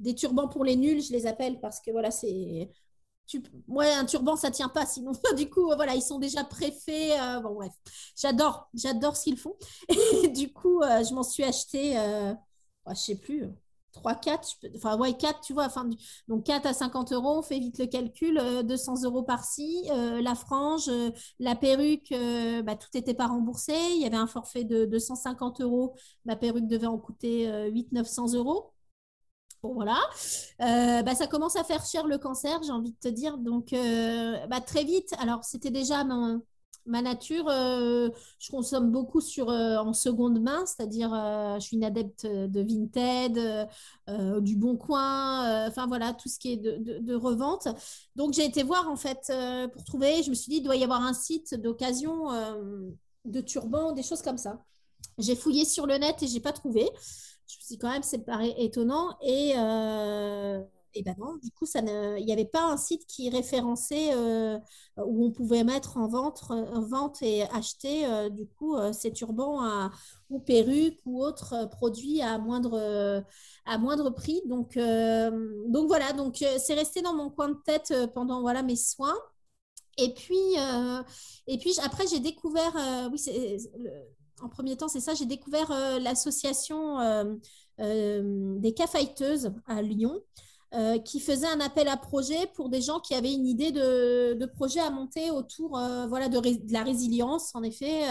des 0.01 0.13
turbans 0.15 0.49
pour 0.49 0.65
les 0.65 0.75
nuls, 0.75 1.01
je 1.01 1.13
les 1.13 1.25
appelle 1.25 1.59
parce 1.61 1.79
que 1.79 1.91
voilà, 1.91 2.11
c'est 2.11 2.69
tu... 3.27 3.43
Ouais, 3.67 3.91
un 3.93 4.05
turban, 4.05 4.35
ça 4.35 4.51
tient 4.51 4.69
pas. 4.69 4.85
Sinon, 4.85 5.11
du 5.37 5.49
coup, 5.49 5.65
voilà, 5.75 5.95
ils 5.95 6.01
sont 6.01 6.19
déjà 6.19 6.43
préfaits. 6.43 7.19
Euh, 7.19 7.39
bon, 7.41 7.55
bref, 7.55 7.73
j'adore, 8.15 8.69
j'adore 8.73 9.15
ce 9.15 9.23
qu'ils 9.25 9.37
font. 9.37 9.55
Et 10.23 10.29
du 10.29 10.51
coup, 10.51 10.81
euh, 10.81 11.03
je 11.03 11.13
m'en 11.13 11.23
suis 11.23 11.43
acheté, 11.43 11.97
euh, 11.99 12.33
je 12.89 12.95
sais 12.95 13.15
plus, 13.15 13.45
3, 13.91 14.15
4, 14.15 14.57
enfin, 14.75 14.97
ouais, 14.97 15.13
4, 15.17 15.41
tu 15.41 15.53
vois. 15.53 15.65
Enfin, 15.65 15.89
donc, 16.27 16.45
4 16.45 16.65
à 16.67 16.73
50 16.73 17.11
euros, 17.13 17.39
on 17.39 17.41
fait 17.41 17.59
vite 17.59 17.79
le 17.79 17.87
calcul. 17.87 18.39
200 18.63 19.03
euros 19.03 19.23
par-ci. 19.23 19.83
la 20.21 20.35
frange, 20.35 20.89
la 21.39 21.55
perruque, 21.55 22.13
bah, 22.63 22.75
tout 22.75 22.89
n'était 22.93 23.15
pas 23.15 23.27
remboursé. 23.27 23.73
Il 23.95 24.01
y 24.01 24.05
avait 24.05 24.17
un 24.17 24.27
forfait 24.27 24.63
de 24.63 24.85
250 24.85 25.61
euros. 25.61 25.95
Ma 26.25 26.35
perruque 26.35 26.67
devait 26.67 26.87
en 26.87 26.97
coûter 26.99 27.47
800-900 27.71 28.35
euros. 28.35 28.71
Bon, 29.63 29.73
voilà. 29.73 29.99
Euh, 30.61 31.01
bah, 31.01 31.15
ça 31.15 31.27
commence 31.27 31.55
à 31.55 31.63
faire 31.63 31.83
cher 31.85 32.05
le 32.05 32.17
cancer, 32.17 32.61
j'ai 32.63 32.71
envie 32.71 32.91
de 32.91 32.97
te 32.99 33.07
dire. 33.07 33.37
Donc, 33.37 33.73
euh, 33.73 34.45
bah, 34.47 34.61
très 34.61 34.83
vite, 34.83 35.13
alors 35.19 35.43
c'était 35.43 35.71
déjà 35.71 36.03
ma, 36.03 37.01
nature. 37.01 37.49
Euh, 37.49 38.09
je 38.39 38.51
consomme 38.51 38.91
beaucoup 38.91 39.19
sur, 39.19 39.49
en 39.49 39.93
seconde 39.93 40.39
main, 40.41 40.65
c'est-à-dire 40.65 41.09
je 41.59 41.65
suis 41.65 41.77
une 41.77 41.83
adepte 41.83 42.25
de 42.25 42.61
Vinted, 42.61 43.67
du 44.43 44.55
Bon 44.55 44.77
Coin, 44.77 45.67
enfin 45.67 45.87
voilà, 45.87 46.13
tout 46.13 46.29
ce 46.29 46.39
qui 46.39 46.53
est 46.53 46.57
de, 46.57 46.99
de 46.99 47.15
revente. 47.15 47.67
Donc, 48.15 48.33
j'ai 48.33 48.45
été 48.45 48.63
voir 48.63 48.89
en 48.89 48.95
fait 48.95 49.31
pour 49.73 49.83
trouver. 49.83 50.23
Je 50.23 50.29
me 50.29 50.35
suis 50.35 50.51
dit, 50.51 50.57
il 50.57 50.63
doit 50.63 50.75
y 50.75 50.83
avoir 50.83 51.01
un 51.01 51.13
site 51.13 51.55
d'occasion 51.55 52.27
de 53.25 53.41
turbans, 53.41 53.91
des 53.91 54.03
choses 54.03 54.21
comme 54.21 54.37
ça. 54.37 54.63
J'ai 55.17 55.35
fouillé 55.35 55.65
sur 55.65 55.87
le 55.87 55.97
net 55.97 56.21
et 56.21 56.27
j'ai 56.27 56.39
pas 56.39 56.53
trouvé 56.53 56.87
je 57.47 57.55
me 57.57 57.61
suis 57.61 57.75
dit 57.75 57.77
quand 57.77 57.89
même, 57.89 58.03
c'est 58.03 58.19
paraît 58.19 58.53
étonnant. 58.57 59.17
Et, 59.21 59.53
euh, 59.57 60.61
et 60.93 61.03
ben 61.03 61.15
non, 61.17 61.37
du 61.37 61.51
coup, 61.51 61.65
il 61.75 62.25
n'y 62.25 62.33
avait 62.33 62.45
pas 62.45 62.63
un 62.65 62.77
site 62.77 63.05
qui 63.07 63.29
référençait 63.29 64.13
euh, 64.13 64.57
où 64.97 65.25
on 65.25 65.31
pouvait 65.31 65.63
mettre 65.63 65.97
en 65.97 66.07
vente, 66.07 66.43
en 66.49 66.81
vente 66.81 67.21
et 67.21 67.43
acheter 67.43 68.05
euh, 68.05 68.29
du 68.29 68.47
coup 68.47 68.75
ces 68.93 69.13
turbans 69.13 69.89
ou 70.29 70.39
perruques 70.39 70.99
ou 71.05 71.23
autres 71.23 71.69
produits 71.69 72.21
à 72.21 72.37
moindre, 72.37 73.23
à 73.65 73.77
moindre 73.77 74.09
prix. 74.09 74.41
Donc, 74.45 74.77
donc 74.77 75.87
voilà, 75.87 76.13
donc 76.13 76.43
c'est 76.59 76.73
resté 76.73 77.01
dans 77.01 77.13
mon 77.13 77.29
coin 77.29 77.49
de 77.49 77.57
tête 77.65 77.93
pendant 78.13 78.41
voilà 78.41 78.63
mes 78.63 78.75
soins. 78.75 79.15
Et 79.99 80.13
puis, 80.13 80.55
et 81.47 81.57
puis 81.57 81.75
après, 81.83 82.05
j'ai 82.07 82.19
découvert, 82.19 82.75
oui, 83.11 83.19
en 84.41 84.49
premier 84.49 84.77
temps, 84.77 84.87
c'est 84.87 84.99
ça. 84.99 85.13
J'ai 85.13 85.25
découvert 85.25 85.69
l'association 85.99 86.97
des 87.79 88.73
cafeteuses 88.75 89.51
à 89.67 89.81
Lyon. 89.81 90.21
qui 91.05 91.19
faisait 91.19 91.47
un 91.47 91.59
appel 91.61 91.87
à 91.87 91.97
projet 91.97 92.47
pour 92.55 92.69
des 92.69 92.81
gens 92.81 92.99
qui 92.99 93.15
avaient 93.15 93.33
une 93.33 93.47
idée 93.47 93.71
de, 93.71 94.45
projet 94.45 94.79
à 94.79 94.89
monter 94.89 95.31
autour 95.31 95.79
voilà, 96.07 96.29
de, 96.29 96.39
la 96.71 96.83
résilience, 96.83 97.55
en 97.55 97.63
effet, 97.63 98.03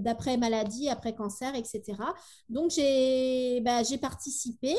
d'après 0.00 0.36
maladie, 0.36 0.88
après 0.88 1.14
cancer, 1.14 1.54
etc. 1.54 1.82
Donc, 2.48 2.70
j'ai 2.70 3.60
bah, 3.60 3.82
participé. 4.00 4.74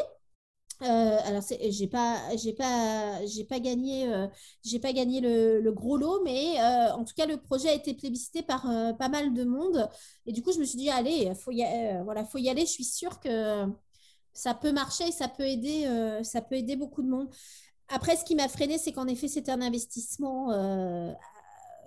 Euh, 0.82 1.18
alors 1.24 1.42
j'ai 1.70 1.88
pas 1.88 2.36
j'ai 2.36 2.52
pas 2.52 3.26
j'ai 3.26 3.46
pas 3.46 3.60
gagné 3.62 4.12
euh, 4.14 4.28
j'ai 4.62 4.80
pas 4.80 4.92
gagné 4.92 5.22
le, 5.22 5.72
gros 5.72 5.96
lot 5.96 6.22
mais 6.26 6.60
euh, 6.60 6.92
en 6.94 7.06
tout 7.06 7.14
cas 7.16 7.26
le 7.26 7.38
projet 7.38 7.70
a 7.70 7.74
été 7.74 7.94
plébiscité 7.94 8.42
par 8.44 8.64
pas 8.98 9.10
mal 9.10 9.34
de 9.34 9.44
monde. 9.46 9.90
Et 10.26 10.34
du 10.34 10.42
coup 10.44 10.52
je 10.52 10.60
me 10.60 10.66
suis 10.66 10.78
dit 10.78 10.90
allez 10.90 11.34
faut 11.36 11.52
y 11.52 11.64
voilà 12.04 12.26
faut 12.26 12.38
y 12.40 12.50
aller. 12.50 12.62
Je 12.66 12.72
suis 12.72 12.84
sûre 12.84 13.20
que 13.20 13.66
ça 14.34 14.54
peut 14.54 14.72
marcher 14.72 15.12
ça 15.12 15.28
peut 15.30 15.46
aider 15.48 15.88
ça 16.24 16.42
peut 16.42 16.56
aider 16.56 16.76
beaucoup 16.76 17.02
de 17.04 17.10
monde. 17.10 17.30
Après 17.90 18.16
ce 18.18 18.26
qui 18.26 18.36
m'a 18.36 18.48
freiné 18.50 18.78
c'est 18.78 18.92
qu'en 18.92 19.08
effet 19.08 19.28
c'était 19.28 19.52
un 19.52 19.62
investissement 19.62 20.50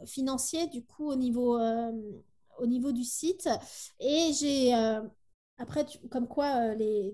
financier 0.06 0.66
du 0.68 0.84
coup 0.84 1.08
au 1.10 1.16
niveau 1.16 1.58
au 2.58 2.66
niveau 2.66 2.92
du 2.92 3.04
site. 3.04 3.48
Et 4.00 4.32
j'ai 4.32 4.72
après 5.58 5.86
comme 6.10 6.28
quoi 6.28 6.74
les 6.74 7.12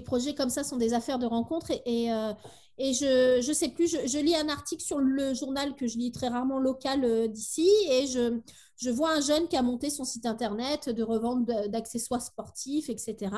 projets 0.00 0.34
comme 0.34 0.50
ça 0.50 0.64
sont 0.64 0.76
des 0.76 0.94
affaires 0.94 1.18
de 1.18 1.26
rencontre 1.26 1.70
et, 1.84 2.12
euh, 2.12 2.32
et, 2.78 2.94
je 2.94 3.46
ne 3.46 3.52
sais 3.52 3.68
plus, 3.68 3.88
je, 3.88 4.18
lis 4.18 4.36
un 4.36 4.48
article 4.48 4.82
sur 4.82 4.98
le 4.98 5.34
journal 5.34 5.74
que 5.74 5.86
je 5.86 5.98
lis 5.98 6.12
très 6.12 6.28
rarement 6.28 6.58
local 6.58 7.04
euh, 7.04 7.26
d'ici 7.26 7.68
et 7.90 8.06
je, 8.06 8.38
je, 8.76 8.90
vois 8.90 9.12
un 9.12 9.20
jeune 9.20 9.48
qui 9.48 9.56
a 9.56 9.62
monté 9.62 9.90
son 9.90 10.04
site 10.04 10.26
internet 10.26 10.88
de 10.88 11.02
revente 11.02 11.44
d'accessoires 11.44 12.22
sportifs, 12.22 12.88
etc. 12.88 13.30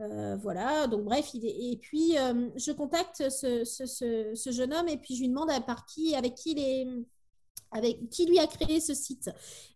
Euh, 0.00 0.36
voilà, 0.36 0.86
donc 0.86 1.04
bref, 1.04 1.30
il 1.34 1.44
et 1.46 1.76
puis 1.78 2.14
je 2.56 2.72
contacte 2.72 3.30
ce, 3.30 3.64
ce, 3.64 3.86
ce, 4.34 4.50
jeune 4.52 4.72
homme 4.72 4.88
et 4.88 4.98
puis 4.98 5.16
je 5.16 5.20
lui 5.20 5.28
demande 5.28 5.50
par 5.66 5.86
qui, 5.86 6.14
avec 6.14 6.34
qui 6.34 6.52
il 6.52 6.58
est 6.58 6.86
avec 7.74 8.10
qui 8.10 8.26
lui 8.26 8.38
a 8.38 8.46
créé 8.46 8.80
ce 8.80 8.92
site. 8.92 9.30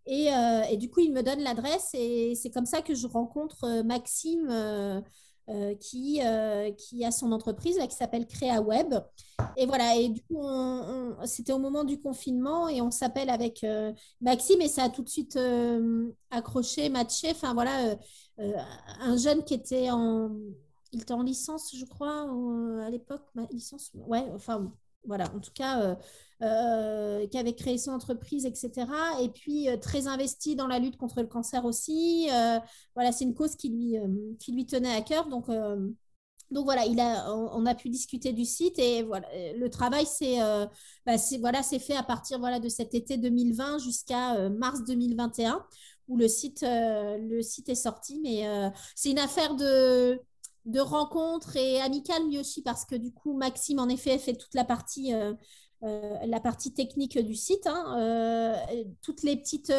Et, 0.05 0.29
et 0.71 0.77
du 0.77 0.91
coup, 0.91 1.01
il 1.01 1.13
me 1.13 1.23
donne 1.23 1.41
l'adresse 1.41 1.91
et 1.95 2.35
c'est 2.35 2.51
comme 2.51 2.67
ça 2.67 2.83
que 2.83 2.95
je 2.95 3.07
rencontre 3.07 3.83
Maxime. 3.83 5.03
Euh, 5.49 5.77
qui, 5.77 6.21
euh, 6.25 6.73
qui 6.73 7.05
a 7.05 7.13
son 7.13 7.31
entreprise 7.31 7.79
là, 7.79 7.87
qui 7.87 7.95
s'appelle 7.95 8.27
Créa 8.27 8.61
Web. 8.61 8.95
Et 9.57 9.65
voilà, 9.67 9.95
et 9.95 10.09
du 10.09 10.21
coup, 10.23 10.43
c'était 11.25 11.53
au 11.53 11.61
moment 11.61 11.85
du 11.85 12.01
confinement 12.01 12.69
et 12.69 12.83
on 12.83 12.91
s'appelle 12.91 13.31
avec 13.31 13.63
euh, 13.63 13.93
Maxime 14.21 14.61
et 14.61 14.67
ça 14.67 14.85
a 14.85 14.89
tout 14.89 15.03
de 15.03 15.09
suite 15.09 15.39
accroché, 16.31 16.89
matché. 16.89 17.31
Enfin 17.31 17.55
voilà, 17.55 17.97
un 18.39 19.17
jeune 19.17 19.45
qui 19.45 19.55
était 19.55 19.89
en, 19.91 20.33
il 20.91 21.03
était 21.03 21.15
en 21.15 21.23
licence, 21.23 21.77
je 21.77 21.85
crois, 21.85 22.29
à 22.85 22.91
l'époque, 22.91 23.23
licence, 23.53 23.93
ouais, 23.95 24.25
enfin 24.35 24.73
voilà, 25.07 25.33
en 25.35 25.41
tout 25.41 25.53
cas, 25.55 25.81
euh, 25.81 25.95
euh, 26.43 27.27
qui 27.29 27.39
avait 27.39 27.55
créé 27.55 27.79
son 27.79 27.93
entreprise, 27.93 28.47
etc. 28.47 28.87
Et 29.23 29.29
puis, 29.31 29.69
euh, 29.69 29.77
très 29.77 30.07
investi 30.07 30.57
dans 30.57 30.67
la 30.67 30.79
lutte 30.79 30.97
contre 30.97 31.21
le 31.21 31.27
cancer 31.27 31.65
aussi. 31.65 32.29
voilà, 32.95 33.13
c'est 33.13 33.25
une 33.25 33.35
cause 33.35 33.57
qui 33.57 33.69
lui, 33.71 34.67
tenait 34.67 34.95
à 34.95 35.03
cœur. 35.03 35.29
Donc, 35.29 35.47
voilà, 36.51 36.83
on, 37.29 37.67
a 37.67 37.75
pu 37.75 37.89
discuter 37.89 38.33
du 38.33 38.45
site 38.45 38.79
et 38.79 39.03
voilà, 39.03 39.27
le 39.57 39.69
travail, 39.69 40.07
c'est 40.07 40.39
bah, 41.05 41.17
voilà, 41.41 41.63
fait 41.63 41.97
à 41.97 42.03
partir 42.03 42.39
de 42.39 42.69
cet 42.69 42.95
été 42.95 43.17
2020 43.17 43.79
jusqu'à 43.79 44.49
mars 44.51 44.85
2021 44.85 45.65
où 46.09 46.17
le 46.17 46.29
site, 46.29 46.63
le 46.63 47.41
site 47.43 47.69
est 47.69 47.75
sorti. 47.75 48.21
Mais 48.23 48.45
c'est 48.95 49.11
une 49.11 49.19
affaire 49.19 49.57
de 49.57 50.21
de 50.67 50.81
rencontres 50.81 51.57
et 51.57 51.81
amicales, 51.81 52.23
mais 52.29 52.39
aussi 52.39 52.63
parce 52.63 52.85
que 52.85 52.97
du 52.97 53.13
coup, 53.13 53.35
Maxime, 53.35 53.79
en 53.79 53.89
effet, 53.89 54.19
fait 54.19 54.35
toute 54.35 54.55
la 54.55 54.65
partie, 54.65 55.15
euh, 55.15 55.33
euh, 55.85 56.19
la 56.27 56.41
partie 56.41 56.75
technique 56.75 57.19
du 57.19 57.35
site. 57.35 57.67
Hein, 57.67 57.97
euh, 57.99 58.85
toutes 59.03 59.23
les 59.23 59.37
petites. 59.37 59.73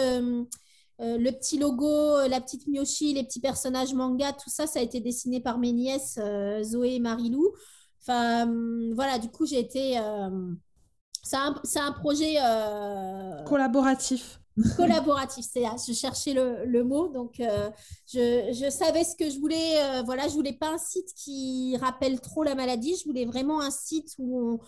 le 1.00 1.32
petit 1.32 1.60
logo, 1.60 2.28
la 2.28 2.42
petite 2.42 2.68
Miyoshi, 2.68 3.14
les 3.14 3.24
petits 3.24 3.42
personnages 3.42 3.94
manga, 3.94 4.34
tout 4.34 4.50
ça, 4.50 4.66
ça 4.66 4.80
a 4.80 4.82
été 4.82 5.00
dessiné 5.00 5.42
par 5.42 5.60
mes 5.60 5.74
nièces 5.74 6.20
Zoé 6.64 6.96
et 6.96 7.00
Marilou. 7.00 7.54
Enfin, 8.02 8.52
voilà, 8.96 9.20
du 9.20 9.30
coup, 9.30 9.46
j'ai 9.46 9.60
été. 9.60 10.00
c'est 11.24 11.80
un, 11.80 11.92
projet. 11.92 12.38
Collaboratif 13.46 14.40
collaboratif, 14.76 15.46
c'est 15.52 15.64
je 15.88 15.94
cherchais 15.94 16.34
le, 16.34 16.66
le 16.66 16.84
mot, 16.84 17.08
donc 17.08 17.40
euh, 17.40 17.70
je, 18.12 18.52
je, 18.54 18.70
savais 18.70 19.04
ce 19.04 19.16
que 19.16 19.30
je 19.30 19.40
voulais. 19.40 19.78
Euh, 19.78 20.02
voilà, 20.04 20.28
je 20.28 20.34
voulais 20.34 20.54
pas 20.54 20.70
un 20.74 20.78
site 20.78 21.14
qui 21.16 21.76
rappelle 21.80 22.20
trop 22.20 22.44
la 22.44 22.56
maladie. 22.56 22.96
Je 22.96 23.06
voulais 23.06 23.26
vraiment 23.26 23.62
un 23.62 23.72
site 23.72 24.16
où, 24.18 24.60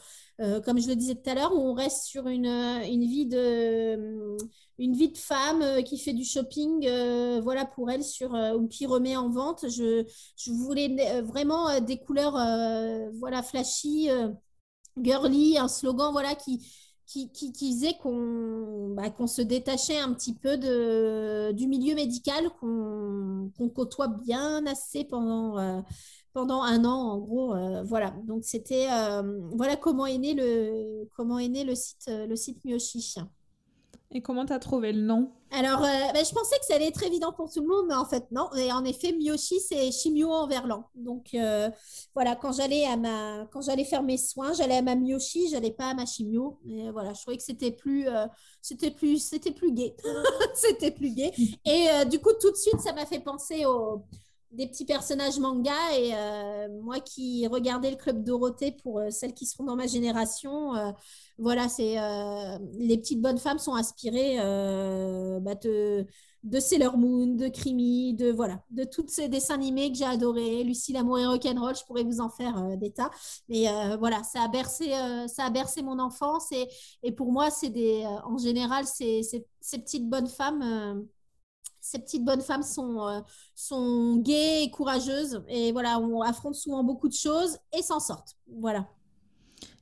euh, 0.41 0.61
comme 0.61 0.79
je 0.79 0.87
le 0.87 0.95
disais 0.95 1.15
tout 1.15 1.29
à 1.29 1.33
l'heure, 1.33 1.53
on 1.55 1.73
reste 1.73 2.03
sur 2.03 2.27
une, 2.27 2.45
une 2.45 3.05
vie 3.05 3.25
de 3.25 4.37
une 4.77 4.93
vie 4.93 5.09
de 5.09 5.17
femme 5.17 5.83
qui 5.83 5.97
fait 5.97 6.13
du 6.13 6.23
shopping, 6.23 6.87
voilà 7.41 7.65
pour 7.65 7.91
elle 7.91 8.03
sur 8.03 8.31
ou 8.55 8.67
qui 8.67 8.85
remet 8.85 9.17
en 9.17 9.29
vente. 9.29 9.65
Je, 9.69 10.05
je 10.37 10.51
voulais 10.51 11.21
vraiment 11.21 11.81
des 11.81 11.97
couleurs, 11.97 12.33
voilà 13.15 13.43
flashy, 13.43 14.09
girly, 14.97 15.57
un 15.57 15.67
slogan, 15.67 16.11
voilà 16.11 16.35
qui 16.35 16.61
qui, 17.09 17.31
qui, 17.31 17.97
qu'on 17.97 18.93
bah, 18.93 19.09
qu'on 19.09 19.25
se 19.25 19.41
détachait 19.41 19.97
un 19.99 20.13
petit 20.13 20.35
peu 20.35 20.57
de, 20.57 21.51
du 21.53 21.67
milieu 21.67 21.95
médical, 21.95 22.49
qu'on 22.59 23.51
côtoie 23.73 24.07
bien 24.07 24.65
assez 24.67 25.05
pendant, 25.05 25.57
euh, 25.57 25.81
pendant 26.33 26.61
un 26.61 26.85
an, 26.85 27.13
en 27.13 27.17
gros. 27.17 27.55
Euh, 27.55 27.81
voilà, 27.83 28.11
donc 28.27 28.43
c'était 28.43 28.87
euh, 28.91 29.39
voilà 29.53 29.75
comment 29.75 30.05
est 30.05 30.19
né 30.19 30.35
le, 30.35 31.09
comment 31.15 31.39
est 31.39 31.49
né 31.49 31.63
le 31.63 31.73
site, 31.73 32.05
le 32.07 32.35
site. 32.35 32.59
Et 34.11 34.21
comment 34.21 34.45
tu 34.45 34.53
as 34.53 34.59
trouvé 34.59 34.91
le 34.91 35.01
nom? 35.01 35.31
Alors, 35.51 35.83
euh, 35.83 36.11
ben, 36.13 36.25
je 36.25 36.31
pensais 36.31 36.57
que 36.59 36.65
ça 36.65 36.75
allait 36.75 36.87
être 36.87 37.03
évident 37.03 37.31
pour 37.31 37.51
tout 37.51 37.61
le 37.61 37.67
monde, 37.67 37.85
mais 37.87 37.95
en 37.95 38.05
fait, 38.05 38.25
non. 38.31 38.49
Et 38.55 38.71
en 38.71 38.83
effet, 38.83 39.11
Miyoshi, 39.13 39.59
c'est 39.59 39.91
Chimio 39.91 40.31
en 40.31 40.47
verlan. 40.47 40.89
Donc, 40.95 41.27
euh, 41.35 41.69
voilà, 42.15 42.35
quand 42.35 42.51
j'allais 42.51 42.85
à 42.85 42.97
ma... 42.97 43.45
quand 43.51 43.61
j'allais 43.61 43.85
faire 43.85 44.01
mes 44.01 44.17
soins, 44.17 44.53
j'allais 44.53 44.77
à 44.77 44.81
ma 44.81 44.95
Miyoshi, 44.95 45.49
j'allais 45.49 45.71
pas 45.71 45.91
à 45.91 45.93
ma 45.93 46.07
Chimio. 46.07 46.59
Et 46.67 46.89
voilà, 46.89 47.13
je 47.13 47.21
trouvais 47.21 47.37
que 47.37 47.43
c'était 47.43 47.71
plus, 47.71 48.07
euh, 48.07 48.25
c'était 48.63 48.91
plus, 48.91 49.19
c'était 49.19 49.51
plus 49.51 49.73
gai. 49.73 49.95
c'était 50.55 50.91
plus 50.91 51.13
gai. 51.13 51.31
Et 51.65 51.87
du 52.09 52.19
coup, 52.19 52.31
tout 52.41 52.51
de 52.51 52.57
suite, 52.57 52.79
ça 52.79 52.93
m'a 52.93 53.05
fait 53.05 53.19
penser 53.19 53.65
au 53.65 54.03
des 54.51 54.67
petits 54.67 54.85
personnages 54.85 55.39
manga 55.39 55.75
et 55.97 56.11
moi 56.81 56.99
qui 56.99 57.45
regardais 57.47 57.91
le 57.91 57.97
club 57.97 58.23
Dorothée 58.23 58.71
pour 58.71 59.01
celles 59.11 59.33
qui 59.33 59.45
seront 59.45 59.65
dans 59.65 59.75
ma 59.75 59.87
génération 59.87 60.73
voilà, 61.39 61.69
c'est 61.69 61.97
euh, 61.97 62.57
les 62.77 62.97
petites 62.97 63.21
bonnes 63.21 63.37
femmes 63.37 63.59
sont 63.59 63.73
inspirées 63.73 64.39
euh, 64.39 65.39
bah, 65.39 65.55
de, 65.55 66.05
Sailor 66.59 66.97
Moon, 66.97 67.27
de 67.27 67.47
Crimi, 67.47 68.13
de 68.13 68.29
voilà, 68.29 68.61
de 68.71 68.83
tous 68.83 69.07
ces 69.07 69.29
dessins 69.29 69.53
animés 69.53 69.89
que 69.89 69.97
j'ai 69.97 70.03
adorés. 70.03 70.63
Lucie 70.65 70.91
l'amour 70.91 71.17
et 71.17 71.25
rock'n'roll, 71.25 71.75
je 71.77 71.85
pourrais 71.85 72.03
vous 72.03 72.19
en 72.19 72.29
faire 72.29 72.57
euh, 72.57 72.75
des 72.75 72.91
tas. 72.91 73.09
Mais 73.47 73.67
voilà, 73.97 74.21
ça 74.23 74.41
a 74.43 74.47
bercé, 74.49 74.89
ça 75.27 75.45
a 75.45 75.49
bercé 75.49 75.81
mon 75.81 75.97
enfance 75.99 76.51
et, 76.51 77.11
pour 77.13 77.31
moi, 77.31 77.49
c'est 77.49 77.69
des, 77.69 78.05
en 78.25 78.37
général, 78.37 78.85
ces, 78.85 79.21
petites 79.61 80.09
bonnes 80.09 80.27
femmes 80.27 81.07
ces 81.89 81.99
petites 81.99 82.23
bonnes 82.23 82.41
femmes 82.41 82.63
sont, 82.63 83.23
sont 83.55 84.17
gaies 84.17 84.63
et 84.63 84.71
courageuses 84.71 85.43
et 85.47 85.71
voilà, 85.71 85.99
on 85.99 86.21
affronte 86.21 86.55
souvent 86.55 86.83
beaucoup 86.83 87.07
de 87.07 87.13
choses 87.13 87.57
et 87.77 87.81
s'en 87.81 87.99
sortent. 87.99 88.35
Voilà. 88.59 88.87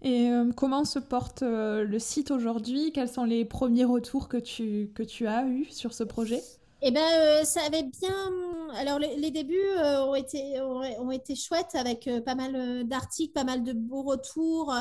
Et 0.01 0.29
euh, 0.29 0.51
comment 0.51 0.85
se 0.85 0.99
porte 0.99 1.43
euh, 1.43 1.83
le 1.83 1.99
site 1.99 2.31
aujourd'hui? 2.31 2.91
Quels 2.93 3.09
sont 3.09 3.23
les 3.25 3.45
premiers 3.45 3.85
retours 3.85 4.27
que 4.27 4.37
tu, 4.37 4.91
que 4.95 5.03
tu 5.03 5.27
as 5.27 5.45
eus 5.47 5.65
sur 5.69 5.93
ce 5.93 6.03
projet? 6.03 6.41
Eh 6.81 6.91
ben, 6.91 7.01
euh, 7.01 7.43
ça 7.43 7.61
avait 7.65 7.83
bien. 7.83 8.31
Alors, 8.75 8.99
les, 8.99 9.31
débuts 9.31 9.55
ont, 9.79 10.13
été, 10.15 10.61
ont, 10.61 11.11
été 11.11 11.35
chouettes 11.35 11.73
avec 11.75 12.09
pas 12.25 12.35
mal 12.35 12.87
d'articles, 12.87 13.33
pas 13.33 13.43
mal 13.43 13.63
de 13.63 13.73
beaux 13.73 14.03
retours, 14.03 14.73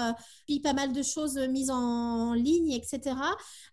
puis 0.47 0.61
pas 0.61 0.73
mal 0.73 0.93
de 0.93 1.03
choses 1.03 1.39
mises 1.39 1.71
en 1.71 2.35
ligne, 2.35 2.73
etc. 2.73 3.17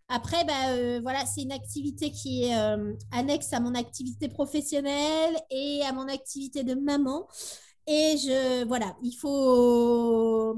Après, 0.08 0.46
ben, 0.46 1.02
voilà, 1.02 1.26
c'est 1.26 1.42
une 1.42 1.52
activité 1.52 2.12
qui 2.12 2.44
est 2.46 2.54
annexe 3.12 3.52
à 3.54 3.60
mon 3.60 3.76
activité 3.76 4.30
professionnelle 4.30 5.36
et 5.50 5.82
à 5.84 5.92
mon 5.92 6.08
activité 6.08 6.64
de 6.64 6.76
maman. 6.76 7.28
Et 7.88 8.16
je, 8.18 8.66
voilà, 8.66 8.96
il 9.04 9.14
faut 9.14 10.56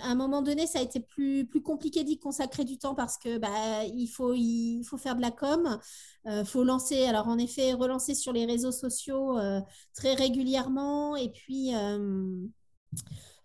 à 0.00 0.08
un 0.08 0.14
moment 0.14 0.42
donné, 0.42 0.66
ça 0.66 0.78
a 0.78 0.82
été 0.82 1.00
plus, 1.00 1.46
plus 1.46 1.62
compliqué 1.62 2.04
d'y 2.04 2.18
consacrer 2.18 2.64
du 2.64 2.78
temps 2.78 2.94
parce 2.94 3.18
que 3.18 3.38
bah, 3.38 3.84
il, 3.84 4.06
faut, 4.08 4.34
il 4.34 4.82
faut 4.84 4.98
faire 4.98 5.16
de 5.16 5.20
la 5.20 5.30
com. 5.30 5.78
Euh, 6.26 6.44
faut 6.44 6.62
lancer, 6.62 7.04
alors 7.04 7.28
en 7.28 7.38
effet, 7.38 7.72
relancer 7.72 8.14
sur 8.14 8.32
les 8.32 8.46
réseaux 8.46 8.70
sociaux 8.72 9.38
euh, 9.38 9.60
très 9.94 10.14
régulièrement 10.14 11.16
et 11.16 11.30
puis. 11.30 11.74
Euh, 11.74 12.46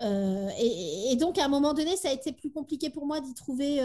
Euh, 0.03 0.49
et, 0.59 1.15
donc, 1.15 1.39
à 1.39 1.45
un 1.45 1.47
moment 1.47 1.73
donné, 1.73 1.97
ça 1.97 2.09
a 2.09 2.11
été 2.11 2.31
plus 2.31 2.51
compliqué 2.51 2.91
pour 2.91 3.07
moi 3.07 3.19
d'y 3.19 3.33
trouver 3.33 3.79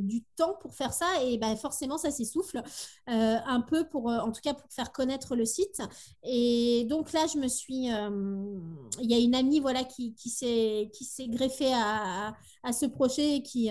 du 0.00 0.22
temps 0.36 0.54
pour 0.60 0.72
faire 0.74 0.92
ça. 0.92 1.06
Et 1.24 1.36
ben, 1.36 1.56
forcément, 1.56 1.98
ça 1.98 2.12
s'essouffle 2.12 2.62
un 3.06 3.60
peu, 3.62 3.88
pour, 3.88 4.06
en 4.06 4.30
tout 4.30 4.40
cas 4.40 4.54
pour 4.54 4.70
faire 4.70 4.92
connaître 4.92 5.34
le 5.34 5.44
site. 5.44 5.82
Et 6.22 6.86
donc 6.88 7.12
là, 7.12 7.26
je 7.26 7.38
me 7.38 7.48
suis. 7.48 7.86
Il 7.86 9.10
y 9.10 9.14
a 9.14 9.18
une 9.18 9.34
amie 9.34 9.58
voilà, 9.58 9.82
qui, 9.82 10.14
qui 10.14 10.30
s'est 10.30 11.28
greffée 11.28 11.72
à, 11.74 12.36
à, 12.62 12.72
ce 12.72 12.86
projet 12.86 13.42
qui, 13.42 13.70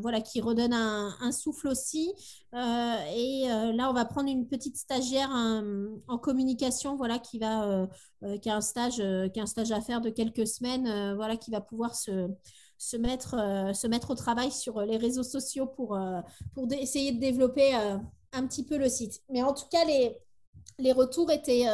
voilà, 0.00 0.20
qui 0.20 0.40
redonne 0.40 0.72
un 0.72 1.30
souffle 1.30 1.68
aussi. 1.68 2.12
Et 2.52 3.46
là, 3.46 3.90
on 3.90 3.92
va 3.92 4.04
prendre 4.04 4.28
une 4.28 4.46
petite 4.46 4.76
stagiaire 4.76 5.30
en 5.30 6.18
communication 6.18 6.96
voilà, 6.96 7.18
qui, 7.18 7.38
va, 7.38 7.86
qui, 8.40 8.48
a 8.48 8.56
un 8.56 8.60
stage, 8.60 8.96
qui 8.96 9.40
a 9.40 9.42
un 9.42 9.46
stage 9.46 9.70
à 9.72 9.80
faire 9.80 10.00
de 10.00 10.10
quelques 10.10 10.46
semaines. 10.46 11.14
voilà, 11.14 11.36
qui 11.36 11.50
va 11.50 11.60
pouvoir 11.60 11.94
se, 11.94 12.28
se 12.78 12.96
mettre, 12.96 13.34
euh, 13.34 13.72
se 13.72 13.86
mettre 13.86 14.10
au 14.10 14.14
travail 14.14 14.52
sur 14.52 14.80
les 14.82 14.96
réseaux 14.96 15.24
sociaux 15.24 15.66
pour, 15.66 15.96
euh, 15.96 16.20
pour 16.54 16.72
essayer 16.72 17.12
de 17.12 17.18
développer 17.18 17.74
euh, 17.74 17.98
un 18.32 18.46
petit 18.46 18.64
peu 18.64 18.78
le 18.78 18.88
site. 18.88 19.20
Mais 19.28 19.42
en 19.42 19.52
tout 19.52 19.66
cas, 19.70 19.84
les, 19.84 20.16
les 20.78 20.92
retours 20.92 21.30
étaient, 21.30 21.66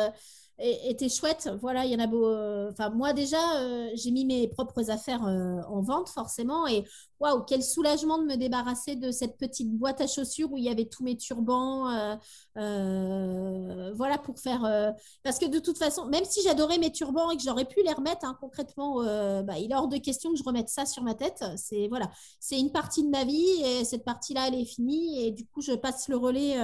était 0.58 1.08
chouette. 1.08 1.50
Voilà, 1.60 1.84
il 1.84 1.92
y 1.92 1.96
en 1.96 1.98
a 1.98 2.06
beau. 2.06 2.26
Euh, 2.26 2.70
enfin, 2.70 2.90
moi 2.90 3.12
déjà, 3.12 3.60
euh, 3.60 3.90
j'ai 3.94 4.10
mis 4.10 4.24
mes 4.24 4.48
propres 4.48 4.90
affaires 4.90 5.24
euh, 5.26 5.60
en 5.68 5.80
vente 5.82 6.08
forcément, 6.08 6.66
et 6.66 6.84
waouh, 7.18 7.42
quel 7.42 7.62
soulagement 7.62 8.18
de 8.18 8.24
me 8.24 8.36
débarrasser 8.36 8.94
de 8.96 9.10
cette 9.10 9.36
petite 9.36 9.70
boîte 9.72 10.00
à 10.00 10.06
chaussures 10.06 10.52
où 10.52 10.58
il 10.58 10.64
y 10.64 10.68
avait 10.68 10.86
tous 10.86 11.02
mes 11.02 11.16
turbans. 11.16 12.18
voilà 12.54 14.18
pour 14.18 14.38
faire. 14.38 14.94
parce 15.22 15.38
que 15.38 15.46
de 15.46 15.58
toute 15.58 15.78
façon, 15.78 16.06
même 16.06 16.24
si 16.24 16.42
j'adorais 16.42 16.78
mes 16.78 16.92
turbans 16.92 17.30
et 17.30 17.36
que 17.36 17.42
j'aurais 17.42 17.64
pu 17.64 17.82
les 17.84 17.92
remettre 17.92 18.24
hein, 18.24 18.36
concrètement, 18.40 19.02
bah, 19.42 19.58
il 19.58 19.72
est 19.72 19.74
hors 19.74 19.88
de 19.88 19.96
question 19.96 20.30
que 20.32 20.38
je 20.38 20.44
remette 20.44 20.68
ça 20.68 20.86
sur 20.86 21.02
ma 21.02 21.14
tête. 21.14 21.44
C'est 21.56 21.88
voilà, 21.88 22.10
c'est 22.40 22.58
une 22.58 22.72
partie 22.72 23.02
de 23.02 23.08
ma 23.08 23.24
vie 23.24 23.62
et 23.64 23.84
cette 23.84 24.04
partie-là, 24.04 24.48
elle 24.48 24.54
est 24.54 24.64
finie 24.64 25.26
et 25.26 25.32
du 25.32 25.46
coup, 25.46 25.62
je 25.62 25.72
passe 25.72 26.08
le 26.08 26.16
relais 26.16 26.56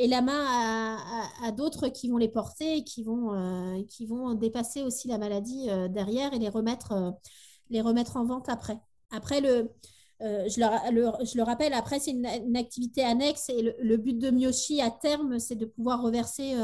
et 0.00 0.06
la 0.06 0.22
main 0.22 0.96
à, 1.42 1.52
d'autres 1.52 1.88
qui 1.88 2.08
vont 2.08 2.16
les 2.16 2.28
porter 2.28 2.78
et 2.78 2.84
qui 2.84 3.02
vont, 3.02 3.34
euh, 3.34 3.82
qui 3.86 4.06
vont 4.06 4.32
dépasser 4.32 4.82
aussi 4.82 5.08
la 5.08 5.18
maladie 5.18 5.68
euh, 5.68 5.88
derrière 5.88 6.32
et 6.32 6.38
les 6.38 6.48
remettre, 6.48 6.92
euh, 6.92 7.10
les 7.68 7.82
remettre 7.82 8.16
en 8.16 8.24
vente 8.24 8.48
après. 8.48 8.78
Après, 9.10 9.42
le, 9.42 9.70
je, 10.20 10.90
le, 10.90 11.26
je, 11.26 11.36
le, 11.36 11.42
rappelle, 11.42 11.74
après, 11.74 11.98
c'est 11.98 12.12
une, 12.12 12.56
activité 12.56 13.02
annexe 13.04 13.50
et 13.50 13.74
le, 13.78 13.96
but 13.98 14.18
de 14.18 14.30
Myoshi 14.30 14.80
à 14.80 14.90
terme, 14.90 15.38
c'est 15.38 15.56
de 15.56 15.66
pouvoir 15.66 16.00
reverser 16.00 16.54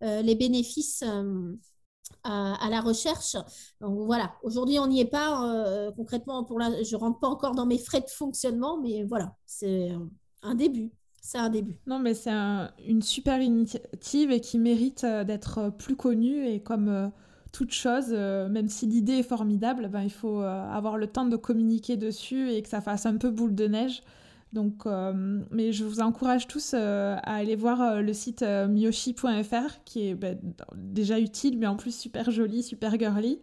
les 0.00 0.34
bénéfices. 0.34 1.04
À, 2.24 2.68
la 2.70 2.80
recherche. 2.80 3.36
Donc 3.80 3.98
voilà, 4.04 4.34
aujourd'hui 4.42 4.78
on 4.78 4.86
n'y 4.88 5.00
est 5.00 5.06
pas 5.06 5.90
concrètement. 5.96 6.44
Pour 6.44 6.58
la, 6.58 6.82
je 6.82 6.96
rentre 6.96 7.18
pas 7.18 7.28
encore 7.28 7.54
dans 7.54 7.66
mes 7.66 7.78
frais 7.78 8.00
de 8.00 8.10
fonctionnement, 8.10 8.78
mais 8.78 9.04
voilà, 9.04 9.34
c'est 9.46 9.90
un 10.42 10.54
début 10.54 10.92
c'est 11.20 11.38
un 11.38 11.50
début. 11.50 11.76
Non, 11.86 11.98
mais 11.98 12.14
c'est 12.14 12.30
une 12.30 13.02
super 13.02 13.40
initiative 13.40 14.30
et 14.30 14.40
qui 14.40 14.58
mérite 14.58 15.04
euh, 15.04 15.22
d'être 15.22 15.58
euh, 15.58 15.70
plus 15.70 15.94
connue. 15.94 16.46
Et 16.46 16.60
comme 16.60 16.88
euh, 16.88 17.08
toute 17.52 17.72
chose, 17.72 18.10
même 18.12 18.68
si 18.68 18.86
l'idée 18.86 19.14
est 19.14 19.22
formidable, 19.24 19.88
ben, 19.88 20.02
il 20.02 20.12
faut 20.12 20.40
avoir 20.40 20.96
le 20.96 21.08
temps 21.08 21.26
de 21.26 21.34
communiquer 21.34 21.96
dessus 21.96 22.48
et 22.48 22.62
que 22.62 22.68
ça 22.68 22.80
fasse 22.80 23.06
un 23.06 23.16
peu 23.16 23.28
boule 23.28 23.56
de 23.56 23.66
neige. 23.66 24.04
Donc, 24.52 24.84
mais 25.50 25.72
je 25.72 25.84
vous 25.84 25.98
encourage 25.98 26.46
tous 26.46 26.74
à 26.74 27.16
aller 27.16 27.56
voir 27.56 28.02
le 28.02 28.12
site 28.12 28.42
myoshi.fr 28.42 29.82
qui 29.84 30.10
est 30.10 30.14
ben, 30.14 30.38
déjà 30.76 31.18
utile, 31.18 31.58
mais 31.58 31.66
en 31.66 31.74
plus 31.74 31.92
super 31.92 32.30
joli, 32.30 32.62
super 32.62 32.96
girly. 32.96 33.40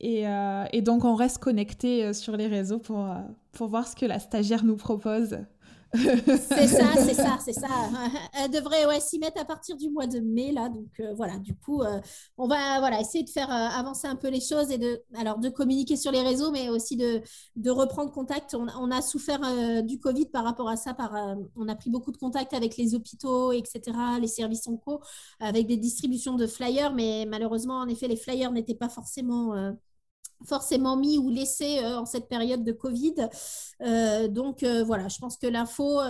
Et, 0.00 0.24
et 0.72 0.80
donc, 0.80 1.04
on 1.04 1.14
reste 1.14 1.36
connecté 1.36 2.14
sur 2.14 2.38
les 2.38 2.46
réseaux 2.46 2.78
pour, 2.78 3.06
pour 3.52 3.68
voir 3.68 3.86
ce 3.86 3.94
que 3.94 4.06
la 4.06 4.18
stagiaire 4.18 4.64
nous 4.64 4.76
propose 4.76 5.40
c'est 5.94 6.66
ça, 6.66 6.92
c'est 6.96 7.14
ça, 7.14 7.38
c'est 7.44 7.52
ça. 7.52 7.68
Elle 8.34 8.50
devrait 8.50 8.86
ouais, 8.86 9.00
s'y 9.00 9.18
mettre 9.18 9.40
à 9.40 9.44
partir 9.44 9.76
du 9.76 9.88
mois 9.90 10.06
de 10.06 10.20
mai, 10.20 10.52
là. 10.52 10.68
Donc 10.68 10.88
euh, 11.00 11.14
voilà, 11.14 11.38
du 11.38 11.54
coup, 11.54 11.82
euh, 11.82 12.00
on 12.36 12.46
va 12.48 12.80
voilà, 12.80 13.00
essayer 13.00 13.24
de 13.24 13.30
faire 13.30 13.50
euh, 13.50 13.78
avancer 13.78 14.06
un 14.06 14.16
peu 14.16 14.28
les 14.28 14.40
choses 14.40 14.70
et 14.70 14.78
de, 14.78 15.02
alors, 15.14 15.38
de 15.38 15.48
communiquer 15.48 15.96
sur 15.96 16.12
les 16.12 16.22
réseaux, 16.22 16.50
mais 16.50 16.68
aussi 16.68 16.96
de, 16.96 17.22
de 17.56 17.70
reprendre 17.70 18.12
contact. 18.12 18.54
On, 18.54 18.90
a 18.90 19.02
souffert 19.02 19.40
du 19.82 19.98
Covid 19.98 20.26
par 20.26 20.44
rapport 20.44 20.68
à 20.68 20.76
ça. 20.76 20.94
Par, 20.94 21.12
on 21.56 21.68
a 21.68 21.74
pris 21.74 21.90
beaucoup 21.90 22.12
de 22.12 22.16
contacts 22.16 22.54
avec 22.54 22.76
les 22.76 22.94
hôpitaux, 22.94 23.52
etc., 23.52 23.80
les 24.20 24.28
services 24.28 24.66
en 24.68 24.76
co, 24.76 25.00
avec 25.40 25.66
des 25.66 25.76
distributions 25.76 26.34
de 26.34 26.46
flyers, 26.46 26.94
mais 26.94 27.26
malheureusement, 27.28 27.78
en 27.78 27.88
effet, 27.88 28.08
les 28.08 28.16
flyers 28.16 28.52
n'étaient 28.52 28.74
pas 28.74 28.88
forcément 28.88 29.74
forcément 30.44 30.96
mis 30.96 31.18
ou 31.18 31.30
laissé 31.30 31.78
euh, 31.78 31.98
en 31.98 32.06
cette 32.06 32.28
période 32.28 32.64
de 32.64 32.72
Covid. 32.72 33.14
Euh, 33.82 34.28
donc 34.28 34.62
euh, 34.62 34.84
voilà, 34.84 35.08
je 35.08 35.18
pense 35.18 35.36
que 35.36 35.46
l'info, 35.46 36.00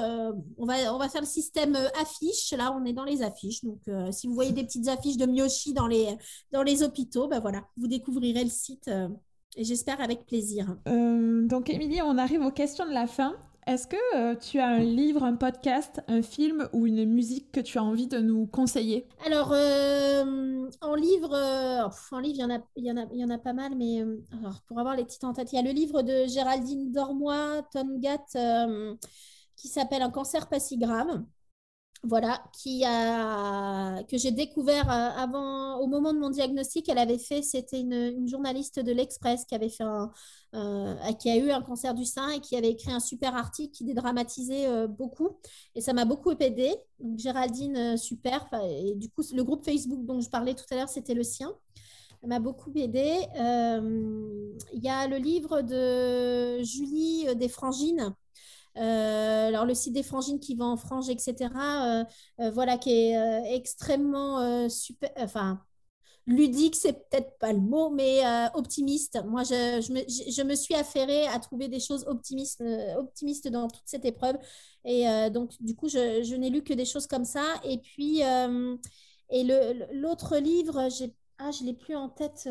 on, 0.58 0.66
va, 0.66 1.08
faire 1.08 1.20
le 1.20 1.26
système 1.26 1.76
affiche. 2.00 2.52
Là, 2.52 2.76
on 2.76 2.84
est 2.84 2.92
dans 2.92 3.04
les 3.04 3.22
affiches. 3.22 3.64
Donc 3.64 3.80
si 4.10 4.26
vous 4.26 4.34
voyez 4.34 4.52
des 4.52 4.64
petites 4.64 4.88
affiches 4.88 5.16
de 5.16 5.26
Miyoshi 5.26 5.72
dans 5.72 5.86
les, 5.86 6.16
dans 6.52 6.62
les 6.62 6.82
hôpitaux, 6.82 7.28
ben 7.28 7.40
voilà, 7.40 7.64
vous 7.76 7.86
découvrirez 7.86 8.44
le 8.44 8.50
site. 8.50 8.88
et 9.56 9.64
j'espère 9.64 10.00
avec 10.00 10.26
plaisir. 10.26 10.76
donc 10.86 11.70
Émilie, 11.70 12.02
on 12.02 12.18
arrive 12.18 12.42
aux 12.42 12.52
questions 12.52 12.86
de 12.86 12.92
la 12.92 13.06
fin. 13.06 13.34
Est-ce 13.66 13.88
que 13.88 13.96
euh, 14.14 14.36
tu 14.36 14.60
as 14.60 14.68
un 14.68 14.78
livre, 14.78 15.24
un 15.24 15.34
podcast, 15.34 16.00
un 16.06 16.22
film 16.22 16.68
ou 16.72 16.86
une 16.86 17.04
musique 17.04 17.50
que 17.50 17.58
tu 17.58 17.78
as 17.78 17.82
envie 17.82 18.06
de 18.06 18.18
nous 18.20 18.46
conseiller? 18.46 19.08
Alors, 19.24 19.50
euh, 19.52 20.70
en 20.80 20.94
livre, 20.94 21.34
euh, 21.34 21.88
en 22.12 22.20
livre, 22.20 22.48
il 22.76 22.84
y 22.84 23.24
en 23.24 23.30
a, 23.30 23.38
pas 23.38 23.52
mal, 23.54 23.74
mais 23.76 24.04
pour 24.68 24.78
avoir 24.78 24.94
les 24.94 25.04
titres 25.04 25.26
en 25.26 25.32
tête, 25.32 25.52
il 25.52 25.56
y 25.56 25.58
a 25.58 25.62
le 25.62 25.72
livre 25.72 26.02
de 26.02 26.28
Géraldine 26.28 26.92
Dormois, 26.92 27.62
Tongat, 27.72 28.24
qui 29.56 29.66
s'appelle 29.66 30.02
Un 30.02 30.10
cancer 30.10 30.48
pas 30.48 30.60
si 30.60 30.78
grave 30.78 31.24
voilà, 32.02 32.42
qui 32.52 32.84
a, 32.84 34.02
que 34.04 34.16
j'ai 34.16 34.30
découvert 34.30 34.90
euh, 34.90 35.22
avant, 35.22 35.78
au 35.78 35.86
moment 35.86 36.12
de 36.12 36.18
mon 36.18 36.30
diagnostic. 36.30 36.88
Elle 36.88 36.98
avait 36.98 37.18
fait, 37.18 37.42
c'était 37.42 37.80
une, 37.80 38.28
journaliste 38.28 38.80
de 38.80 38.92
l'Express 38.92 39.44
qui 39.44 39.54
avait 39.54 39.68
fait 39.68 39.84
qui 41.18 41.30
a 41.30 41.36
eu 41.36 41.50
un 41.50 41.60
cancer 41.60 41.94
du 41.94 42.04
sein 42.04 42.30
et 42.30 42.40
qui 42.40 42.56
avait 42.56 42.70
écrit 42.70 42.90
un 42.90 43.00
super 43.00 43.36
article 43.36 43.72
qui 43.72 43.84
dédramatisait 43.84 44.66
euh, 44.66 44.86
beaucoup. 44.86 45.38
Et 45.74 45.80
ça 45.80 45.92
m'a 45.92 46.04
beaucoup 46.04 46.32
aidé. 46.32 46.74
Donc, 46.98 47.18
Géraldine, 47.18 47.76
euh, 47.76 47.96
super. 47.96 48.48
Et 48.64 48.94
du 48.94 49.10
coup, 49.10 49.22
le 49.34 49.44
groupe 49.44 49.64
Facebook 49.64 50.04
dont 50.04 50.20
je 50.20 50.30
parlais 50.30 50.54
tout 50.54 50.64
à 50.70 50.76
l'heure, 50.76 50.88
c'était 50.88 51.14
le 51.14 51.24
sien. 51.24 51.52
M'a 52.24 52.40
beaucoup 52.40 52.72
aidé. 52.74 53.20
Il 53.36 54.82
y 54.82 54.88
a 54.88 55.06
le 55.06 55.16
livre 55.16 55.62
de 55.62 56.60
Julie 56.64 57.26
Desfrangines 57.36 58.16
euh, 58.76 59.48
alors 59.48 59.64
le 59.64 59.74
site 59.74 59.94
des 59.94 60.02
frangines 60.02 60.40
qui 60.40 60.54
va 60.54 60.66
en 60.66 60.76
frange, 60.76 61.08
etc. 61.08 61.34
Euh, 61.54 62.04
euh, 62.40 62.50
voilà, 62.50 62.78
qui 62.78 62.90
est 62.90 63.54
extrêmement 63.54 64.68
super, 64.68 65.10
enfin 65.18 65.60
ludique, 66.28 66.74
c'est 66.74 66.92
peut-être 67.08 67.38
pas 67.38 67.52
le 67.52 67.60
mot, 67.60 67.88
mais 67.88 68.22
optimiste. 68.54 69.22
Moi, 69.26 69.44
je, 69.44 70.42
me, 70.42 70.54
suis 70.56 70.74
affairée 70.74 71.26
à 71.28 71.38
trouver 71.38 71.68
des 71.68 71.78
choses 71.78 72.04
optimistes, 72.08 72.62
optimistes 72.98 73.48
dans 73.48 73.68
toute 73.68 73.84
cette 73.86 74.04
épreuve. 74.04 74.36
Et 74.84 75.04
donc, 75.30 75.52
du 75.60 75.76
coup, 75.76 75.88
je, 75.88 76.34
n'ai 76.34 76.50
lu 76.50 76.62
que 76.64 76.74
des 76.74 76.84
choses 76.84 77.06
comme 77.06 77.24
ça. 77.24 77.44
Et 77.64 77.78
puis, 77.78 78.22
et 79.30 79.44
l'autre 79.92 80.36
livre, 80.38 80.88
ah, 81.38 81.50
je 81.52 81.62
ne 81.62 81.68
l'ai 81.68 81.74
plus 81.74 81.94
en 81.94 82.08
tête. 82.08 82.48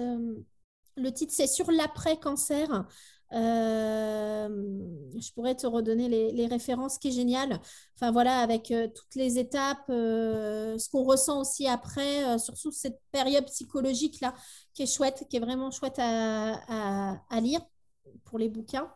le 0.95 1.11
titre, 1.11 1.33
c'est 1.35 1.47
Sur 1.47 1.69
l'après-cancer. 1.69 2.87
Euh, 3.33 4.47
je 5.19 5.31
pourrais 5.33 5.55
te 5.55 5.65
redonner 5.65 6.07
les, 6.31 6.47
références, 6.47 6.97
qui 6.97 7.09
est 7.09 7.11
génial. 7.11 7.59
Enfin 7.95 8.11
voilà, 8.11 8.39
avec 8.39 8.71
euh, 8.71 8.87
toutes 8.87 9.15
les 9.15 9.39
étapes, 9.39 9.89
euh, 9.89 10.77
ce 10.77 10.89
qu'on 10.89 11.03
ressent 11.03 11.39
aussi 11.41 11.67
après, 11.67 12.37
surtout 12.39 12.71
cette 12.71 12.99
période 13.11 13.45
psychologique 13.45 14.21
là, 14.21 14.33
qui 14.73 14.83
est 14.83 14.93
chouette, 14.93 15.25
qui 15.29 15.37
est 15.37 15.39
vraiment 15.39 15.71
chouette 15.71 15.99
à, 15.99 17.17
lire 17.41 17.61
pour 18.25 18.39
les 18.39 18.49
bouquins. 18.49 18.89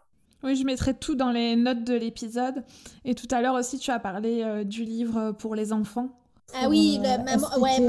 Oui, 0.44 0.56
je 0.56 0.64
mettrai 0.64 0.98
tout 0.98 1.16
dans 1.16 1.32
les 1.32 1.56
notes 1.56 1.84
de 1.84 1.96
l'épisode. 1.96 2.64
Et 3.04 3.14
tout 3.14 3.28
à 3.32 3.42
l'heure 3.42 3.56
aussi, 3.56 3.78
tu 3.78 3.92
as 3.92 4.00
parlé 4.00 4.64
du 4.64 4.86
livre 4.86 5.34
pour 5.34 5.56
les 5.56 5.74
enfants. 5.74 6.10
Ah 6.54 6.70
oui, 6.70 7.00
maman, 7.00 7.48
ouais, 7.60 7.80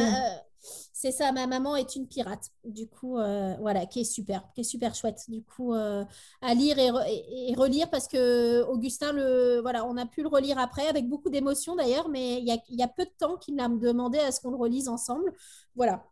c'est 1.01 1.13
ça, 1.13 1.33
ma 1.33 1.47
maman 1.47 1.77
est 1.77 1.97
une 1.97 2.07
pirate. 2.07 2.51
Du 2.63 2.87
coup, 2.87 3.17
euh, 3.17 3.55
voilà, 3.59 3.87
qui 3.87 4.01
est 4.01 4.05
super, 4.05 4.45
qui 4.55 4.61
est 4.61 4.65
super 4.65 4.95
chouette. 4.95 5.23
Du 5.29 5.43
coup, 5.43 5.73
euh, 5.73 6.05
à 6.43 6.53
lire 6.53 6.79
et, 6.79 7.55
relire 7.55 7.89
parce 7.89 8.07
que 8.07 8.63
Augustin, 8.65 9.13
voilà, 9.63 9.87
on 9.87 9.97
a 9.97 10.05
pu 10.05 10.21
le 10.21 10.29
relire 10.29 10.59
après 10.59 10.87
avec 10.89 11.09
beaucoup 11.09 11.31
d'émotion 11.31 11.75
d'ailleurs, 11.75 12.11
mais 12.11 12.41
il 12.41 12.47
y 12.47 12.83
a, 12.83 12.89
peu 12.89 13.07
de 13.07 13.13
temps 13.19 13.39
qu'il 13.39 13.55
m'a 13.55 13.69
demandé 13.71 14.19
à 14.19 14.31
ce 14.31 14.43
qu'on 14.43 14.51
le 14.51 14.59
relise 14.59 14.89
ensemble. 14.89 15.33
Voilà, 15.75 16.05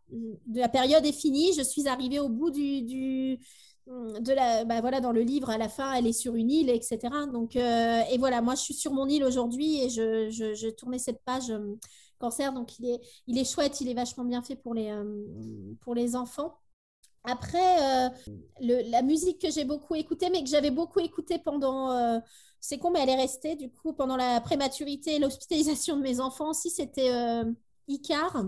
la 0.51 0.69
période 0.69 1.05
est 1.05 1.11
finie. 1.11 1.53
Je 1.53 1.61
suis 1.61 1.87
arrivée 1.87 2.19
au 2.19 2.29
bout 2.29 2.49
du, 2.49 3.37
bah 3.85 4.81
voilà, 4.81 5.01
dans 5.01 5.11
le 5.11 5.21
livre, 5.21 5.51
à 5.51 5.59
la 5.59 5.69
fin, 5.69 5.93
elle 5.93 6.07
est 6.07 6.13
sur 6.13 6.33
une 6.33 6.49
île, 6.49 6.71
etc. 6.71 6.99
Donc, 7.31 7.55
euh, 7.55 8.01
et 8.11 8.17
voilà, 8.17 8.41
moi, 8.41 8.55
je 8.55 8.61
suis 8.61 8.73
sur 8.73 8.91
mon 8.91 9.07
île 9.07 9.23
aujourd'hui 9.23 9.83
et 9.83 9.89
je, 9.89 10.69
tournais 10.71 10.99
cette 10.99 11.21
page 11.23 11.53
cancer. 12.19 12.53
Donc, 12.53 12.77
il 12.79 12.89
est, 12.89 13.01
il 13.27 13.37
est 13.37 13.45
chouette, 13.45 13.81
il 13.81 13.89
est 13.89 13.93
vachement 13.93 14.25
bien 14.25 14.41
fait 14.41 14.55
pour 14.55 14.73
les, 14.73 14.89
euh, 14.89 15.23
pour 15.81 15.95
les 15.95 16.15
enfants. 16.15 16.57
Après, 17.25 18.09
la 18.61 19.01
musique 19.01 19.41
que 19.41 19.51
j'ai 19.51 19.65
beaucoup 19.65 19.93
écoutée, 19.93 20.29
mais 20.29 20.41
que 20.41 20.49
j'avais 20.49 20.71
beaucoup 20.71 21.01
écoutée 21.01 21.37
pendant 21.37 22.21
c'est 22.59 22.77
con, 22.77 22.91
mais 22.91 23.01
elle 23.01 23.09
est 23.09 23.15
restée 23.15 23.55
du 23.55 23.71
coup 23.71 23.93
pendant 23.93 24.17
la 24.17 24.41
prématurité 24.41 25.15
et 25.15 25.19
l'hospitalisation 25.19 25.97
de 25.97 26.01
mes 26.01 26.19
enfants 26.19 26.49
aussi. 26.49 26.69
C'était 26.69 27.11
euh, 27.11 27.45
Icar, 27.87 28.45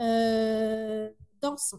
euh, 0.00 1.10
danse. 1.40 1.74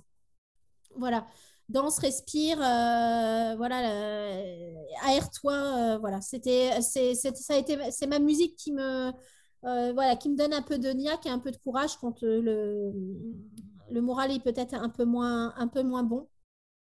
Voilà, 0.95 1.27
danse, 1.67 1.99
respire, 1.99 2.57
euh, 2.61 3.55
voilà, 3.57 3.79
aère-toi. 5.03 5.97
voilà, 5.97 6.21
c'était, 6.21 6.81
c'est, 6.81 7.13
ça 7.15 7.53
a 7.53 7.57
été, 7.57 7.77
c'est 7.91 8.07
ma 8.07 8.19
musique 8.19 8.55
qui 8.55 8.71
me, 8.71 9.11
voilà, 9.93 10.15
qui 10.15 10.29
me 10.29 10.37
donne 10.37 10.53
un 10.53 10.61
peu 10.61 10.77
de 10.77 10.89
niaque 10.89 11.25
et 11.25 11.29
un 11.29 11.39
peu 11.39 11.51
de 11.51 11.57
courage 11.57 11.97
quand 11.97 12.21
le, 12.21 12.93
le 13.89 14.01
moral 14.01 14.31
est 14.31 14.39
peut-être 14.39 14.73
un 14.73 14.89
peu 14.89 15.05
moins, 15.05 15.53
un 15.57 15.67
peu 15.67 15.83
moins 15.83 16.03
bon. 16.03 16.27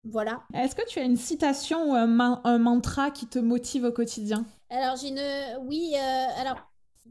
Voilà. 0.03 0.44
Est-ce 0.53 0.76
que 0.76 0.88
tu 0.88 0.99
as 0.99 1.03
une 1.03 1.18
citation 1.18 1.91
ou 1.91 1.95
un, 1.95 2.58
mantra 2.58 3.12
qui 3.12 3.28
te 3.28 3.38
motive 3.38 3.86
au 3.86 3.91
quotidien? 3.91 4.45
Alors, 4.70 4.95
j'ai 4.95 5.10
une. 5.10 5.68
Oui, 5.68 5.94
euh, 5.95 6.26
alors, 6.38 6.58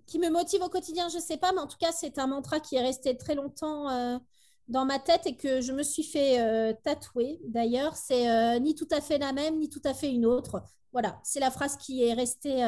qui 0.07 0.19
me 0.19 0.29
motive 0.29 0.63
au 0.63 0.69
quotidien, 0.69 1.09
je 1.09 1.17
ne 1.17 1.23
sais 1.23 1.37
pas, 1.37 1.53
mais 1.53 1.61
en 1.61 1.69
tout 1.69 1.79
cas, 1.79 1.93
c'est 1.93 2.19
un 2.19 2.27
mantra 2.27 2.59
qui 2.59 2.77
est 2.77 2.83
resté 2.83 3.17
très 3.17 3.37
longtemps 3.37 3.89
euh, 3.89 4.19
dans 4.67 4.85
ma 4.85 4.99
tête 4.99 5.27
et 5.27 5.37
que 5.37 5.61
je 5.61 5.73
me 5.73 5.85
suis 5.85 6.03
fait 6.03 6.41
euh, 6.41 6.73
tatouer. 6.83 7.41
D'ailleurs, 7.47 7.95
c'est 7.97 8.59
ni 8.61 8.75
tout 8.75 8.89
à 8.91 9.01
fait 9.01 9.19
la 9.19 9.33
même, 9.33 9.59
ni 9.59 9.69
tout 9.69 9.83
à 9.85 9.95
fait 9.95 10.13
une 10.13 10.27
autre. 10.27 10.63
Voilà, 10.93 11.21
c'est 11.23 11.41
la 11.41 11.53
phrase 11.53 11.77
qui 11.77 12.03
est 12.03 12.15
restée. 12.15 12.65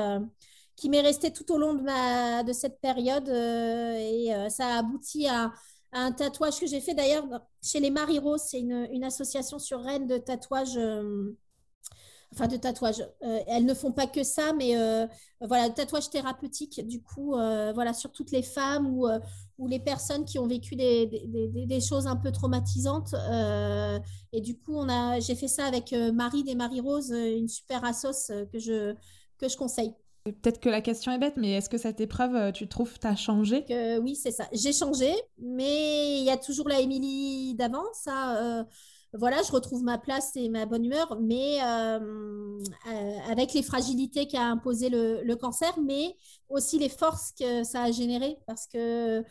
Qui 0.77 0.89
m'est 0.89 1.01
restée 1.01 1.33
tout 1.33 1.53
au 1.53 1.59
long 1.59 1.75
de, 1.75 1.83
ma, 1.83 2.43
de 2.43 2.53
cette 2.53 2.81
période 2.81 3.29
et 3.29 4.33
ça 4.49 4.67
a 4.67 4.79
abouti 4.79 5.29
à, 5.29 5.53
un 5.93 6.13
tatouage 6.13 6.59
que 6.59 6.67
j'ai 6.67 6.81
fait 6.81 6.95
d'ailleurs 6.95 7.27
chez 7.63 7.81
les 7.81 7.91
Marie-Rose. 7.91 8.43
C'est 8.47 8.61
une, 8.61 9.05
association 9.05 9.59
sur 9.59 9.81
Rennes 9.83 10.07
de 10.07 10.19
tatouage. 10.19 10.77
Euh, 10.77 11.37
enfin, 12.33 12.49
de 12.49 12.57
tatouage. 12.57 13.01
Euh, 13.23 13.41
elles 13.47 13.67
ne 13.67 13.75
font 13.75 13.93
pas 13.93 14.07
que 14.07 14.23
ça, 14.23 14.55
mais 14.55 14.77
euh, 14.77 15.07
voilà, 15.43 15.69
tatouage 15.69 16.09
thérapeutique, 16.09 16.87
du 16.87 17.03
coup, 17.03 17.33
voilà, 17.33 17.93
sur 17.93 18.11
toutes 18.11 18.31
les 18.31 18.43
femmes 18.43 18.87
ou, 18.87 19.07
ou 19.59 19.69
les 19.69 19.81
personnes 19.81 20.25
qui 20.25 20.39
ont 20.39 20.47
vécu 20.47 20.77
des, 20.77 21.07
des, 21.07 21.81
choses 21.81 22.07
un 22.07 22.17
peu 22.17 22.33
traumatisantes. 22.33 23.15
et 24.33 24.41
du 24.41 24.59
coup, 24.59 24.81
j'ai 25.21 25.35
fait 25.35 25.49
ça 25.49 25.67
avec 25.67 25.93
Marie 25.93 26.43
des 26.43 26.55
Marie-Rose, 26.55 27.11
une 27.11 27.49
super 27.49 27.85
assos 27.85 28.33
que 28.51 28.59
je, 28.59 28.95
que 29.37 29.49
je 29.49 29.57
conseille. 29.59 29.95
Peut-être 30.25 30.61
que 30.61 30.69
la 30.69 30.81
question 30.81 31.11
est 31.11 31.19
bête, 31.19 31.37
mais 31.37 31.53
est-ce 31.53 31.69
que 31.69 31.79
cette 31.79 32.01
épreuve, 32.01 32.37
euh, 32.37 32.53
tu 32.53 32.69
trouves, 32.69 32.97
t'as 33.01 33.17
changé? 33.17 33.65
Oui, 34.01 34.15
c'est 34.15 34.31
ça. 34.31 34.47
J'ai 34.53 34.73
changé, 34.73 35.13
mais 35.39 36.21
il 36.21 36.25
y 36.25 36.31
a 36.31 36.37
toujours 36.37 36.69
la 36.69 36.81
Émilie 36.81 37.55
d'avant. 37.55 37.85
Ça, 37.93 38.37
euh, 38.61 38.65
voilà, 39.15 39.43
je 39.43 39.51
retrouve 39.51 39.83
ma 39.83 39.99
place 39.99 40.31
et 40.37 40.49
ma 40.49 40.65
bonne 40.65 40.85
humeur, 40.85 41.19
mais 41.21 41.59
euh, 41.63 42.59
avec 43.29 43.53
les 43.53 43.63
fragilités 43.63 44.29
qu'a 44.29 44.45
imposé 44.45 44.89
le, 44.89 45.35
cancer, 45.35 45.77
mais 45.81 46.17
aussi 46.49 46.79
les 46.79 46.89
forces 46.89 47.33
que 47.33 47.65
ça 47.65 47.83
a 47.83 47.91
générées, 47.91 48.39
parce 48.47 48.67
que 48.67 49.25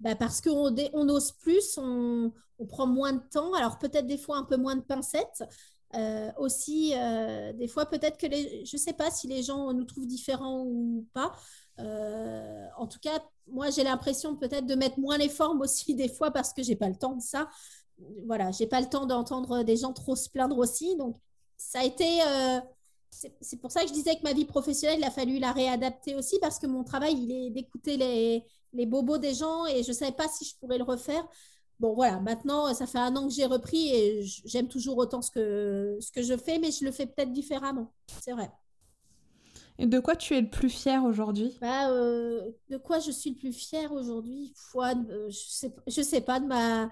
bah, 0.00 0.16
parce 0.16 0.40
qu'on 0.40 0.74
on 0.92 1.08
ose 1.08 1.32
plus, 1.32 1.78
on, 1.78 2.32
prend 2.68 2.86
moins 2.86 3.12
de 3.12 3.22
temps, 3.30 3.52
alors 3.54 3.78
peut-être 3.78 4.06
des 4.06 4.18
fois 4.18 4.38
un 4.38 4.44
peu 4.44 4.56
moins 4.56 4.74
de 4.74 4.80
pincettes, 4.80 5.44
euh, 5.94 6.30
aussi, 6.36 6.92
euh, 6.94 7.52
des 7.54 7.68
fois, 7.68 7.86
peut-être 7.86 8.18
que 8.18 8.26
je 8.30 8.76
sais 8.76 8.92
pas 8.92 9.10
si 9.10 9.26
les 9.26 9.42
gens 9.42 9.72
nous 9.72 9.84
trouvent 9.84 10.06
différents 10.06 10.64
ou 10.64 11.06
pas. 11.12 11.32
Euh, 11.80 12.66
en 12.76 12.86
tout 12.86 12.98
cas, 13.00 13.22
moi, 13.46 13.70
j'ai 13.70 13.84
l'impression 13.84 14.36
peut-être 14.36 14.66
de 14.66 14.74
mettre 14.74 14.98
moins 14.98 15.16
les 15.16 15.28
formes 15.28 15.60
aussi 15.62 15.94
des 15.96 16.08
fois 16.08 16.30
parce 16.30 16.52
que 16.52 16.62
j'ai 16.62 16.76
pas 16.76 16.88
le 16.88 16.96
temps 16.96 17.16
de 17.16 17.22
ça. 17.22 17.48
Voilà, 18.26 18.50
j'ai 18.52 18.66
pas 18.66 18.80
le 18.80 18.88
temps 18.88 19.06
d'entendre 19.06 19.62
des 19.62 19.76
gens 19.76 19.92
trop 19.92 20.14
se 20.14 20.28
plaindre 20.28 20.58
aussi. 20.58 20.96
Donc, 20.96 21.16
ça 21.56 21.80
a 21.80 21.84
été. 21.84 22.20
c'est 23.40 23.56
pour 23.60 23.72
ça 23.72 23.82
que 23.82 23.88
je 23.88 23.92
disais 23.92 24.14
que 24.16 24.22
ma 24.22 24.32
vie 24.32 24.44
professionnelle, 24.44 24.98
il 25.00 25.04
a 25.04 25.10
fallu 25.10 25.38
la 25.38 25.52
réadapter 25.52 26.14
aussi 26.14 26.38
parce 26.40 26.58
que 26.58 26.66
mon 26.66 26.84
travail, 26.84 27.14
il 27.14 27.32
est 27.32 27.50
d'écouter 27.50 27.96
les, 27.96 28.44
les 28.72 28.86
bobos 28.86 29.18
des 29.18 29.34
gens 29.34 29.66
et 29.66 29.82
je 29.82 29.92
savais 29.92 30.12
pas 30.12 30.28
si 30.28 30.44
je 30.44 30.54
pourrais 30.58 30.78
le 30.78 30.84
refaire 30.84 31.26
bon, 31.80 31.94
voilà, 31.94 32.20
maintenant, 32.20 32.72
ça 32.74 32.86
fait 32.86 32.98
un 32.98 33.14
an 33.16 33.28
que 33.28 33.34
j'ai 33.34 33.46
repris 33.46 33.88
et 33.88 34.22
j'aime 34.44 34.68
toujours 34.68 34.98
autant 34.98 35.22
ce 35.22 35.30
que, 35.30 35.98
ce 36.00 36.10
que 36.12 36.22
je 36.22 36.36
fais, 36.36 36.58
mais 36.58 36.70
je 36.72 36.84
le 36.84 36.92
fais 36.92 37.06
peut-être 37.06 37.32
différemment. 37.32 37.92
C'est 38.22 38.32
vrai. 38.32 38.50
Et 39.78 39.86
de 39.86 39.98
quoi 40.00 40.14
tu 40.16 40.34
es 40.36 40.40
le 40.40 40.50
plus 40.50 40.68
fier 40.70 41.02
aujourd'hui? 41.04 41.58
Bah, 41.60 41.90
euh, 41.90 42.50
De 42.68 42.76
quoi 42.76 43.00
je 43.00 43.10
suis 43.10 43.30
le 43.30 43.36
plus 43.36 43.52
fière 43.52 43.92
aujourd'hui? 43.92 44.54
Euh, 44.76 45.30
Je 45.30 45.38
sais, 45.38 45.74
je 45.86 46.02
sais 46.02 46.20
pas, 46.20 46.40
de 46.40 46.46
ma... 46.46 46.90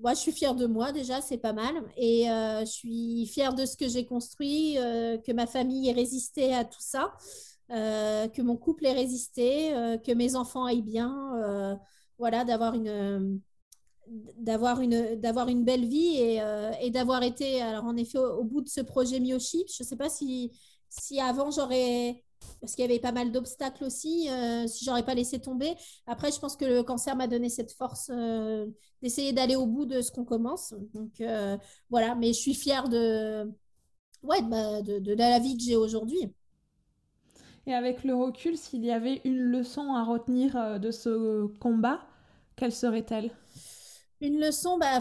Moi, 0.00 0.14
je 0.14 0.20
suis 0.20 0.32
fière 0.32 0.54
de 0.54 0.66
moi 0.66 0.92
déjà, 0.92 1.20
c'est 1.20 1.38
pas 1.38 1.52
mal. 1.52 1.74
Et 1.96 2.30
euh, 2.30 2.60
je 2.60 2.70
suis 2.70 3.26
fière 3.26 3.54
de 3.54 3.66
ce 3.66 3.76
que 3.76 3.88
j'ai 3.88 4.06
construit, 4.06 4.74
que 4.76 5.32
ma 5.32 5.46
famille 5.46 5.88
ait 5.88 5.92
résisté 5.92 6.54
à 6.54 6.64
tout 6.64 6.80
ça, 6.80 7.14
que 7.68 8.42
mon 8.42 8.56
couple 8.56 8.86
ait 8.86 8.92
résisté, 8.92 9.70
que 10.06 10.12
mes 10.12 10.36
enfants 10.36 10.64
aillent 10.66 10.82
bien. 10.82 11.78
voilà, 12.18 12.44
d'avoir 12.44 12.74
une 12.74 13.40
d'avoir 14.36 14.80
une, 14.80 15.16
d'avoir 15.16 15.48
une 15.48 15.64
belle 15.64 15.86
vie 15.86 16.16
et, 16.16 16.40
euh, 16.40 16.72
et 16.80 16.90
d'avoir 16.90 17.22
été, 17.22 17.60
alors 17.62 17.84
en 17.84 17.96
effet, 17.96 18.18
au, 18.18 18.44
bout 18.44 18.60
de 18.60 18.68
ce 18.68 18.80
projet 18.80 19.20
Miochip. 19.20 19.68
Je 19.68 19.82
ne 19.82 19.86
sais 19.86 19.96
pas 19.96 20.08
si, 20.08 20.52
si 20.88 21.20
avant 21.20 21.50
j'aurais, 21.50 22.22
parce 22.60 22.74
qu'il 22.74 22.82
y 22.82 22.88
avait 22.88 23.00
pas 23.00 23.12
mal 23.12 23.32
d'obstacles 23.32 23.84
aussi, 23.84 24.28
euh, 24.30 24.66
si 24.66 24.84
j'aurais 24.84 25.04
pas 25.04 25.14
laissé 25.14 25.40
tomber. 25.40 25.74
Après, 26.06 26.32
je 26.32 26.38
pense 26.38 26.56
que 26.56 26.64
le 26.64 26.82
cancer 26.82 27.16
m'a 27.16 27.26
donné 27.26 27.48
cette 27.48 27.72
force 27.72 28.10
euh, 28.12 28.66
d'essayer 29.02 29.32
d'aller 29.32 29.56
au 29.56 29.66
bout 29.66 29.86
de 29.86 30.00
ce 30.00 30.10
qu'on 30.10 30.24
commence. 30.24 30.74
Donc 30.94 31.22
voilà, 31.90 32.14
mais 32.14 32.28
je 32.28 32.38
suis 32.38 32.54
fière 32.54 32.88
de, 32.88 33.44
ouais, 34.22 34.42
de, 34.42 34.98
de 34.98 35.14
la 35.14 35.38
vie 35.38 35.56
que 35.56 35.62
j'ai 35.62 35.76
aujourd'hui. 35.76 36.32
Et 37.66 37.74
avec 37.74 38.02
le 38.02 38.14
recul, 38.14 38.56
s'il 38.56 38.82
y 38.84 38.90
avait 38.90 39.20
une 39.24 39.40
leçon 39.40 39.92
à 39.92 40.02
retenir 40.02 40.80
de 40.80 40.90
ce 40.90 41.46
combat, 41.58 42.00
quelle 42.56 42.72
serait-elle? 42.72 43.30
Une 44.20 44.40
leçon, 44.40 44.78
bah, 44.78 45.00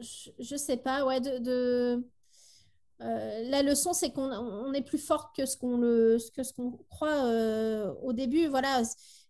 je, 0.00 0.54
ne 0.54 0.58
sais 0.58 0.76
pas, 0.76 1.04
ouais, 1.04 1.20
de, 1.20 2.04
euh, 3.02 3.42
la 3.50 3.62
leçon, 3.62 3.92
c'est 3.92 4.10
qu'on 4.10 4.30
on 4.30 4.72
est 4.72 4.82
plus 4.82 4.98
fort 4.98 5.32
que 5.32 5.44
ce 5.46 5.56
qu'on 5.56 6.78
croit 6.90 7.26
euh, 7.26 7.92
au 8.02 8.12
début. 8.12 8.46
Voilà, 8.46 8.82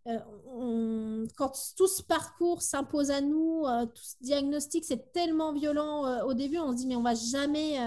euh, 0.09 1.27
quand 1.37 1.53
tout 1.77 1.87
ce 1.87 2.03
parcours 2.03 2.61
s'impose 2.63 3.11
à 3.11 3.21
nous, 3.21 3.65
tout 3.95 4.03
ce 4.03 4.17
diagnostic, 4.21 4.85
c'est 4.85 5.13
tellement 5.13 5.53
violent 5.53 6.25
au 6.25 6.35
début. 6.35 6.59
On 6.59 6.73
se 6.73 6.79
dit 6.79 6.87
mais 6.87 6.97
on 6.97 7.03
va 7.03 7.15
jamais 7.15 7.79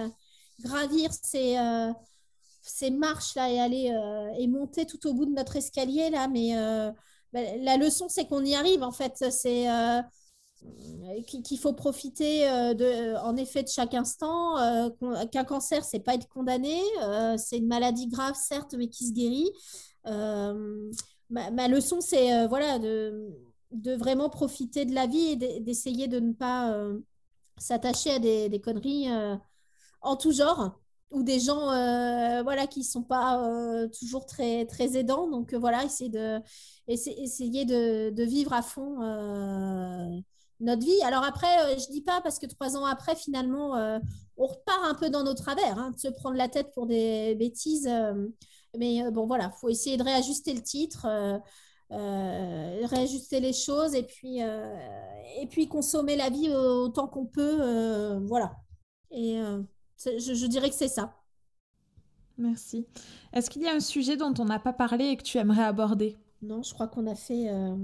gravir 0.62 1.12
ces 1.14 1.58
ces 2.68 2.90
marches 2.90 3.36
là 3.36 3.52
et 3.52 3.60
aller 3.60 3.94
et 4.40 4.48
monter 4.48 4.86
tout 4.88 5.06
au 5.08 5.14
bout 5.14 5.26
de 5.26 5.34
notre 5.34 5.56
escalier 5.56 6.10
là, 6.10 6.28
mais 6.28 6.56
bah, 7.34 7.42
la 7.60 7.78
leçon, 7.78 8.08
c'est 8.10 8.28
qu'on 8.28 8.44
y 8.44 8.56
arrive, 8.56 8.84
en 8.84 8.92
fait. 8.92 9.24
C'est 9.32 9.70
euh, 9.70 10.02
qu'il 11.44 11.60
faut 11.60 11.74
profiter, 11.74 12.50
euh, 12.50 12.74
de, 12.74 13.16
en 13.18 13.36
effet, 13.36 13.64
de 13.64 13.68
chaque 13.68 13.94
instant. 13.94 14.58
Euh, 14.58 14.90
qu'un 15.32 15.44
cancer, 15.44 15.84
c'est 15.84 16.00
pas 16.00 16.16
être 16.16 16.28
condamné. 16.28 16.82
c'est 17.38 17.58
une 17.58 17.68
maladie 17.68 18.08
grave, 18.08 18.36
certes, 18.36 18.76
mais 18.78 18.88
qui 18.88 19.08
se 19.08 19.14
guérit. 19.14 19.52
Ma, 21.30 21.68
leçon, 21.68 22.02
c'est 22.02 22.48
voilà, 22.48 22.80
de, 22.80 23.32
vraiment 23.98 24.30
profiter 24.30 24.86
de 24.86 24.94
la 24.94 25.08
vie 25.08 25.38
et 25.42 25.60
d'essayer 25.62 26.08
de 26.08 26.20
ne 26.20 26.34
pas 26.34 26.76
s'attacher 27.58 28.12
à 28.12 28.20
des, 28.20 28.62
conneries 28.62 29.08
en 30.02 30.16
tout 30.16 30.32
genre 30.32 30.80
ou 31.12 31.24
des 31.24 31.40
gens 31.40 31.72
euh, 31.72 32.44
voilà 32.44 32.68
qui 32.68 32.84
sont 32.84 33.04
pas 33.04 33.42
euh, 33.42 33.88
toujours 33.88 34.26
très 34.26 34.66
très 34.66 34.98
aidants 34.98 35.30
donc 35.30 35.54
euh, 35.54 35.58
voilà 35.58 35.84
essayer 35.84 36.10
de 36.10 36.40
essayer 36.88 37.66
de, 37.66 38.24
vivre 38.24 38.54
à 38.54 38.62
fond 38.62 39.00
notre 40.62 40.86
vie 40.86 41.02
alors 41.04 41.24
après 41.26 41.78
je 41.78 41.92
dis 41.92 42.02
pas 42.02 42.22
parce 42.22 42.40
que 42.40 42.46
trois 42.46 42.78
ans 42.78 42.86
après 42.86 43.16
finalement 43.16 43.72
on 44.38 44.46
repart 44.46 44.86
un 44.86 44.94
peu 44.94 45.10
dans 45.10 45.24
nos 45.24 45.34
travers 45.34 45.78
hein, 45.78 45.92
de 45.92 46.00
se 46.00 46.08
prendre 46.08 46.38
la 46.38 46.48
tête 46.48 46.72
pour 46.74 46.86
des 46.86 47.36
bêtises 47.36 47.90
mais 48.78 49.12
bon 49.12 49.26
voilà 49.26 49.52
faut 49.52 49.68
essayer 49.68 49.98
de 49.98 50.04
réajuster 50.04 50.54
le 50.54 50.62
titre 50.62 51.08
réajuster 51.90 53.42
les 53.42 53.54
choses 53.54 53.96
et 53.96 54.04
puis 54.04 54.40
et 54.40 55.48
puis 55.50 55.68
consommer 55.68 56.16
la 56.16 56.30
vie 56.30 56.50
autant 56.50 57.08
qu'on 57.08 57.26
peut 57.26 58.18
voilà 58.26 58.56
et 59.12 59.42
je, 60.00 60.46
dirais 60.48 60.70
que 60.70 60.76
c'est 60.76 60.88
ça. 60.88 61.14
Merci. 62.38 62.86
Est-ce 63.32 63.50
qu'il 63.50 63.62
y 63.62 63.68
a 63.68 63.74
un 63.74 63.80
sujet 63.80 64.18
dont 64.18 64.34
on 64.40 64.46
n'a 64.46 64.60
pas 64.60 64.74
parlé 64.74 65.06
et 65.06 65.18
que 65.18 65.24
tu 65.24 65.38
aimerais 65.38 65.64
aborder? 65.64 66.18
Non, 66.46 66.62
je 66.62 66.74
crois 66.76 66.88
qu'on 66.88 67.08
a 67.08 67.16
fait, 67.16 67.50
euh, 67.50 67.76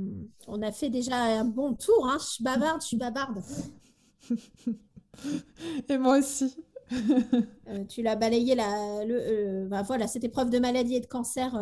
on 0.47 0.61
a 0.61 0.71
fait 0.71 0.89
déjà 0.89 1.15
un 1.15 1.45
bon 1.45 1.73
tour. 1.73 2.07
Hein. 2.07 2.17
Je 2.19 2.25
suis 2.25 2.43
bavarde, 2.43 2.81
je 2.81 2.87
suis 2.87 2.97
bavarde. 2.97 3.41
et 5.89 5.97
moi 5.97 6.19
aussi. 6.19 6.55
tu 7.89 8.01
l'as 8.03 8.17
balayé 8.17 8.53
la, 8.53 9.03
le, 9.05 9.65
bah, 9.67 9.81
voilà, 9.81 10.07
cette 10.07 10.25
épreuve 10.25 10.49
de 10.49 10.59
maladie 10.59 10.95
et 10.95 10.99
de 10.99 11.07
cancer 11.07 11.55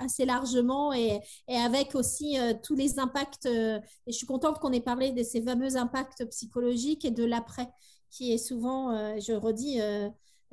assez 0.00 0.24
largement 0.24 0.94
et, 0.94 1.20
et 1.46 1.56
avec 1.56 1.94
aussi 1.94 2.38
tous 2.62 2.74
les 2.74 2.98
impacts. 2.98 3.44
et 3.44 3.80
je 4.06 4.12
suis 4.12 4.26
contente 4.26 4.58
qu'on 4.60 4.72
ait 4.72 4.80
parlé 4.80 5.12
de 5.12 5.22
ces 5.22 5.42
fameux 5.42 5.76
impacts 5.76 6.24
psychologiques 6.30 7.04
et 7.04 7.10
de 7.10 7.24
l'après, 7.24 7.68
qui 8.08 8.32
est 8.32 8.38
souvent, 8.38 8.96
je 9.20 9.34
redis, 9.34 9.78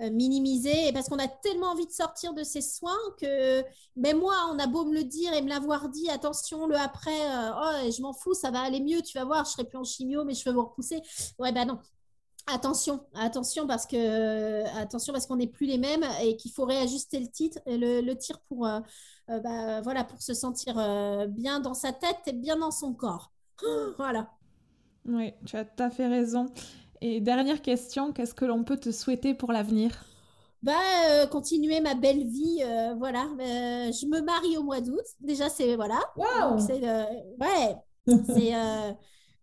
euh, 0.02 0.10
minimiser 0.10 0.94
parce 0.94 1.10
qu'on 1.10 1.20
a 1.20 1.28
tellement 1.28 1.72
envie 1.72 1.86
de 1.86 1.92
sortir 1.92 2.34
de 2.34 2.44
ces 2.44 2.62
soins 2.62 2.98
que 3.20 3.64
même 3.98 4.20
moi, 4.20 4.34
on 4.50 4.58
a 4.58 4.66
beau 4.66 4.86
me 4.86 4.94
le 4.94 5.04
dire 5.04 5.34
et 5.34 5.42
me 5.42 5.50
l'avoir 5.50 5.90
dit, 5.90 6.10
attention, 6.10 6.68
le 6.68 6.78
après, 6.78 7.10
euh, 7.12 7.52
oh, 7.54 7.92
je 7.92 8.02
m'en 8.02 8.14
fous, 8.14 8.34
ça 8.34 8.50
va 8.50 8.62
aller 8.62 8.80
mieux, 8.80 9.02
tu 9.02 9.18
vas 9.18 9.26
voir, 9.26 9.44
je 9.44 9.52
serai 9.52 9.66
plus 9.66 9.78
en 9.78 9.84
chimio, 9.84 10.24
mais 10.24 10.34
je 10.34 10.46
vais 10.46 10.54
vous 10.54 10.64
repousser. 10.64 11.02
Ouais, 11.38 11.52
ben 11.52 11.66
non. 11.66 11.80
Attention, 12.48 13.02
attention 13.14 13.68
parce 13.68 13.86
que 13.86 14.66
attention 14.80 15.14
parce 15.14 15.28
qu'on 15.28 15.36
n'est 15.36 15.48
plus 15.48 15.68
les 15.68 15.78
mêmes 15.78 16.06
et 16.24 16.36
qu'il 16.36 16.52
faut 16.52 16.66
réajuster 16.66 17.20
le 17.20 17.28
titre, 17.28 17.60
le, 17.68 18.02
le 18.02 18.18
tir 18.18 18.40
pour 18.48 18.66
euh, 18.66 18.80
bah, 19.28 19.82
voilà 19.82 20.04
pour 20.04 20.22
se 20.22 20.34
sentir 20.34 20.74
bien 21.30 21.60
dans 21.60 21.76
sa 21.76 21.94
tête 21.94 22.22
et 22.26 22.34
bien 22.34 22.58
dans 22.58 22.72
son 22.72 22.94
corps. 22.94 23.32
voilà. 23.98 24.32
Oui, 25.06 25.34
tu 25.46 25.58
as 25.58 25.66
tout 25.66 25.84
à 25.84 25.90
fait 25.90 26.08
raison. 26.08 26.48
Et 27.02 27.20
dernière 27.20 27.62
question, 27.62 28.14
qu'est-ce 28.14 28.34
que 28.34 28.46
l'on 28.46 28.64
peut 28.64 28.78
te 28.78 28.92
souhaiter 28.92 29.34
pour 29.34 29.52
l'avenir? 29.52 30.06
Bah, 30.62 30.74
euh, 31.10 31.28
continuer 31.28 31.80
ma 31.80 31.96
belle 31.96 32.28
vie, 32.28 32.62
euh, 32.64 32.94
voilà. 32.96 33.24
Euh, 33.40 33.92
je 33.94 34.06
me 34.08 34.22
marie 34.22 34.58
au 34.58 34.64
mois 34.64 34.82
d'août. 34.82 35.06
Déjà, 35.22 35.50
c'est 35.50 35.76
voilà. 35.78 36.00
Wow. 36.18 36.58
Ouais, 37.40 37.76
c'est 38.24 38.52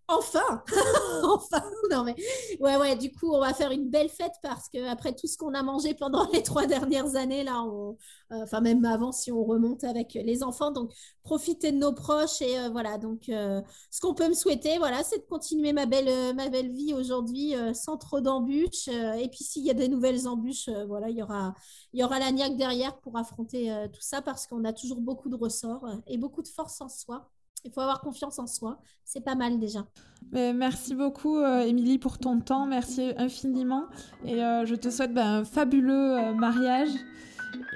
Enfin 0.08 0.62
Enfin 1.24 1.62
Non 1.90 2.04
mais 2.04 2.14
ouais 2.60 2.76
ouais 2.76 2.94
du 2.96 3.10
coup 3.10 3.32
on 3.32 3.40
va 3.40 3.52
faire 3.52 3.72
une 3.72 3.90
belle 3.90 4.08
fête 4.08 4.34
parce 4.40 4.68
que 4.68 4.88
après 4.88 5.12
tout 5.14 5.26
ce 5.26 5.36
qu'on 5.36 5.52
a 5.52 5.62
mangé 5.64 5.94
pendant 5.94 6.28
les 6.32 6.44
trois 6.44 6.66
dernières 6.66 7.16
années 7.16 7.42
là 7.42 7.62
on... 7.64 7.96
Euh, 8.32 8.42
enfin 8.42 8.60
même 8.60 8.84
avant 8.84 9.10
si 9.10 9.32
on 9.32 9.44
remonte 9.44 9.82
avec 9.82 10.14
les 10.14 10.42
enfants. 10.44 10.70
Donc 10.70 10.92
profiter 11.24 11.72
de 11.72 11.78
nos 11.78 11.92
proches 11.92 12.40
et 12.40 12.56
euh, 12.58 12.68
voilà. 12.70 12.98
Donc 12.98 13.28
euh, 13.28 13.60
ce 13.90 14.00
qu'on 14.00 14.14
peut 14.14 14.28
me 14.28 14.34
souhaiter 14.34 14.78
voilà 14.78 15.02
c'est 15.02 15.18
de 15.18 15.24
continuer 15.24 15.72
ma 15.72 15.86
belle 15.86 16.34
ma 16.36 16.48
belle 16.48 16.70
vie 16.72 16.94
aujourd'hui 16.94 17.54
sans 17.74 17.96
trop 17.96 18.20
d'embûches. 18.20 18.88
Et 18.88 19.28
puis 19.28 19.42
s'il 19.42 19.64
y 19.64 19.70
a 19.70 19.74
des 19.74 19.88
nouvelles 19.88 20.28
embûches 20.28 20.68
voilà 20.86 21.08
il 21.08 21.16
y 21.16 21.22
aura 21.22 21.54
il 21.92 22.00
y 22.00 22.04
aura 22.04 22.20
la 22.20 22.30
niaque 22.30 22.56
derrière 22.56 22.96
pour 23.00 23.16
affronter 23.16 23.74
tout 23.92 24.02
ça 24.02 24.22
parce 24.22 24.46
qu'on 24.46 24.64
a 24.64 24.72
toujours 24.72 25.00
beaucoup 25.00 25.28
de 25.28 25.36
ressorts 25.36 25.84
et 26.06 26.16
beaucoup 26.16 26.42
de 26.42 26.48
force 26.48 26.80
en 26.80 26.88
soi 26.88 27.28
il 27.66 27.72
faut 27.72 27.80
avoir 27.80 28.00
confiance 28.00 28.38
en 28.38 28.46
soi. 28.46 28.78
C'est 29.04 29.24
pas 29.24 29.34
mal 29.34 29.58
déjà. 29.58 29.86
merci 30.32 30.94
beaucoup, 30.94 31.36
euh, 31.38 31.60
Émilie, 31.60 31.98
pour 31.98 32.18
ton 32.18 32.40
temps. 32.40 32.66
Merci 32.66 33.12
infiniment. 33.18 33.84
Et 34.24 34.42
euh, 34.42 34.64
je 34.64 34.74
te 34.74 34.88
souhaite 34.88 35.12
ben, 35.12 35.40
un 35.40 35.44
fabuleux 35.44 36.16
euh, 36.16 36.32
mariage 36.32 36.90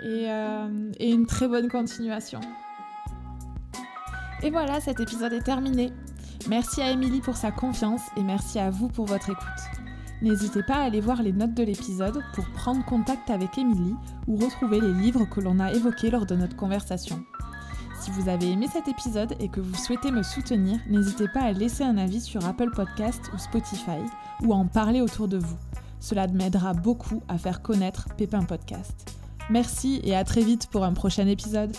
et, 0.05 0.27
et 0.99 1.11
une 1.11 1.27
très 1.27 1.49
bonne 1.49 1.69
continuation. 1.69 2.41
Et 4.43 4.51
voilà, 4.51 4.81
cet 4.81 5.01
épisode 5.01 5.33
est 5.33 5.43
terminé. 5.43 5.93
Merci 6.49 6.81
à 6.81 6.91
Émilie 6.91 7.21
pour 7.21 7.37
sa 7.37 7.51
confiance 7.51 8.01
et 8.17 8.23
merci 8.23 8.59
à 8.59 8.71
vous 8.71 8.89
pour 8.89 9.05
votre 9.05 9.29
écoute. 9.29 9.45
N'hésitez 10.23 10.63
pas 10.63 10.77
à 10.77 10.83
aller 10.85 11.01
voir 11.01 11.23
les 11.23 11.33
notes 11.33 11.55
de 11.55 11.63
l'épisode 11.63 12.23
pour 12.35 12.45
prendre 12.53 12.85
contact 12.85 13.31
avec 13.31 13.59
Émilie 13.59 13.95
ou 14.27 14.37
retrouver 14.37 14.81
les 14.81 14.93
livres 14.93 15.25
que 15.25 15.41
l'on 15.41 15.59
a 15.61 15.73
évoqués 15.73 16.11
lors 16.11 16.27
de 16.27 16.35
notre 16.35 16.57
conversation. 16.57 17.23
Si 18.01 18.11
vous 18.13 18.31
avez 18.31 18.51
aimé 18.51 18.67
cet 18.73 18.89
épisode 18.89 19.35
et 19.41 19.49
que 19.49 19.61
vous 19.61 19.75
souhaitez 19.75 20.11
me 20.11 20.23
soutenir, 20.23 20.79
n'hésitez 20.89 21.29
pas 21.29 21.43
à 21.43 21.53
laisser 21.53 21.85
un 21.85 21.99
avis 21.99 22.23
sur 22.23 22.43
Apple 22.47 22.71
Podcast 22.71 23.31
ou 23.35 23.39
Spotify 23.39 24.01
ou 24.43 24.55
à 24.55 24.57
en 24.57 24.65
parler 24.65 25.03
autour 25.03 25.29
de 25.29 25.37
vous. 25.37 25.59
Cela 26.01 26.27
m'aidera 26.27 26.73
beaucoup 26.73 27.23
à 27.29 27.37
faire 27.37 27.61
connaître 27.61 28.09
Pépin 28.17 28.45
Podcast. 28.45 29.15
Merci 29.51 30.01
et 30.03 30.17
à 30.17 30.25
très 30.25 30.41
vite 30.41 30.69
pour 30.69 30.85
un 30.85 30.95
prochain 30.95 31.27
épisode. 31.27 31.77